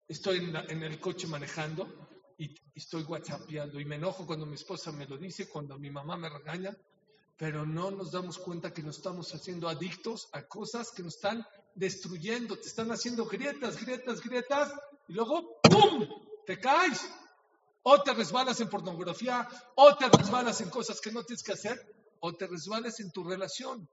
estoy 0.08 0.38
en, 0.38 0.82
el 0.82 0.98
coche 0.98 1.28
manejando 1.28 2.08
y, 2.36 2.52
estoy 2.74 3.04
whatsappeando 3.04 3.78
y 3.78 3.84
me 3.84 3.96
enojo 3.96 4.26
cuando 4.26 4.44
mi 4.44 4.56
esposa 4.56 4.90
me 4.90 5.06
lo 5.06 5.16
dice, 5.16 5.48
cuando 5.48 5.78
mi 5.78 5.90
mamá 5.90 6.16
me 6.16 6.28
regaña, 6.28 6.76
pero 7.36 7.64
no 7.64 7.92
nos 7.92 8.10
damos 8.10 8.36
cuenta 8.38 8.74
que 8.74 8.82
nos 8.82 8.96
estamos 8.96 9.32
haciendo 9.32 9.68
adictos 9.68 10.28
a 10.32 10.42
cosas 10.42 10.90
que 10.90 11.04
nos 11.04 11.14
están 11.14 11.46
destruyendo, 11.76 12.56
te 12.56 12.66
están 12.66 12.90
haciendo 12.90 13.24
grietas, 13.24 13.80
grietas, 13.80 14.20
grietas, 14.20 14.72
y 15.06 15.12
luego 15.12 15.60
¡pum! 15.62 16.08
te 16.44 16.58
caes. 16.58 17.08
O 17.84 18.00
te 18.00 18.14
resbalas 18.14 18.60
en 18.60 18.68
pornografía, 18.68 19.48
o 19.74 19.96
te 19.96 20.08
resbalas 20.08 20.60
en 20.60 20.70
cosas 20.70 21.00
que 21.00 21.10
no 21.10 21.24
tienes 21.24 21.42
que 21.42 21.52
hacer, 21.52 21.80
o 22.20 22.32
te 22.32 22.46
resbales 22.46 23.00
en 23.00 23.10
tu 23.10 23.24
relación. 23.24 23.88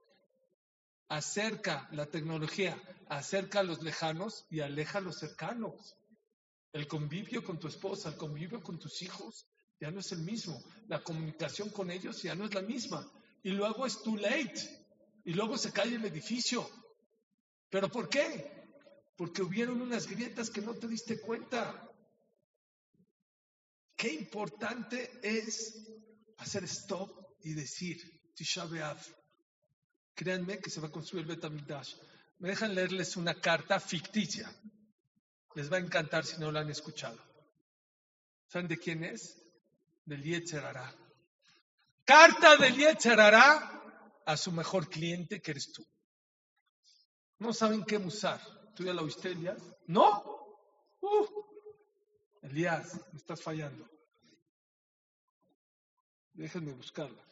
Acerca 1.10 1.88
la 1.90 2.06
tecnología, 2.06 2.80
acerca 3.08 3.58
a 3.58 3.62
los 3.64 3.82
lejanos 3.82 4.46
y 4.48 4.60
aleja 4.60 4.98
a 4.98 5.00
los 5.00 5.18
cercanos. 5.18 5.96
El 6.72 6.86
convivio 6.86 7.42
con 7.42 7.58
tu 7.58 7.66
esposa, 7.66 8.10
el 8.10 8.16
convivio 8.16 8.62
con 8.62 8.78
tus 8.78 9.02
hijos, 9.02 9.44
ya 9.80 9.90
no 9.90 9.98
es 9.98 10.12
el 10.12 10.20
mismo. 10.20 10.62
La 10.86 11.02
comunicación 11.02 11.70
con 11.70 11.90
ellos 11.90 12.22
ya 12.22 12.36
no 12.36 12.44
es 12.44 12.54
la 12.54 12.62
misma. 12.62 13.10
Y 13.42 13.50
luego 13.50 13.86
es 13.86 14.00
too 14.04 14.16
late. 14.16 14.54
Y 15.24 15.32
luego 15.34 15.58
se 15.58 15.72
cae 15.72 15.96
el 15.96 16.04
edificio. 16.04 16.70
¿Pero 17.70 17.88
por 17.88 18.08
qué? 18.08 18.68
Porque 19.16 19.42
hubieron 19.42 19.82
unas 19.82 20.06
grietas 20.06 20.48
que 20.48 20.60
no 20.60 20.74
te 20.74 20.86
diste 20.86 21.20
cuenta. 21.20 21.90
Qué 23.96 24.12
importante 24.12 25.10
es 25.24 25.74
hacer 26.38 26.62
stop 26.62 27.10
y 27.42 27.52
decir, 27.54 27.98
Tisha 28.36 28.64
Créanme 30.20 30.58
que 30.58 30.68
se 30.68 30.82
va 30.82 30.88
a 30.88 30.92
construir 30.92 31.22
el 31.24 31.34
Betamigdash. 31.34 31.94
Me 32.40 32.50
dejan 32.50 32.74
leerles 32.74 33.16
una 33.16 33.40
carta 33.40 33.80
ficticia. 33.80 34.54
Les 35.54 35.72
va 35.72 35.78
a 35.78 35.80
encantar 35.80 36.26
si 36.26 36.38
no 36.38 36.52
la 36.52 36.60
han 36.60 36.68
escuchado. 36.68 37.18
¿Saben 38.46 38.68
de 38.68 38.76
quién 38.76 39.02
es? 39.02 39.42
Del 40.04 40.22
Yetzer 40.22 40.62
Carta 42.04 42.58
del 42.58 42.76
Yetzer 42.76 43.18
a 43.18 44.36
su 44.36 44.52
mejor 44.52 44.90
cliente 44.90 45.40
que 45.40 45.52
eres 45.52 45.72
tú. 45.72 45.86
No 47.38 47.54
saben 47.54 47.82
qué 47.84 47.96
usar. 47.96 48.42
¿Tú 48.74 48.84
ya 48.84 48.92
la 48.92 49.00
oíste, 49.00 49.30
Elías? 49.30 49.62
¿No? 49.86 50.22
Uh. 51.00 51.26
Elías, 52.42 52.92
me 53.10 53.18
estás 53.18 53.40
fallando. 53.40 53.88
Déjenme 56.34 56.74
buscarla. 56.74 57.29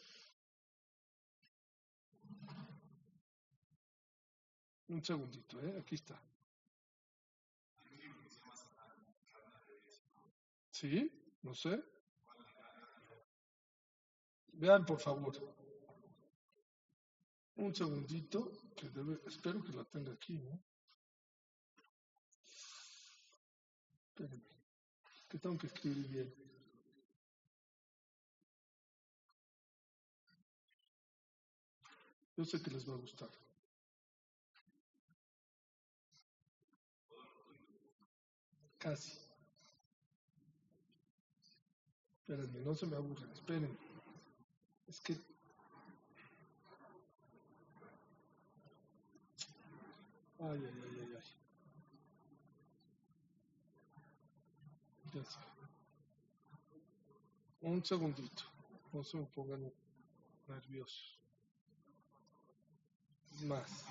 Un 4.88 5.04
segundito, 5.04 5.60
¿eh? 5.60 5.78
Aquí 5.78 5.94
está. 5.96 6.20
¿Sí? 10.70 11.10
No 11.42 11.54
sé. 11.54 11.82
Vean, 14.52 14.86
por 14.86 15.00
favor. 15.00 15.34
Un 17.56 17.74
segundito, 17.74 18.52
que 18.76 18.88
debe, 18.88 19.20
espero 19.26 19.62
que 19.62 19.72
la 19.72 19.84
tenga 19.84 20.12
aquí, 20.12 20.38
¿no? 20.38 20.62
Espérenme, 24.08 24.44
que 25.28 25.38
tengo 25.38 25.58
que 25.58 25.66
escribir 25.66 26.08
bien. 26.08 26.34
Yo 32.36 32.44
sé 32.44 32.62
que 32.62 32.70
les 32.70 32.88
va 32.88 32.94
a 32.94 32.98
gustar. 32.98 33.47
Casi. 38.78 39.12
Espérenme, 42.20 42.60
no 42.60 42.74
se 42.74 42.86
me 42.86 42.96
aburren, 42.96 43.30
espérenme. 43.32 43.76
Es 44.86 45.00
que... 45.00 45.12
Ay, 50.40 50.62
ay, 50.64 50.82
ay, 50.82 51.00
ay, 51.00 51.16
ay. 51.16 51.38
Un 57.60 57.84
segundito. 57.84 58.44
No 58.92 59.02
se 59.02 59.16
me 59.16 59.24
pongan 59.26 59.72
nerviosos. 60.46 61.18
Más. 63.42 63.84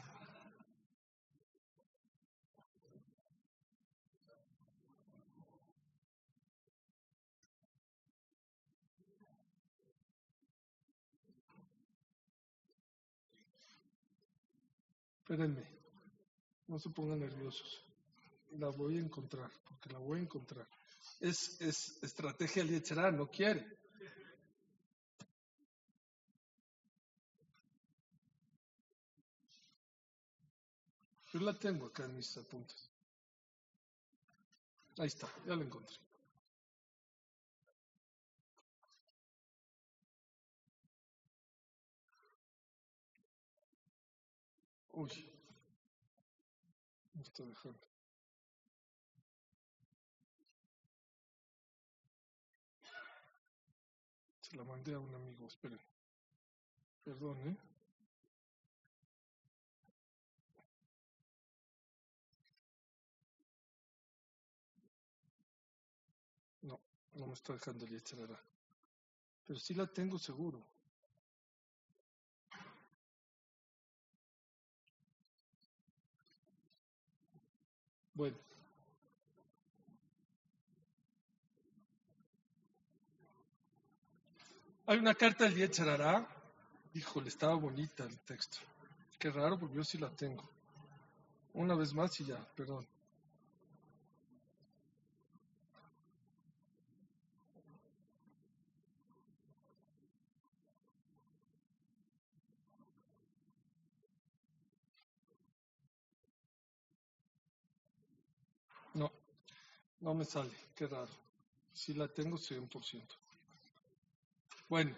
Espérenme, 15.28 15.68
no 16.68 16.80
se 16.80 16.90
pongan 16.90 17.20
nerviosos. 17.20 17.84
La 18.52 18.70
voy 18.70 18.96
a 18.96 19.02
encontrar, 19.02 19.52
porque 19.68 19.90
la 19.90 20.00
voy 20.00 20.20
a 20.20 20.22
encontrar. 20.22 20.66
Es, 21.20 21.60
es 21.60 22.02
estrategia 22.02 22.64
liechera, 22.64 23.12
no 23.12 23.30
quiere. 23.30 23.68
Yo 31.34 31.42
la 31.42 31.60
tengo 31.60 31.88
acá 31.88 32.06
en 32.06 32.16
mis 32.16 32.38
apuntes. 32.38 32.90
Ahí 34.98 35.08
está, 35.08 35.28
ya 35.46 35.58
la 35.58 35.66
encontré. 35.66 36.07
Uy, 44.98 45.12
me 47.14 47.22
está 47.22 47.44
dejando. 47.44 47.88
Se 54.42 54.56
la 54.56 54.64
mandé 54.64 54.96
a 54.96 55.00
un 55.00 55.14
amigo, 55.14 55.46
esperen. 55.46 55.80
Perdón, 57.04 57.38
¿eh? 57.48 57.58
No, 66.64 66.80
no 67.14 67.28
me 67.28 67.34
está 67.34 67.54
dejando 67.54 67.86
el. 67.86 68.02
Pero 69.46 69.60
sí 69.60 69.76
la 69.76 69.86
tengo 69.86 70.18
seguro. 70.18 70.77
Bueno. 78.18 78.36
Hay 84.88 84.98
una 84.98 85.14
carta 85.14 85.44
del 85.44 85.54
Yetzirah. 85.54 86.28
Híjole, 86.96 87.28
estaba 87.28 87.54
bonita 87.54 88.06
el 88.06 88.20
texto. 88.22 88.58
Qué 89.20 89.30
raro, 89.30 89.60
porque 89.60 89.76
yo 89.76 89.84
sí 89.84 90.00
la 90.00 90.10
tengo. 90.10 90.50
Una 91.54 91.76
vez 91.76 91.94
más 91.94 92.20
y 92.20 92.26
ya, 92.26 92.44
perdón. 92.56 92.88
No, 108.96 109.12
no 110.08 110.14
me 110.14 110.24
sale, 110.24 110.54
qué 110.74 110.88
raro. 110.88 111.12
Sí 111.74 111.94
la 111.94 112.08
tengo 112.08 112.38
100%. 112.38 113.06
Bueno, 114.70 114.96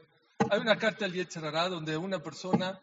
hay 0.52 0.60
una 0.60 0.77
carta 0.77 1.06
del 1.06 1.15
Yetzirah 1.15 1.68
donde 1.68 1.98
una 1.98 2.22
persona, 2.22 2.80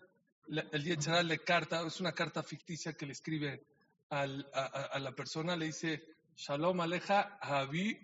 el 0.49 0.83
Yetzirah 0.83 1.23
le 1.23 1.39
carta, 1.45 1.87
es 1.87 2.01
una 2.01 2.11
carta 2.11 2.43
ficticia 2.43 2.95
que 2.95 3.07
le 3.07 3.13
escribe 3.13 3.65
al- 4.11 4.45
a 4.53 4.99
la 4.99 5.13
persona, 5.13 5.55
le 5.55 5.67
dice, 5.67 6.05
Shalom 6.35 6.81
Aleja, 6.81 7.39
Javi, 7.43 7.97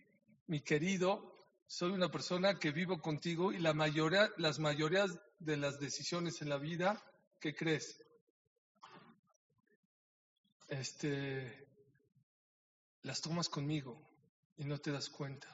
mi 0.47 0.61
querido, 0.61 1.49
soy 1.67 1.91
una 1.91 2.09
persona 2.09 2.61
que 2.61 2.71
vivo 2.71 3.01
contigo 3.01 3.53
y 3.53 3.59
la 3.59 3.75
mayoría, 3.75 4.31
las 4.37 4.61
mayorías 4.61 5.19
de 5.41 5.57
las 5.57 5.81
decisiones 5.81 6.41
en 6.43 6.49
la 6.49 6.59
vida, 6.59 7.03
¿qué 7.41 7.57
crees? 7.57 8.01
Este, 10.69 11.67
las 13.03 13.21
tomas 13.21 13.49
conmigo 13.49 14.12
y 14.63 14.65
no 14.65 14.79
te 14.79 14.93
das 14.93 15.11
cuenta. 15.11 15.49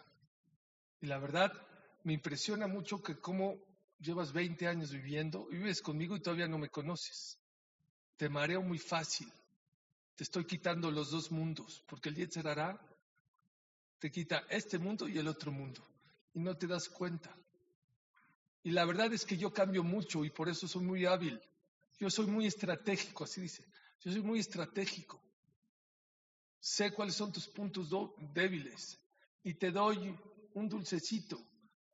Y 1.00 1.06
la 1.06 1.18
verdad, 1.18 1.50
me 2.04 2.12
impresiona 2.12 2.66
mucho 2.66 3.02
que 3.02 3.18
cómo 3.18 3.56
llevas 3.98 4.34
20 4.34 4.66
años 4.66 4.92
viviendo, 4.92 5.46
vives 5.46 5.80
conmigo 5.80 6.14
y 6.14 6.20
todavía 6.20 6.46
no 6.46 6.58
me 6.58 6.68
conoces. 6.68 7.38
Te 8.18 8.28
mareo 8.28 8.60
muy 8.60 8.78
fácil. 8.78 9.32
Te 10.14 10.24
estoy 10.24 10.44
quitando 10.44 10.90
los 10.90 11.10
dos 11.10 11.30
mundos, 11.30 11.82
porque 11.86 12.10
el 12.10 12.16
Yetzirah 12.16 12.78
te 13.98 14.10
quita 14.10 14.44
este 14.50 14.78
mundo 14.78 15.08
y 15.08 15.16
el 15.16 15.28
otro 15.28 15.52
mundo. 15.52 15.82
Y 16.34 16.40
no 16.40 16.54
te 16.58 16.66
das 16.66 16.90
cuenta. 16.90 17.34
Y 18.62 18.72
la 18.72 18.84
verdad 18.84 19.10
es 19.14 19.24
que 19.24 19.38
yo 19.38 19.54
cambio 19.54 19.82
mucho 19.82 20.22
y 20.22 20.30
por 20.30 20.50
eso 20.50 20.68
soy 20.68 20.84
muy 20.84 21.06
hábil. 21.06 21.40
Yo 21.98 22.10
soy 22.10 22.26
muy 22.26 22.44
estratégico, 22.44 23.24
así 23.24 23.40
dice. 23.40 23.64
Yo 24.00 24.12
soy 24.12 24.20
muy 24.20 24.40
estratégico. 24.40 25.22
Sé 26.60 26.92
cuáles 26.92 27.14
son 27.14 27.32
tus 27.32 27.48
puntos 27.48 27.90
débiles 28.34 28.98
y 29.42 29.54
te 29.54 29.70
doy 29.70 30.16
un 30.54 30.68
dulcecito. 30.68 31.38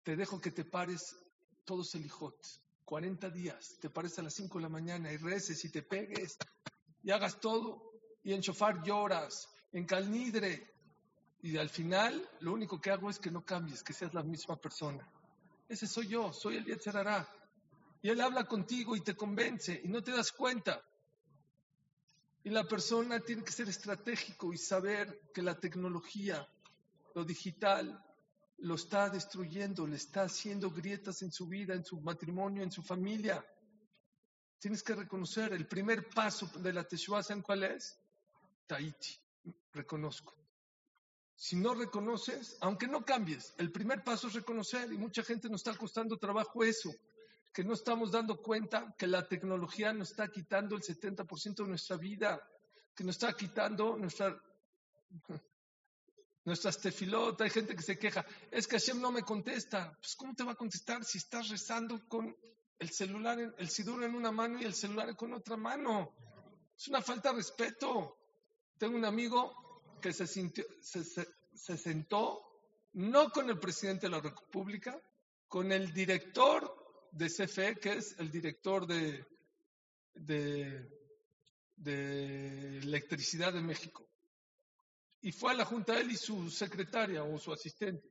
Te 0.03 0.17
dejo 0.17 0.41
que 0.41 0.51
te 0.51 0.65
pares 0.65 1.17
todos 1.65 1.95
el 1.95 2.07
hijot. 2.07 2.37
40 2.85 3.31
días. 3.31 3.79
Te 3.81 3.91
pares 3.91 4.19
a 4.19 4.23
las 4.23 4.35
5 4.35 4.59
de 4.59 4.63
la 4.63 4.69
mañana 4.69 5.13
y 5.13 5.17
reces 5.17 5.65
y 5.65 5.71
te 5.71 5.83
pegues 5.83 6.37
y 7.03 7.11
hagas 7.11 7.41
todo. 7.41 7.93
Y 8.23 8.33
en 8.33 8.41
shofar 8.41 8.83
lloras, 8.83 9.49
en 9.73 9.85
calnidre. 9.85 10.73
Y 11.43 11.59
al 11.59 11.69
final 11.69 12.27
lo 12.41 12.53
único 12.53 12.81
que 12.81 12.91
hago 12.91 13.11
es 13.11 13.19
que 13.19 13.31
no 13.31 13.45
cambies, 13.45 13.83
que 13.83 13.93
seas 13.93 14.15
la 14.15 14.23
misma 14.23 14.57
persona. 14.57 15.07
Ese 15.69 15.87
soy 15.87 16.09
yo, 16.09 16.33
soy 16.33 16.57
el 16.57 16.65
Yetzerará. 16.65 17.29
Y 18.01 18.11
él 18.11 18.21
habla 18.21 18.45
contigo 18.45 18.97
y 18.97 19.01
te 19.01 19.15
convence 19.15 19.81
y 19.83 19.89
no 19.89 20.03
te 20.03 20.13
das 20.13 20.33
cuenta. 20.33 20.83
Y 22.45 22.51
la 22.51 22.69
persona 22.69 23.21
tiene 23.21 23.43
que 23.43 23.53
ser 23.53 23.69
estratégico 23.69 24.53
y 24.53 24.59
saber 24.59 25.31
que 25.33 25.41
la 25.41 25.59
tecnología, 25.59 26.47
lo 27.15 27.25
digital, 27.25 28.05
lo 28.59 28.75
está 28.75 29.09
destruyendo, 29.09 29.87
le 29.87 29.97
está 29.97 30.25
haciendo 30.25 30.71
grietas 30.71 31.23
en 31.23 31.33
su 31.33 31.47
vida, 31.47 31.75
en 31.75 31.85
su 31.85 32.01
matrimonio, 32.03 32.63
en 32.63 32.71
su 32.71 32.83
familia. 32.83 33.45
Tienes 34.59 34.83
que 34.83 34.95
reconocer, 34.95 35.55
el 35.55 35.67
primer 35.67 36.09
paso 36.11 36.47
de 36.59 36.73
la 36.75 36.85
Teshuvah, 36.85 37.23
¿saben 37.23 37.43
cuál 37.43 37.65
es? 37.65 37.99
Tahiti, 38.67 39.19
reconozco. 39.73 40.37
Si 41.35 41.57
no 41.57 41.75
reconoces, 41.75 42.59
aunque 42.61 42.87
no 42.87 43.05
cambies, 43.05 43.55
el 43.59 43.73
primer 43.73 44.05
paso 44.05 44.29
es 44.29 44.35
reconocer 44.35 44.93
y 44.93 44.99
mucha 44.99 45.23
gente 45.23 45.49
nos 45.49 45.67
está 45.67 45.77
costando 45.79 46.19
trabajo 46.19 46.63
eso, 46.63 46.95
que 47.55 47.63
no 47.63 47.75
estamos 47.75 48.11
dando 48.11 48.43
cuenta 48.43 48.97
que 48.99 49.07
la 49.07 49.29
tecnología 49.29 49.93
nos 49.93 50.11
está 50.11 50.29
quitando 50.29 50.75
el 50.75 50.83
70% 50.83 51.55
de 51.55 51.69
nuestra 51.69 51.97
vida. 51.97 52.43
que 52.97 53.05
nos 53.05 53.15
está 53.15 53.33
quitando 53.33 53.97
nuestra, 53.97 54.37
nuestras 56.45 56.81
tefilot. 56.81 57.41
Hay 57.41 57.51
gente 57.51 57.77
que 57.77 57.83
se 57.83 57.97
queja, 57.97 58.27
es 58.51 58.67
que 58.67 58.79
Hashem 58.79 59.01
no 59.01 59.13
me 59.13 59.23
contesta. 59.23 59.97
Pues 60.01 60.17
¿cómo 60.17 60.35
te 60.35 60.43
va 60.43 60.53
a 60.53 60.57
contestar 60.57 61.05
si 61.05 61.19
estás 61.19 61.49
rezando 61.49 62.09
con 62.09 62.37
el 62.81 62.91
celular, 62.91 63.39
el 63.57 63.69
sidur 63.69 64.03
en 64.03 64.17
una 64.17 64.33
mano 64.33 64.61
y 64.61 64.65
el 64.65 64.75
celular 64.75 65.15
con 65.17 65.33
otra 65.33 65.57
mano? 65.57 66.13
Es 66.77 66.89
una 66.89 67.03
falta 67.03 67.31
de 67.31 67.37
respeto. 67.37 68.19
Tengo 68.79 68.97
un 68.97 69.05
amigo 69.05 69.97
que 70.01 70.13
se, 70.13 70.27
sintió, 70.27 70.65
se, 70.81 71.05
se 71.05 71.77
sentó 71.77 72.43
no 72.95 73.31
con 73.31 73.49
el 73.49 73.61
presidente 73.61 74.07
de 74.07 74.11
la 74.11 74.21
República, 74.21 75.01
con 75.47 75.71
el 75.71 75.93
director 75.93 76.84
de 77.15 77.29
CFE, 77.29 77.77
que 77.77 77.93
es 77.95 78.19
el 78.19 78.31
director 78.31 78.87
de, 78.87 79.25
de, 80.15 80.89
electricidad 82.79 83.53
de 83.53 83.61
México. 83.61 84.09
Y 85.21 85.33
fue 85.33 85.53
a 85.53 85.55
la 85.55 85.65
junta 85.65 85.99
él 85.99 86.11
y 86.11 86.17
su 86.17 86.51
secretaria 86.51 87.23
o 87.23 87.39
su 87.39 87.53
asistente. 87.53 88.11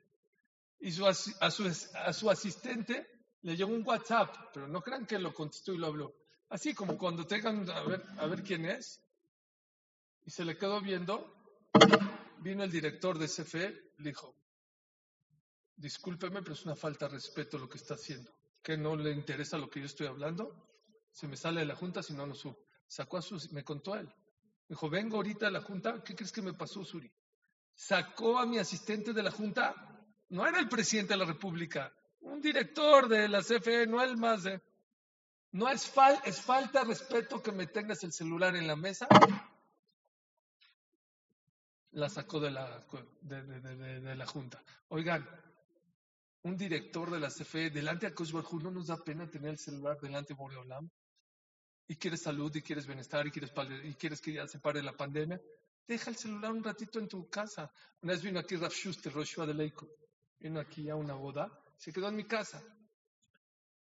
Y 0.79 0.91
su, 0.91 1.05
a, 1.05 1.13
su, 1.13 1.31
a 1.39 2.13
su 2.13 2.29
asistente 2.29 3.07
le 3.41 3.55
llegó 3.55 3.71
un 3.71 3.85
WhatsApp, 3.85 4.35
pero 4.53 4.67
no 4.67 4.81
crean 4.81 5.05
que 5.05 5.19
lo 5.19 5.33
contestó 5.33 5.73
y 5.73 5.77
lo 5.77 5.87
habló. 5.87 6.15
Así 6.49 6.73
como 6.73 6.97
cuando 6.97 7.25
tengan 7.25 7.69
a 7.69 7.83
ver, 7.83 8.03
a 8.17 8.25
ver 8.25 8.43
quién 8.43 8.65
es. 8.65 9.01
Y 10.25 10.31
se 10.31 10.45
le 10.45 10.57
quedó 10.57 10.81
viendo. 10.81 11.35
Vino 12.39 12.63
el 12.63 12.71
director 12.71 13.17
de 13.17 13.27
CFE, 13.27 13.93
le 13.97 14.09
dijo, 14.09 14.35
discúlpeme, 15.75 16.41
pero 16.41 16.53
es 16.53 16.65
una 16.65 16.75
falta 16.75 17.07
de 17.07 17.15
respeto 17.15 17.57
lo 17.57 17.69
que 17.69 17.77
está 17.77 17.93
haciendo. 17.95 18.33
¿Que 18.63 18.77
no 18.77 18.95
le 18.95 19.11
interesa 19.11 19.57
lo 19.57 19.69
que 19.69 19.81
yo 19.81 19.85
estoy 19.85 20.07
hablando? 20.07 20.55
Se 21.11 21.27
me 21.27 21.35
sale 21.35 21.59
de 21.59 21.65
la 21.65 21.75
junta 21.75 22.01
si 22.01 22.13
no 22.13 22.25
lo 22.25 22.33
subo. 22.33 22.57
Sacó 22.87 23.17
a 23.17 23.21
su, 23.21 23.37
me 23.51 23.63
contó 23.63 23.95
él. 23.95 24.07
Me 24.07 24.75
dijo, 24.75 24.89
vengo 24.89 25.17
ahorita 25.17 25.47
a 25.47 25.51
la 25.51 25.61
junta, 25.61 26.01
¿qué 26.01 26.15
crees 26.15 26.31
que 26.31 26.41
me 26.41 26.53
pasó, 26.53 26.85
Suri? 26.85 27.11
Sacó 27.75 28.39
a 28.39 28.45
mi 28.45 28.59
asistente 28.59 29.11
de 29.11 29.21
la 29.21 29.31
junta, 29.31 29.75
no 30.29 30.47
era 30.47 30.59
el 30.59 30.69
presidente 30.69 31.13
de 31.13 31.17
la 31.17 31.25
República, 31.25 31.93
un 32.21 32.41
director 32.41 33.09
de 33.09 33.27
la 33.27 33.41
CFE, 33.41 33.85
no 33.87 34.01
el 34.01 34.15
más 34.15 34.43
de... 34.43 34.61
No 35.51 35.69
es, 35.69 35.85
fal, 35.85 36.19
es 36.23 36.41
falta 36.41 36.83
respeto 36.83 37.43
que 37.43 37.51
me 37.51 37.67
tengas 37.67 38.03
el 38.03 38.13
celular 38.13 38.55
en 38.55 38.65
la 38.65 38.75
mesa. 38.75 39.07
La 41.91 42.09
sacó 42.09 42.39
de 42.39 42.49
la, 42.49 42.83
de 43.21 44.15
la 44.15 44.25
junta. 44.25 44.63
Oigan, 44.87 45.27
un 46.43 46.57
director 46.57 47.09
de 47.09 47.19
la 47.19 47.29
CFE 47.29 47.69
delante 47.69 48.07
de 48.07 48.13
Koshbarhu, 48.13 48.59
no 48.59 48.71
nos 48.71 48.87
da 48.87 48.97
pena 48.97 49.29
tener 49.29 49.51
el 49.51 49.57
celular 49.57 49.99
delante 49.99 50.33
de 50.33 50.37
Boreolam. 50.37 50.89
Y 51.87 51.95
quieres 51.95 52.21
salud, 52.21 52.53
y 52.55 52.61
quieres 52.61 52.85
bienestar, 52.85 53.25
y 53.27 53.31
quieres, 53.31 53.51
y 53.83 53.93
quieres 53.95 54.21
que 54.21 54.33
ya 54.33 54.47
se 54.47 54.59
pare 54.59 54.81
la 54.83 54.93
pandemia. 54.93 55.41
Deja 55.87 56.09
el 56.09 56.17
celular 56.17 56.51
un 56.51 56.63
ratito 56.63 56.99
en 56.99 57.07
tu 57.07 57.29
casa. 57.29 57.71
Una 58.01 58.13
vez 58.13 58.21
vino 58.21 58.39
aquí 58.39 58.55
Rav 58.55 58.71
Schuster, 58.71 59.11
Roshua 59.11 59.45
de 59.45 59.53
Leico. 59.53 59.89
Vino 60.39 60.59
aquí 60.59 60.89
a 60.89 60.95
una 60.95 61.13
boda, 61.13 61.49
se 61.77 61.91
quedó 61.93 62.09
en 62.09 62.15
mi 62.15 62.25
casa. 62.25 62.61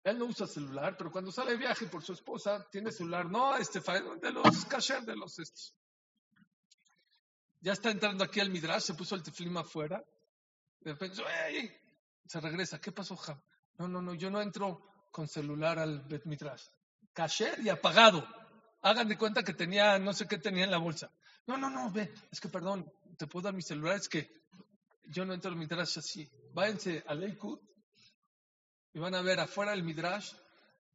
Él 0.04 0.20
no 0.20 0.26
usa 0.26 0.46
celular, 0.46 0.98
pero 0.98 1.12
cuando 1.12 1.32
sale 1.32 1.52
de 1.52 1.58
viaje 1.58 1.88
por 1.88 2.04
su 2.04 2.12
esposa, 2.12 2.68
tiene 2.70 2.92
celular. 2.92 3.30
No, 3.30 3.56
este, 3.56 3.80
de 3.80 4.32
los 4.32 4.66
kasher, 4.66 5.04
de 5.04 5.16
los 5.16 5.40
estos. 5.40 5.74
Ya 7.62 7.72
está 7.72 7.92
entrando 7.92 8.26
aquí 8.26 8.42
al 8.42 8.50
Midrash, 8.50 8.84
se 8.84 8.94
puso 8.94 9.16
el 9.16 9.24
teflim 9.24 9.56
afuera. 9.56 10.04
De 10.82 10.92
repente, 10.92 11.22
¡ey! 11.48 11.83
Se 12.26 12.40
regresa. 12.40 12.80
¿Qué 12.80 12.92
pasó, 12.92 13.16
Jam? 13.16 13.42
No, 13.78 13.88
no, 13.88 14.02
no, 14.02 14.14
yo 14.14 14.30
no 14.30 14.42
entro 14.42 15.08
con 15.12 15.28
celular 15.28 15.80
al 15.80 16.02
Bet 16.02 16.26
Midrash. 16.26 16.66
Cacher 17.14 17.60
y 17.60 17.70
apagado. 17.70 18.28
Hagan 18.82 19.08
de 19.08 19.18
cuenta 19.18 19.44
que 19.44 19.54
tenía, 19.54 20.00
no 20.00 20.14
sé 20.14 20.28
qué 20.28 20.38
tenía 20.38 20.66
en 20.66 20.72
la 20.72 20.78
bolsa. 20.78 21.12
No, 21.48 21.58
no, 21.58 21.70
no, 21.70 21.92
ve, 21.92 22.14
es 22.32 22.40
que 22.40 22.50
perdón, 22.50 22.92
te 23.18 23.28
puedo 23.28 23.46
dar 23.46 23.54
mi 23.54 23.62
celular, 23.62 23.98
es 23.98 24.08
que 24.08 24.44
yo 25.06 25.26
no 25.26 25.34
entro 25.34 25.52
al 25.52 25.58
Midrash 25.58 26.00
así. 26.00 26.30
Váyanse 26.54 27.04
a 27.08 27.14
Leikut 27.14 27.62
y 28.94 29.00
van 29.00 29.16
a 29.16 29.22
ver 29.22 29.40
afuera 29.40 29.72
del 29.72 29.84
Midrash 29.84 30.34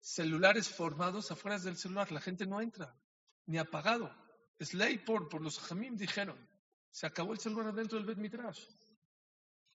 celulares 0.01 0.69
formados 0.69 1.31
afuera 1.31 1.59
del 1.59 1.77
celular. 1.77 2.11
La 2.13 2.21
gente 2.21 2.47
no 2.47 2.61
entra, 2.61 2.95
ni 3.47 3.59
apagado. 3.59 4.11
Es 4.59 4.75
ley 4.75 4.99
por, 4.99 5.41
los 5.41 5.59
Jamim, 5.59 5.97
dijeron. 5.97 6.39
Se 6.91 7.07
acabó 7.07 7.33
el 7.33 7.39
celular 7.39 7.75
dentro 7.75 7.99
del 7.99 8.07
Bet 8.07 8.19
Midrash. 8.19 8.61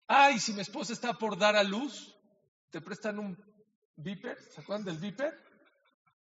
Ay, 0.06 0.38
si 0.38 0.52
mi 0.52 0.60
esposa 0.60 0.92
está 0.92 1.14
por 1.14 1.38
dar 1.38 1.56
a 1.56 1.62
luz, 1.62 2.14
te 2.70 2.80
prestan 2.80 3.18
un 3.18 3.36
viper, 3.96 4.38
¿se 4.50 4.60
acuerdan 4.60 4.84
del 4.84 4.98
viper? 4.98 5.32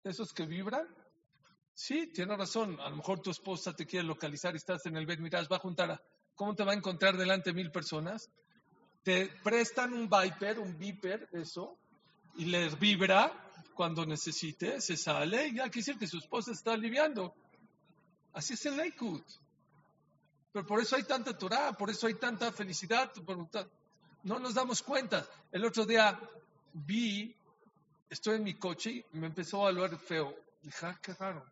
Esos 0.03 0.33
que 0.33 0.45
vibran. 0.45 0.87
Sí, 1.73 2.07
tiene 2.07 2.35
razón. 2.35 2.79
A 2.79 2.89
lo 2.89 2.97
mejor 2.97 3.21
tu 3.21 3.29
esposa 3.29 3.73
te 3.73 3.85
quiere 3.85 4.07
localizar 4.07 4.53
y 4.53 4.57
estás 4.57 4.85
en 4.85 4.97
el 4.97 5.05
Bet 5.05 5.19
Midrash, 5.19 5.47
va 5.51 5.57
a 5.57 5.59
juntar 5.59 5.91
a... 5.91 6.01
¿Cómo 6.35 6.55
te 6.55 6.63
va 6.63 6.71
a 6.71 6.75
encontrar 6.75 7.17
delante 7.17 7.49
de 7.51 7.55
mil 7.55 7.71
personas? 7.71 8.29
Te 9.03 9.27
prestan 9.43 9.93
un 9.93 10.09
viper, 10.09 10.59
un 10.59 10.77
viper, 10.77 11.29
eso, 11.33 11.77
y 12.35 12.45
les 12.45 12.77
vibra 12.79 13.31
cuando 13.73 14.05
necesite, 14.05 14.81
se 14.81 14.97
sale 14.97 15.47
y 15.47 15.55
ya 15.55 15.63
quiere 15.69 15.85
decir 15.85 15.97
que 15.97 16.07
su 16.07 16.17
esposa 16.17 16.51
está 16.51 16.73
aliviando. 16.73 17.33
Así 18.33 18.53
es 18.53 18.65
el 18.65 18.77
Lakewood. 18.77 19.23
Pero 20.57 20.65
por 20.65 20.81
eso 20.81 20.95
hay 20.95 21.03
tanta 21.03 21.37
Torah, 21.37 21.73
por 21.73 21.91
eso 21.91 22.07
hay 22.07 22.15
tanta 22.15 22.51
felicidad. 22.51 23.11
No 24.23 24.39
nos 24.39 24.55
damos 24.55 24.81
cuenta. 24.81 25.23
El 25.51 25.63
otro 25.63 25.85
día 25.85 26.19
vi, 26.73 27.31
estoy 28.09 28.37
en 28.37 28.43
mi 28.43 28.55
coche 28.55 29.05
y 29.13 29.17
me 29.19 29.27
empezó 29.27 29.63
a 29.63 29.69
hablar 29.69 29.95
feo. 29.99 30.35
Dije, 30.63 30.83
ah, 30.87 30.99
qué 30.99 31.13
raro. 31.13 31.45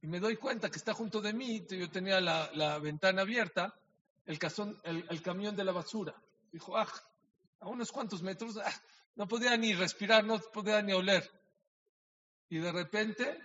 Y 0.00 0.08
me 0.08 0.18
doy 0.18 0.38
cuenta 0.38 0.68
que 0.72 0.76
está 0.76 0.92
junto 0.92 1.20
de 1.20 1.32
mí, 1.32 1.64
yo 1.70 1.88
tenía 1.88 2.20
la, 2.20 2.80
ventana 2.80 3.22
abierta, 3.22 3.76
el, 4.26 4.40
el, 5.08 5.22
camión 5.22 5.54
de 5.54 5.62
la 5.62 5.70
basura. 5.70 6.12
Dijo, 6.50 6.76
ah, 6.76 6.88
a 7.60 7.68
unos 7.68 7.92
cuantos 7.92 8.22
metros, 8.22 8.56
ah, 8.56 8.82
no 9.14 9.28
podía 9.28 9.56
ni 9.56 9.72
respirar, 9.72 10.24
no 10.24 10.40
podía 10.40 10.82
ni 10.82 10.92
oler. 10.92 11.30
Y 12.48 12.58
de 12.58 12.72
repente 12.72 13.38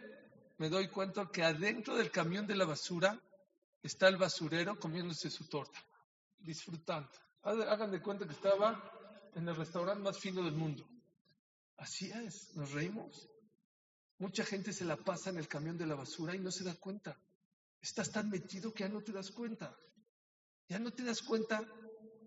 me 0.57 0.69
doy 0.69 0.88
cuenta 0.88 1.30
que 1.32 1.44
adentro 1.44 1.95
del 1.95 2.10
camión 2.10 2.48
de 2.48 2.56
la 2.56 2.65
basura 2.65 3.22
está 3.88 4.08
el 4.10 4.18
basurero 4.18 4.78
comiéndose 4.78 5.30
su 5.30 5.48
torta, 5.48 5.80
disfrutando. 6.40 7.10
Hagan 7.42 7.92
de 7.92 8.02
cuenta 8.02 8.26
que 8.26 8.34
estaba 8.34 9.32
en 9.34 9.48
el 9.48 9.56
restaurante 9.56 10.04
más 10.04 10.20
fino 10.20 10.44
del 10.44 10.56
mundo. 10.56 10.86
Así 11.78 12.12
es, 12.12 12.56
nos 12.56 12.72
reímos. 12.72 13.30
Mucha 14.20 14.44
gente 14.44 14.74
se 14.74 14.84
la 14.84 14.98
pasa 14.98 15.30
en 15.30 15.38
el 15.38 15.48
camión 15.48 15.78
de 15.78 15.86
la 15.86 15.96
basura 15.96 16.36
y 16.36 16.40
no 16.40 16.52
se 16.52 16.64
da 16.64 16.76
cuenta. 16.76 17.18
Estás 17.80 18.12
tan 18.12 18.30
metido 18.30 18.74
que 18.74 18.84
ya 18.84 18.90
no 18.90 19.02
te 19.02 19.12
das 19.12 19.32
cuenta. 19.32 19.78
Ya 20.68 20.80
no 20.80 20.92
te 20.92 21.04
das 21.04 21.22
cuenta 21.22 21.64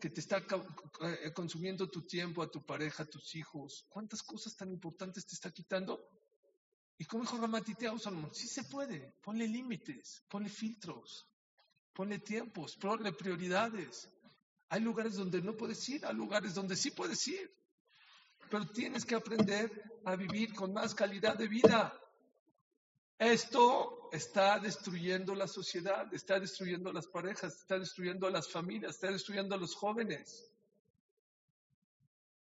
que 0.01 0.09
te 0.09 0.21
está 0.21 0.39
eh, 0.39 1.33
consumiendo 1.35 1.91
tu 1.91 2.07
tiempo, 2.07 2.43
a 2.43 2.51
tu 2.51 2.65
pareja, 2.65 3.03
a 3.03 3.07
tus 3.07 3.35
hijos. 3.35 3.85
¿Cuántas 3.89 4.23
cosas 4.23 4.57
tan 4.57 4.73
importantes 4.73 5.27
te 5.27 5.35
está 5.35 5.51
quitando? 5.51 6.09
Y 6.97 7.05
como 7.05 7.25
dijo 7.25 7.37
Ramatitea 7.37 7.99
Salomón, 7.99 8.33
sí 8.33 8.47
se 8.47 8.65
puede. 8.65 9.15
Ponle 9.21 9.47
límites, 9.47 10.23
ponle 10.29 10.49
filtros. 10.49 11.27
Ponle 12.01 12.19
tiempos, 12.19 12.77
ponle 12.77 13.13
prioridades. 13.13 14.09
Hay 14.71 14.81
lugares 14.81 15.17
donde 15.17 15.43
no 15.43 15.55
puedes 15.55 15.87
ir, 15.91 16.07
hay 16.07 16.15
lugares 16.15 16.55
donde 16.55 16.75
sí 16.75 16.93
puedes 16.93 17.29
ir. 17.29 17.55
Pero 18.51 18.67
tienes 18.69 19.05
que 19.05 19.17
aprender 19.17 19.71
a 20.07 20.17
vivir 20.17 20.55
con 20.55 20.73
más 20.73 20.95
calidad 20.95 21.37
de 21.37 21.47
vida. 21.47 21.95
Esto 23.19 24.09
está 24.13 24.59
destruyendo 24.59 25.35
la 25.35 25.47
sociedad, 25.47 26.09
está 26.15 26.41
destruyendo 26.41 26.91
las 26.91 27.07
parejas, 27.07 27.55
está 27.55 27.79
destruyendo 27.79 28.27
a 28.27 28.31
las 28.31 28.51
familias, 28.51 28.95
está 28.95 29.13
destruyendo 29.13 29.55
a 29.55 29.59
los 29.59 29.75
jóvenes. 29.75 30.51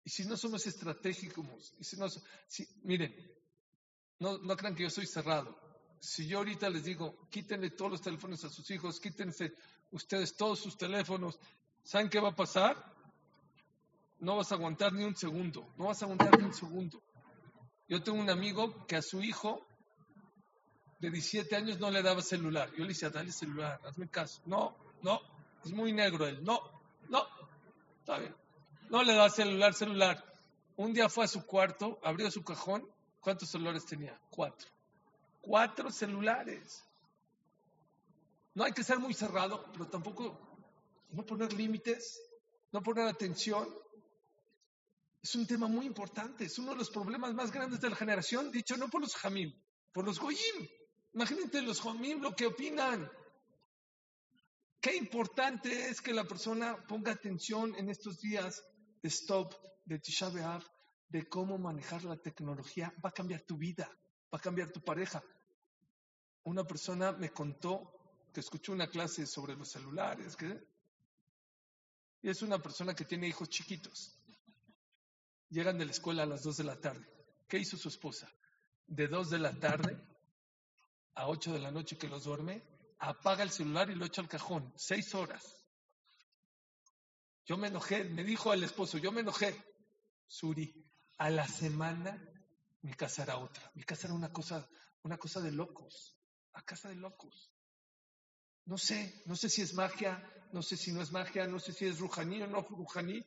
Y 0.04 0.10
si 0.10 0.26
no 0.26 0.36
somos 0.36 0.64
estratégicos, 0.64 1.74
y 1.76 2.68
miren, 2.84 3.12
no, 4.20 4.38
no 4.38 4.56
crean 4.56 4.76
que 4.76 4.84
yo 4.84 4.90
soy 4.90 5.08
cerrado 5.08 5.69
si 6.00 6.26
yo 6.26 6.38
ahorita 6.38 6.70
les 6.70 6.84
digo, 6.84 7.14
quítenle 7.28 7.70
todos 7.70 7.90
los 7.92 8.00
teléfonos 8.00 8.42
a 8.44 8.48
sus 8.48 8.68
hijos, 8.70 8.98
quítense 8.98 9.52
ustedes 9.90 10.34
todos 10.34 10.58
sus 10.58 10.76
teléfonos, 10.76 11.38
¿saben 11.84 12.08
qué 12.08 12.18
va 12.18 12.30
a 12.30 12.34
pasar? 12.34 12.74
No 14.18 14.36
vas 14.36 14.50
a 14.50 14.54
aguantar 14.54 14.94
ni 14.94 15.04
un 15.04 15.14
segundo, 15.14 15.72
no 15.76 15.86
vas 15.86 16.00
a 16.00 16.06
aguantar 16.06 16.38
ni 16.38 16.44
un 16.46 16.54
segundo. 16.54 17.02
Yo 17.86 18.02
tengo 18.02 18.18
un 18.18 18.30
amigo 18.30 18.86
que 18.86 18.96
a 18.96 19.02
su 19.02 19.22
hijo 19.22 19.66
de 21.00 21.10
17 21.10 21.54
años 21.56 21.80
no 21.80 21.90
le 21.90 22.02
daba 22.02 22.22
celular. 22.22 22.70
Yo 22.72 22.84
le 22.84 22.88
decía, 22.88 23.10
dale 23.10 23.32
celular, 23.32 23.80
hazme 23.84 24.08
caso. 24.08 24.40
No, 24.46 24.76
no, 25.02 25.20
es 25.64 25.72
muy 25.72 25.92
negro 25.92 26.26
él. 26.26 26.42
No, 26.44 26.60
no, 27.08 27.26
está 27.98 28.18
bien. 28.18 28.34
No 28.90 29.02
le 29.02 29.14
da 29.14 29.28
celular, 29.28 29.74
celular. 29.74 30.24
Un 30.76 30.94
día 30.94 31.08
fue 31.08 31.24
a 31.24 31.28
su 31.28 31.44
cuarto, 31.44 31.98
abrió 32.02 32.30
su 32.30 32.42
cajón. 32.42 32.88
¿Cuántos 33.20 33.50
celulares 33.50 33.84
tenía? 33.84 34.18
Cuatro 34.30 34.68
cuatro 35.40 35.90
celulares. 35.90 36.84
No 38.54 38.64
hay 38.64 38.72
que 38.72 38.84
ser 38.84 38.98
muy 38.98 39.14
cerrado, 39.14 39.64
pero 39.72 39.88
tampoco 39.88 40.38
no 41.10 41.24
poner 41.24 41.52
límites, 41.52 42.20
no 42.72 42.82
poner 42.82 43.06
atención. 43.06 43.68
Es 45.22 45.34
un 45.34 45.46
tema 45.46 45.68
muy 45.68 45.86
importante, 45.86 46.44
es 46.44 46.58
uno 46.58 46.72
de 46.72 46.78
los 46.78 46.90
problemas 46.90 47.34
más 47.34 47.52
grandes 47.52 47.80
de 47.80 47.90
la 47.90 47.96
generación, 47.96 48.50
dicho 48.50 48.76
no 48.76 48.88
por 48.88 49.02
los 49.02 49.14
jamim, 49.14 49.52
por 49.92 50.04
los 50.04 50.18
goyim. 50.18 50.68
Imagínate 51.12 51.62
los 51.62 51.80
jamim 51.80 52.20
lo 52.20 52.34
que 52.34 52.46
opinan. 52.46 53.10
Qué 54.80 54.96
importante 54.96 55.88
es 55.88 56.00
que 56.00 56.14
la 56.14 56.24
persona 56.24 56.86
ponga 56.86 57.12
atención 57.12 57.74
en 57.76 57.90
estos 57.90 58.20
días 58.20 58.64
de 59.02 59.08
stop, 59.10 59.52
de 59.84 59.98
Tisha 59.98 60.30
de 61.08 61.28
cómo 61.28 61.58
manejar 61.58 62.04
la 62.04 62.16
tecnología. 62.16 62.94
Va 63.04 63.10
a 63.10 63.12
cambiar 63.12 63.42
tu 63.42 63.58
vida, 63.58 63.90
va 64.32 64.38
a 64.38 64.40
cambiar 64.40 64.70
tu 64.70 64.80
pareja. 64.80 65.22
Una 66.44 66.64
persona 66.64 67.12
me 67.12 67.30
contó 67.30 67.92
que 68.32 68.40
escuchó 68.40 68.72
una 68.72 68.88
clase 68.88 69.26
sobre 69.26 69.56
los 69.56 69.68
celulares, 69.68 70.36
y 72.22 72.28
es 72.28 72.42
una 72.42 72.58
persona 72.58 72.94
que 72.94 73.04
tiene 73.04 73.28
hijos 73.28 73.48
chiquitos. 73.48 74.16
Llegan 75.48 75.78
de 75.78 75.86
la 75.86 75.90
escuela 75.90 76.22
a 76.22 76.26
las 76.26 76.42
2 76.42 76.58
de 76.58 76.64
la 76.64 76.80
tarde. 76.80 77.06
¿Qué 77.48 77.58
hizo 77.58 77.76
su 77.76 77.88
esposa? 77.88 78.30
De 78.86 79.08
2 79.08 79.30
de 79.30 79.38
la 79.38 79.58
tarde 79.58 80.00
a 81.14 81.28
8 81.28 81.52
de 81.52 81.58
la 81.58 81.70
noche 81.70 81.98
que 81.98 82.08
los 82.08 82.24
duerme, 82.24 82.62
apaga 82.98 83.42
el 83.42 83.50
celular 83.50 83.90
y 83.90 83.94
lo 83.94 84.04
echa 84.04 84.20
al 84.20 84.28
cajón. 84.28 84.72
Seis 84.76 85.14
horas. 85.14 85.56
Yo 87.44 87.56
me 87.56 87.68
enojé, 87.68 88.04
me 88.04 88.22
dijo 88.22 88.52
el 88.52 88.62
esposo, 88.62 88.98
yo 88.98 89.10
me 89.10 89.22
enojé. 89.22 89.54
Suri, 90.26 90.72
a 91.18 91.30
la 91.30 91.48
semana 91.48 92.29
mi 92.82 92.94
casa 92.94 93.22
era 93.22 93.38
otra. 93.38 93.70
Mi 93.74 93.82
casa 93.82 94.06
era 94.06 94.14
una 94.14 94.32
cosa, 94.32 94.68
una 95.02 95.18
cosa 95.18 95.40
de 95.40 95.52
locos. 95.52 96.16
A 96.54 96.62
casa 96.62 96.88
de 96.88 96.96
locos. 96.96 97.50
No 98.66 98.78
sé, 98.78 99.22
no 99.26 99.36
sé 99.36 99.48
si 99.48 99.62
es 99.62 99.74
magia, 99.74 100.22
no 100.52 100.62
sé 100.62 100.76
si 100.76 100.92
no 100.92 101.00
es 101.02 101.12
magia, 101.12 101.46
no 101.46 101.58
sé 101.58 101.72
si 101.72 101.86
es 101.86 101.98
rujaní 101.98 102.42
o 102.42 102.46
no 102.46 102.62
rujaní. 102.62 103.24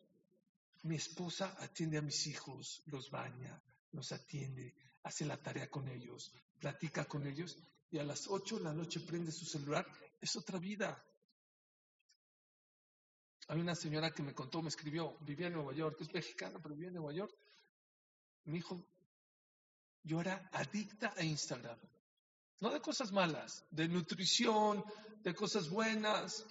Mi 0.83 0.95
esposa 0.95 1.55
atiende 1.59 1.97
a 1.97 2.01
mis 2.01 2.27
hijos, 2.27 2.83
los 2.87 3.09
baña, 3.09 3.61
los 3.91 4.11
atiende, 4.11 4.75
hace 5.03 5.25
la 5.25 5.41
tarea 5.41 5.69
con 5.69 5.87
ellos, 5.87 6.33
platica 6.59 7.05
con 7.05 7.25
ellos 7.25 7.57
y 7.89 7.99
a 7.99 8.03
las 8.03 8.27
8 8.27 8.57
de 8.57 8.63
la 8.63 8.73
noche 8.73 8.99
prende 9.01 9.31
su 9.31 9.45
celular. 9.45 9.85
Es 10.19 10.35
otra 10.35 10.57
vida. 10.57 11.05
Hay 13.49 13.59
una 13.59 13.75
señora 13.75 14.11
que 14.11 14.23
me 14.23 14.33
contó, 14.33 14.61
me 14.61 14.69
escribió, 14.69 15.17
vivía 15.19 15.47
en 15.47 15.53
Nueva 15.53 15.73
York, 15.73 15.97
es 16.01 16.13
mexicana, 16.13 16.59
pero 16.61 16.73
vivía 16.73 16.87
en 16.87 16.95
Nueva 16.95 17.13
York. 17.13 17.33
Me 18.45 18.53
dijo, 18.53 18.83
yo 20.03 20.21
era 20.21 20.49
adicta 20.51 21.13
a 21.15 21.23
Instagram. 21.23 21.77
No 22.59 22.69
de 22.69 22.81
cosas 22.81 23.11
malas, 23.11 23.65
de 23.71 23.87
nutrición, 23.87 24.83
de 25.23 25.33
cosas 25.33 25.69
buenas, 25.69 26.45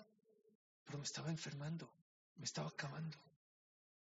pero 0.85 0.99
me 0.99 1.05
estaba 1.05 1.31
enfermando, 1.31 1.91
me 2.37 2.45
estaba 2.45 2.69
acabando. 2.69 3.17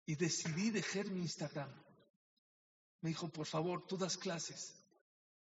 Y 0.06 0.16
decidí 0.16 0.70
dejar 0.70 1.06
mi 1.08 1.22
Instagram. 1.22 1.70
Me 3.02 3.10
dijo, 3.10 3.30
por 3.30 3.46
favor, 3.46 3.86
tú 3.86 3.98
das 3.98 4.18
clases. 4.18 4.74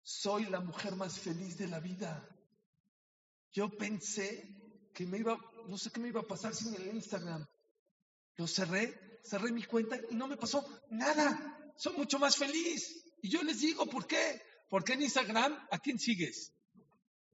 Soy 0.04 0.45
la 0.45 0.60
mujer 0.60 0.95
más 0.95 1.20
feliz 1.20 1.58
de 1.58 1.68
la 1.68 1.80
vida. 1.80 2.28
Yo 3.52 3.70
pensé 3.70 4.90
que 4.94 5.06
me 5.06 5.18
iba, 5.18 5.38
no 5.68 5.78
sé 5.78 5.91
qué 5.91 5.99
me 5.99 6.10
iba 6.10 6.22
a 6.22 6.28
pasar 6.28 6.56
sin 6.56 6.76
el 6.76 6.88
Instagram. 6.95 7.45
Lo 8.36 8.48
cerré, 8.48 9.20
cerré 9.24 9.52
mi 9.52 9.64
cuenta 9.64 9.98
y 10.10 10.16
no 10.16 10.28
me 10.28 10.38
pasó 10.38 10.66
nada. 10.91 11.74
Soy 11.76 11.94
mucho 11.98 12.20
más 12.20 12.36
feliz. 12.36 13.07
Y 13.22 13.30
yo 13.30 13.41
les 13.44 13.60
digo, 13.60 13.85
¿por 13.88 14.07
qué? 14.07 14.41
Porque 14.69 14.94
en 14.94 15.02
Instagram, 15.02 15.57
¿a 15.72 15.80
quién 15.80 15.99
sigues? 15.99 16.53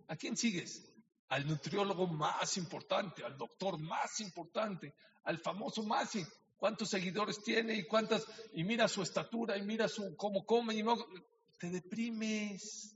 ¿A 0.08 0.16
quién 0.16 0.38
sigues? 0.38 0.84
Al 1.30 1.48
nutriólogo 1.48 2.08
más 2.08 2.58
importante, 2.58 3.24
al 3.24 3.38
doctor 3.38 3.80
más 3.80 4.20
importante, 4.20 4.94
al 5.24 5.40
famoso 5.40 5.84
más. 5.84 6.12
¿Cuántos 6.58 6.90
seguidores 6.90 7.42
tiene 7.44 7.76
y 7.76 7.86
cuántas? 7.86 8.26
Y 8.54 8.64
mira 8.64 8.88
su 8.88 9.02
estatura 9.02 9.58
y 9.58 9.64
mira 9.64 9.88
su 9.88 10.16
cómo 10.16 10.46
come 10.46 10.76
y 10.76 10.84
no. 10.84 10.96
Te 11.60 11.70
deprimes. 11.70 12.96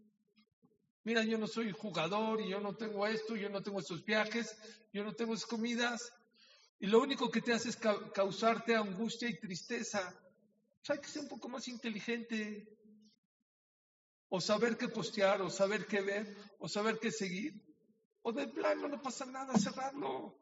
Mira, 1.04 1.24
yo 1.24 1.38
no 1.38 1.48
soy 1.48 1.72
jugador 1.72 2.42
y 2.42 2.50
yo 2.50 2.60
no 2.60 2.76
tengo 2.76 3.08
esto, 3.08 3.36
yo 3.36 3.50
no 3.50 3.64
tengo 3.64 3.80
esos 3.80 4.04
viajes, 4.04 4.56
yo 4.94 5.04
no 5.04 5.14
tengo 5.14 5.34
esas 5.34 5.48
comidas. 5.48 6.12
Y 6.80 6.88
lo 6.88 7.00
único 7.00 7.32
que 7.32 7.42
te 7.42 7.54
hace 7.54 7.70
es 7.70 7.78
causarte 7.78 8.76
angustia 8.76 9.30
y 9.30 9.40
tristeza. 9.40 10.14
Pues 10.80 10.90
hay 10.90 11.00
que 11.00 11.10
ser 11.10 11.24
un 11.24 11.30
poco 11.30 11.50
más 11.50 11.68
inteligente 11.68 12.77
o 14.30 14.42
saber 14.42 14.78
qué 14.78 14.90
postear, 14.90 15.42
o 15.42 15.50
saber 15.50 15.86
qué 15.88 16.02
ver, 16.02 16.36
o 16.60 16.68
saber 16.68 17.00
qué 17.00 17.12
seguir. 17.12 17.54
O 18.22 18.32
de 18.32 18.48
plano 18.48 18.88
no 18.88 19.02
pasa 19.02 19.26
nada, 19.26 19.58
cerrarlo. 19.58 20.38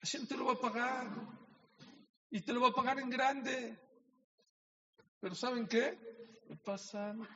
La 0.00 0.08
gente 0.08 0.36
lo 0.36 0.46
va 0.46 0.52
a 0.54 0.60
pagar. 0.60 1.06
Y 2.30 2.40
te 2.40 2.52
lo 2.52 2.60
va 2.60 2.68
a 2.68 2.72
pagar 2.72 2.98
en 2.98 3.10
grande. 3.10 3.78
Pero 5.20 5.34
¿saben 5.34 5.66
qué? 5.66 5.98
Me 6.48 6.56
pasan 6.56 7.28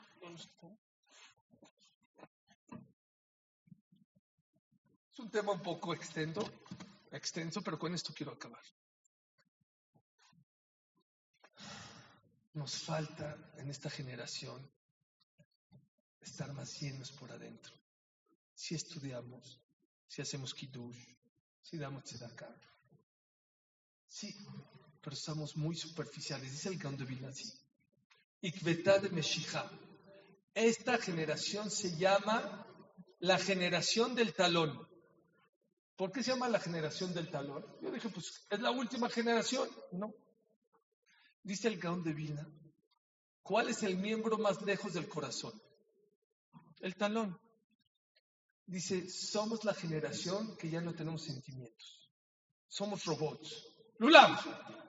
Es 5.14 5.20
un 5.20 5.30
tema 5.30 5.52
un 5.52 5.62
poco 5.62 5.94
extenso, 5.94 6.40
extenso, 7.12 7.62
pero 7.62 7.78
con 7.78 7.94
esto 7.94 8.12
quiero 8.12 8.32
acabar. 8.32 8.62
Nos 12.54 12.82
falta 12.82 13.52
en 13.58 13.70
esta 13.70 13.90
generación 13.90 14.68
estar 16.24 16.52
más 16.52 16.80
llenos 16.80 17.10
por 17.12 17.30
adentro. 17.30 17.72
Si 18.54 18.74
estudiamos, 18.74 19.60
si 20.06 20.22
hacemos 20.22 20.54
kiddush, 20.54 20.98
si 21.62 21.76
damos 21.78 22.04
tzedakah. 22.04 22.54
Sí, 24.06 24.34
pero 25.00 25.14
estamos 25.14 25.56
muy 25.56 25.76
superficiales. 25.76 26.50
Dice 26.52 26.68
el 26.68 26.78
de 26.78 27.26
así. 27.26 27.52
de 28.40 29.10
Meshija. 29.10 29.70
Esta 30.54 30.98
generación 30.98 31.70
se 31.70 31.96
llama 31.96 32.66
la 33.20 33.38
generación 33.38 34.14
del 34.14 34.34
talón. 34.34 34.86
¿Por 35.96 36.12
qué 36.12 36.22
se 36.22 36.30
llama 36.30 36.48
la 36.48 36.60
generación 36.60 37.14
del 37.14 37.30
talón? 37.30 37.64
Yo 37.80 37.90
dije, 37.90 38.08
pues 38.08 38.46
es 38.50 38.60
la 38.60 38.70
última 38.70 39.08
generación. 39.08 39.68
No. 39.92 40.12
Dice 41.42 41.68
el 41.68 41.78
Gaon 41.78 42.02
de 42.02 42.12
Vilna, 42.12 42.48
¿cuál 43.42 43.68
es 43.68 43.82
el 43.82 43.96
miembro 43.96 44.38
más 44.38 44.62
lejos 44.62 44.94
del 44.94 45.08
corazón? 45.08 45.52
El 46.84 46.96
talón. 46.96 47.40
Dice, 48.66 49.08
somos 49.08 49.64
la 49.64 49.72
generación 49.72 50.54
que 50.56 50.68
ya 50.68 50.82
no 50.82 50.94
tenemos 50.94 51.22
sentimientos. 51.24 52.10
Somos 52.68 53.04
robots. 53.06 53.64
Lulam, 53.98 54.36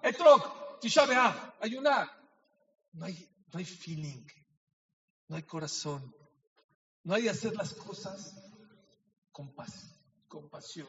etrog, 0.04 0.80
tisha 0.82 1.04
ayunar. 1.62 2.10
No 2.92 3.06
hay, 3.06 3.16
no 3.52 3.60
hay 3.60 3.66
feeling, 3.66 4.26
no 5.28 5.38
hay 5.38 5.44
corazón, 5.44 6.14
no 7.04 7.14
hay 7.14 7.28
hacer 7.28 7.56
las 7.56 7.74
cosas 7.74 8.36
con, 9.32 9.54
con 10.28 10.50
pasión. 10.50 10.88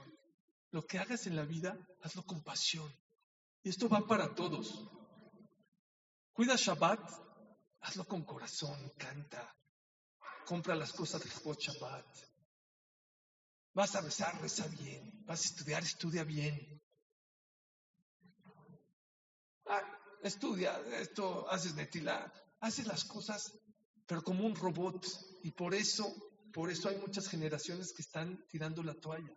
Lo 0.71 0.85
que 0.87 0.99
hagas 0.99 1.27
en 1.27 1.37
la 1.37 1.45
vida, 1.45 1.77
hazlo 2.03 2.25
con 2.25 2.43
pasión. 2.43 2.93
Y 3.63 3.69
esto 3.69 3.89
va 3.89 4.07
para 4.07 4.35
todos. 4.35 4.89
Cuida 6.33 6.57
Shabbat, 6.57 7.01
hazlo 7.81 8.05
con 8.07 8.25
corazón, 8.25 8.93
canta, 8.97 9.57
compra 10.47 10.77
las 10.77 10.93
cosas 10.93 11.23
de 11.23 11.29
Shabbat. 11.29 12.07
Vas 13.75 13.95
a 13.95 14.01
rezar, 14.01 14.41
reza 14.41 14.67
bien. 14.69 15.25
Vas 15.27 15.43
a 15.43 15.49
estudiar, 15.49 15.83
estudia 15.83 16.25
bien. 16.25 16.81
Ah, 19.67 19.83
estudia 20.23 20.81
esto, 21.01 21.51
haces 21.51 21.75
netila, 21.75 22.33
haces 22.61 22.87
las 22.87 23.05
cosas, 23.05 23.53
pero 24.07 24.23
como 24.23 24.47
un 24.47 24.55
robot. 24.55 25.05
Y 25.43 25.51
por 25.51 25.75
eso, 25.75 26.15
por 26.55 26.71
eso 26.71 26.89
hay 26.89 26.97
muchas 26.99 27.29
generaciones 27.29 27.93
que 27.93 28.03
están 28.03 28.47
tirando 28.49 28.83
la 28.83 28.95
toalla. 28.95 29.37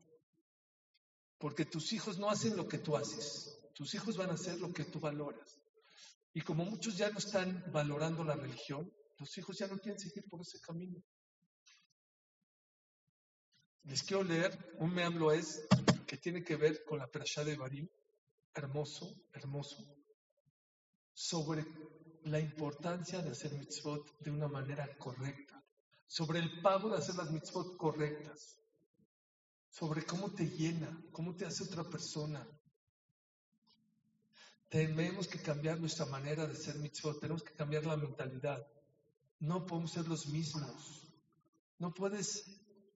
Porque 1.40 1.65
tus 1.65 1.91
hijos 1.91 2.19
no 2.19 2.30
hacen 2.30 2.56
lo 2.56 2.68
que 2.68 2.77
tú 2.77 2.95
haces. 2.95 3.60
Tus 3.73 3.94
hijos 3.95 4.15
van 4.15 4.30
a 4.30 4.34
hacer 4.34 4.60
lo 4.60 4.72
que 4.72 4.86
tú 4.86 4.99
valoras. 4.99 5.60
Y 6.34 6.41
como 6.41 6.65
muchos 6.65 6.95
ya 6.95 7.10
no 7.10 7.18
están 7.18 7.64
valorando 7.72 8.23
la 8.23 8.36
religión, 8.36 8.91
los 9.20 9.38
hijos 9.38 9.58
ya 9.58 9.68
no 9.68 9.78
quieren 9.78 10.00
seguir 10.00 10.24
por 10.30 10.41
ese 10.41 10.60
camino. 10.60 11.04
Les 13.84 14.04
quiero 14.04 14.24
leer 14.24 14.76
un 14.80 14.94
meamlo 14.94 15.32
es 15.32 15.68
que 16.08 16.18
tiene 16.18 16.44
que 16.44 16.56
ver 16.56 16.84
con 16.84 17.00
la 17.00 17.08
perashá 17.08 17.44
de 17.44 17.56
Barim, 17.56 17.88
hermoso, 18.54 19.16
hermoso, 19.34 19.84
sobre 21.14 21.66
la 22.24 22.40
importancia 22.40 23.22
de 23.22 23.32
hacer 23.32 23.54
mitzvot 23.54 24.20
de 24.20 24.32
una 24.32 24.48
manera 24.48 24.88
correcta, 24.98 25.64
sobre 26.08 26.40
el 26.40 26.62
pago 26.62 26.90
de 26.90 26.98
hacer 26.98 27.16
las 27.16 27.32
mitzvot 27.32 27.78
correctas, 27.78 28.60
sobre 29.70 30.06
cómo 30.06 30.34
te 30.34 30.46
llena, 30.46 30.90
cómo 31.12 31.36
te 31.36 31.46
hace 31.46 31.64
otra 31.64 31.84
persona. 31.84 32.48
Tenemos 34.68 35.28
que 35.28 35.41
cambiar 35.41 35.80
nuestra 35.80 36.06
manera 36.06 36.46
de 36.46 36.54
hacer 36.54 36.76
mitzvot, 36.76 37.20
tenemos 37.20 37.44
que 37.44 37.54
cambiar 37.54 37.86
la 37.86 37.98
mentalidad. 37.98 38.66
No 39.40 39.66
podemos 39.66 39.91
ser 39.91 40.07
los 40.07 40.28
mismos. 40.28 41.07
No 41.78 41.94
puedes 41.94 42.44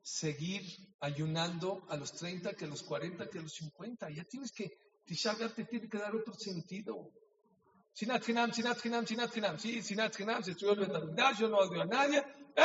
seguir 0.02 0.64
ayunando 0.99 1.86
a 1.90 1.95
los 1.95 2.11
30, 2.14 2.53
que 2.53 2.65
a 2.65 2.68
los 2.68 2.84
40, 2.84 3.30
que 3.30 3.40
a 3.40 3.41
los 3.41 3.53
50. 3.53 4.10
Ya 4.10 4.24
tienes 4.26 4.52
que, 4.52 4.78
Tisha 5.06 5.36
te 5.56 5.65
tiene 5.65 5.88
que 5.90 5.98
dar 5.98 6.15
otro 6.15 6.34
sentido. 6.34 7.11
Sinat 7.94 8.28
Hinam, 8.28 8.52
Sinat 8.52 8.86
Hinam, 8.86 9.06
Sinat 9.06 9.38
Hinam. 9.38 9.57
Sí, 9.60 9.82
Sinat 9.82 10.20
Hinam, 10.20 10.44
se 10.44 10.52
estudió 10.52 10.74
el 10.74 11.15
yo 11.38 11.48
no 11.48 11.57
odio 11.57 11.82
a 11.82 11.86
nadie. 11.86 12.20
¿eh? 12.20 12.61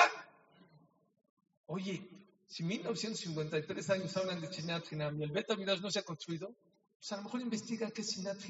Oye, 1.66 2.08
Si 2.46 2.64
1953 2.64 3.90
años 3.90 4.16
hablan 4.16 4.40
de 4.40 4.52
Sinat 4.52 4.90
Hinam 4.90 5.20
y 5.20 5.24
el 5.24 5.30
Beta 5.30 5.54
Midrash 5.54 5.80
no 5.80 5.90
se 5.90 5.98
ha 5.98 6.02
construido, 6.02 6.56
pues 6.98 7.12
a 7.12 7.16
lo 7.18 7.24
mejor 7.24 7.42
investiga 7.42 7.90
qué 7.90 8.00
es 8.00 8.08
Sinat. 8.08 8.40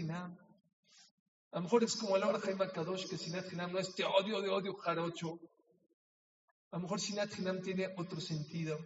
A 1.50 1.56
lo 1.56 1.62
mejor 1.62 1.84
es 1.84 1.96
como 1.96 2.16
el 2.16 2.22
ahora 2.22 2.40
Jaime 2.40 2.70
Kadosh, 2.70 3.08
que 3.08 3.16
Sinat 3.16 3.50
Hinam 3.52 3.72
no 3.72 3.78
es 3.78 3.88
este 3.88 4.04
odio 4.04 4.40
de 4.42 4.50
odio 4.50 4.74
jarocho. 4.74 5.38
A 6.70 6.76
lo 6.76 6.82
mejor 6.82 7.00
Sinat 7.00 7.38
Hinam 7.38 7.62
tiene 7.62 7.88
otro 7.96 8.20
sentido. 8.20 8.78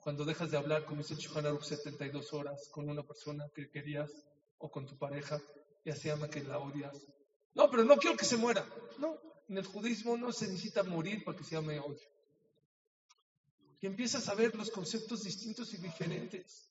Cuando 0.00 0.24
dejas 0.24 0.50
de 0.50 0.56
hablar, 0.56 0.84
como 0.84 1.02
dice 1.02 1.14
el 1.14 1.46
Aruch 1.46 1.64
72 1.64 2.32
horas 2.32 2.68
con 2.70 2.88
una 2.88 3.02
persona 3.02 3.48
que 3.54 3.68
querías 3.70 4.10
o 4.58 4.70
con 4.70 4.86
tu 4.86 4.96
pareja, 4.96 5.40
ya 5.84 5.96
se 5.96 6.08
llama 6.08 6.28
que 6.28 6.42
la 6.42 6.58
odias. 6.58 6.96
No, 7.54 7.68
pero 7.70 7.84
no 7.84 7.96
quiero 7.96 8.16
que 8.16 8.24
se 8.24 8.36
muera. 8.36 8.64
No, 8.98 9.18
en 9.48 9.58
el 9.58 9.66
judaísmo 9.66 10.16
no 10.16 10.32
se 10.32 10.46
necesita 10.46 10.84
morir 10.84 11.24
para 11.24 11.36
que 11.36 11.44
se 11.44 11.56
llame 11.56 11.80
odio. 11.80 12.08
Y 13.80 13.86
empiezas 13.86 14.28
a 14.28 14.34
ver 14.34 14.54
los 14.54 14.70
conceptos 14.70 15.24
distintos 15.24 15.74
y 15.74 15.78
diferentes. 15.78 16.70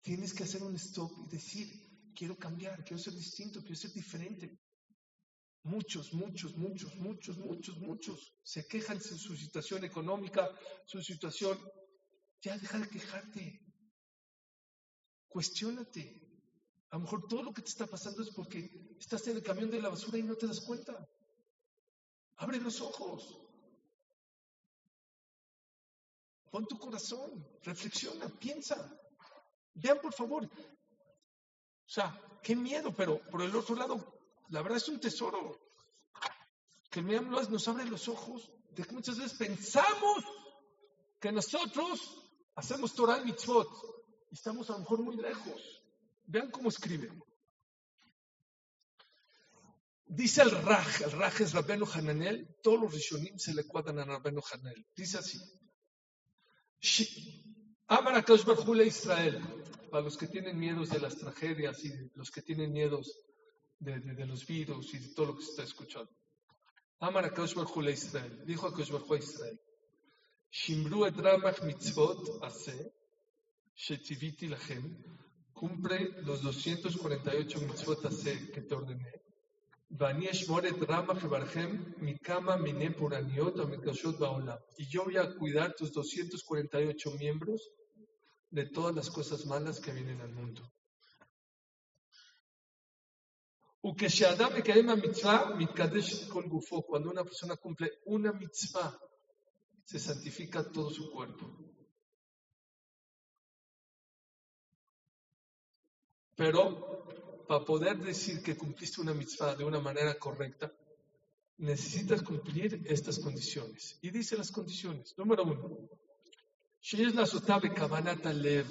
Tienes 0.00 0.32
que 0.32 0.44
hacer 0.44 0.62
un 0.62 0.74
stop 0.76 1.12
y 1.26 1.28
decir, 1.28 1.89
quiero 2.14 2.36
cambiar, 2.36 2.84
quiero 2.84 3.02
ser 3.02 3.14
distinto, 3.14 3.60
quiero 3.60 3.76
ser 3.76 3.92
diferente. 3.92 4.58
Muchos, 5.62 6.14
muchos, 6.14 6.56
muchos, 6.56 6.94
muchos, 6.96 7.36
muchos, 7.38 7.78
muchos 7.78 8.34
se 8.42 8.66
quejan 8.66 8.98
de 8.98 9.04
su 9.04 9.36
situación 9.36 9.84
económica, 9.84 10.48
su 10.86 11.02
situación. 11.02 11.58
Ya 12.40 12.56
deja 12.56 12.78
de 12.78 12.88
quejarte. 12.88 13.60
Cuestiónate. 15.28 16.26
A 16.90 16.96
lo 16.96 17.02
mejor 17.02 17.28
todo 17.28 17.42
lo 17.42 17.52
que 17.52 17.62
te 17.62 17.68
está 17.68 17.86
pasando 17.86 18.22
es 18.22 18.30
porque 18.30 18.96
estás 18.98 19.26
en 19.28 19.36
el 19.36 19.42
camión 19.42 19.70
de 19.70 19.80
la 19.80 19.90
basura 19.90 20.18
y 20.18 20.22
no 20.22 20.34
te 20.34 20.46
das 20.46 20.60
cuenta. 20.60 21.06
Abre 22.36 22.58
los 22.58 22.80
ojos. 22.80 23.38
Pon 26.50 26.66
tu 26.66 26.78
corazón, 26.78 27.46
reflexiona, 27.62 28.28
piensa. 28.40 28.76
Vean 29.74 30.00
por 30.00 30.12
favor. 30.12 30.50
O 31.90 31.92
sea, 31.92 32.16
qué 32.40 32.54
miedo, 32.54 32.94
pero 32.94 33.20
por 33.30 33.42
el 33.42 33.54
otro 33.56 33.74
lado, 33.74 34.22
la 34.50 34.62
verdad 34.62 34.76
es 34.76 34.88
un 34.88 35.00
tesoro. 35.00 35.58
Que 36.88 37.00
el 37.00 37.06
Meam 37.06 37.28
nos 37.30 37.66
abre 37.66 37.84
los 37.84 38.06
ojos 38.06 38.48
de 38.70 38.84
que 38.84 38.92
muchas 38.92 39.18
veces 39.18 39.36
pensamos 39.36 40.24
que 41.18 41.32
nosotros 41.32 42.00
hacemos 42.54 42.94
Torah 42.94 43.18
y 43.18 43.24
Mitzvot 43.24 43.68
y 44.30 44.34
estamos 44.36 44.70
a 44.70 44.74
lo 44.74 44.78
mejor 44.80 45.02
muy 45.02 45.16
lejos. 45.16 45.82
Vean 46.26 46.52
cómo 46.52 46.68
escribe. 46.68 47.10
Dice 50.06 50.42
el 50.42 50.52
Raj, 50.62 51.02
el 51.02 51.10
Raj 51.10 51.40
es 51.40 51.52
Rabenu 51.54 51.86
Hananel, 51.92 52.56
todos 52.62 52.82
los 52.82 52.94
Rishonim 52.94 53.36
se 53.36 53.52
le 53.52 53.66
cuadran 53.66 53.98
a 53.98 54.04
Rabenu 54.04 54.42
Hananel. 54.52 54.86
Dice 54.94 55.18
así. 55.18 55.40
Amar 57.88 58.14
a 58.14 58.84
Israel, 58.84 59.59
para 59.90 60.04
los 60.04 60.16
que 60.16 60.26
tienen 60.26 60.58
miedos 60.58 60.90
de 60.90 61.00
las 61.00 61.16
tragedias 61.16 61.84
y 61.84 61.92
los 62.14 62.30
que 62.30 62.42
tienen 62.42 62.72
miedos 62.72 63.20
de, 63.78 64.26
los 64.26 64.46
virus 64.46 64.94
y 64.94 64.98
de 64.98 65.14
todo 65.14 65.26
lo 65.26 65.36
que 65.36 65.44
se 65.44 65.50
está 65.50 65.62
escuchando. 65.64 66.10
Amar 67.00 67.24
a 67.24 67.90
Israel, 67.90 68.42
dijo 68.44 68.66
a 68.66 68.72
Kosh 68.72 68.92
Israel, 69.18 69.60
Shimru 70.50 71.06
et 71.06 71.16
ramach 71.16 71.62
mitzvot 71.62 72.42
ase, 72.42 72.92
shetiviti 73.74 74.48
lachem, 74.48 74.96
cumple 75.52 76.22
los 76.22 76.42
248 76.42 77.60
mitzvot 77.60 78.04
ase 78.06 78.50
que 78.52 78.62
te 78.62 78.74
ordené, 78.74 79.20
y 84.76 84.86
yo 84.86 85.04
voy 85.04 85.16
a 85.16 85.34
cuidar 85.34 85.74
tus 85.74 85.92
248 85.92 87.10
miembros 87.18 87.68
de 88.50 88.66
todas 88.66 88.94
las 88.94 89.10
cosas 89.10 89.46
malas 89.46 89.80
que 89.80 89.92
vienen 89.92 90.20
al 90.20 90.32
mundo. 90.32 90.70
Cuando 96.86 97.10
una 97.10 97.24
persona 97.24 97.56
cumple 97.56 97.90
una 98.04 98.32
mitzvah, 98.32 98.98
se 99.84 99.98
santifica 99.98 100.70
todo 100.70 100.90
su 100.90 101.10
cuerpo. 101.10 101.50
Pero 106.36 107.44
para 107.46 107.64
poder 107.64 107.98
decir 107.98 108.42
que 108.42 108.56
cumpliste 108.56 109.00
una 109.00 109.14
mitzvah 109.14 109.56
de 109.56 109.64
una 109.64 109.80
manera 109.80 110.18
correcta, 110.18 110.72
necesitas 111.58 112.22
cumplir 112.22 112.82
estas 112.86 113.18
condiciones. 113.18 113.98
Y 114.02 114.10
dice 114.10 114.36
las 114.36 114.50
condiciones. 114.50 115.16
Número 115.16 115.44
uno, 115.44 115.88
es 116.81 117.15
la 117.15 117.25
sotabe 117.25 117.73
kavanata 117.73 118.31
lev, 118.31 118.67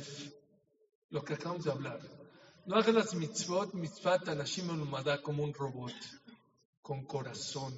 lo 1.10 1.24
que 1.24 1.34
acabamos 1.34 1.64
de 1.64 1.72
hablar. 1.72 2.00
No 2.66 2.76
hagas 2.76 2.94
las 2.94 3.14
mitzvot, 3.14 3.74
mitzvot 3.74 4.28
anashim 4.28 4.68
como 5.22 5.44
un 5.44 5.52
robot, 5.52 5.94
con 6.82 7.04
corazón. 7.04 7.72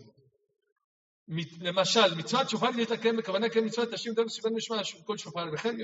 למשל, 1.60 2.14
מצוות 2.16 2.50
שופר 2.50 2.70
יש 2.78 2.90
לקיים 2.90 3.16
בכוונה 3.16 3.46
לקיים 3.46 3.66
מצוות 3.66 3.92
נשים 3.92 4.14
גם 4.14 4.28
סימן 4.28 4.54
משמע 4.54 4.80
כל 5.04 5.18
שופר 5.18 5.44
וכן 5.52 5.76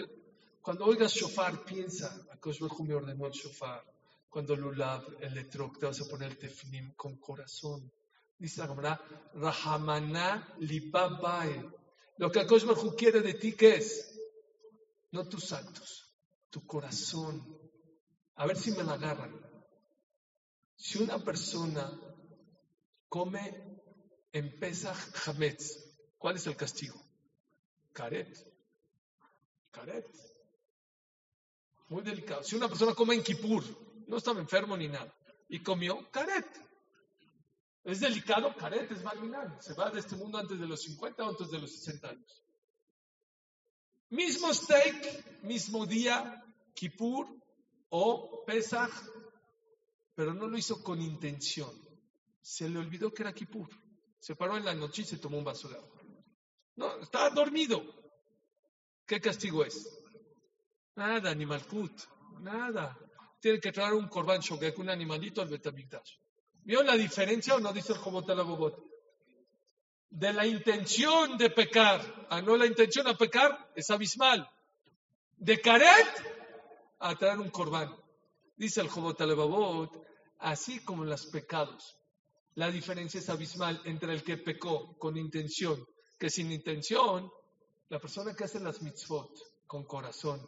cuando 0.62 0.84
oigas 0.84 1.12
shofar 1.12 1.52
piensa, 1.66 2.06
הקדוש 2.30 2.60
ברוך 2.60 2.78
הוא 2.78 2.86
ordenó 2.94 3.26
el 3.26 3.32
shofar 3.32 3.82
cuando 4.32 4.56
lulav, 4.56 5.04
el 5.20 5.34
letrok, 5.34 5.78
te 5.78 5.84
vas 5.84 6.00
a 6.00 6.08
poner 6.08 6.30
el 6.30 6.38
tefnim 6.38 6.94
con 6.94 7.18
corazón. 7.18 7.92
Dice 8.38 8.62
la 8.62 8.68
Gemara, 8.68 9.00
Rahamana 9.34 10.54
libabae. 10.58 11.62
Lo 12.16 12.30
que 12.30 12.40
Akosh 12.40 12.64
Baruj 12.64 12.96
quiere 12.96 13.20
de 13.20 13.34
ti, 13.34 13.52
¿qué 13.52 13.74
es? 13.76 14.15
No 15.17 15.27
tus 15.27 15.51
actos, 15.51 16.13
tu 16.51 16.63
corazón. 16.67 17.43
A 18.35 18.45
ver 18.45 18.55
si 18.55 18.69
me 18.69 18.83
la 18.83 18.93
agarran. 18.93 19.33
Si 20.75 21.01
una 21.01 21.17
persona 21.17 21.89
come 23.09 23.41
en 24.31 24.59
Pesach 24.59 24.95
Hametz, 25.25 25.73
¿cuál 26.19 26.35
es 26.35 26.45
el 26.45 26.55
castigo? 26.55 27.03
Karet. 27.93 28.31
Karet. 29.71 30.05
Muy 31.89 32.03
delicado. 32.03 32.43
Si 32.43 32.55
una 32.55 32.67
persona 32.67 32.93
come 32.93 33.15
en 33.15 33.23
Kippur, 33.23 33.63
no 34.07 34.17
estaba 34.17 34.39
enfermo 34.39 34.77
ni 34.77 34.87
nada. 34.87 35.11
Y 35.49 35.63
comió 35.63 36.11
caret. 36.11 36.45
Es 37.83 38.01
delicado, 38.01 38.55
caret 38.55 38.91
es 38.91 39.01
marginal. 39.01 39.57
Se 39.61 39.73
va 39.73 39.89
de 39.89 39.99
este 39.99 40.15
mundo 40.15 40.37
antes 40.37 40.59
de 40.59 40.67
los 40.67 40.79
50 40.83 41.23
o 41.23 41.29
antes 41.29 41.49
de 41.49 41.57
los 41.57 41.71
60 41.71 42.07
años. 42.07 42.46
Mismo 44.09 44.53
steak, 44.53 45.43
mismo 45.43 45.85
día, 45.85 46.43
Kippur 46.73 47.27
o 47.89 48.43
Pesach, 48.45 48.91
pero 50.15 50.33
no 50.33 50.47
lo 50.47 50.57
hizo 50.57 50.83
con 50.83 51.01
intención. 51.01 51.71
Se 52.41 52.69
le 52.69 52.79
olvidó 52.79 53.13
que 53.13 53.23
era 53.23 53.33
Kippur. 53.33 53.69
Se 54.19 54.35
paró 54.35 54.57
en 54.57 54.65
la 54.65 54.73
noche 54.73 55.01
y 55.01 55.05
se 55.05 55.17
tomó 55.17 55.37
un 55.37 55.43
vaso 55.43 55.69
de 55.69 55.75
agua. 55.75 56.01
No, 56.75 56.99
estaba 57.01 57.29
dormido. 57.29 57.83
¿Qué 59.05 59.19
castigo 59.19 59.63
es? 59.63 59.87
Nada, 60.95 61.33
ni 61.35 61.45
malkut, 61.45 61.91
nada 62.39 62.97
tiene 63.39 63.59
que 63.59 63.71
traer 63.71 63.93
un 63.93 64.07
corban 64.07 64.41
shogek, 64.41 64.77
un 64.79 64.89
animalito 64.89 65.41
al 65.41 65.47
Betamigdash. 65.47 66.17
¿Vio 66.63 66.83
la 66.83 66.95
diferencia 66.95 67.55
o 67.55 67.59
no 67.59 67.71
dice 67.71 67.93
el 67.93 67.99
Jobot 67.99 68.25
Bobot? 68.25 68.83
De 70.09 70.33
la 70.33 70.45
intención 70.45 71.37
de 71.37 71.49
pecar 71.49 72.27
a 72.29 72.41
no 72.41 72.57
la 72.57 72.65
intención 72.65 73.07
a 73.07 73.17
pecar 73.17 73.71
es 73.75 73.89
abismal. 73.89 74.49
De 75.37 75.59
caret 75.61 76.07
a 76.99 77.15
traer 77.15 77.39
un 77.39 77.49
corban. 77.49 77.95
Dice 78.55 78.81
el 78.81 78.89
Jobot 78.89 79.19
Bobot, 79.19 80.07
así 80.39 80.79
como 80.79 81.03
en 81.03 81.09
los 81.09 81.27
pecados. 81.27 81.95
La 82.55 82.71
diferencia 82.71 83.19
es 83.19 83.29
abismal 83.29 83.79
entre 83.85 84.13
el 84.13 84.23
que 84.23 84.37
pecó 84.37 84.97
con 84.97 85.15
intención, 85.15 85.85
que 86.17 86.29
sin 86.29 86.51
intención, 86.51 87.31
la 87.89 87.99
persona 87.99 88.35
que 88.35 88.45
hace 88.45 88.59
las 88.59 88.81
mitzvot 88.81 89.29
con 89.67 89.83
corazón, 89.83 90.41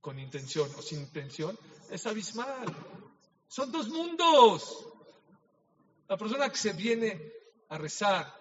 con 0.00 0.18
intención 0.18 0.68
o 0.76 0.82
sin 0.82 1.00
intención, 1.00 1.56
es 1.90 2.04
abismal. 2.06 2.66
Son 3.46 3.70
dos 3.70 3.88
mundos. 3.88 4.88
La 6.08 6.16
persona 6.16 6.50
que 6.50 6.56
se 6.56 6.72
viene 6.72 7.32
a 7.68 7.78
rezar, 7.78 8.34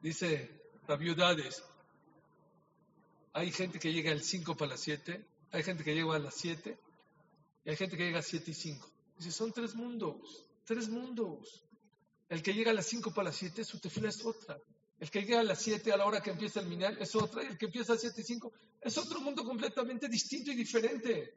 dice 0.00 0.50
la 0.86 0.96
viudades, 0.96 1.62
hay 3.32 3.52
gente 3.52 3.78
que 3.78 3.92
llega 3.92 4.10
al 4.10 4.22
5 4.22 4.56
para 4.56 4.70
las 4.70 4.80
7, 4.80 5.24
hay 5.52 5.62
gente 5.62 5.84
que 5.84 5.94
llega 5.94 6.14
a 6.14 6.18
las 6.18 6.34
7 6.34 6.78
y 7.64 7.70
hay 7.70 7.76
gente 7.76 7.96
que 7.96 8.04
llega 8.04 8.20
a 8.20 8.22
7 8.22 8.50
y 8.50 8.54
5. 8.54 8.90
Dice, 9.16 9.32
son 9.32 9.52
tres 9.52 9.74
mundos, 9.74 10.46
tres 10.64 10.88
mundos. 10.88 11.64
El 12.28 12.42
que 12.42 12.52
llega 12.52 12.70
a 12.70 12.74
las 12.74 12.86
5 12.86 13.12
para 13.12 13.28
las 13.30 13.36
7, 13.36 13.64
su 13.64 13.78
tefila 13.78 14.08
es 14.08 14.24
otra. 14.24 14.58
El 14.98 15.10
que 15.10 15.22
llega 15.22 15.40
a 15.40 15.44
las 15.44 15.60
7 15.62 15.92
a 15.92 15.96
la 15.96 16.06
hora 16.06 16.20
que 16.20 16.30
empieza 16.30 16.60
el 16.60 16.66
minar 16.66 16.96
es 17.00 17.14
otra, 17.14 17.42
y 17.42 17.46
el 17.46 17.58
que 17.58 17.66
empieza 17.66 17.92
a 17.92 17.94
las 17.94 18.02
7 18.02 18.20
y 18.20 18.24
5 18.24 18.52
es 18.80 18.98
otro 18.98 19.20
mundo 19.20 19.44
completamente 19.44 20.08
distinto 20.08 20.50
y 20.50 20.54
diferente. 20.54 21.34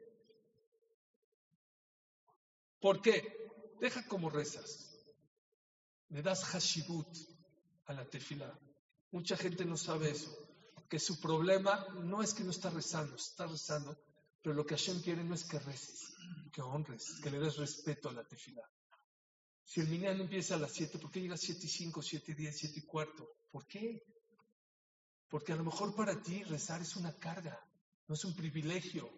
¿Por 2.80 3.00
qué? 3.00 3.48
Deja 3.80 4.06
como 4.06 4.30
rezas. 4.30 4.88
Le 6.08 6.22
das 6.22 6.44
hashibut 6.44 7.31
la 7.92 8.08
tefila. 8.08 8.58
Mucha 9.10 9.36
gente 9.36 9.64
no 9.64 9.76
sabe 9.76 10.10
eso, 10.10 10.30
que 10.88 10.98
su 10.98 11.20
problema 11.20 11.86
no 12.02 12.22
es 12.22 12.34
que 12.34 12.44
no 12.44 12.50
está 12.50 12.70
rezando, 12.70 13.16
está 13.16 13.46
rezando, 13.46 13.96
pero 14.42 14.54
lo 14.54 14.64
que 14.64 14.76
Hashem 14.76 15.00
quiere 15.00 15.22
no 15.22 15.34
es 15.34 15.44
que 15.44 15.58
reces, 15.58 16.14
que 16.52 16.62
honres, 16.62 17.20
que 17.22 17.30
le 17.30 17.38
des 17.38 17.56
respeto 17.56 18.08
a 18.08 18.12
la 18.12 18.24
tefilá. 18.24 18.62
Si 19.64 19.80
el 19.80 19.88
minyan 19.88 20.20
empieza 20.20 20.56
a 20.56 20.58
las 20.58 20.72
7, 20.72 20.98
¿por 20.98 21.10
qué 21.10 21.20
llega 21.20 21.34
a 21.34 21.38
7 21.38 21.60
y 21.64 21.68
5, 21.68 22.02
7 22.02 22.32
y 22.32 22.34
10, 22.34 22.58
7 22.58 22.78
y 22.78 22.82
cuarto? 22.82 23.28
¿Por 23.50 23.66
qué? 23.66 24.02
Porque 25.28 25.52
a 25.52 25.56
lo 25.56 25.64
mejor 25.64 25.94
para 25.94 26.20
ti 26.20 26.42
rezar 26.44 26.82
es 26.82 26.96
una 26.96 27.16
carga, 27.18 27.58
no 28.06 28.14
es 28.14 28.24
un 28.24 28.34
privilegio. 28.34 29.08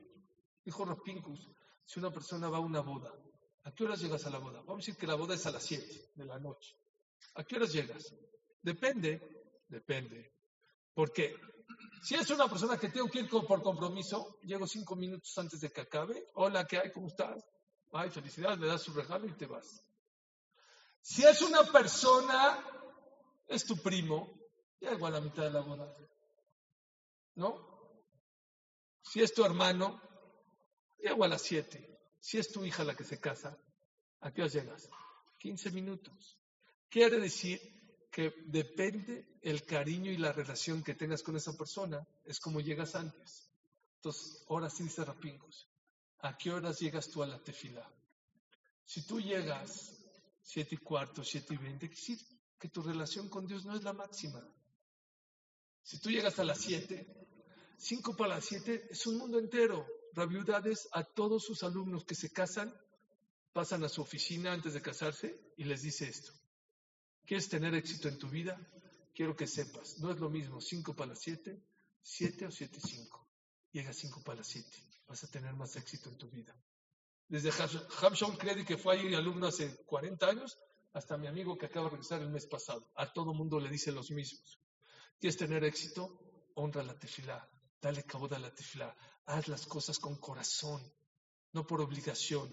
Dijo 0.65 0.85
Rapincus, 0.85 1.49
si 1.85 1.99
una 1.99 2.13
persona 2.13 2.49
va 2.49 2.59
a 2.59 2.61
una 2.61 2.81
boda, 2.81 3.13
¿a 3.65 3.73
qué 3.73 3.85
horas 3.85 4.01
llegas 4.01 4.27
a 4.27 4.31
la 4.31 4.39
boda? 4.39 4.61
Vamos 4.61 4.85
a 4.85 4.87
decir 4.87 4.97
que 4.97 5.07
la 5.07 5.17
boda 5.17 5.35
es 5.35 5.45
a 5.47 5.51
las 5.51 5.65
7 5.65 6.13
de 6.15 6.25
la 6.25 6.39
noche. 6.39 6.77
¿A 7.35 7.45
qué 7.45 7.57
horas 7.57 7.73
llegas? 7.73 8.15
Depende, 8.65 9.21
depende. 9.69 10.33
Porque 10.95 11.37
si 12.03 12.15
es 12.15 12.31
una 12.31 12.49
persona 12.49 12.79
que 12.79 12.89
tengo 12.89 13.11
que 13.11 13.21
ir 13.21 13.29
por 13.29 13.63
compromiso, 13.63 14.39
llego 14.43 14.67
cinco 14.67 14.97
minutos 14.97 15.37
antes 15.37 15.61
de 15.61 15.71
que 15.71 15.83
acabe. 15.83 16.31
Hola, 16.35 16.67
¿qué 16.67 16.79
hay? 16.79 16.91
¿Cómo 16.91 17.09
estás? 17.09 17.45
Ay, 17.93 18.09
felicidades, 18.09 18.59
le 18.59 18.67
das 18.67 18.83
su 18.83 18.95
regalo 18.95 19.27
y 19.27 19.37
te 19.37 19.45
vas. 19.45 19.85
Si 21.03 21.23
es 21.23 21.43
una 21.43 21.63
persona, 21.65 22.59
es 23.47 23.67
tu 23.67 23.77
primo, 23.77 24.33
llego 24.81 25.07
a 25.07 25.11
la 25.11 25.21
mitad 25.21 25.43
de 25.43 25.51
la 25.51 25.61
boda. 25.61 25.95
¿No? 27.35 28.01
Si 29.03 29.21
es 29.21 29.35
tu 29.35 29.45
hermano, 29.45 30.01
llego 30.99 31.23
a 31.23 31.29
las 31.29 31.43
siete. 31.43 32.01
Si 32.19 32.39
es 32.39 32.51
tu 32.51 32.65
hija 32.65 32.83
la 32.83 32.97
que 32.97 33.05
se 33.05 33.21
casa, 33.21 33.59
¿a 34.21 34.33
qué 34.33 34.41
hora 34.41 34.51
llegas? 34.51 34.89
15 35.41 35.71
minutos. 35.73 36.41
Quiere 36.89 37.21
decir 37.21 37.61
que 38.15 38.33
depende 38.47 39.27
el 39.43 39.65
cariño 39.65 40.13
y 40.13 40.17
la 40.17 40.31
relación 40.31 40.85
que 40.85 40.95
tengas 40.95 41.25
con 41.25 41.35
esa 41.35 41.59
persona, 41.59 42.07
es 42.25 42.39
como 42.39 42.61
llegas 42.61 42.95
antes. 42.95 43.51
Entonces, 43.97 44.45
ahora 44.49 44.71
sí 44.71 44.85
dice 44.85 45.05
Rapingos, 45.05 45.67
¿a 46.21 46.39
qué 46.39 46.53
horas 46.53 46.79
llegas 46.79 47.09
tú 47.09 47.25
a 47.25 47.27
la 47.27 47.43
tefila? 47.43 47.85
Si 48.85 49.05
tú 49.05 49.21
llegas 49.21 49.97
siete 50.43 50.77
y 50.77 50.79
cuarto, 50.79 51.25
siete 51.25 51.55
y 51.55 51.57
veinte, 51.57 51.89
quiere 51.89 52.01
decir 52.01 52.19
que 52.57 52.69
tu 52.69 52.83
relación 52.83 53.29
con 53.29 53.49
Dios 53.49 53.65
no 53.65 53.75
es 53.75 53.83
la 53.83 53.93
máxima. 53.93 54.47
Si 55.83 55.99
tú 55.99 56.09
llegas 56.09 56.39
a 56.39 56.45
las 56.45 56.61
siete, 56.61 57.09
cinco 57.77 58.17
para 58.17 58.37
las 58.37 58.45
siete 58.45 58.87
es 58.91 59.05
un 59.09 59.19
mundo 59.19 59.41
entero. 59.41 59.85
Rabiudades 60.13 60.89
a 60.93 61.03
todos 61.03 61.43
sus 61.43 61.65
alumnos 61.65 62.05
que 62.05 62.15
se 62.15 62.31
casan, 62.31 62.73
pasan 63.53 63.83
a 63.83 63.89
su 63.89 64.03
oficina 64.03 64.53
antes 64.53 64.73
de 64.73 64.83
casarse 64.83 65.53
y 65.57 65.65
les 65.65 65.83
dice 65.83 66.09
esto. 66.09 66.44
¿Quieres 67.27 67.49
tener 67.49 67.75
éxito 67.75 68.09
en 68.09 68.19
tu 68.19 68.29
vida? 68.29 68.59
Quiero 69.15 69.37
que 69.37 69.47
sepas, 69.47 69.99
no 69.99 70.11
es 70.11 70.19
lo 70.19 70.29
mismo 70.29 70.61
cinco 70.61 70.95
para 70.95 71.11
las 71.11 71.21
siete, 71.21 71.63
siete 72.03 72.47
o 72.47 72.51
siete 72.51 72.81
cinco. 72.81 73.27
Llega 73.73 73.93
cinco 73.93 74.23
para 74.23 74.39
las 74.39 74.49
siete, 74.49 74.77
vas 75.07 75.25
a 75.25 75.31
tener 75.31 75.55
más 75.55 75.77
éxito 75.77 76.11
en 76.11 76.19
tu 76.19 76.29
vida. 76.29 76.55
Desde 77.29 77.51
Hamshon 78.03 78.37
Credit, 78.37 78.67
que 78.67 78.77
fue 78.77 78.97
ahí 78.97 79.15
alumno 79.15 79.47
hace 79.47 79.77
40 79.87 80.27
años, 80.27 80.59
hasta 80.93 81.17
mi 81.17 81.27
amigo 81.27 81.57
que 81.57 81.67
acaba 81.67 81.87
de 81.87 81.91
regresar 81.93 82.21
el 82.23 82.31
mes 82.31 82.47
pasado. 82.47 82.89
A 82.95 83.13
todo 83.13 83.35
mundo 83.35 83.59
le 83.59 83.69
dice 83.69 83.91
los 83.91 84.11
mismos. 84.11 84.61
¿Quieres 85.19 85.37
tener 85.37 85.65
éxito? 85.65 86.21
Honra 86.55 86.83
la 86.83 86.99
tefilá. 86.99 87.49
Dale 87.81 88.05
cabo 88.05 88.33
a 88.33 88.39
la 88.39 88.55
tefilá. 88.55 88.95
Haz 89.27 89.49
las 89.49 89.67
cosas 89.67 89.99
con 89.99 90.17
corazón, 90.17 90.83
no 91.53 91.67
por 91.67 91.81
obligación. 91.81 92.49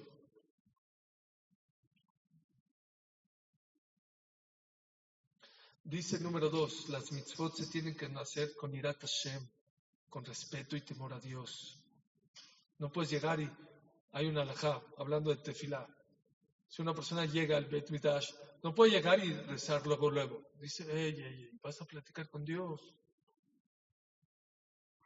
Dice 5.84 6.18
el 6.18 6.24
número 6.24 6.50
dos, 6.50 6.90
las 6.90 7.12
mitzvot 7.12 7.56
se 7.56 7.68
tienen 7.68 7.96
que 7.96 8.06
hacer 8.06 8.56
con 8.56 8.74
irat 8.74 9.02
Hashem, 9.02 9.48
con 10.10 10.24
respeto 10.24 10.76
y 10.76 10.82
temor 10.82 11.14
a 11.14 11.20
Dios. 11.20 11.82
No 12.78 12.92
puedes 12.92 13.10
llegar 13.10 13.40
y 13.40 13.52
hay 14.12 14.28
una 14.28 14.44
alajá 14.44 14.82
hablando 14.98 15.32
de 15.32 15.42
tefilá. 15.42 15.88
Si 16.68 16.82
una 16.82 16.94
persona 16.94 17.26
llega 17.26 17.58
al 17.58 17.66
Bet 17.66 17.90
Midash, 17.90 18.32
no 18.64 18.74
puede 18.74 18.92
llegar 18.92 19.24
y 19.26 19.34
rezar 19.34 19.86
luego, 19.86 20.10
luego. 20.10 20.48
Dice, 20.60 20.84
ey, 20.84 21.16
ey, 21.20 21.44
ey, 21.44 21.50
vas 21.62 21.82
a 21.82 21.86
platicar 21.86 22.30
con 22.30 22.46
Dios. 22.46 22.80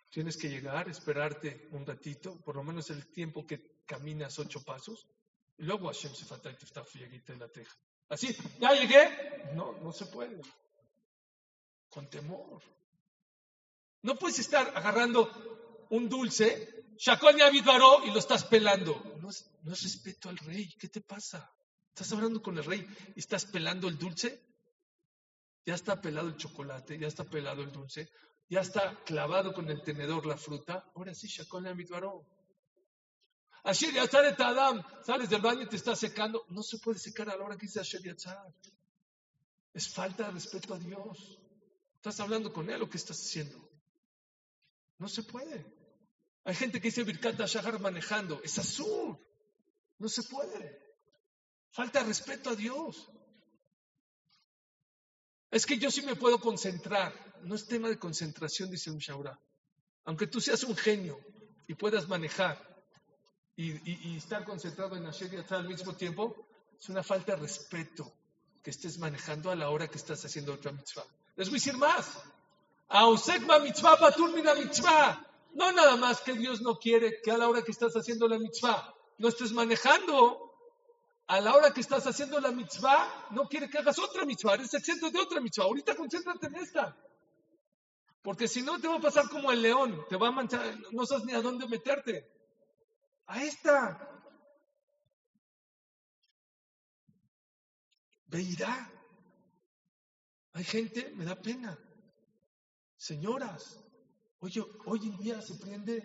Tienes 0.09 0.37
que 0.37 0.49
llegar, 0.49 0.89
esperarte 0.89 1.67
un 1.71 1.85
ratito, 1.85 2.39
por 2.43 2.55
lo 2.55 2.63
menos 2.63 2.89
el 2.89 3.11
tiempo 3.11 3.45
que 3.45 3.81
caminas 3.85 4.39
ocho 4.39 4.61
pasos, 4.63 5.07
y 5.57 5.63
luego 5.63 5.87
Hashem 5.87 6.13
se 6.13 6.25
falta 6.25 6.49
y 6.51 7.35
la 7.37 7.47
teja. 7.49 7.75
Así, 8.09 8.35
ya 8.59 8.73
llegué. 8.73 9.53
No, 9.55 9.73
no 9.81 9.91
se 9.91 10.05
puede. 10.05 10.41
Con 11.95 12.09
temor. 12.09 12.61
No 14.01 14.17
puedes 14.17 14.39
estar 14.39 14.73
agarrando 14.75 15.87
un 15.91 16.09
dulce 16.09 16.75
Shakol 16.97 17.37
y 17.39 18.11
lo 18.11 18.19
estás 18.19 18.43
pelando. 18.43 19.01
No 19.21 19.29
es, 19.29 19.49
respeto 19.63 20.27
al 20.27 20.37
rey. 20.39 20.75
¿Qué 20.77 20.89
te 20.89 20.99
pasa? 20.99 21.49
Estás 21.87 22.11
hablando 22.11 22.41
con 22.41 22.57
el 22.57 22.65
rey 22.65 22.85
y 23.15 23.19
estás 23.19 23.45
pelando 23.45 23.87
el 23.87 23.97
dulce. 23.97 24.43
Ya 25.65 25.73
está 25.73 26.01
pelado 26.01 26.27
el 26.27 26.35
chocolate, 26.35 26.99
ya 26.99 27.07
está 27.07 27.23
pelado 27.23 27.63
el 27.63 27.71
dulce, 27.71 28.11
ya 28.49 28.59
está 28.59 29.01
clavado 29.05 29.53
con 29.53 29.69
el 29.69 29.81
tenedor 29.81 30.25
la 30.25 30.35
fruta. 30.35 30.91
Ahora 30.95 31.15
sí, 31.15 31.27
Shakol 31.27 31.65
Amidbaró. 31.65 32.27
Asher 33.63 33.93
Yatzar 33.93 34.35
Adam, 34.37 34.83
sales 35.03 35.29
del 35.29 35.41
baño 35.41 35.61
y 35.61 35.69
te 35.69 35.77
está 35.77 35.95
secando. 35.95 36.45
No 36.49 36.61
se 36.61 36.77
puede 36.77 36.99
secar 36.99 37.29
a 37.29 37.37
la 37.37 37.45
hora 37.45 37.55
que 37.55 37.67
dice 37.67 37.79
Asher 37.79 38.03
Yatzar. 38.03 38.53
Es 39.73 39.87
falta 39.87 40.25
de 40.25 40.31
respeto 40.33 40.73
a 40.73 40.77
Dios. 40.77 41.39
Estás 42.05 42.19
hablando 42.19 42.53
con 42.53 42.69
él 42.69 42.79
o 42.83 42.87
qué 42.87 42.97
estás 42.97 43.19
haciendo. 43.19 43.57
No 44.99 45.09
se 45.09 45.23
puede. 45.23 45.65
Hay 46.43 46.53
gente 46.53 46.79
que 46.79 46.89
dice 46.89 47.03
Birkat 47.03 47.39
Shahar 47.47 47.79
manejando. 47.79 48.43
Es 48.43 48.59
azul. 48.59 49.17
No 49.97 50.07
se 50.07 50.21
puede. 50.21 50.79
Falta 51.71 52.03
respeto 52.03 52.51
a 52.51 52.55
Dios. 52.55 53.09
Es 55.49 55.65
que 55.65 55.79
yo 55.79 55.89
sí 55.89 56.03
me 56.03 56.15
puedo 56.15 56.39
concentrar. 56.39 57.11
No 57.41 57.55
es 57.55 57.65
tema 57.65 57.89
de 57.89 57.97
concentración, 57.97 58.69
dice 58.69 58.91
un 58.91 58.99
Shaura. 58.99 59.39
Aunque 60.03 60.27
tú 60.27 60.39
seas 60.39 60.63
un 60.63 60.75
genio 60.75 61.19
y 61.65 61.73
puedas 61.73 62.07
manejar 62.07 62.85
y, 63.55 64.15
estar 64.15 64.45
concentrado 64.45 64.95
en 64.95 65.05
Hashem 65.05 65.33
y 65.33 65.53
al 65.55 65.67
mismo 65.67 65.95
tiempo, 65.95 66.35
es 66.79 66.87
una 66.87 67.01
falta 67.01 67.31
de 67.31 67.41
respeto 67.41 68.13
que 68.61 68.69
estés 68.69 68.99
manejando 68.99 69.49
a 69.49 69.55
la 69.55 69.71
hora 69.71 69.87
que 69.87 69.97
estás 69.97 70.23
haciendo 70.23 70.53
otra 70.53 70.71
mitzvah. 70.71 71.07
Les 71.35 71.49
voy 71.49 71.57
a 71.57 71.59
decir 71.59 71.77
más. 71.77 72.23
No 75.53 75.71
nada 75.71 75.95
más 75.97 76.21
que 76.21 76.33
Dios 76.33 76.61
no 76.61 76.77
quiere 76.77 77.21
que 77.21 77.31
a 77.31 77.37
la 77.37 77.47
hora 77.49 77.61
que 77.61 77.71
estás 77.71 77.93
haciendo 77.93 78.27
la 78.27 78.37
mitzvah 78.37 78.93
no 79.17 79.27
estés 79.27 79.51
manejando. 79.51 80.41
A 81.27 81.41
la 81.41 81.55
hora 81.55 81.73
que 81.73 81.81
estás 81.81 82.05
haciendo 82.05 82.39
la 82.39 82.51
mitzvah, 82.51 83.29
no 83.31 83.47
quiere 83.47 83.67
que 83.67 83.79
hagas 83.79 83.97
otra 83.97 84.25
mitzvah, 84.25 84.53
eres 84.53 84.71
exento 84.75 85.09
de 85.09 85.19
otra 85.19 85.41
mitzvah. 85.41 85.63
Ahorita 85.63 85.95
concéntrate 85.95 86.45
en 86.45 86.55
esta. 86.55 86.95
Porque 88.21 88.47
si 88.47 88.61
no, 88.61 88.79
te 88.79 88.87
va 88.87 88.97
a 88.97 89.01
pasar 89.01 89.27
como 89.29 89.51
el 89.51 89.61
león, 89.61 90.05
te 90.07 90.17
va 90.17 90.27
a 90.27 90.31
manchar, 90.31 90.61
no 90.91 91.05
sabes 91.05 91.25
ni 91.25 91.33
a 91.33 91.41
dónde 91.41 91.67
meterte. 91.67 92.31
A 93.25 93.43
esta. 93.43 94.21
Veirá. 98.27 98.94
Hay 100.55 100.63
gente, 100.63 101.11
me 101.15 101.25
da 101.25 101.35
pena. 101.35 101.77
Señoras, 102.97 103.85
Oye, 104.45 104.63
hoy 104.85 104.99
en 105.07 105.17
día 105.17 105.41
se 105.41 105.55
prende, 105.55 105.97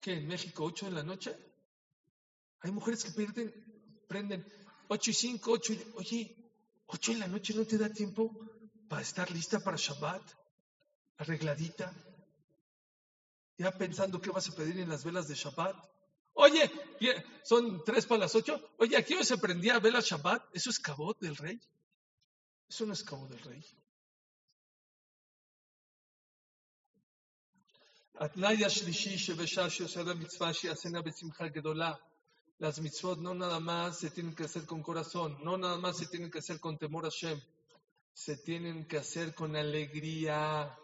¿qué? 0.00 0.12
En 0.12 0.28
México, 0.28 0.64
8 0.64 0.86
de 0.86 0.92
la 0.92 1.02
noche. 1.02 1.36
Hay 2.60 2.70
mujeres 2.70 3.02
que 3.02 3.10
pierden, 3.10 3.52
prenden 4.06 4.46
8 4.86 5.10
y 5.10 5.14
5, 5.14 5.50
8 5.50 5.72
y... 5.72 5.92
Oye, 5.96 6.36
8 6.86 7.12
en 7.12 7.18
la 7.18 7.26
noche 7.26 7.54
no 7.54 7.64
te 7.64 7.76
da 7.76 7.88
tiempo 7.88 8.30
para 8.88 9.02
estar 9.02 9.28
lista 9.32 9.58
para 9.58 9.76
Shabbat, 9.76 10.22
arregladita, 11.16 11.92
ya 13.58 13.72
pensando 13.72 14.20
qué 14.20 14.30
vas 14.30 14.48
a 14.48 14.54
pedir 14.54 14.78
en 14.78 14.88
las 14.88 15.02
velas 15.02 15.26
de 15.26 15.34
Shabbat. 15.34 15.74
Oye, 16.34 16.70
son 17.42 17.82
tres 17.82 18.06
para 18.06 18.20
las 18.20 18.34
ocho. 18.36 18.74
Oye, 18.78 18.96
aquí 18.96 19.14
hoy 19.14 19.24
se 19.24 19.38
prendía 19.38 19.80
vela 19.80 19.98
Shabbat. 20.00 20.54
¿Eso 20.54 20.70
es 20.70 20.78
cabot 20.78 21.18
del 21.18 21.34
rey? 21.34 21.58
Eso 22.68 22.86
no 22.86 22.92
es 22.92 23.02
cabot 23.04 23.28
del 23.28 23.40
rey. 23.40 23.64
Las 32.58 32.80
mitzvot 32.80 33.18
no 33.18 33.34
nada 33.34 33.60
más 33.60 33.98
se 33.98 34.10
tienen 34.10 34.34
que 34.34 34.44
hacer 34.44 34.64
con 34.64 34.82
corazón, 34.82 35.36
no 35.44 35.58
nada 35.58 35.76
más 35.76 35.98
se 35.98 36.06
tienen 36.06 36.30
que 36.30 36.38
hacer 36.38 36.58
con 36.58 36.78
temor 36.78 37.04
a 37.04 37.10
Hashem, 37.10 37.38
se 38.14 38.38
tienen 38.38 38.88
que 38.88 38.96
hacer 38.96 39.34
con 39.34 39.54
alegría. 39.54 40.74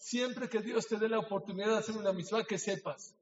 Siempre 0.00 0.48
que 0.48 0.62
Dios 0.62 0.86
te 0.86 0.96
dé 0.96 1.10
la 1.10 1.18
oportunidad 1.18 1.68
de 1.68 1.76
hacer 1.76 1.94
una 1.94 2.14
mitzvah, 2.14 2.44
que 2.44 2.58
sepas 2.58 3.14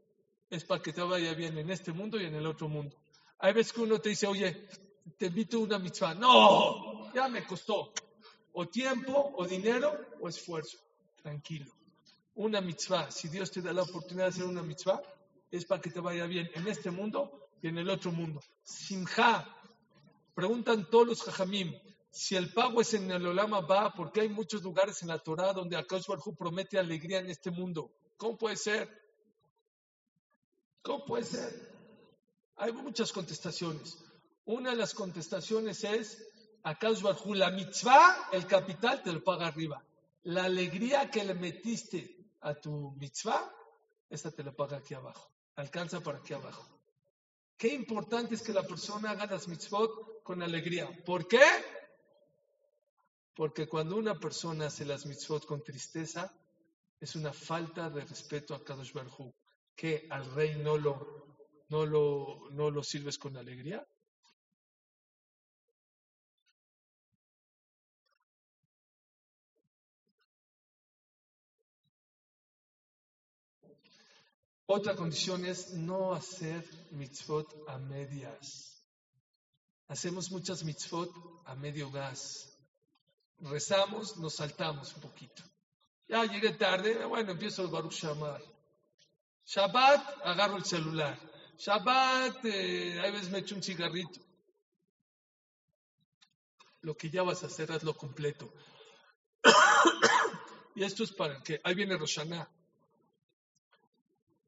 es 0.49 0.65
para 0.65 0.81
que 0.81 0.93
te 0.93 1.03
vaya 1.03 1.35
bien 1.35 1.59
en 1.59 1.71
este 1.71 1.93
mundo 1.93 2.21
y 2.21 2.25
en 2.25 2.37
el 2.37 2.47
otro 2.47 2.69
mundo. 2.69 2.97
Hay 3.41 3.53
veces 3.53 3.73
que 3.73 3.81
uno 3.81 4.01
te 4.01 4.11
dice, 4.11 4.29
oye, 4.29 4.69
te 5.19 5.27
invito 5.27 5.59
a 5.59 5.61
una 5.61 5.79
mitzvah. 5.81 6.15
No, 6.15 7.13
ya 7.13 7.29
me 7.29 7.45
costó. 7.45 7.93
O 8.53 8.69
tiempo, 8.69 9.33
o 9.37 9.45
dinero, 9.45 9.93
o 10.21 10.29
esfuerzo. 10.29 10.79
Tranquilo. 11.21 11.67
Una 12.37 12.61
mitzvah, 12.61 13.11
si 13.11 13.29
Dios 13.29 13.51
te 13.51 13.61
da 13.61 13.73
la 13.73 13.83
oportunidad 13.83 14.27
de 14.27 14.31
hacer 14.31 14.45
una 14.45 14.63
mitzvah, 14.63 15.03
es 15.51 15.65
para 15.65 15.83
que 15.83 15.91
te 15.91 15.99
vaya 15.99 16.27
bien 16.27 16.49
en 16.55 16.69
este 16.69 16.93
mundo 16.93 17.51
y 17.61 17.67
en 17.67 17.79
el 17.79 17.91
otro 17.91 18.13
mundo. 18.13 18.41
Simha. 18.63 19.53
Preguntan 20.33 20.89
todos 20.89 21.09
los 21.09 21.23
jajamim, 21.25 21.75
si 22.11 22.37
el 22.37 22.53
pago 22.53 22.81
es 22.81 22.95
en 22.95 23.11
el 23.11 23.27
Olama 23.27 23.61
va, 23.61 23.93
porque 23.93 24.23
hay 24.23 24.29
muchos 24.29 24.63
lugares 24.63 25.03
en 25.03 25.09
la 25.09 25.19
Torah 25.19 25.53
donde 25.53 25.77
Akash 25.77 26.07
Barhu 26.07 26.35
promete 26.35 26.79
alegría 26.79 27.19
en 27.19 27.31
este 27.31 27.51
mundo. 27.51 27.93
¿Cómo 28.17 28.37
puede 28.37 28.57
ser? 28.57 28.89
¿Cómo 30.83 31.05
puede 31.05 31.25
ser? 31.25 31.69
Hay 32.57 32.73
muchas 32.73 33.13
contestaciones. 33.13 33.99
Una 34.47 34.71
de 34.71 34.77
las 34.77 34.95
contestaciones 34.95 35.85
es, 35.85 36.27
Akash 36.63 37.03
Barhu, 37.03 37.35
la 37.35 37.51
mitzvah, 37.51 38.31
el 38.33 38.47
capital 38.47 39.03
te 39.03 39.13
lo 39.13 39.23
paga 39.23 39.47
arriba. 39.47 39.85
La 40.23 40.45
alegría 40.45 41.11
que 41.11 41.25
le 41.25 41.35
metiste 41.35 42.33
a 42.41 42.55
tu 42.55 42.93
mitzvah, 42.93 43.55
esta 44.09 44.31
te 44.31 44.43
la 44.43 44.53
paga 44.53 44.79
aquí 44.79 44.95
abajo. 44.95 45.31
Alcanza 45.57 46.01
para 46.01 46.19
aquí 46.19 46.35
abajo. 46.35 46.67
Qué 47.57 47.69
importante 47.75 48.35
es 48.35 48.43
que 48.43 48.53
la 48.53 48.63
persona 48.63 49.11
haga 49.11 49.27
las 49.27 49.49
mitzvot 49.49 50.23
con 50.23 50.43
alegría. 50.43 50.89
¿Por 51.05 51.27
qué? 51.27 51.41
Porque 53.39 53.69
cuando 53.69 53.95
una 53.97 54.19
persona 54.19 54.67
hace 54.67 54.85
las 54.85 55.07
mitzvot 55.07 55.47
con 55.47 55.63
tristeza, 55.63 56.29
es 56.99 57.15
una 57.15 57.33
falta 57.33 57.89
de 57.89 58.05
respeto 58.05 58.53
a 58.53 58.65
Kadosh 58.65 58.93
Baruj 58.93 59.33
que 59.77 60.09
al 60.11 60.29
rey 60.35 60.57
no 60.57 60.77
lo, 60.77 61.37
no 61.69 61.87
lo, 61.87 62.51
no 62.51 62.69
lo 62.69 62.83
sirves 62.83 63.17
con 63.17 63.37
alegría. 63.37 63.87
Otra 74.67 74.97
condición 74.97 75.45
es 75.45 75.75
no 75.75 76.13
hacer 76.13 76.69
mitzvot 76.91 77.69
a 77.69 77.79
medias. 77.79 78.85
Hacemos 79.87 80.33
muchas 80.33 80.65
mitzvot 80.65 81.13
a 81.45 81.55
medio 81.55 81.89
gas. 81.93 82.58
Rezamos, 83.41 84.17
nos 84.17 84.35
saltamos 84.35 84.95
un 84.95 85.03
poquito. 85.03 85.43
Ya 86.09 86.25
llegué 86.25 86.53
tarde, 86.53 87.05
bueno, 87.05 87.33
empiezo 87.33 87.63
el 87.63 87.69
Baruch 87.69 87.93
Shamar. 87.93 88.43
Shabbat, 89.45 90.21
agarro 90.25 90.57
el 90.57 90.65
celular. 90.65 91.19
Shabbat, 91.57 92.45
eh, 92.45 93.01
a 93.01 93.11
veces 93.11 93.31
me 93.31 93.39
echo 93.39 93.55
un 93.55 93.63
cigarrito. 93.63 94.21
Lo 96.81 96.97
que 96.97 97.11
ya 97.11 97.23
vas 97.23 97.43
a 97.43 97.47
hacer, 97.47 97.71
hazlo 97.73 97.97
completo. 97.97 98.53
y 100.75 100.85
esto 100.85 101.05
es 101.05 101.13
para 101.13 101.43
que, 101.43 101.61
ahí 101.63 101.75
viene 101.75 101.97
Roshaná. 101.97 102.49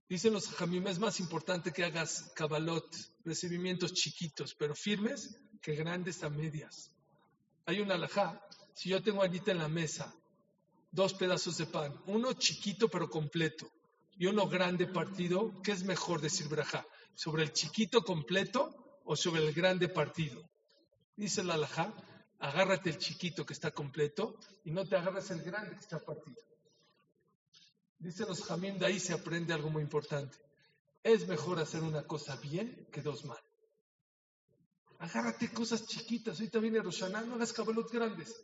Dicen 0.08 0.32
los 0.32 0.48
jamim, 0.48 0.86
es 0.88 0.98
más 0.98 1.20
importante 1.20 1.72
que 1.72 1.84
hagas 1.84 2.32
cabalot, 2.34 2.84
recibimientos 3.24 3.92
chiquitos, 3.92 4.54
pero 4.54 4.74
firmes, 4.74 5.40
que 5.62 5.76
grandes 5.76 6.24
a 6.24 6.30
medias. 6.30 6.90
Hay 7.64 7.80
una 7.80 7.94
alajá, 7.94 8.44
si 8.74 8.90
yo 8.90 9.02
tengo 9.02 9.22
ahorita 9.22 9.52
en 9.52 9.58
la 9.58 9.68
mesa 9.68 10.14
dos 10.90 11.14
pedazos 11.14 11.56
de 11.58 11.66
pan, 11.66 11.94
uno 12.06 12.32
chiquito 12.32 12.88
pero 12.88 13.08
completo 13.08 13.70
y 14.16 14.26
uno 14.26 14.48
grande 14.48 14.86
partido, 14.86 15.60
¿qué 15.62 15.72
es 15.72 15.84
mejor 15.84 16.20
decir 16.20 16.48
brajá? 16.48 16.86
¿Sobre 17.14 17.42
el 17.42 17.52
chiquito 17.52 18.02
completo 18.02 19.00
o 19.04 19.16
sobre 19.16 19.46
el 19.46 19.52
grande 19.52 19.88
partido? 19.88 20.42
Dice 21.16 21.44
la 21.44 21.54
alajá, 21.54 21.94
agárrate 22.38 22.90
el 22.90 22.98
chiquito 22.98 23.44
que 23.46 23.52
está 23.52 23.70
completo 23.70 24.38
y 24.64 24.70
no 24.70 24.86
te 24.86 24.96
agarres 24.96 25.30
el 25.30 25.42
grande 25.42 25.74
que 25.74 25.80
está 25.80 25.98
partido. 25.98 26.42
Dicen 27.98 28.28
los 28.28 28.42
jamín, 28.42 28.78
de 28.78 28.86
ahí 28.86 28.98
se 28.98 29.12
aprende 29.12 29.52
algo 29.52 29.68
muy 29.68 29.82
importante. 29.82 30.38
Es 31.02 31.28
mejor 31.28 31.58
hacer 31.58 31.82
una 31.82 32.02
cosa 32.06 32.36
bien 32.36 32.88
que 32.90 33.02
dos 33.02 33.26
mal. 33.26 33.38
Agárrate 34.98 35.52
cosas 35.52 35.86
chiquitas. 35.86 36.38
Ahorita 36.38 36.58
viene 36.58 36.80
Roshaná, 36.80 37.20
no 37.22 37.34
hagas 37.34 37.52
cabalot 37.52 37.90
grandes. 37.90 38.42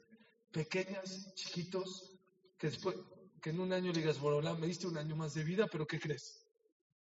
Pequeñas, 0.53 1.35
chiquitos, 1.35 2.19
que 2.59 2.69
después, 2.69 2.97
que 3.43 3.51
en 3.51 3.61
un 3.61 3.73
año 3.73 3.93
digas, 3.93 4.19
Borolá, 4.19 4.55
me 4.55 4.67
diste 4.67 4.87
un 4.87 4.97
año 4.97 5.17
más 5.17 5.35
de 5.35 5.45
vida, 5.45 5.67
pero 5.71 5.87
¿qué 5.87 6.01
crees? 6.01 6.47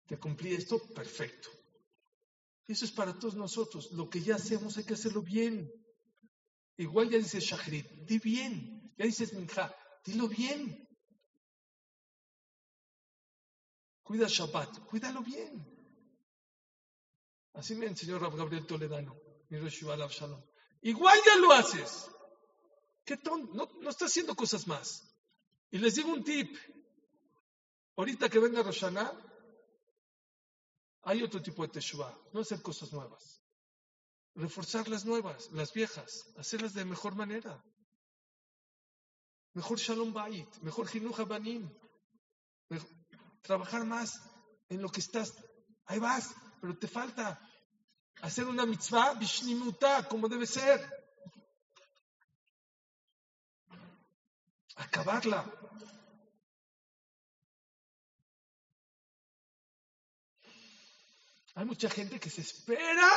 Te 0.07 0.19
cumplí 0.19 0.55
esto, 0.55 0.79
perfecto. 0.95 1.49
Eso 2.67 2.85
es 2.85 2.93
para 2.93 3.19
todos 3.19 3.35
nosotros. 3.35 3.91
Lo 3.93 4.09
que 4.09 4.21
ya 4.21 4.37
hacemos 4.37 4.77
hay 4.77 4.85
que 4.85 4.95
hacerlo 4.95 5.23
bien. 5.23 5.71
Igual 6.77 7.11
ya 7.11 7.19
dices 7.19 7.45
Shahrid, 7.45 7.85
di 8.07 8.19
bien. 8.19 8.93
Ya 8.97 9.07
dices 9.07 9.33
Minja, 9.33 9.75
dilo 10.05 10.29
bien. 10.29 10.89
Cuida 14.03 14.27
Shabbat, 14.29 14.87
cuídalo 14.87 15.23
bien. 15.23 15.65
Así 17.55 17.75
me 17.75 17.87
enseñó 17.87 18.19
Rab 18.19 18.37
Gabriel 18.37 18.67
Toledano, 18.67 19.17
mi 19.49 19.59
Shalom. 19.69 20.43
Igual 20.83 21.19
ya 21.27 21.37
lo 21.37 21.53
haces. 21.53 22.11
¿Qué 23.05 23.17
ton? 23.17 23.51
No, 23.55 23.91
está 23.91 24.07
haciendo 24.07 24.35
cosas 24.35 24.67
más. 24.67 25.03
Y 25.71 25.79
les 25.79 25.95
digo 25.95 26.13
un 26.13 26.25
tip. 26.25 26.57
Ahorita 27.97 28.29
que 28.29 28.39
venga 28.39 28.63
Roshaná, 28.63 29.13
hay 31.03 31.23
otro 31.23 31.43
tipo 31.43 31.63
de 31.63 31.69
Teshuvah. 31.69 32.17
No 32.33 32.41
hacer 32.41 32.63
cosas 32.63 32.93
nuevas. 32.93 33.43
Reforzar 34.35 34.89
las 34.89 35.05
nuevas, 35.05 35.51
las 35.53 35.73
viejas. 35.73 36.33
Hacerlas 36.37 36.75
de 36.75 36.85
mejor 36.85 37.15
manera. 37.15 37.63
Mejor 39.55 39.79
Shalom 39.79 40.13
Bait, 40.13 40.49
mejor 40.63 40.87
Jinuja 40.87 41.25
Banim. 41.25 41.69
trabajar 43.43 43.85
más 43.85 44.21
en 44.69 44.81
lo 44.81 44.89
que 44.89 45.01
estás. 45.01 45.35
Ahí 45.87 45.99
vas, 45.99 46.33
pero 46.61 46.79
te 46.79 46.87
falta 46.87 47.41
hacer 48.23 48.47
una 48.47 48.67
mitzvah 48.67 49.15
bishnimuta, 49.15 50.07
como 50.09 50.29
debe 50.29 50.47
ser. 50.47 51.00
Acabarla. 54.81 55.45
Hay 61.55 61.67
mucha 61.67 61.91
gente 61.91 62.19
que 62.19 62.31
se 62.31 62.41
espera 62.41 63.11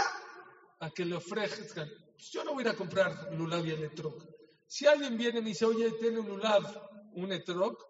a 0.82 0.90
que 0.92 1.06
le 1.06 1.16
ofrezcan. 1.16 1.90
Pues 2.16 2.32
yo 2.32 2.44
no 2.44 2.52
voy 2.54 2.64
a 2.64 2.68
ir 2.68 2.74
a 2.74 2.76
comprar 2.76 3.34
Lulav 3.34 3.66
y 3.66 3.72
Electroc. 3.72 4.22
Si 4.68 4.86
alguien 4.86 5.18
viene 5.18 5.40
y 5.40 5.42
me 5.42 5.50
dice, 5.50 5.66
oye, 5.66 5.92
tiene 5.92 6.20
un 6.20 6.28
Lulav, 6.28 6.66
un 7.14 7.32
Electroc, 7.32 7.82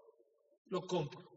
lo 0.68 0.86
compro. 0.86 1.28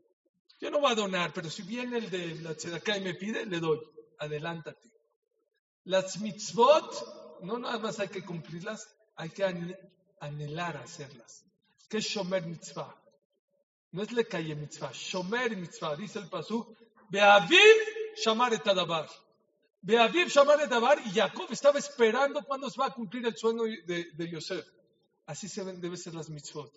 Yo 0.61 0.71
no 0.71 0.81
voy 0.81 0.93
a 0.93 0.95
donar, 0.95 1.33
pero 1.33 1.49
si 1.49 1.63
viene 1.63 1.97
el 1.97 2.11
de 2.11 2.35
la 2.43 2.55
Tzedaká 2.55 2.99
y 2.99 3.01
me 3.01 3.15
pide, 3.15 3.47
le 3.47 3.61
doy. 3.61 3.81
Adelántate. 4.19 4.91
Las 5.85 6.21
mitzvot, 6.21 7.41
no 7.45 7.59
nada 7.59 7.79
más 7.79 7.99
hay 7.99 8.09
que 8.09 8.25
cumplirlas, 8.25 8.95
hay 9.15 9.31
que 9.31 9.45
anhelar 10.21 10.77
hacerlas. 10.77 11.46
¿Qué 11.89 11.99
es 11.99 12.05
Shomer 12.05 12.45
mitzvah? 12.45 12.95
No 13.93 14.03
es 14.03 14.13
le 14.13 14.27
calle 14.27 14.55
mitzvah, 14.55 14.91
Shomer 14.93 15.57
mitzvah, 15.57 15.97
dice 15.97 16.19
el 16.19 16.29
pasú, 16.29 16.67
Beaviv 17.09 17.77
Shamar 18.17 18.53
et 18.55 18.67
Adabar. 18.67 19.09
Beaviv 19.83 20.29
Shamar 20.29 20.61
et 20.61 20.67
Adabar, 20.67 20.99
y 21.07 21.13
Jacob 21.13 21.47
estaba 21.51 21.79
esperando 21.79 22.43
cuándo 22.43 22.69
se 22.69 22.81
va 22.81 22.87
a 22.87 22.95
cumplir 22.95 23.27
el 23.27 23.37
sueño 23.37 23.63
de, 23.63 24.11
de 24.13 24.31
Yosef. 24.31 24.67
Así 25.27 25.49
se 25.49 25.65
deben 25.65 25.97
ser 25.97 26.15
las 26.15 26.29
mitzvot. 26.29 26.73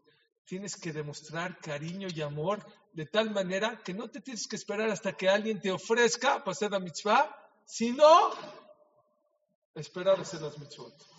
Tienes 0.46 0.76
que 0.76 0.92
demostrar 0.92 1.60
cariño 1.60 2.08
y 2.14 2.22
amor 2.22 2.66
de 2.94 3.06
tal 3.06 3.30
manera 3.32 3.82
que 3.84 3.94
no 3.94 4.10
te 4.10 4.22
tienes 4.22 4.48
que 4.48 4.56
esperar 4.56 4.90
hasta 4.90 5.14
que 5.14 5.30
alguien 5.30 5.62
te 5.62 5.72
ofrezca 5.72 6.40
para 6.40 6.52
hacer 6.52 6.72
la 6.72 6.80
mitzvah, 6.80 7.36
sino 7.66 8.32
esperar 9.76 10.18
a 10.18 10.22
hacer 10.22 10.42
las 10.42 10.58
mitzvot. 10.58 11.19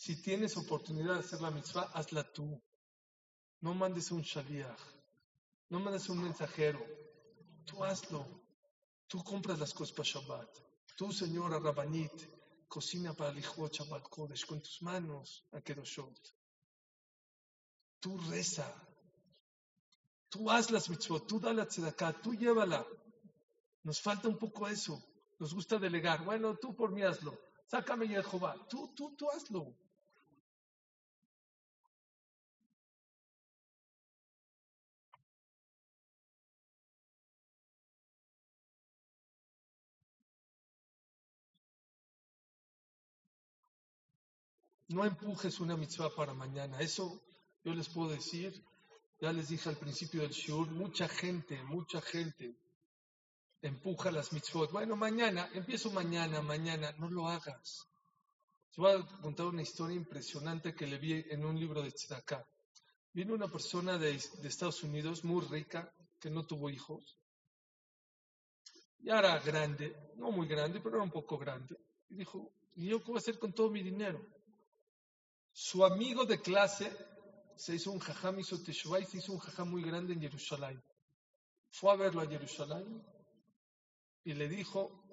Si 0.00 0.16
tienes 0.22 0.56
oportunidad 0.56 1.12
de 1.12 1.20
hacer 1.20 1.42
la 1.42 1.50
mitzvah, 1.50 1.90
hazla 1.92 2.24
tú. 2.32 2.58
No 3.60 3.74
mandes 3.74 4.10
un 4.10 4.22
shaliach. 4.22 4.80
No 5.68 5.78
mandes 5.78 6.08
un 6.08 6.22
mensajero. 6.22 6.82
Tú 7.66 7.84
hazlo. 7.84 8.24
Tú 9.06 9.22
compras 9.22 9.58
las 9.58 9.74
cosas 9.74 9.94
para 9.94 10.08
Shabbat. 10.08 10.48
Tú, 10.96 11.12
señora 11.12 11.58
Rabanit, 11.58 12.14
cocina 12.66 13.12
para 13.12 13.32
el 13.32 13.40
hijo 13.40 13.68
Shabbat 13.68 14.08
Kodesh 14.08 14.46
con 14.46 14.62
tus 14.62 14.80
manos 14.80 15.44
a 15.52 15.60
Kedoshot. 15.60 16.18
Tú 18.00 18.16
reza. 18.30 18.74
Tú 20.30 20.50
haz 20.50 20.70
las 20.70 20.88
mitzvot. 20.88 21.26
Tú 21.26 21.38
dale 21.38 21.60
a 21.60 22.12
Tú 22.22 22.32
llévala. 22.32 22.86
Nos 23.82 24.00
falta 24.00 24.28
un 24.28 24.38
poco 24.38 24.66
eso. 24.66 24.98
Nos 25.38 25.52
gusta 25.52 25.78
delegar. 25.78 26.24
Bueno, 26.24 26.56
tú 26.56 26.74
por 26.74 26.90
mí 26.90 27.02
hazlo. 27.02 27.38
Sácame 27.66 28.08
Jehová. 28.08 28.56
Tú, 28.66 28.94
tú, 28.94 29.14
tú 29.14 29.30
hazlo. 29.30 29.76
No 44.90 45.04
empujes 45.04 45.60
una 45.60 45.76
mitzvah 45.76 46.10
para 46.16 46.34
mañana. 46.34 46.80
Eso 46.80 47.22
yo 47.62 47.72
les 47.74 47.88
puedo 47.88 48.10
decir, 48.10 48.52
ya 49.20 49.32
les 49.32 49.48
dije 49.48 49.68
al 49.68 49.76
principio 49.76 50.22
del 50.22 50.32
shur, 50.32 50.68
mucha 50.68 51.08
gente, 51.08 51.62
mucha 51.62 52.00
gente 52.00 52.56
empuja 53.62 54.10
las 54.10 54.32
mitzvot. 54.32 54.72
Bueno, 54.72 54.96
mañana, 54.96 55.48
empiezo 55.54 55.92
mañana, 55.92 56.42
mañana, 56.42 56.90
no 56.98 57.08
lo 57.08 57.28
hagas. 57.28 57.86
Les 58.70 58.78
voy 58.78 58.92
a 58.92 59.06
contar 59.20 59.46
una 59.46 59.62
historia 59.62 59.94
impresionante 59.94 60.74
que 60.74 60.88
le 60.88 60.98
vi 60.98 61.24
en 61.30 61.44
un 61.44 61.56
libro 61.56 61.82
de 61.82 61.92
Tzedakah. 61.92 62.44
Vino 63.12 63.34
una 63.34 63.46
persona 63.46 63.96
de, 63.96 64.20
de 64.42 64.48
Estados 64.48 64.82
Unidos 64.82 65.22
muy 65.22 65.46
rica, 65.46 65.94
que 66.18 66.30
no 66.30 66.44
tuvo 66.46 66.68
hijos. 66.68 67.16
Ya 68.98 69.20
era 69.20 69.38
grande, 69.38 69.96
no 70.16 70.32
muy 70.32 70.48
grande, 70.48 70.80
pero 70.80 70.96
era 70.96 71.04
un 71.04 71.12
poco 71.12 71.38
grande. 71.38 71.76
Y 72.08 72.16
dijo, 72.16 72.50
¿y 72.74 72.88
yo 72.88 72.98
qué 72.98 73.06
voy 73.06 73.16
a 73.16 73.18
hacer 73.18 73.38
con 73.38 73.52
todo 73.52 73.70
mi 73.70 73.84
dinero? 73.84 74.20
Su 75.52 75.84
amigo 75.84 76.24
de 76.24 76.40
clase 76.40 76.90
se 77.56 77.74
hizo 77.74 77.90
un 77.90 77.98
jajam, 77.98 78.40
hizo 78.40 78.62
Teshuvah 78.62 79.00
y 79.00 79.04
se 79.04 79.18
hizo 79.18 79.32
un 79.32 79.38
jajam 79.38 79.70
muy 79.70 79.82
grande 79.82 80.14
en 80.14 80.20
Jerusalén. 80.20 80.82
Fue 81.70 81.92
a 81.92 81.96
verlo 81.96 82.20
a 82.20 82.26
Jerusalén 82.26 83.04
y 84.24 84.34
le 84.34 84.48
dijo, 84.48 85.04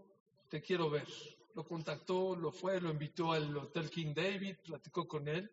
te 0.50 0.62
quiero 0.62 0.90
ver. 0.90 1.08
Lo 1.56 1.66
contactó, 1.66 2.36
lo 2.36 2.52
fue, 2.52 2.80
lo 2.80 2.92
invitó 2.92 3.32
al 3.32 3.56
Hotel 3.58 3.90
King 3.90 4.14
David, 4.14 4.58
platicó 4.64 5.08
con 5.08 5.28
él. 5.28 5.52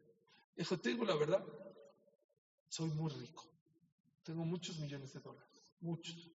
Dijo, 0.55 0.79
te 0.79 0.91
digo 0.91 1.05
la 1.05 1.17
verdad, 1.17 1.45
soy 2.69 2.91
muy 2.91 3.11
rico. 3.11 3.45
Tengo 4.23 4.45
muchos 4.45 4.79
millones 4.79 5.13
de 5.13 5.21
dólares, 5.21 5.63
muchos. 5.81 6.31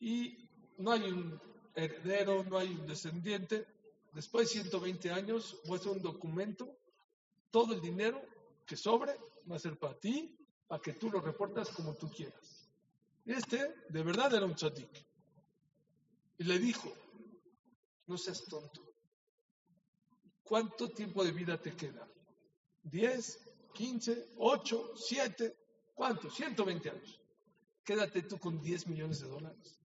Y 0.00 0.48
no 0.78 0.92
hay 0.92 1.02
un 1.02 1.40
heredero, 1.74 2.44
no 2.44 2.58
hay 2.58 2.68
un 2.68 2.86
descendiente. 2.86 3.66
Después 4.12 4.48
de 4.48 4.60
120 4.60 5.10
años 5.10 5.58
voy 5.66 5.80
un 5.86 6.00
documento, 6.00 6.76
todo 7.50 7.74
el 7.74 7.80
dinero 7.80 8.22
que 8.66 8.76
sobre 8.76 9.16
va 9.50 9.56
a 9.56 9.58
ser 9.58 9.78
para 9.78 9.98
ti, 9.98 10.36
para 10.66 10.82
que 10.82 10.92
tú 10.94 11.10
lo 11.10 11.20
reportas 11.20 11.70
como 11.70 11.94
tú 11.94 12.10
quieras. 12.10 12.68
Este, 13.24 13.74
de 13.88 14.02
verdad, 14.02 14.34
era 14.34 14.46
un 14.46 14.54
chatik. 14.54 14.90
Y 16.38 16.44
le 16.44 16.58
dijo, 16.58 16.92
no 18.06 18.18
seas 18.18 18.44
tonto. 18.44 18.82
¿Cuánto 20.42 20.90
tiempo 20.90 21.24
de 21.24 21.32
vida 21.32 21.60
te 21.60 21.74
queda? 21.74 22.06
¿10, 22.84 23.38
15, 23.72 24.32
8, 24.36 24.92
7? 24.96 25.56
¿Cuánto? 25.94 26.30
120 26.30 26.90
años. 26.90 27.20
Quédate 27.84 28.22
tú 28.22 28.38
con 28.38 28.60
10 28.62 28.86
millones 28.86 29.20
de 29.20 29.28
dólares. 29.28 29.78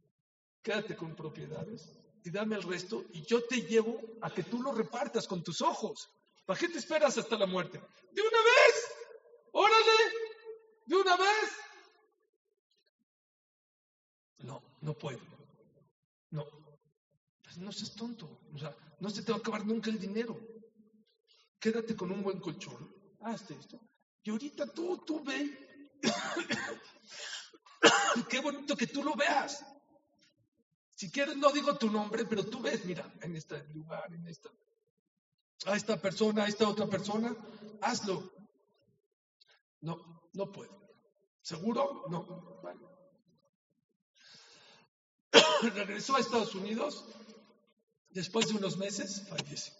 Quédate 0.61 0.95
con 0.95 1.15
propiedades 1.15 1.97
y 2.23 2.29
dame 2.29 2.55
el 2.55 2.63
resto 2.63 3.05
y 3.13 3.23
yo 3.23 3.43
te 3.45 3.61
llevo 3.61 3.99
a 4.21 4.31
que 4.31 4.43
tú 4.43 4.61
lo 4.61 4.71
repartas 4.71 5.27
con 5.27 5.43
tus 5.43 5.61
ojos. 5.61 6.09
¿Para 6.45 6.59
qué 6.59 6.69
te 6.69 6.79
esperas 6.79 7.17
hasta 7.17 7.37
la 7.37 7.45
muerte? 7.45 7.79
De 8.11 8.21
una 8.21 8.43
vez. 8.43 8.91
Órale. 9.51 9.91
De 10.85 10.95
una 10.95 11.17
vez. 11.17 11.51
No, 14.39 14.61
no 14.81 14.93
puedo. 14.93 15.19
No. 16.31 16.45
Pues 17.43 17.57
no 17.57 17.71
seas 17.71 17.95
tonto. 17.95 18.41
O 18.53 18.57
sea, 18.57 18.75
no 18.99 19.09
se 19.09 19.23
te 19.23 19.31
va 19.31 19.37
a 19.37 19.41
acabar 19.41 19.65
nunca 19.65 19.89
el 19.89 19.99
dinero. 19.99 20.39
Quédate 21.59 21.95
con 21.95 22.11
un 22.11 22.23
buen 22.23 22.39
colchón. 22.39 22.93
Hazte 23.21 23.53
esto. 23.53 23.79
Y 24.23 24.31
ahorita 24.31 24.67
tú, 24.67 24.97
tú 25.05 25.23
ve. 25.23 25.99
Qué 28.29 28.39
bonito 28.39 28.75
que 28.75 28.87
tú 28.87 29.03
lo 29.03 29.15
veas. 29.15 29.63
Si 30.95 31.11
quieres, 31.11 31.37
no 31.37 31.51
digo 31.51 31.77
tu 31.77 31.89
nombre, 31.89 32.25
pero 32.25 32.45
tú 32.45 32.61
ves, 32.61 32.85
mira, 32.85 33.11
en 33.21 33.35
este 33.35 33.63
lugar, 33.73 34.13
en 34.13 34.27
esta, 34.27 34.49
a 35.65 35.75
esta 35.75 36.01
persona, 36.01 36.43
a 36.43 36.47
esta 36.47 36.67
otra 36.67 36.87
persona, 36.87 37.35
hazlo. 37.81 38.31
No, 39.81 40.29
no 40.33 40.51
puedo. 40.51 40.79
¿Seguro? 41.41 42.03
No. 42.09 42.59
Regresó 45.75 46.15
a 46.15 46.19
Estados 46.19 46.55
Unidos. 46.55 47.05
Después 48.09 48.47
de 48.49 48.55
unos 48.55 48.77
meses, 48.77 49.27
fallece. 49.29 49.71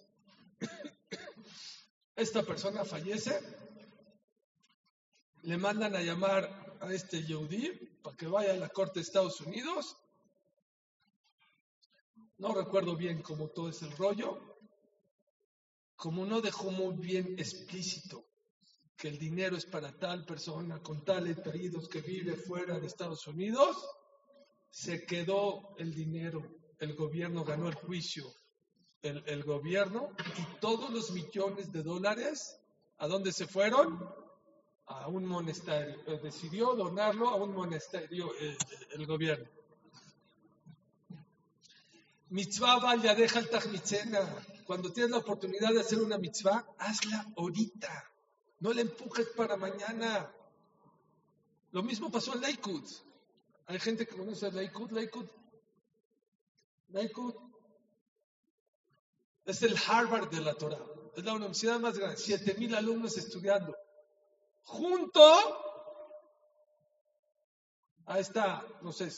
Esta 2.16 2.44
persona 2.44 2.86
fallece. 2.86 3.40
Le 5.42 5.58
mandan 5.58 5.96
a 5.96 6.02
llamar 6.02 6.78
a 6.80 6.94
este 6.94 7.24
Yehudi 7.24 7.70
para 8.02 8.16
que 8.16 8.28
vaya 8.28 8.54
a 8.54 8.58
la 8.58 8.70
corte 8.70 9.00
de 9.00 9.04
Estados 9.04 9.42
Unidos 9.42 9.98
no 12.42 12.56
recuerdo 12.56 12.96
bien 12.96 13.22
cómo 13.22 13.50
todo 13.50 13.70
es 13.70 13.84
el 13.84 13.96
rollo. 13.96 14.51
Como 16.02 16.26
no 16.26 16.42
dejó 16.42 16.72
muy 16.72 16.96
bien 16.96 17.36
explícito 17.38 18.26
que 18.98 19.08
el 19.08 19.20
dinero 19.20 19.56
es 19.56 19.68
para 19.68 19.92
tal 20.00 20.26
persona 20.26 20.82
con 20.82 21.06
tales 21.06 21.40
pedidos 21.42 21.88
que 21.88 22.02
vive 22.02 22.36
fuera 22.36 22.80
de 22.80 22.88
Estados 22.88 23.28
Unidos, 23.28 23.78
se 24.72 25.06
quedó 25.06 25.76
el 25.78 25.94
dinero. 25.94 26.42
El 26.80 26.96
gobierno 26.96 27.44
ganó 27.44 27.68
el 27.68 27.76
juicio. 27.76 28.34
El, 29.04 29.44
gobierno 29.44 30.10
y 30.40 30.60
todos 30.60 30.90
los 30.90 31.12
millones 31.12 31.72
de 31.72 31.84
dólares, 31.84 32.60
¿a 32.98 33.08
dónde 33.08 33.32
se 33.32 33.46
fueron? 33.46 34.04
A 34.88 35.08
un 35.08 35.24
monasterio. 35.24 36.00
Eh, 36.08 36.20
decidió 36.24 36.74
donarlo 36.74 37.30
a 37.30 37.36
un 37.36 37.54
monasterio 37.54 38.34
el, 38.40 38.58
el 38.94 39.06
gobierno. 39.06 39.48
Mitzvah 42.30 42.96
ya 42.96 43.14
deja 43.14 43.38
el. 43.38 43.50
Cuando 44.66 44.92
tienes 44.92 45.12
la 45.12 45.18
oportunidad 45.18 45.72
de 45.72 45.82
hacer 45.82 46.00
una 46.02 46.18
mitzvah, 46.18 46.66
hazla 46.78 47.26
ahorita. 47.38 48.12
No 48.60 48.74
la 48.74 48.82
empujes 48.82 49.28
para 49.36 49.58
mañana. 49.58 50.34
Lo 51.72 51.84
mismo 51.84 52.12
pasó 52.12 52.34
en 52.34 52.42
Lakewood. 52.42 52.88
Hay 53.66 53.80
gente 53.80 54.06
que 54.06 54.16
conoce 54.16 54.52
Lakewood. 54.52 54.92
Lakewood. 54.92 55.30
Lakewood 56.90 57.36
es 59.46 59.62
el 59.64 59.76
Harvard 59.88 60.30
de 60.30 60.42
la 60.42 60.54
Torah. 60.54 60.86
Es 61.16 61.24
la 61.24 61.34
universidad 61.34 61.80
más 61.80 61.98
grande. 61.98 62.18
Siete 62.18 62.54
mil 62.56 62.76
alumnos 62.76 63.18
estudiando. 63.18 63.76
Junto 64.64 65.22
a 68.06 68.20
esta, 68.20 68.66
no 68.82 68.92
sé, 68.92 69.10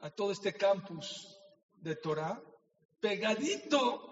a 0.00 0.10
todo 0.10 0.32
este 0.32 0.52
campus 0.54 1.38
de 1.74 1.96
Torah, 1.96 2.40
pegadito 3.00 4.11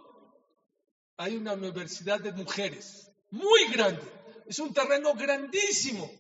hay 1.21 1.37
una 1.37 1.53
universidad 1.53 2.19
de 2.19 2.33
mujeres, 2.33 3.13
muy 3.31 3.67
grande. 3.71 4.03
Es 4.47 4.59
un 4.59 4.73
terreno 4.73 5.13
grandísimo. 5.15 6.11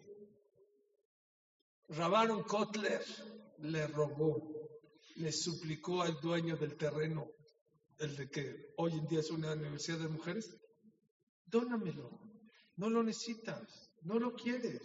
Rabaron 1.88 2.42
Kotler 2.42 3.02
le 3.60 3.86
rogó, 3.86 4.36
le 5.16 5.32
suplicó 5.32 6.02
al 6.02 6.20
dueño 6.20 6.56
del 6.56 6.76
terreno, 6.76 7.26
el 7.98 8.14
de 8.14 8.28
que 8.28 8.74
hoy 8.76 8.92
en 8.92 9.06
día 9.06 9.20
es 9.20 9.30
una 9.30 9.54
universidad 9.54 10.00
de 10.00 10.08
mujeres, 10.08 10.54
dónamelo, 11.46 12.10
no 12.76 12.90
lo 12.90 13.02
necesitas, 13.02 13.90
no 14.02 14.18
lo 14.18 14.34
quieres, 14.34 14.82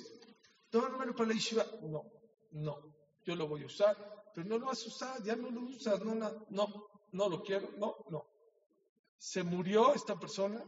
dónamelo 0.71 1.13
para 1.13 1.27
la 1.27 1.35
yeshiva. 1.35 1.65
No, 1.81 2.03
no, 2.51 2.77
yo 3.25 3.35
lo 3.35 3.49
voy 3.49 3.63
a 3.63 3.67
usar 3.67 4.15
pero 4.35 4.49
no 4.49 4.57
lo 4.57 4.65
vas 4.65 4.83
a 4.83 4.87
usar, 4.87 5.23
ya 5.23 5.35
no 5.37 5.49
lo 5.49 5.61
usas, 5.61 6.03
no, 6.03 6.13
no, 6.13 6.89
no 7.11 7.29
lo 7.29 7.41
quiero, 7.41 7.69
no, 7.77 7.95
no. 8.09 8.34
Se 9.26 9.41
murió 9.41 9.95
esta 9.95 10.19
persona, 10.19 10.64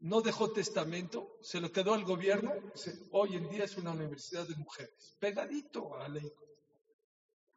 no 0.00 0.20
dejó 0.20 0.52
testamento, 0.52 1.38
se 1.40 1.58
lo 1.58 1.72
quedó 1.72 1.94
al 1.94 2.04
gobierno, 2.04 2.52
hoy 3.12 3.34
en 3.36 3.48
día 3.48 3.64
es 3.64 3.78
una 3.78 3.92
universidad 3.92 4.46
de 4.46 4.54
mujeres, 4.56 5.16
pegadito 5.18 5.96
a 5.96 6.06
Lakewood. 6.06 6.58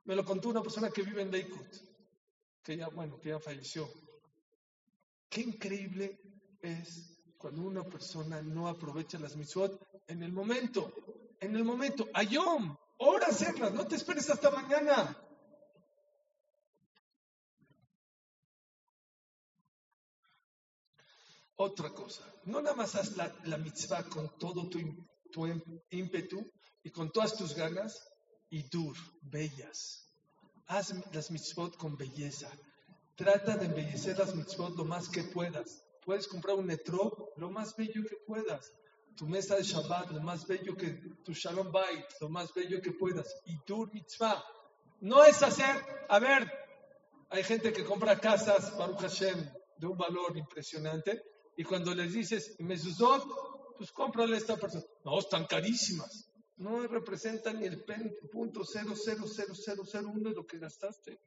Me 0.05 0.15
lo 0.15 0.23
contó 0.23 0.47
una 0.47 0.61
persona 0.61 0.89
que 0.89 1.01
vive 1.01 1.21
en 1.21 1.33
Lakewood, 1.33 1.67
que 2.63 2.77
ya, 2.77 2.87
bueno, 2.87 3.19
que 3.19 3.27
ya 3.27 3.39
falleció. 3.41 3.89
Qué 5.27 5.41
increíble 5.41 6.17
es 6.61 7.21
cuando 7.37 7.63
una 7.63 7.83
persona 7.83 8.41
no 8.41 8.69
aprovecha 8.69 9.19
las 9.19 9.35
mitzvot 9.35 10.01
en 10.07 10.23
el 10.23 10.31
momento, 10.31 10.93
en 11.41 11.57
el 11.57 11.65
momento, 11.65 12.07
ayom, 12.13 12.77
Ahora 13.01 13.27
hacerlas, 13.27 13.73
no 13.73 13.85
te 13.85 13.95
esperes 13.95 14.29
hasta 14.29 14.49
mañana. 14.49 15.17
Otra 21.63 21.91
cosa, 21.91 22.23
no 22.45 22.59
nada 22.59 22.75
más 22.75 22.95
haz 22.95 23.15
la, 23.15 23.31
la 23.43 23.55
mitzvah 23.55 24.01
con 24.05 24.35
todo 24.39 24.67
tu, 24.67 24.79
tu, 25.31 25.45
ímpetu 25.91 26.51
y 26.81 26.89
con 26.89 27.11
todas 27.11 27.37
tus 27.37 27.53
ganas 27.53 28.09
y 28.49 28.63
dur, 28.63 28.97
bellas. 29.21 30.09
Haz 30.65 30.95
las 31.13 31.29
mitzvot 31.29 31.77
con 31.77 31.95
belleza. 31.95 32.49
Trata 33.15 33.57
de 33.57 33.67
embellecer 33.67 34.17
las 34.17 34.33
mitzvot 34.33 34.75
lo 34.75 34.85
más 34.85 35.07
que 35.07 35.21
puedas. 35.21 35.83
Puedes 36.03 36.27
comprar 36.27 36.55
un 36.55 36.65
netro 36.65 37.29
lo 37.37 37.51
más 37.51 37.75
bello 37.75 38.01
que 38.09 38.17
puedas 38.25 38.73
tu 39.15 39.27
mesa 39.27 39.55
de 39.55 39.61
Shabbat, 39.61 40.09
lo 40.09 40.21
más 40.21 40.47
bello 40.47 40.75
que 40.75 40.89
tu 41.23 41.33
Shalom 41.33 41.71
Bait, 41.71 42.05
lo 42.21 42.29
más 42.29 42.51
bello 42.55 42.81
que 42.81 42.93
puedas, 42.93 43.27
y 43.45 43.55
tu 43.65 43.85
mitzvah. 43.93 44.43
No 45.01 45.23
es 45.23 45.43
hacer, 45.43 45.75
a 46.09 46.17
ver, 46.17 46.51
hay 47.29 47.43
gente 47.43 47.71
que 47.71 47.85
compra 47.85 48.19
casas, 48.19 48.75
Baruch 48.75 49.01
Hashem, 49.01 49.47
de 49.77 49.85
un 49.85 49.97
valor 49.97 50.35
impresionante, 50.37 51.21
Y 51.57 51.63
cuando 51.63 51.93
les 51.93 52.13
dices, 52.13 52.55
mezuzot, 52.59 53.77
pues 53.77 53.91
cómprale 53.91 54.35
a 54.35 54.37
esta 54.37 54.57
persona. 54.57 54.83
No, 55.03 55.19
están 55.19 55.45
carísimas. 55.45 56.29
No 56.57 56.85
representan 56.87 57.59
ni 57.59 57.65
el 57.65 57.83
punto 58.31 58.61
uno 58.61 60.29
de 60.29 60.35
lo 60.35 60.45
que 60.45 60.59
gastaste. 60.59 61.19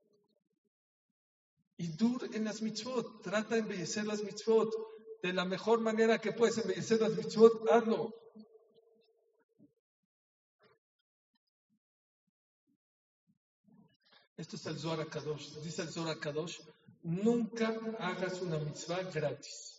Y 1.77 1.89
dur 1.89 2.29
en 2.33 2.45
las 2.45 2.63
mitzvot, 2.63 3.21
trata 3.23 3.57
de 3.57 3.63
embellecer 3.63 4.07
las 4.07 4.23
mitzvot. 4.23 4.71
De 5.23 5.33
la 5.33 5.45
mejor 5.45 5.81
manera 5.81 6.21
que 6.21 6.33
puedes 6.33 6.59
embellecer 6.59 7.01
las 7.01 7.17
mitzvot, 7.17 7.69
hazlo. 7.69 8.15
Esto 14.37 14.57
es 14.57 14.67
el 14.67 14.79
Zohar 14.79 15.09
Kadosh. 15.09 15.55
Dice 15.63 15.83
el 15.83 15.89
Zohar 15.89 16.19
Kadosh, 16.19 16.61
nunca 17.03 17.69
hagas 17.99 18.43
una 18.43 18.59
mitzvah 18.59 19.03
gratis. 19.05 19.74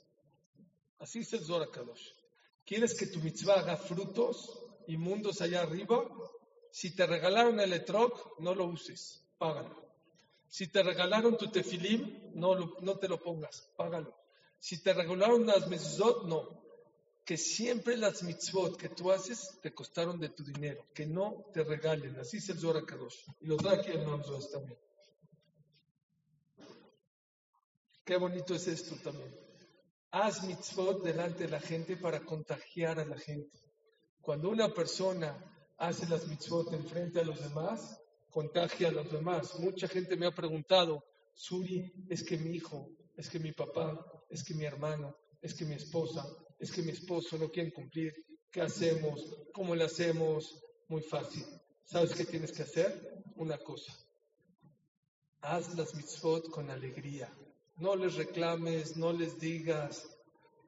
Así 1.00 1.20
dice 1.20 1.38
el 1.38 1.46
Zohar 1.46 1.70
Kadosh. 1.70 2.12
¿Quieres 2.66 2.98
que 2.98 3.08
tu 3.08 3.20
mitzvah 3.20 3.60
haga 3.60 3.78
frutos 3.78 4.60
y 4.88 4.98
mundos 4.98 5.42
allá 5.42 5.62
arriba? 5.62 6.08
Si 6.72 6.96
te 6.96 7.06
regalaron 7.06 7.60
el 7.60 7.74
etrog, 7.74 8.40
no 8.40 8.56
lo 8.56 8.66
uses, 8.66 9.24
págalo. 9.38 9.86
Si 10.48 10.68
te 10.68 10.84
regalaron 10.84 11.38
tu 11.38 11.50
tefilim, 11.52 12.32
no, 12.34 12.56
no 12.82 12.98
te 12.98 13.08
lo 13.08 13.22
pongas, 13.22 13.70
págalo. 13.76 14.16
Si 14.60 14.82
te 14.82 14.94
regalaron 14.94 15.46
las 15.46 15.68
mezuzot, 15.68 16.26
no 16.26 16.66
que 17.26 17.38
siempre 17.38 17.98
las 17.98 18.22
mitzvot 18.22 18.78
que 18.78 18.90
tú 18.90 19.12
haces 19.12 19.58
te 19.62 19.74
costaron 19.74 20.20
de 20.20 20.30
tu 20.30 20.44
dinero, 20.44 20.86
que 20.94 21.08
no 21.08 21.48
te 21.52 21.64
regalen. 21.64 22.20
Así 22.20 22.38
es 22.38 22.50
el 22.50 22.60
Zohar 22.60 22.86
Kadosh. 22.86 23.18
Y 23.42 23.48
lo 23.48 23.58
trae 23.58 23.80
aquí 23.80 23.90
el 23.90 24.06
también. 24.06 24.78
Qué 28.06 28.18
bonito 28.18 28.54
es 28.54 28.68
esto 28.68 28.96
también. 29.04 29.45
Haz 30.18 30.44
mitzvot 30.44 31.04
delante 31.04 31.44
de 31.44 31.50
la 31.50 31.60
gente 31.60 31.98
para 31.98 32.22
contagiar 32.22 33.00
a 33.00 33.06
la 33.06 33.18
gente. 33.18 33.60
Cuando 34.22 34.50
una 34.50 34.74
persona 34.74 35.36
hace 35.78 36.08
las 36.08 36.26
mitzvot 36.26 36.72
enfrente 36.72 37.20
a 37.20 37.26
los 37.26 37.38
demás, 37.44 38.00
contagia 38.30 38.88
a 38.88 38.92
los 38.92 39.12
demás. 39.12 39.60
Mucha 39.60 39.90
gente 39.90 40.16
me 40.16 40.26
ha 40.26 40.32
preguntado, 40.32 41.04
Suri, 41.34 41.92
es 42.08 42.24
que 42.24 42.38
mi 42.38 42.52
hijo, 42.52 42.88
es 43.18 43.30
que 43.30 43.40
mi 43.40 43.52
papá, 43.52 44.10
es 44.30 44.42
que 44.46 44.54
mi 44.54 44.64
hermano, 44.64 45.18
es 45.42 45.54
que 45.54 45.66
mi 45.66 45.76
esposa, 45.76 46.26
es 46.60 46.72
que 46.72 46.82
mi 46.82 46.92
esposo 46.92 47.38
no 47.38 47.50
quiere 47.50 47.74
cumplir, 47.74 48.14
¿qué 48.50 48.62
hacemos? 48.62 49.22
¿Cómo 49.52 49.76
le 49.76 49.84
hacemos? 49.84 50.64
Muy 50.88 51.02
fácil. 51.02 51.46
¿Sabes 51.84 52.14
qué 52.14 52.24
tienes 52.24 52.54
que 52.54 52.64
hacer? 52.64 53.22
Una 53.36 53.58
cosa. 53.58 53.94
Haz 55.42 55.76
las 55.76 55.94
mitzvot 55.94 56.50
con 56.52 56.70
alegría. 56.70 57.30
No 57.78 57.96
les 57.96 58.16
reclames, 58.16 58.96
no 58.96 59.12
les 59.12 59.40
digas. 59.40 60.08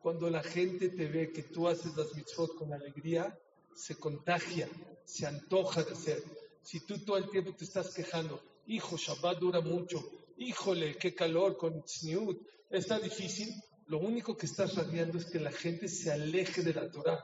Cuando 0.01 0.29
la 0.29 0.43
gente 0.43 0.89
te 0.89 1.07
ve 1.07 1.31
que 1.31 1.43
tú 1.43 1.67
haces 1.67 1.95
las 1.95 2.13
mitzvot 2.15 2.55
con 2.55 2.73
alegría, 2.73 3.37
se 3.73 3.95
contagia, 3.95 4.67
se 5.05 5.25
antoja 5.25 5.83
de 5.83 5.91
hacer. 5.91 6.23
Si 6.61 6.85
tú 6.85 6.99
todo 6.99 7.17
el 7.17 7.29
tiempo 7.29 7.53
te 7.53 7.63
estás 7.63 7.93
quejando, 7.93 8.41
hijo, 8.65 8.97
Shabbat 8.97 9.39
dura 9.39 9.61
mucho, 9.61 10.03
híjole, 10.37 10.97
qué 10.97 11.13
calor 11.15 11.55
con 11.55 11.83
Tzniut, 11.83 12.41
está 12.69 12.99
difícil, 12.99 13.53
lo 13.87 13.99
único 13.99 14.35
que 14.35 14.47
estás 14.47 14.75
radiando 14.75 15.17
es 15.17 15.25
que 15.25 15.39
la 15.39 15.51
gente 15.51 15.87
se 15.87 16.11
aleje 16.11 16.61
de 16.61 16.73
la 16.73 16.91
Torah. 16.91 17.23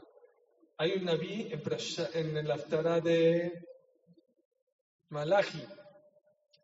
Hay 0.78 0.94
un 0.94 1.06
Naví 1.06 1.52
en, 2.14 2.38
el 2.38 2.52
Aftará 2.52 3.02
de 3.02 3.68
Malachi, 5.10 5.62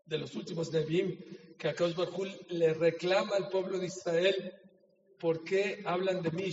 de 0.05 0.17
los 0.17 0.33
últimos 0.35 0.71
Navíim, 0.71 1.17
que 1.59 1.67
a 1.67 1.73
Barjul 1.73 2.31
le 2.49 2.73
reclama 2.73 3.35
al 3.35 3.49
pueblo 3.49 3.77
de 3.77 3.87
Israel 3.87 4.53
¿por 5.19 5.43
qué 5.43 5.83
hablan 5.85 6.21
de 6.21 6.31
mí? 6.31 6.49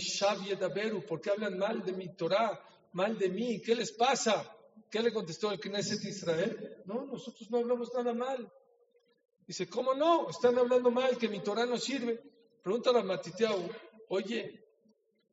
¿por 1.07 1.21
qué 1.21 1.31
hablan 1.31 1.57
mal 1.57 1.83
de 1.83 1.93
mi 1.93 2.09
Torah? 2.09 2.61
Mal 2.91 3.17
de 3.17 3.29
mí, 3.29 3.61
¿qué 3.61 3.73
les 3.73 3.91
pasa? 3.93 4.53
¿Qué 4.91 5.01
le 5.01 5.13
contestó 5.13 5.51
el 5.51 5.59
Knesset 5.59 5.99
de 6.01 6.09
Israel? 6.09 6.83
No, 6.85 7.05
nosotros 7.05 7.49
no 7.49 7.59
hablamos 7.59 7.89
nada 7.93 8.13
mal. 8.13 8.51
Dice, 9.45 9.69
¿cómo 9.69 9.93
no? 9.93 10.29
Están 10.29 10.57
hablando 10.57 10.91
mal, 10.91 11.17
que 11.17 11.29
mi 11.29 11.41
Torah 11.41 11.65
no 11.65 11.77
sirve. 11.77 12.21
Pregunta 12.61 12.89
a 12.89 13.03
Matitiao, 13.03 13.69
oye, 14.09 14.61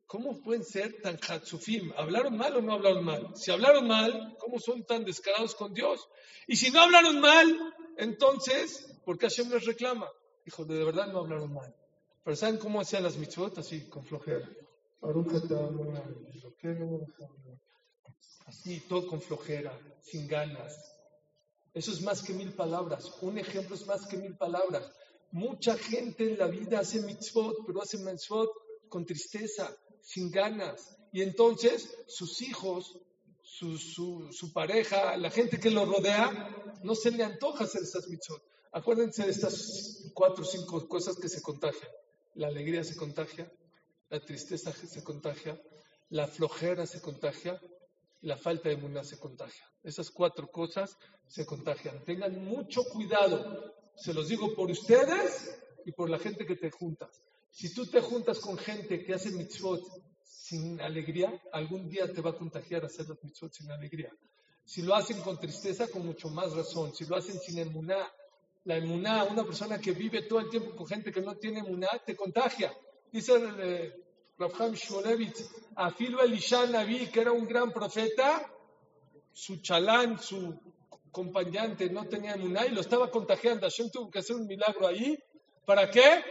¿cómo 0.05 0.41
pueden 0.41 0.63
ser 0.63 1.01
tan 1.01 1.17
hatsufim? 1.17 1.91
¿Hablaron 1.97 2.37
mal 2.37 2.55
o 2.55 2.61
no 2.61 2.73
hablaron 2.73 3.03
mal? 3.03 3.35
Si 3.35 3.51
hablaron 3.51 3.87
mal, 3.87 4.37
¿cómo 4.39 4.59
son 4.59 4.85
tan 4.85 5.03
descarados 5.03 5.53
con 5.55 5.73
Dios? 5.73 6.07
Y 6.47 6.55
si 6.55 6.71
no 6.71 6.81
hablaron 6.81 7.19
mal, 7.19 7.73
entonces, 7.97 8.94
¿por 9.05 9.17
qué 9.17 9.27
Hashem 9.27 9.49
les 9.49 9.65
reclama? 9.65 10.09
Dijo, 10.43 10.65
de 10.65 10.83
verdad 10.83 11.07
no 11.07 11.19
hablaron 11.19 11.53
mal. 11.53 11.73
Pero 12.23 12.35
¿saben 12.35 12.57
cómo 12.57 12.81
hacían 12.81 13.03
las 13.03 13.17
mitzvot? 13.17 13.57
Así, 13.59 13.87
con 13.87 14.03
flojera. 14.03 14.49
Así, 18.47 18.79
todo 18.81 19.07
con 19.07 19.21
flojera, 19.21 19.79
sin 20.01 20.27
ganas. 20.27 20.73
Eso 21.73 21.91
es 21.91 22.01
más 22.01 22.23
que 22.23 22.33
mil 22.33 22.53
palabras. 22.53 23.11
Un 23.21 23.37
ejemplo 23.37 23.75
es 23.75 23.85
más 23.85 24.07
que 24.07 24.17
mil 24.17 24.35
palabras. 24.35 24.89
Mucha 25.31 25.77
gente 25.77 26.31
en 26.31 26.37
la 26.37 26.47
vida 26.47 26.79
hace 26.79 27.01
mitzvot, 27.01 27.65
pero 27.67 27.81
hace 27.81 27.97
mitzvot 27.97 28.49
con 28.89 29.05
tristeza, 29.05 29.75
sin 30.01 30.31
ganas. 30.31 30.97
Y 31.11 31.21
entonces 31.21 31.95
sus 32.07 32.41
hijos, 32.41 32.97
su, 33.41 33.77
su, 33.77 34.53
pareja, 34.53 35.17
la 35.17 35.29
gente 35.29 35.59
que 35.59 35.69
lo 35.69 35.85
rodea, 35.85 36.79
no 36.83 36.95
se 36.95 37.11
le 37.11 37.23
antoja 37.23 37.65
hacer 37.65 37.83
esas 37.83 38.07
mitzvot. 38.07 38.41
Acuérdense 38.75 39.23
de 39.23 39.31
estas 39.31 40.11
cuatro 40.13 40.43
o 40.43 40.45
cinco 40.45 40.85
cosas 40.89 41.15
que 41.15 41.29
se 41.29 41.41
contagian. 41.41 41.91
La 42.33 42.47
alegría 42.47 42.83
se 42.83 42.97
contagia, 42.97 43.49
la 44.09 44.19
tristeza 44.19 44.73
se 44.73 45.01
contagia, 45.01 45.57
la 46.09 46.27
flojera 46.27 46.85
se 46.85 46.99
contagia, 46.99 47.57
la 48.19 48.35
falta 48.35 48.67
de 48.67 48.75
muná 48.75 49.05
se 49.05 49.17
contagia. 49.17 49.63
Esas 49.81 50.11
cuatro 50.11 50.51
cosas 50.51 50.97
se 51.25 51.45
contagian. 51.45 52.03
Tengan 52.03 52.43
mucho 52.43 52.83
cuidado 52.83 53.73
se 53.95 54.13
los 54.13 54.27
digo 54.27 54.53
por 54.53 54.69
ustedes 54.69 55.57
y 55.85 55.93
por 55.93 56.09
la 56.09 56.19
gente 56.19 56.45
que 56.45 56.57
te 56.57 56.69
juntas. 56.69 57.23
Si 57.49 57.73
tú 57.73 57.85
te 57.85 58.01
juntas 58.01 58.39
con 58.39 58.57
gente 58.57 59.05
que 59.05 59.13
hace 59.13 59.31
mitzvot 59.31 59.81
sin 60.21 60.81
alegría, 60.81 61.41
algún 61.53 61.87
día 61.87 62.11
te 62.11 62.19
va 62.19 62.31
a 62.31 62.37
contagiar 62.37 62.83
hacer 62.83 63.07
los 63.07 63.23
mitzvot 63.23 63.53
sin 63.53 63.71
alegría. 63.71 64.11
Si 64.65 64.81
lo 64.81 64.95
hacen 64.95 65.21
con 65.21 65.39
tristeza, 65.39 65.87
con 65.87 66.05
mucho 66.05 66.27
más 66.29 66.51
razón. 66.53 66.93
Si 66.93 67.05
lo 67.05 67.15
hacen 67.15 67.39
sin 67.39 67.59
emuná, 67.59 68.05
la 68.65 68.77
emuná, 68.77 69.23
una 69.23 69.43
persona 69.43 69.79
que 69.79 69.91
vive 69.91 70.23
todo 70.23 70.39
el 70.39 70.49
tiempo 70.49 70.75
con 70.75 70.87
gente 70.87 71.11
que 71.11 71.21
no 71.21 71.35
tiene 71.35 71.59
emuná, 71.59 71.87
te 72.05 72.15
contagia. 72.15 72.75
Dice 73.11 73.33
eh, 73.59 73.93
Rav 74.37 74.73
Shmolevitz, 74.73 75.49
Afilo 75.75 76.21
Elisha 76.21 76.65
Naví, 76.65 77.07
que 77.07 77.21
era 77.21 77.31
un 77.31 77.47
gran 77.47 77.71
profeta, 77.71 78.51
su 79.31 79.57
chalán, 79.57 80.19
su 80.19 80.59
acompañante 80.89 81.89
no 81.89 82.07
tenía 82.07 82.33
emuná 82.33 82.65
y 82.65 82.71
lo 82.71 82.81
estaba 82.81 83.11
contagiando. 83.11 83.67
Hashem 83.67 83.89
tuvo 83.89 84.09
que 84.09 84.19
hacer 84.19 84.35
un 84.35 84.47
milagro 84.47 84.87
ahí. 84.87 85.17
¿Para 85.65 85.89
qué? 85.89 86.23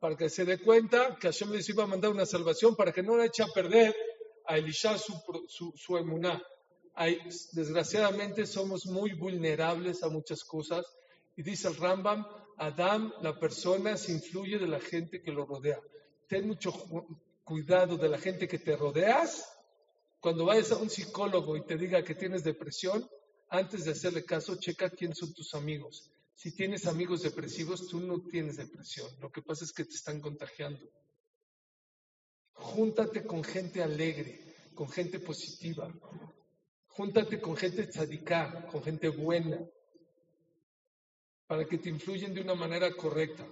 Para 0.00 0.16
que 0.16 0.30
se 0.30 0.44
dé 0.44 0.58
cuenta 0.58 1.16
que 1.20 1.28
Hashem 1.28 1.52
les 1.52 1.68
iba 1.68 1.84
a 1.84 1.86
mandar 1.86 2.10
una 2.10 2.26
salvación 2.26 2.74
para 2.74 2.92
que 2.92 3.02
no 3.02 3.16
le 3.16 3.26
eche 3.26 3.42
a 3.42 3.48
perder 3.48 3.94
a 4.46 4.56
Elisha 4.56 4.96
su, 4.96 5.12
su, 5.48 5.72
su 5.76 5.96
emuná. 5.98 6.42
desgraciadamente 7.52 8.46
somos 8.46 8.86
muy 8.86 9.12
vulnerables 9.12 10.02
a 10.02 10.08
muchas 10.08 10.42
cosas. 10.44 10.86
Y 11.38 11.42
dice 11.44 11.68
el 11.68 11.76
Rambam, 11.76 12.26
Adam, 12.56 13.12
la 13.22 13.38
persona, 13.38 13.96
se 13.96 14.10
influye 14.10 14.58
de 14.58 14.66
la 14.66 14.80
gente 14.80 15.22
que 15.22 15.30
lo 15.30 15.46
rodea. 15.46 15.78
Ten 16.26 16.48
mucho 16.48 16.72
cuidado 17.44 17.96
de 17.96 18.08
la 18.08 18.18
gente 18.18 18.48
que 18.48 18.58
te 18.58 18.74
rodeas. 18.74 19.48
Cuando 20.18 20.46
vayas 20.46 20.72
a 20.72 20.78
un 20.78 20.90
psicólogo 20.90 21.56
y 21.56 21.64
te 21.64 21.76
diga 21.76 22.02
que 22.02 22.16
tienes 22.16 22.42
depresión, 22.42 23.08
antes 23.50 23.84
de 23.84 23.92
hacerle 23.92 24.24
caso, 24.24 24.56
checa 24.56 24.90
quién 24.90 25.14
son 25.14 25.32
tus 25.32 25.54
amigos. 25.54 26.10
Si 26.34 26.56
tienes 26.56 26.86
amigos 26.86 27.22
depresivos, 27.22 27.86
tú 27.86 28.00
no 28.00 28.20
tienes 28.20 28.56
depresión. 28.56 29.08
Lo 29.20 29.30
que 29.30 29.40
pasa 29.40 29.64
es 29.64 29.72
que 29.72 29.84
te 29.84 29.94
están 29.94 30.20
contagiando. 30.20 30.90
Júntate 32.54 33.24
con 33.24 33.44
gente 33.44 33.80
alegre, 33.80 34.56
con 34.74 34.90
gente 34.90 35.20
positiva. 35.20 35.88
Júntate 36.88 37.40
con 37.40 37.56
gente 37.56 37.86
tzadiká, 37.86 38.66
con 38.66 38.82
gente 38.82 39.08
buena, 39.08 39.64
para 41.48 41.64
que 41.64 41.78
te 41.78 41.88
influyen 41.88 42.32
de 42.32 42.42
una 42.42 42.54
manera 42.54 42.94
correcta. 42.94 43.44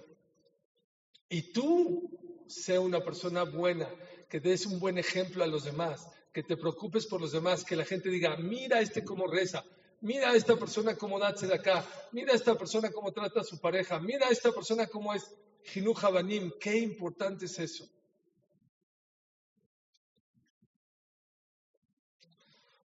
Y 1.28 1.52
tú 1.52 2.44
sé 2.46 2.78
una 2.78 3.00
persona 3.00 3.42
buena, 3.42 3.88
que 4.28 4.38
des 4.38 4.66
un 4.66 4.78
buen 4.78 4.98
ejemplo 4.98 5.42
a 5.42 5.48
los 5.48 5.64
demás, 5.64 6.06
que 6.32 6.44
te 6.44 6.56
preocupes 6.56 7.06
por 7.06 7.20
los 7.20 7.32
demás, 7.32 7.64
que 7.64 7.74
la 7.74 7.84
gente 7.84 8.08
diga, 8.08 8.36
mira 8.36 8.80
este 8.80 9.02
cómo 9.02 9.26
reza, 9.26 9.64
Mira 10.00 10.30
a 10.30 10.36
esta 10.36 10.56
persona 10.56 10.94
cómo 10.96 11.18
da 11.18 11.32
de 11.32 11.54
acá. 11.54 11.84
Mira 12.12 12.32
a 12.32 12.36
esta 12.36 12.56
persona 12.56 12.90
cómo 12.90 13.12
trata 13.12 13.40
a 13.40 13.44
su 13.44 13.58
pareja. 13.58 13.98
Mira 13.98 14.28
a 14.28 14.30
esta 14.30 14.52
persona 14.52 14.86
cómo 14.86 15.14
es 15.14 15.24
Jinu 15.64 15.94
Banim. 15.94 16.52
Qué 16.60 16.76
importante 16.78 17.46
es 17.46 17.58
eso. 17.58 17.88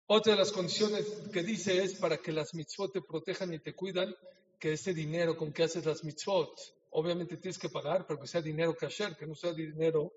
Otra 0.05 0.33
de 0.33 0.39
las 0.39 0.51
condiciones 0.51 1.05
que 1.33 1.43
dice 1.43 1.83
es 1.83 1.95
para 1.95 2.17
que 2.17 2.31
las 2.31 2.53
mitzvot 2.53 2.93
te 2.93 3.01
protejan 3.01 3.53
y 3.53 3.59
te 3.59 3.73
cuidan, 3.73 4.15
que 4.59 4.73
ese 4.73 4.93
dinero 4.93 5.37
con 5.37 5.53
que 5.53 5.63
haces 5.63 5.85
las 5.85 6.03
mitzvot, 6.03 6.51
obviamente 6.91 7.37
tienes 7.37 7.57
que 7.57 7.69
pagar, 7.69 8.05
pero 8.07 8.19
que 8.19 8.27
sea 8.27 8.41
dinero 8.41 8.75
kasher, 8.75 9.15
que 9.15 9.27
no 9.27 9.35
sea 9.35 9.53
dinero 9.53 10.11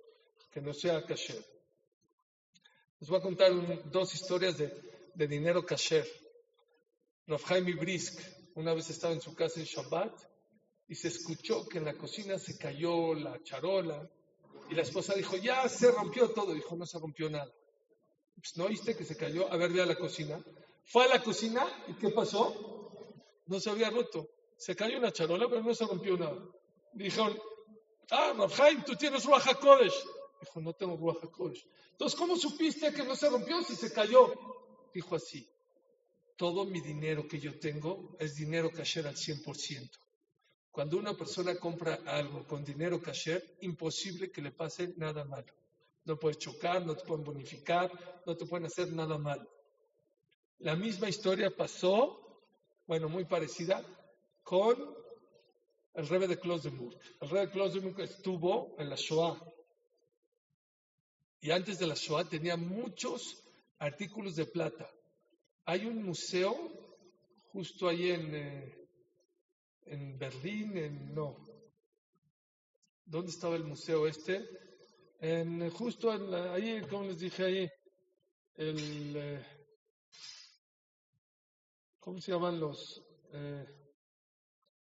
que 0.50 0.60
no 0.60 0.72
sea 0.72 1.04
kasher. 1.04 1.44
Les 2.98 3.08
voy 3.08 3.18
a 3.18 3.22
contar 3.22 3.52
dos 3.90 4.14
historias 4.14 4.58
de, 4.58 4.72
de 5.14 5.28
dinero 5.28 5.64
kasher. 5.64 6.06
Rav 7.26 7.42
Jaime 7.42 7.74
Brisk 7.74 8.20
una 8.54 8.74
vez 8.74 8.90
estaba 8.90 9.14
en 9.14 9.20
su 9.20 9.34
casa 9.34 9.60
en 9.60 9.66
Shabbat 9.66 10.12
y 10.88 10.94
se 10.94 11.08
escuchó 11.08 11.68
que 11.68 11.78
en 11.78 11.84
la 11.84 11.94
cocina 11.94 12.38
se 12.38 12.58
cayó 12.58 13.14
la 13.14 13.40
charola 13.42 14.10
y 14.68 14.74
la 14.74 14.82
esposa 14.82 15.14
dijo, 15.14 15.36
ya 15.36 15.68
se 15.68 15.90
rompió 15.90 16.30
todo. 16.30 16.54
Dijo, 16.54 16.76
no 16.76 16.86
se 16.86 16.98
rompió 16.98 17.28
nada. 17.28 17.52
Pues, 18.36 18.56
¿No 18.56 18.64
oíste 18.64 18.96
que 18.96 19.04
se 19.04 19.16
cayó? 19.16 19.52
A 19.52 19.56
ver, 19.56 19.72
ve 19.72 19.82
a 19.82 19.86
la 19.86 19.96
cocina. 19.96 20.42
Fue 20.84 21.04
a 21.04 21.08
la 21.08 21.22
cocina 21.22 21.66
y 21.88 21.94
¿qué 21.94 22.10
pasó? 22.10 22.79
No 23.50 23.58
se 23.58 23.68
había 23.68 23.90
roto. 23.90 24.30
Se 24.56 24.76
cayó 24.76 24.98
una 24.98 25.10
charola, 25.12 25.48
pero 25.48 25.60
no 25.60 25.74
se 25.74 25.84
rompió 25.84 26.16
nada. 26.16 26.40
Dijeron, 26.92 27.36
ah, 28.12 28.32
Rav 28.36 28.84
tú 28.84 28.94
tienes 28.94 29.24
Ruach 29.24 29.44
HaKodesh. 29.44 29.94
Dijo, 30.40 30.60
no 30.60 30.72
tengo 30.72 30.96
Ruach 30.96 31.24
HaKodesh. 31.24 31.66
Entonces, 31.90 32.16
¿cómo 32.16 32.36
supiste 32.36 32.92
que 32.92 33.02
no 33.02 33.16
se 33.16 33.28
rompió 33.28 33.60
si 33.64 33.74
se 33.74 33.92
cayó? 33.92 34.32
Dijo 34.94 35.16
así, 35.16 35.48
todo 36.36 36.64
mi 36.64 36.80
dinero 36.80 37.26
que 37.26 37.40
yo 37.40 37.58
tengo 37.58 38.16
es 38.20 38.36
dinero 38.36 38.70
kasher 38.70 39.08
al 39.08 39.16
100%. 39.16 39.90
Cuando 40.70 40.96
una 40.96 41.14
persona 41.14 41.56
compra 41.56 42.02
algo 42.06 42.46
con 42.46 42.64
dinero 42.64 43.02
kasher, 43.02 43.56
imposible 43.62 44.30
que 44.30 44.42
le 44.42 44.52
pase 44.52 44.94
nada 44.96 45.24
malo. 45.24 45.52
No 46.04 46.16
puedes 46.16 46.38
chocar, 46.38 46.86
no 46.86 46.94
te 46.94 47.04
pueden 47.04 47.24
bonificar, 47.24 47.90
no 48.24 48.36
te 48.36 48.46
pueden 48.46 48.66
hacer 48.66 48.92
nada 48.92 49.18
malo. 49.18 49.50
La 50.58 50.76
misma 50.76 51.08
historia 51.08 51.50
pasó, 51.50 52.29
bueno, 52.90 53.08
muy 53.08 53.24
parecida, 53.24 53.84
con 54.42 54.76
el 55.94 56.08
rebe 56.08 56.26
de 56.26 56.40
Klosenburg. 56.40 56.98
El 57.20 57.30
rebe 57.30 57.46
de 57.46 57.52
Klosenburg 57.52 58.00
estuvo 58.00 58.74
en 58.80 58.90
la 58.90 58.96
Shoah. 58.96 59.40
Y 61.40 61.52
antes 61.52 61.78
de 61.78 61.86
la 61.86 61.94
Shoah 61.94 62.28
tenía 62.28 62.56
muchos 62.56 63.44
artículos 63.78 64.34
de 64.34 64.46
plata. 64.46 64.90
Hay 65.66 65.86
un 65.86 66.02
museo 66.02 66.52
justo 67.52 67.88
ahí 67.88 68.10
en, 68.10 68.34
eh, 68.34 68.88
en 69.86 70.18
Berlín, 70.18 71.14
no. 71.14 71.36
¿Dónde 73.04 73.30
estaba 73.30 73.54
el 73.54 73.62
museo 73.62 74.08
este? 74.08 74.44
En, 75.20 75.70
justo 75.70 76.12
en, 76.12 76.34
ahí, 76.34 76.82
como 76.90 77.04
les 77.04 77.20
dije 77.20 77.44
ahí, 77.44 77.70
el, 78.56 79.16
eh, 79.16 79.59
¿cómo 82.00 82.20
se 82.20 82.32
llaman 82.32 82.58
los? 82.58 83.02
Eh, 83.32 83.66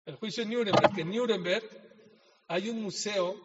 el 0.06 0.16
juicio 0.16 0.44
de 0.44 0.54
Nuremberg. 0.54 0.98
En 0.98 1.10
Nuremberg 1.10 1.64
hay 2.46 2.70
un 2.70 2.82
museo 2.82 3.36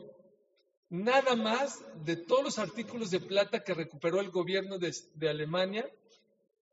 nada 0.90 1.36
más 1.36 1.80
de 2.06 2.16
todos 2.16 2.44
los 2.44 2.60
artículos 2.60 3.12
de 3.12 3.20
plata 3.20 3.64
que 3.64 3.74
recuperó 3.74 4.20
el 4.22 4.30
gobierno 4.30 4.78
de, 4.78 5.30
Alemania, 5.30 5.90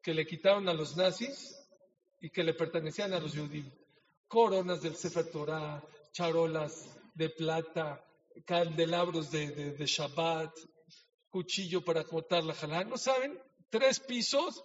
que 0.02 0.14
le 0.14 0.27
quitaron 0.27 0.68
a 0.68 0.74
los 0.74 0.97
nazis 0.97 1.56
y 2.20 2.31
que 2.31 2.44
le 2.44 2.55
pertenecían 2.55 3.12
a 3.14 3.18
los 3.18 3.36
judíos. 3.36 3.66
Coronas 4.28 4.82
del 4.82 4.94
Sefer 4.94 5.31
Torah, 5.31 5.82
charolas 6.12 6.86
de 7.14 7.31
plata, 7.31 8.05
candelabros 8.44 9.31
de, 9.32 9.72
de, 9.72 9.86
Shabbat, 9.86 10.55
cuchillo 11.31 11.85
para 11.85 12.05
cortar 12.05 12.44
la 12.44 12.55
jalá. 12.55 12.85
¿No 12.85 12.97
saben? 12.97 13.36
Tres 13.70 13.98
pisos 14.01 14.62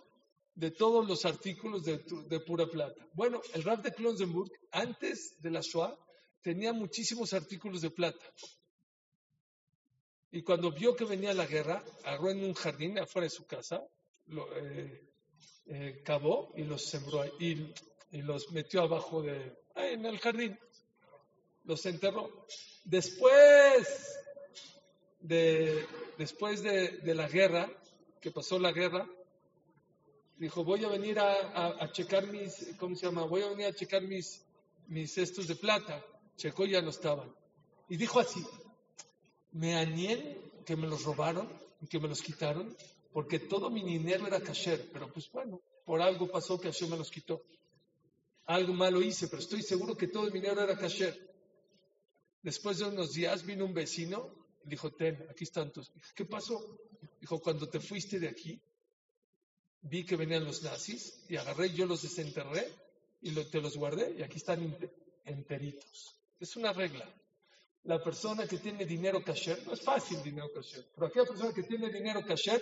de 0.55 0.71
todos 0.71 1.05
los 1.05 1.25
artículos 1.25 1.83
de, 1.83 2.39
pura 2.39 2.65
plata. 2.65 3.05
Bueno, 3.13 3.41
el 3.53 3.63
rap 3.63 3.83
de 3.83 3.93
Klonsenburg, 3.93 4.49
antes 4.71 5.35
de 5.41 5.51
la 5.51 5.61
Shoah, 5.61 5.95
tenía 6.41 6.71
muchísimos 6.71 7.33
artículos 7.33 7.81
de 7.81 7.91
plata. 7.91 8.25
Y 10.31 10.41
cuando 10.43 10.71
vio 10.71 10.95
que 10.95 11.05
venía 11.05 11.33
la 11.33 11.45
guerra, 11.45 11.83
agarró 12.03 12.31
en 12.31 12.43
un 12.43 12.53
jardín 12.53 12.97
afuera 12.99 13.25
de 13.25 13.29
su 13.29 13.45
casa, 13.45 13.85
lo, 14.27 14.47
eh, 14.57 15.09
eh, 15.67 16.01
cavó 16.03 16.53
y 16.55 16.63
los 16.63 16.85
sembró 16.85 17.25
y, 17.39 17.73
y, 18.11 18.21
los 18.21 18.51
metió 18.51 18.81
abajo 18.81 19.21
de, 19.21 19.53
en 19.75 20.05
el 20.05 20.19
jardín. 20.19 20.57
Los 21.63 21.85
enterró. 21.85 22.45
Después 22.85 24.21
de, 25.19 25.85
después 26.17 26.61
de 26.61 27.15
la 27.15 27.27
guerra, 27.27 27.69
que 28.21 28.31
pasó 28.31 28.59
la 28.59 28.71
guerra, 28.71 29.07
dijo, 30.37 30.63
voy 30.63 30.83
a 30.83 30.89
venir 30.89 31.19
a, 31.19 31.91
checar 31.91 32.27
mis, 32.27 32.75
¿cómo 32.77 32.95
se 32.95 33.05
llama? 33.05 33.23
Voy 33.23 33.41
a 33.41 33.49
venir 33.49 33.67
a 33.67 33.73
checar 33.73 34.01
mis, 34.01 34.43
mis 34.87 35.13
cestos 35.13 35.47
de 35.47 35.55
plata. 35.55 36.03
Checó 36.37 36.65
ya 36.65 36.81
no 36.81 36.89
estaban. 36.89 37.33
Y 37.89 37.97
dijo 37.97 38.19
así, 38.19 38.45
me 39.51 39.75
añen 39.75 40.51
que 40.65 40.75
me 40.75 40.87
los 40.87 41.03
robaron 41.03 41.49
y 41.81 41.87
que 41.87 41.99
me 41.99 42.07
los 42.07 42.21
quitaron, 42.21 42.75
porque 43.13 43.39
todo 43.39 43.69
mi 43.69 43.83
dinero 43.83 44.27
era 44.27 44.41
kasher, 44.41 44.89
pero 44.91 45.11
pues 45.11 45.31
bueno, 45.31 45.61
por 45.85 46.01
algo 46.01 46.27
pasó 46.27 46.59
que 46.59 46.71
Hashem 46.71 46.89
me 46.89 46.97
los 46.97 47.11
quitó. 47.11 47.41
Algo 48.47 48.73
malo 48.73 49.01
hice, 49.01 49.27
pero 49.27 49.41
estoy 49.41 49.61
seguro 49.61 49.95
que 49.95 50.07
todo 50.07 50.25
mi 50.25 50.39
dinero 50.39 50.61
era 50.61 50.77
kasher. 50.77 51.15
Después 52.41 52.79
de 52.79 52.85
unos 52.85 53.13
días 53.13 53.45
vino 53.45 53.65
un 53.65 53.73
vecino 53.73 54.45
dijo, 54.65 54.91
ten, 54.91 55.25
aquí 55.29 55.43
están 55.43 55.71
tus. 55.71 55.91
¿Qué 56.15 56.25
pasó? 56.25 56.77
Dijo, 57.19 57.39
cuando 57.39 57.69
te 57.69 57.79
fuiste 57.79 58.19
de 58.19 58.27
aquí, 58.27 58.59
vi 59.89 60.03
que 60.05 60.15
venían 60.15 60.45
los 60.45 60.63
nazis 60.63 61.23
y 61.29 61.37
agarré, 61.37 61.69
yo 61.71 61.85
los 61.85 62.01
desenterré 62.01 62.71
y 63.21 63.31
te 63.31 63.61
los 63.61 63.77
guardé 63.77 64.15
y 64.17 64.23
aquí 64.23 64.37
están 64.37 64.75
enteritos. 65.25 66.15
Es 66.39 66.55
una 66.55 66.73
regla. 66.73 67.07
La 67.83 68.03
persona 68.03 68.47
que 68.47 68.57
tiene 68.57 68.85
dinero 68.85 69.23
kasher, 69.23 69.65
no 69.65 69.73
es 69.73 69.81
fácil 69.81 70.21
dinero 70.23 70.51
kasher, 70.53 70.85
pero 70.95 71.07
aquella 71.07 71.25
persona 71.25 71.53
que 71.53 71.63
tiene 71.63 71.89
dinero 71.89 72.25
kasher 72.25 72.61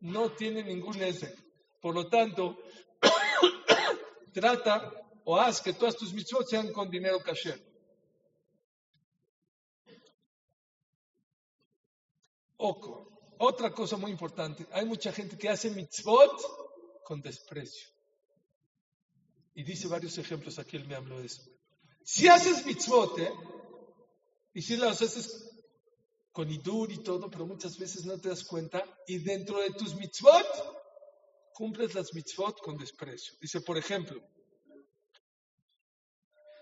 no 0.00 0.32
tiene 0.32 0.62
ningún 0.62 1.00
ese. 1.02 1.34
Por 1.80 1.94
lo 1.94 2.08
tanto, 2.08 2.58
trata 4.32 4.92
o 5.24 5.38
haz 5.38 5.62
que 5.62 5.72
todas 5.72 5.96
tus 5.96 6.12
mitzvot 6.12 6.46
sean 6.46 6.72
con 6.72 6.90
dinero 6.90 7.18
kasher. 7.20 7.58
Oco. 12.58 13.07
Otra 13.38 13.72
cosa 13.72 13.96
muy 13.96 14.10
importante, 14.10 14.66
hay 14.72 14.84
mucha 14.84 15.12
gente 15.12 15.38
que 15.38 15.48
hace 15.48 15.70
mitzvot 15.70 17.04
con 17.04 17.20
desprecio. 17.20 17.88
Y 19.54 19.62
dice 19.62 19.88
varios 19.88 20.18
ejemplos, 20.18 20.58
aquí 20.58 20.76
él 20.76 20.86
me 20.86 20.94
habló 20.94 21.20
de 21.20 21.26
eso. 21.26 21.42
Si 22.02 22.28
haces 22.28 22.64
mitzvot, 22.66 23.18
¿eh? 23.18 23.32
y 24.54 24.62
si 24.62 24.76
las 24.76 25.02
haces 25.02 25.50
con 26.32 26.50
idur 26.50 26.90
y 26.92 26.98
todo, 26.98 27.30
pero 27.30 27.46
muchas 27.46 27.78
veces 27.78 28.04
no 28.04 28.18
te 28.18 28.28
das 28.28 28.44
cuenta, 28.44 28.84
y 29.06 29.18
dentro 29.18 29.60
de 29.60 29.70
tus 29.70 29.94
mitzvot, 29.94 30.46
cumples 31.54 31.94
las 31.94 32.14
mitzvot 32.14 32.60
con 32.60 32.76
desprecio. 32.76 33.34
Dice, 33.40 33.60
por 33.60 33.76
ejemplo, 33.76 34.20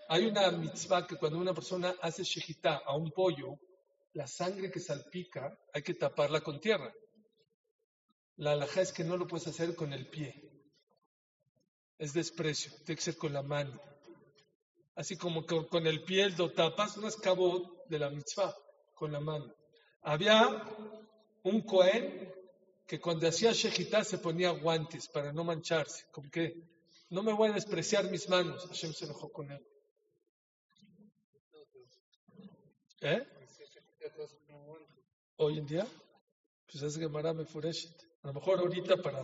hay 0.09 0.25
una 0.25 0.49
mitzvah 0.51 1.05
que 1.05 1.17
cuando 1.17 1.37
una 1.37 1.53
persona 1.53 1.95
hace 2.01 2.23
shejitá 2.23 2.77
a 2.85 2.95
un 2.95 3.11
pollo, 3.11 3.59
la 4.13 4.27
sangre 4.27 4.71
que 4.71 4.79
salpica 4.79 5.57
hay 5.73 5.81
que 5.81 5.93
taparla 5.93 6.41
con 6.41 6.59
tierra. 6.59 6.93
La 8.37 8.51
alhaja 8.51 8.81
es 8.81 8.93
que 8.93 9.03
no 9.03 9.17
lo 9.17 9.27
puedes 9.27 9.47
hacer 9.47 9.75
con 9.75 9.93
el 9.93 10.07
pie. 10.09 10.33
Es 11.97 12.13
desprecio, 12.13 12.71
tiene 12.85 12.95
que 12.95 13.01
ser 13.01 13.17
con 13.17 13.33
la 13.33 13.41
mano. 13.41 13.81
Así 14.95 15.17
como 15.17 15.45
con, 15.45 15.85
el 15.85 16.03
pie 16.03 16.29
lo 16.31 16.51
tapas, 16.51 16.97
no 16.97 17.07
es 17.07 17.15
cabo 17.15 17.83
de 17.87 17.99
la 17.99 18.09
mitzvah, 18.09 18.55
con 18.93 19.11
la 19.11 19.19
mano. 19.19 19.53
Había 20.01 20.63
un 21.43 21.61
cohen 21.61 22.33
que 22.87 22.99
cuando 22.99 23.27
hacía 23.27 23.51
shejitá 23.51 24.03
se 24.03 24.17
ponía 24.17 24.51
guantes 24.51 25.07
para 25.09 25.33
no 25.33 25.43
mancharse, 25.43 26.05
como 26.11 26.29
que 26.29 26.53
no 27.09 27.23
me 27.23 27.33
voy 27.33 27.49
a 27.49 27.53
despreciar 27.53 28.09
mis 28.09 28.27
manos. 28.29 28.65
Hashem 28.67 28.93
se 28.93 29.05
enojó 29.05 29.31
con 29.31 29.51
él. 29.51 29.65
¿Eh? 33.01 33.36
Hoy 35.39 35.59
en 35.59 35.67
día, 35.67 35.87
pues 36.65 36.81
es 36.81 36.97
Gemara 36.97 37.31
Mefureshet. 37.31 37.95
A 38.23 38.27
lo 38.27 38.33
mejor 38.33 38.57
ahorita 38.57 38.97
para, 38.97 39.23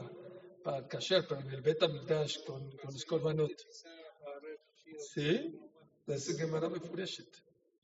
para 0.63 0.87
kasher, 0.87 1.25
pero 1.27 1.41
en 1.41 1.49
el 1.49 1.61
Beta 1.61 1.87
Mikdash 1.87 2.43
con, 2.45 2.69
con 2.77 2.93
los 2.93 3.03
Korbanot. 3.03 3.51
Sí, 5.11 5.59
es 6.05 6.37
Gemara 6.37 6.69
Mefureshet, 6.69 7.27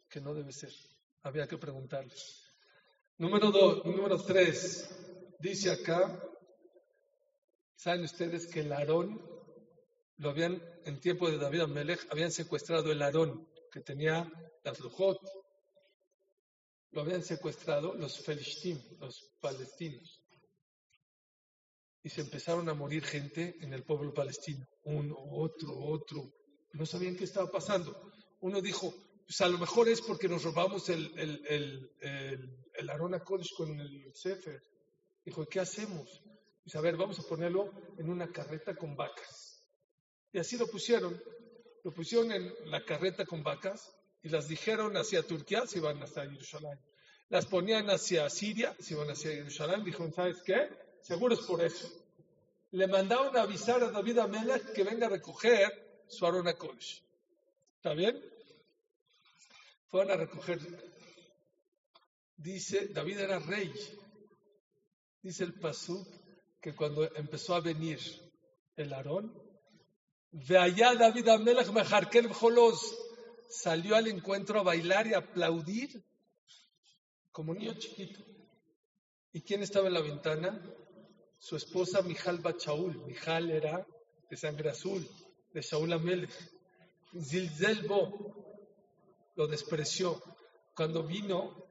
que 0.08 0.22
no 0.22 0.36
debe 0.36 0.52
ser. 0.52 0.72
Había 1.24 1.48
que 1.48 1.58
preguntarles. 1.58 2.46
Número 3.18 3.50
dos, 3.50 3.84
número 3.84 4.24
tres, 4.24 4.88
dice 5.40 5.72
acá, 5.72 6.22
¿saben 7.76 8.04
ustedes 8.04 8.46
que 8.46 8.60
el 8.60 8.72
Aarón, 8.72 9.20
lo 10.18 10.30
habían, 10.30 10.62
en 10.86 11.00
tiempo 11.00 11.32
de 11.32 11.40
David 11.40 11.62
Amelech, 11.62 12.08
habían 12.12 12.32
secuestrado 12.32 12.92
el 12.92 13.02
Aarón, 13.02 13.48
que 13.72 13.82
tenía 13.82 14.32
las 14.64 14.80
lujot, 14.80 15.18
lo 16.91 17.02
habían 17.02 17.24
secuestrado 17.24 17.94
los 17.94 18.20
felishtim, 18.20 18.82
los 18.99 19.32
palestinos. 19.40 20.22
Y 22.02 22.10
se 22.10 22.22
empezaron 22.22 22.70
a 22.70 22.74
morir 22.74 23.03
gente 23.03 23.56
en 23.61 23.74
el 23.74 23.84
pueblo 23.84 24.14
palestino, 24.14 24.66
uno, 24.84 25.16
otro, 25.18 25.78
otro. 25.78 26.32
No 26.74 26.86
sabían 26.86 27.16
qué 27.16 27.26
estaba 27.26 27.52
pasando. 27.52 28.11
Uno 28.40 28.61
dijo, 28.61 28.94
pues 29.26 29.41
a 29.41 29.49
lo 29.49 29.57
mejor 29.57 29.90
es 29.90 30.02
porque 30.02 30.28
nos 30.28 30.44
robamos 30.44 30.90
el, 30.90 31.11
el, 31.20 31.91
el, 31.99 32.57
el, 32.74 32.90
Arona 32.90 33.20
Kodesh 33.20 33.53
con 33.56 33.80
el 33.80 34.11
Sefer. 34.16 34.61
Dijo, 35.26 35.45
¿qué 35.45 35.60
hacemos? 35.60 36.24
Dice, 36.64 36.78
a 36.78 36.82
ver, 36.82 36.95
vamos 36.95 37.20
a 37.20 37.24
ponerlo 37.24 37.72
en 37.98 38.10
una 38.10 38.32
carreta 38.32 38.76
con 38.76 38.95
vacas. 38.95 39.64
Y 40.32 40.40
así 40.40 40.57
lo 40.57 40.68
pusieron. 40.68 41.22
Lo 41.84 41.94
pusieron 41.94 42.32
en 42.32 42.53
la 42.72 42.84
carreta 42.84 43.26
con 43.26 43.44
vacas 43.44 43.94
y 44.22 44.30
las 44.30 44.48
dijeron 44.48 44.96
hacia 44.98 45.24
Turquía, 45.24 45.66
se 45.66 45.80
iban 45.80 46.02
hasta 46.04 46.24
Jerusalén. 46.24 46.80
Las 47.30 47.46
ponían 47.46 47.90
hacia 47.90 48.30
Siria, 48.30 48.76
se 48.80 48.94
iban 48.96 49.10
hacia 49.10 49.32
Jerusalén. 49.32 49.84
Dijeron, 49.84 50.14
¿sabes 50.14 50.41
qué? 50.41 50.70
Seguro 51.02 51.36
es 51.36 51.41
por 51.41 51.64
eso. 51.64 51.88
Le 52.72 52.88
mandaron 52.88 53.36
a 53.38 53.44
avisar 53.44 53.84
a 53.84 53.91
David 53.91 54.20
Amelech 54.20 54.74
que 54.74 54.84
venga 54.84 55.08
a 55.08 55.10
recoger 55.10 56.04
su 56.08 56.26
Arona 56.26 56.54
Kodesh. 56.54 57.04
¿Está 57.78 57.94
bien? 57.94 58.20
Fueron 59.88 60.12
a 60.12 60.18
recoger. 60.18 60.60
Dice, 62.36 62.88
David 62.88 63.20
era 63.20 63.40
rey. 63.40 63.74
Dice 65.22 65.44
el 65.44 65.54
Pasuk 65.54 66.08
que 66.62 66.76
cuando 66.76 67.04
empezó 67.16 67.56
a 67.56 67.62
venir 67.62 68.00
el 68.76 68.94
Aarón, 68.94 69.34
de 70.32 70.58
allá 70.58 70.94
David 70.96 71.28
Amelech 71.28 71.70
Mejarkel 71.72 72.32
Jolos 72.34 72.98
salió 73.50 73.96
al 73.96 74.08
encuentro 74.08 74.60
a 74.60 74.64
bailar 74.64 75.08
y 75.08 75.14
aplaudir 75.14 76.04
como 77.32 77.54
niño 77.54 77.74
chiquito. 77.74 78.22
¿Y 79.34 79.42
quién 79.42 79.64
estaba 79.64 79.88
en 79.88 79.94
la 79.94 80.02
ventana? 80.02 80.62
Su 81.40 81.56
esposa 81.56 82.02
Mijal 82.02 82.40
Bachaul. 82.40 83.06
Mijal 83.06 83.50
era 83.50 83.86
de 84.30 84.38
sangre 84.38 84.70
azul, 84.70 85.08
de 85.52 85.62
Shaul 85.62 85.92
Amelech. 85.94 86.32
Zilzelbo 87.20 88.36
lo 89.36 89.48
despreció. 89.48 90.22
Cuando 90.76 91.04
vino, 91.04 91.66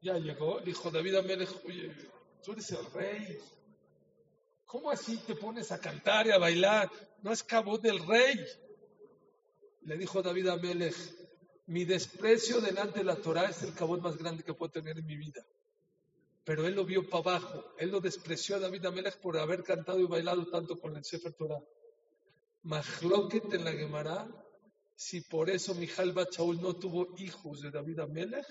ya 0.00 0.18
llegó, 0.18 0.60
dijo 0.60 0.90
David 0.90 1.16
Amelech, 1.16 1.50
oye, 1.66 1.94
tú 2.42 2.52
eres 2.52 2.70
el 2.70 2.92
rey. 2.92 3.38
¿Cómo 4.64 4.90
así 4.90 5.18
te 5.18 5.34
pones 5.34 5.70
a 5.70 5.80
cantar 5.80 6.26
y 6.26 6.32
a 6.32 6.38
bailar? 6.38 6.90
No 7.22 7.32
es 7.32 7.42
cabo 7.42 7.78
del 7.78 8.04
rey. 8.06 8.34
Le 9.84 9.96
dijo 9.96 10.22
David 10.22 10.48
Amelech, 10.48 10.96
mi 11.66 11.84
desprecio 11.84 12.60
delante 12.60 13.00
de 13.00 13.04
la 13.04 13.16
Torah 13.16 13.50
es 13.50 13.62
el 13.62 13.74
cabot 13.74 14.00
más 14.00 14.16
grande 14.16 14.42
que 14.42 14.54
puedo 14.54 14.72
tener 14.72 14.98
en 14.98 15.06
mi 15.06 15.16
vida. 15.16 15.44
Pero 16.44 16.66
él 16.66 16.74
lo 16.74 16.84
vio 16.84 17.08
para 17.08 17.36
abajo. 17.36 17.74
Él 17.78 17.90
lo 17.90 18.00
despreció 18.00 18.56
a 18.56 18.60
David 18.60 18.86
Amelech 18.86 19.18
por 19.18 19.38
haber 19.38 19.62
cantado 19.62 20.00
y 20.00 20.06
bailado 20.06 20.46
tanto 20.46 20.78
con 20.78 20.96
el 20.96 21.04
Sefer 21.04 21.32
Torah. 21.32 21.62
Mahloket 22.62 23.52
en 23.54 23.64
la 23.64 23.72
Gemara 23.72 24.28
si 24.96 25.22
por 25.22 25.50
eso 25.50 25.74
Mijal 25.74 26.12
Bachaul 26.12 26.60
no 26.60 26.76
tuvo 26.76 27.14
hijos 27.18 27.60
de 27.60 27.70
David 27.70 28.00
Amelech, 28.00 28.46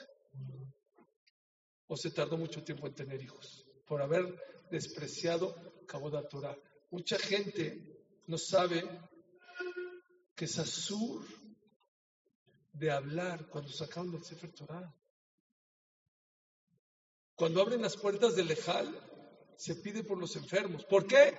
o 1.87 1.95
se 1.95 2.11
tardó 2.11 2.37
mucho 2.37 2.63
tiempo 2.63 2.87
en 2.87 2.95
tener 2.95 3.21
hijos, 3.21 3.65
por 3.85 4.01
haber 4.01 4.35
despreciado 4.69 5.55
Kabod 5.87 6.27
Torah. 6.27 6.57
Mucha 6.91 7.17
gente 7.17 8.03
no 8.27 8.37
sabe 8.37 8.83
que 10.35 10.45
es 10.45 10.57
azur 10.59 11.25
de 12.71 12.91
hablar 12.91 13.47
cuando 13.47 13.71
sacaron 13.71 14.11
del 14.11 14.23
Sefer 14.23 14.51
Torah. 14.53 14.95
Cuando 17.35 17.61
abren 17.61 17.81
las 17.81 17.97
puertas 17.97 18.35
del 18.35 18.51
Ejal, 18.51 18.93
se 19.57 19.75
pide 19.75 20.03
por 20.03 20.17
los 20.17 20.35
enfermos. 20.35 20.85
¿Por 20.85 21.07
qué? 21.07 21.37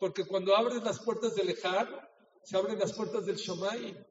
Porque 0.00 0.24
cuando 0.24 0.56
abren 0.56 0.84
las 0.84 1.00
puertas 1.00 1.34
del 1.34 1.50
Ejal, 1.50 2.08
se 2.42 2.56
abren 2.56 2.78
las 2.78 2.92
puertas 2.92 3.26
del 3.26 3.36
Shomai 3.36 4.06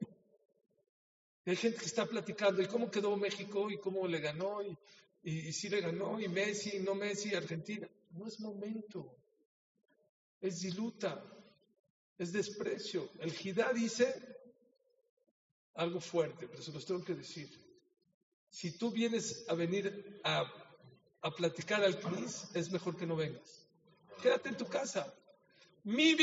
hay 1.46 1.56
gente 1.56 1.78
que 1.78 1.84
está 1.84 2.06
platicando, 2.06 2.62
¿y 2.62 2.66
cómo 2.66 2.90
quedó 2.90 3.16
México? 3.16 3.70
¿Y 3.70 3.78
cómo 3.78 4.06
le 4.08 4.20
ganó? 4.20 4.62
¿Y, 4.62 4.76
y, 5.22 5.52
si 5.52 5.68
le 5.68 5.80
ganó? 5.80 6.18
¿Y 6.18 6.28
Messi? 6.28 6.80
¿No 6.80 6.94
Messi? 6.94 7.34
Argentina. 7.34 7.86
No 8.12 8.26
es 8.26 8.40
momento. 8.40 9.14
Es 10.40 10.60
diluta. 10.60 11.22
Es 12.18 12.32
desprecio. 12.32 13.10
El 13.18 13.32
Jidá 13.32 13.72
dice 13.72 14.14
algo 15.74 16.00
fuerte, 16.00 16.48
pero 16.48 16.62
se 16.62 16.72
los 16.72 16.86
tengo 16.86 17.04
que 17.04 17.14
decir. 17.14 17.48
Si 18.48 18.78
tú 18.78 18.92
vienes 18.92 19.44
a 19.48 19.54
venir 19.54 20.20
a, 20.22 20.44
a 21.22 21.30
platicar 21.32 21.82
al 21.82 21.98
CRIS, 21.98 22.54
es 22.54 22.70
mejor 22.70 22.96
que 22.96 23.06
no 23.06 23.16
vengas. 23.16 23.66
Quédate 24.22 24.50
en 24.50 24.56
tu 24.56 24.66
casa. 24.66 25.12
Mi 25.82 26.16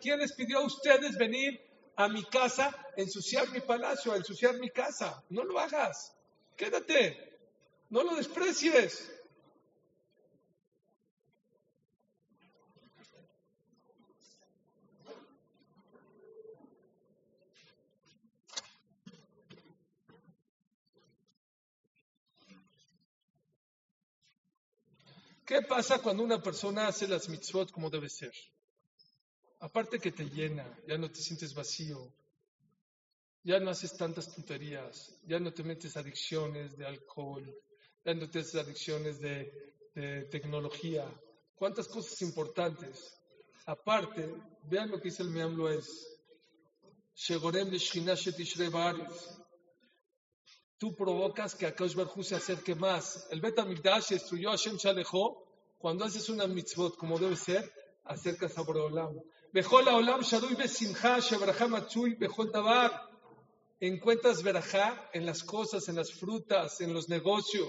¿Quién 0.00 0.18
les 0.18 0.32
pidió 0.32 0.58
a 0.58 0.66
ustedes 0.66 1.16
venir 1.16 1.60
a 1.96 2.08
mi 2.08 2.24
casa, 2.24 2.74
ensuciar 2.96 3.48
mi 3.50 3.60
palacio, 3.60 4.12
a 4.12 4.16
ensuciar 4.16 4.58
mi 4.58 4.70
casa. 4.70 5.22
No 5.30 5.44
lo 5.44 5.58
hagas. 5.58 6.14
Quédate. 6.56 7.38
No 7.90 8.02
lo 8.02 8.16
desprecies. 8.16 9.10
¿Qué 25.46 25.62
pasa 25.62 26.00
cuando 26.00 26.24
una 26.24 26.42
persona 26.42 26.88
hace 26.88 27.06
las 27.08 27.28
mitzvot 27.28 27.70
como 27.70 27.88
debe 27.88 28.08
ser? 28.08 28.32
aparte 29.60 29.98
que 29.98 30.12
te 30.12 30.24
llena, 30.24 30.66
ya 30.86 30.98
no 30.98 31.10
te 31.10 31.20
sientes 31.20 31.54
vacío, 31.54 32.12
ya 33.42 33.60
no 33.60 33.70
haces 33.70 33.96
tantas 33.96 34.34
tonterías, 34.34 35.18
ya 35.26 35.38
no 35.38 35.52
te 35.52 35.62
metes 35.62 35.96
adicciones 35.96 36.76
de 36.76 36.86
alcohol, 36.86 37.44
ya 38.04 38.14
no 38.14 38.28
te 38.28 38.38
metes 38.38 38.54
adicciones 38.54 39.20
de, 39.20 39.74
tecnología, 40.30 41.10
cuántas 41.54 41.88
cosas 41.88 42.20
importantes. 42.20 43.18
Aparte, 43.64 44.28
vean 44.64 44.90
lo 44.90 44.98
que 44.98 45.08
dice 45.08 45.22
el 45.22 45.30
Meamlo 45.30 45.70
es, 45.70 46.06
Tú 50.78 50.94
provocas 50.94 51.54
que 51.54 51.66
Akash 51.66 51.94
Barhu 51.94 52.22
se 52.22 52.34
acerque 52.36 52.74
más. 52.74 53.26
El 53.30 53.40
Bet 53.40 53.58
Amigdash 53.58 54.10
destruyó 54.10 54.50
a 54.50 54.56
Shem 54.56 54.76
Shalejó. 54.76 55.42
Cuando 55.78 56.04
haces 56.04 56.28
una 56.28 56.46
mitzvot 56.46 56.96
como 56.96 57.18
debe 57.18 57.36
ser, 57.36 57.72
acercas 58.04 58.56
a 58.58 58.62
Boreolam. 58.62 59.18
Encuentras 63.78 64.42
verajá 64.42 65.10
en 65.12 65.26
las 65.26 65.44
cosas, 65.44 65.88
en 65.88 65.96
las 65.96 66.12
frutas, 66.12 66.80
en 66.80 66.92
los 66.92 67.08
negocios. 67.08 67.68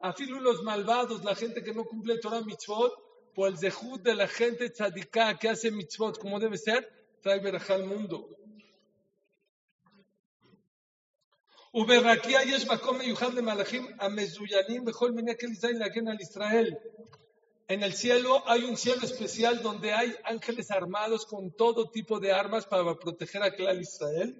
Afilu 0.00 0.40
los 0.40 0.62
malvados, 0.62 1.24
la 1.24 1.34
gente 1.34 1.62
que 1.62 1.74
no 1.74 1.84
cumple 1.84 2.18
Torah 2.18 2.40
mitzvot, 2.40 2.92
por 3.37 3.49
el 3.49 3.57
zehut 3.57 4.01
de 4.01 4.15
la 4.15 4.27
gente 4.27 4.69
tzadiká 4.69 5.37
que 5.39 5.49
hace 5.49 5.71
mitzvot 5.71 6.19
como 6.19 6.39
debe 6.39 6.57
ser, 6.57 6.87
trae 7.21 7.39
verajá 7.39 7.75
al 7.75 7.85
mundo. 7.85 8.29
וברקיע 11.75 12.39
יש 12.45 12.67
מקום 12.67 12.97
מיוחד 12.97 13.33
למלאכים 13.33 13.87
המזוינים 13.99 14.85
בכל 14.85 15.11
מיני 15.11 15.37
כלי 15.37 15.55
זין 15.55 15.77
להגן 15.77 16.07
על 16.07 16.19
ישראל. 16.19 16.69
En 17.69 17.81
el 17.81 17.93
cielo 17.93 18.43
hay 18.47 18.63
un 18.65 18.77
cielo 18.77 19.03
especial 19.03 19.63
donde 19.63 19.93
hay 19.93 20.13
ángeles 20.25 20.69
armados 20.69 21.25
con 21.25 21.51
todo 21.51 21.89
tipo 21.89 22.19
de 22.19 22.33
armas 22.33 22.65
para 22.65 22.83
proteger 22.95 23.41
a 23.41 23.55
Clal 23.55 23.81
Israel. 23.81 24.35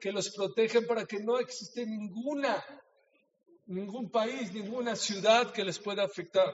Que 0.00 0.12
los 0.12 0.30
protegen 0.30 0.86
para 0.86 1.06
que 1.06 1.20
no 1.20 1.38
existe 1.38 1.86
ninguna, 1.86 2.64
ningún 3.65 4.09
país, 4.09 4.53
ninguna 4.53 4.95
ciudad 4.95 5.51
que 5.51 5.63
les 5.63 5.79
pueda 5.79 6.03
afectar. 6.03 6.53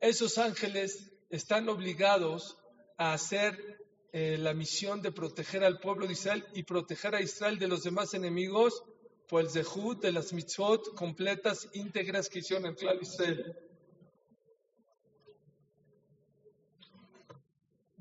Esos 0.00 0.38
ángeles 0.38 1.10
están 1.30 1.68
obligados 1.68 2.58
a 2.96 3.12
hacer 3.14 3.78
eh, 4.12 4.36
la 4.38 4.54
misión 4.54 5.00
de 5.02 5.12
proteger 5.12 5.64
al 5.64 5.80
pueblo 5.80 6.06
de 6.06 6.12
Israel 6.12 6.44
y 6.54 6.62
proteger 6.62 7.14
a 7.14 7.20
Israel 7.20 7.58
de 7.58 7.68
los 7.68 7.82
demás 7.82 8.14
enemigos 8.14 8.82
por 9.28 9.40
el 9.40 9.50
zehut 9.50 10.00
de 10.02 10.12
las 10.12 10.32
mitzvot 10.32 10.94
completas, 10.94 11.68
íntegras 11.72 12.28
que 12.28 12.40
hicieron 12.40 12.66
en 12.66 12.76
Israel. 13.00 13.56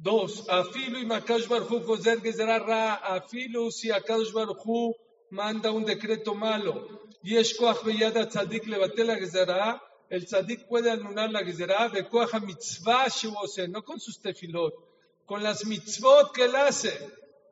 Dos, 0.03 0.49
afilu 0.49 1.01
y 1.01 1.07
makash 1.07 1.49
barhu 1.49 1.81
gozer 1.81 2.21
gezerara, 2.21 2.95
afilu 2.95 3.71
si 3.73 3.91
akash 3.91 4.33
barhu 4.33 4.95
manda 5.31 5.73
un 5.73 5.85
decreto 5.85 6.35
malo. 6.35 6.87
Y 7.23 7.37
es 7.37 7.57
tzadik 7.57 8.67
levatel 8.67 9.07
la 9.09 9.83
el 10.11 10.25
tzadik 10.25 10.67
puede 10.69 10.91
anular 10.91 11.31
la 11.31 11.45
gezerá 11.45 11.89
de 11.89 12.07
mitzvah 12.47 13.07
no 13.69 13.83
con 13.83 14.01
sus 14.01 14.21
tefilot, 14.21 14.75
con 15.27 15.43
las 15.43 15.67
mitzvot 15.67 16.33
que 16.33 16.45
él 16.45 16.57
hace. 16.57 16.95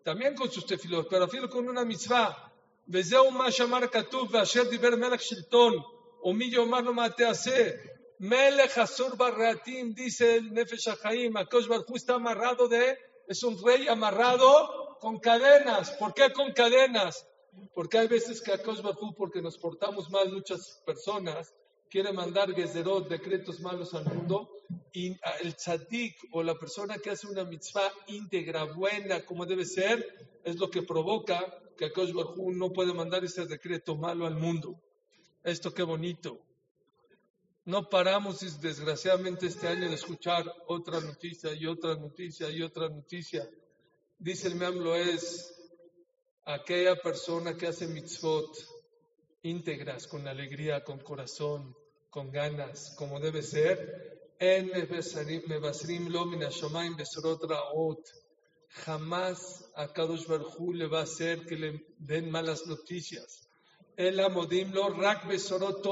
también 0.05 0.35
con 0.37 0.51
sus 0.51 0.65
tefilot, 0.65 1.09
pero 1.11 1.25
afilo 1.25 1.51
con 1.51 1.69
una 1.69 1.85
mitzvah. 1.85 2.53
וזהו 2.89 3.31
מה 3.31 3.51
שאמר 3.51 3.87
כתוב, 3.87 4.29
ואשר 4.35 4.71
דיבר 4.71 4.97
מלך 4.97 5.23
שלטון, 5.23 5.75
ומי 6.25 6.45
יאמר 6.45 6.81
לו 6.81 6.95
מה 6.95 7.09
תעשה. 7.09 7.71
Melech 8.22 8.78
Hasur 8.78 9.18
Barratim, 9.18 9.96
dice 9.96 10.36
el 10.36 10.54
Nefesh 10.54 10.90
Haim, 11.04 11.36
Akosh 11.38 11.68
Barhu 11.68 11.96
está 11.96 12.14
amarrado 12.14 12.68
de, 12.68 12.96
es 13.28 13.42
un 13.42 13.58
rey 13.66 13.88
amarrado 13.88 15.00
con 15.00 15.18
cadenas. 15.18 15.90
¿Por 15.94 16.14
qué 16.14 16.32
con 16.32 16.54
cadenas? 16.54 17.28
Porque 17.74 17.98
hay 17.98 18.08
veces 18.08 18.40
que 18.40 18.52
Akosh 18.52 18.84
Barhu, 18.84 19.16
porque 19.16 19.42
nos 19.42 19.58
portamos 19.58 20.12
mal 20.12 20.32
muchas 20.32 20.84
personas, 20.86 21.52
quiere 21.90 22.14
mandar 22.14 22.54
Gezerot, 22.54 23.10
decretos 23.10 23.60
malos 23.60 23.96
al 23.96 24.06
mundo, 24.06 24.52
y 24.94 25.18
el 25.42 25.56
tzadik 25.56 26.16
o 26.32 26.44
la 26.44 26.54
persona 26.54 27.00
que 27.00 27.10
hace 27.10 27.26
una 27.26 27.44
mitzvah 27.44 27.92
íntegra, 28.06 28.66
buena, 28.66 29.26
como 29.26 29.48
debe 29.48 29.66
ser, 29.66 30.30
es 30.44 30.58
lo 30.58 30.70
que 30.70 30.84
provoca 30.84 31.44
que 31.76 31.86
Akosh 31.86 32.14
Barhu 32.14 32.52
no 32.52 32.72
puede 32.72 32.94
mandar 32.94 33.26
ese 33.26 33.48
decreto 33.48 33.96
malo 33.96 34.28
al 34.28 34.36
mundo. 34.36 34.80
Esto 35.44 35.74
qué 35.74 35.82
bonito. 35.82 36.40
No 37.66 37.90
paramos, 37.90 38.40
desgraciadamente, 38.60 39.46
este 39.46 39.68
año 39.68 39.88
de 39.88 39.96
escuchar 39.96 40.52
otra 40.68 41.00
noticia 41.00 41.54
y 41.54 41.68
otra 41.68 41.96
noticia 41.96 42.50
y 42.50 42.64
otra 42.64 42.90
noticia. 42.90 43.48
Dice 44.18 44.48
el 44.48 44.56
Meamlo 44.56 44.96
es 44.96 45.54
aquella 46.46 46.96
persona 46.96 47.56
que 47.56 47.68
hace 47.68 47.88
mitzvot 47.88 48.52
íntegras, 49.44 50.08
con 50.08 50.28
alegría, 50.28 50.84
con 50.84 51.00
corazón, 51.00 51.76
con 52.10 52.32
ganas, 52.32 52.96
como 52.98 53.20
debe 53.20 53.44
ser. 53.44 54.34
En 54.40 54.72
Mebasrim 55.48 56.10
lo 56.10 56.26
minashomaim 56.26 56.96
besorot 56.96 57.44
raot 57.44 58.04
jamás 58.86 59.72
a 59.76 59.88
Kadosh 59.88 60.26
Barjú 60.26 60.74
le 60.74 60.88
va 60.88 61.02
a 61.02 61.04
hacer 61.04 61.46
que 61.46 61.56
le 61.56 61.86
den 62.00 62.32
malas 62.32 62.66
noticias. 62.66 63.48
El 63.98 64.20
Amodim 64.20 64.72
lo 64.72 64.90
rak 64.90 65.28
besorot 65.28 65.84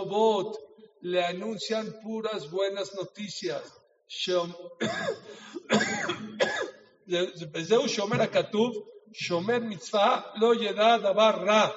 le 1.01 1.23
anuncian 1.23 1.99
puras 2.01 2.49
buenas 2.51 2.93
noticias. 2.95 3.61
Zeu 7.67 7.87
Shomer 7.87 8.21
Akatuv, 8.21 8.73
Shomer 9.11 9.61
Mitzvah, 9.61 10.33
lo 10.37 10.55
davar 10.55 11.45
ra. 11.45 11.73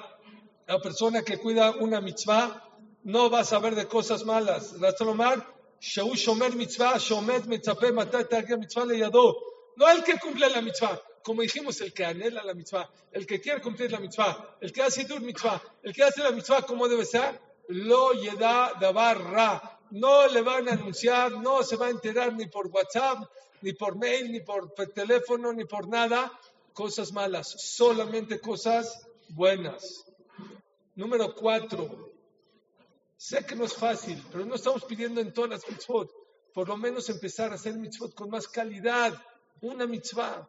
La 0.66 0.80
persona 0.80 1.22
que 1.22 1.38
cuida 1.38 1.72
una 1.80 2.00
mitzvah 2.00 2.62
no 3.04 3.30
va 3.30 3.40
a 3.40 3.44
saber 3.44 3.74
de 3.74 3.86
cosas 3.86 4.24
malas. 4.24 4.78
Ratzalomar, 4.80 5.46
Sheu 5.80 6.14
Shomer 6.14 6.54
Mitzvah, 6.54 6.98
Shomet 6.98 7.46
Mitzape 7.46 7.92
Matata 7.92 8.42
Mitzvah 8.56 8.86
le 8.86 8.98
yadó. 8.98 9.52
No 9.76 9.88
el 9.88 10.04
que 10.04 10.18
cumple 10.18 10.48
la 10.50 10.60
mitzvah, 10.60 11.00
como 11.22 11.42
dijimos, 11.42 11.80
el 11.80 11.92
que 11.92 12.04
anhela 12.04 12.44
la 12.44 12.54
mitzvah, 12.54 12.90
el 13.10 13.26
que 13.26 13.40
quiere 13.40 13.60
cumplir 13.60 13.90
la 13.90 14.00
mitzvah, 14.00 14.56
el 14.60 14.72
que 14.72 14.82
hace 14.82 15.04
dur 15.04 15.20
mitzvah, 15.20 15.62
el 15.82 15.94
que 15.94 16.04
hace 16.04 16.22
la 16.22 16.30
mitzvah 16.30 16.62
como 16.62 16.88
debe 16.88 17.04
ser, 17.04 17.40
lo 17.68 18.12
yeda 18.12 18.72
davar 18.80 19.18
ra. 19.18 19.78
No 19.90 20.26
le 20.28 20.42
van 20.42 20.68
a 20.68 20.72
anunciar, 20.72 21.32
no 21.32 21.62
se 21.62 21.76
va 21.76 21.86
a 21.86 21.90
enterar 21.90 22.32
ni 22.32 22.46
por 22.46 22.68
WhatsApp, 22.68 23.28
ni 23.60 23.72
por 23.74 23.96
mail, 23.96 24.32
ni 24.32 24.40
por 24.40 24.72
teléfono, 24.94 25.52
ni 25.52 25.64
por 25.64 25.86
nada, 25.86 26.32
cosas 26.72 27.12
malas, 27.12 27.48
solamente 27.48 28.40
cosas 28.40 29.06
buenas. 29.28 30.04
Número 30.94 31.34
cuatro. 31.34 32.10
Sé 33.16 33.46
que 33.46 33.54
no 33.54 33.64
es 33.64 33.74
fácil, 33.74 34.22
pero 34.32 34.44
no 34.44 34.56
estamos 34.56 34.84
pidiendo 34.84 35.20
en 35.20 35.32
todas 35.32 35.50
las 35.50 35.68
mitzvot. 35.68 36.10
Por 36.52 36.68
lo 36.68 36.76
menos 36.76 37.08
empezar 37.08 37.52
a 37.52 37.54
hacer 37.54 37.74
mitzvot 37.74 38.14
con 38.14 38.30
más 38.30 38.48
calidad 38.48 39.14
una 39.60 39.86
mitzvah. 39.86 40.48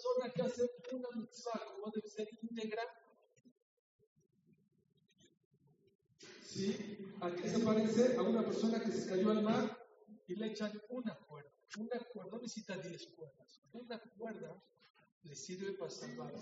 Persona 0.00 0.32
que 0.32 0.42
hace 0.42 0.70
una 0.92 1.08
mitzvah, 1.14 1.60
como 1.66 1.92
debe 1.92 2.08
ser 2.08 2.26
íntegra, 2.40 2.82
¿sí? 6.42 7.12
¿A 7.20 7.30
qué 7.30 7.50
se 7.50 7.58
parece? 7.58 8.16
A 8.16 8.22
una 8.22 8.42
persona 8.42 8.80
que 8.80 8.92
se 8.92 9.10
cayó 9.10 9.30
al 9.30 9.42
mar 9.42 9.78
y 10.26 10.36
le 10.36 10.46
echan 10.46 10.72
una 10.88 11.14
cuerda. 11.28 11.50
Una 11.76 11.98
cuerda, 12.12 12.30
no 12.30 12.38
necesita 12.38 12.78
diez 12.78 13.08
cuerdas. 13.08 13.60
Una 13.72 14.00
cuerda 14.16 14.62
le 15.22 15.36
sirve 15.36 15.72
para 15.74 15.90
salvarse. 15.90 16.38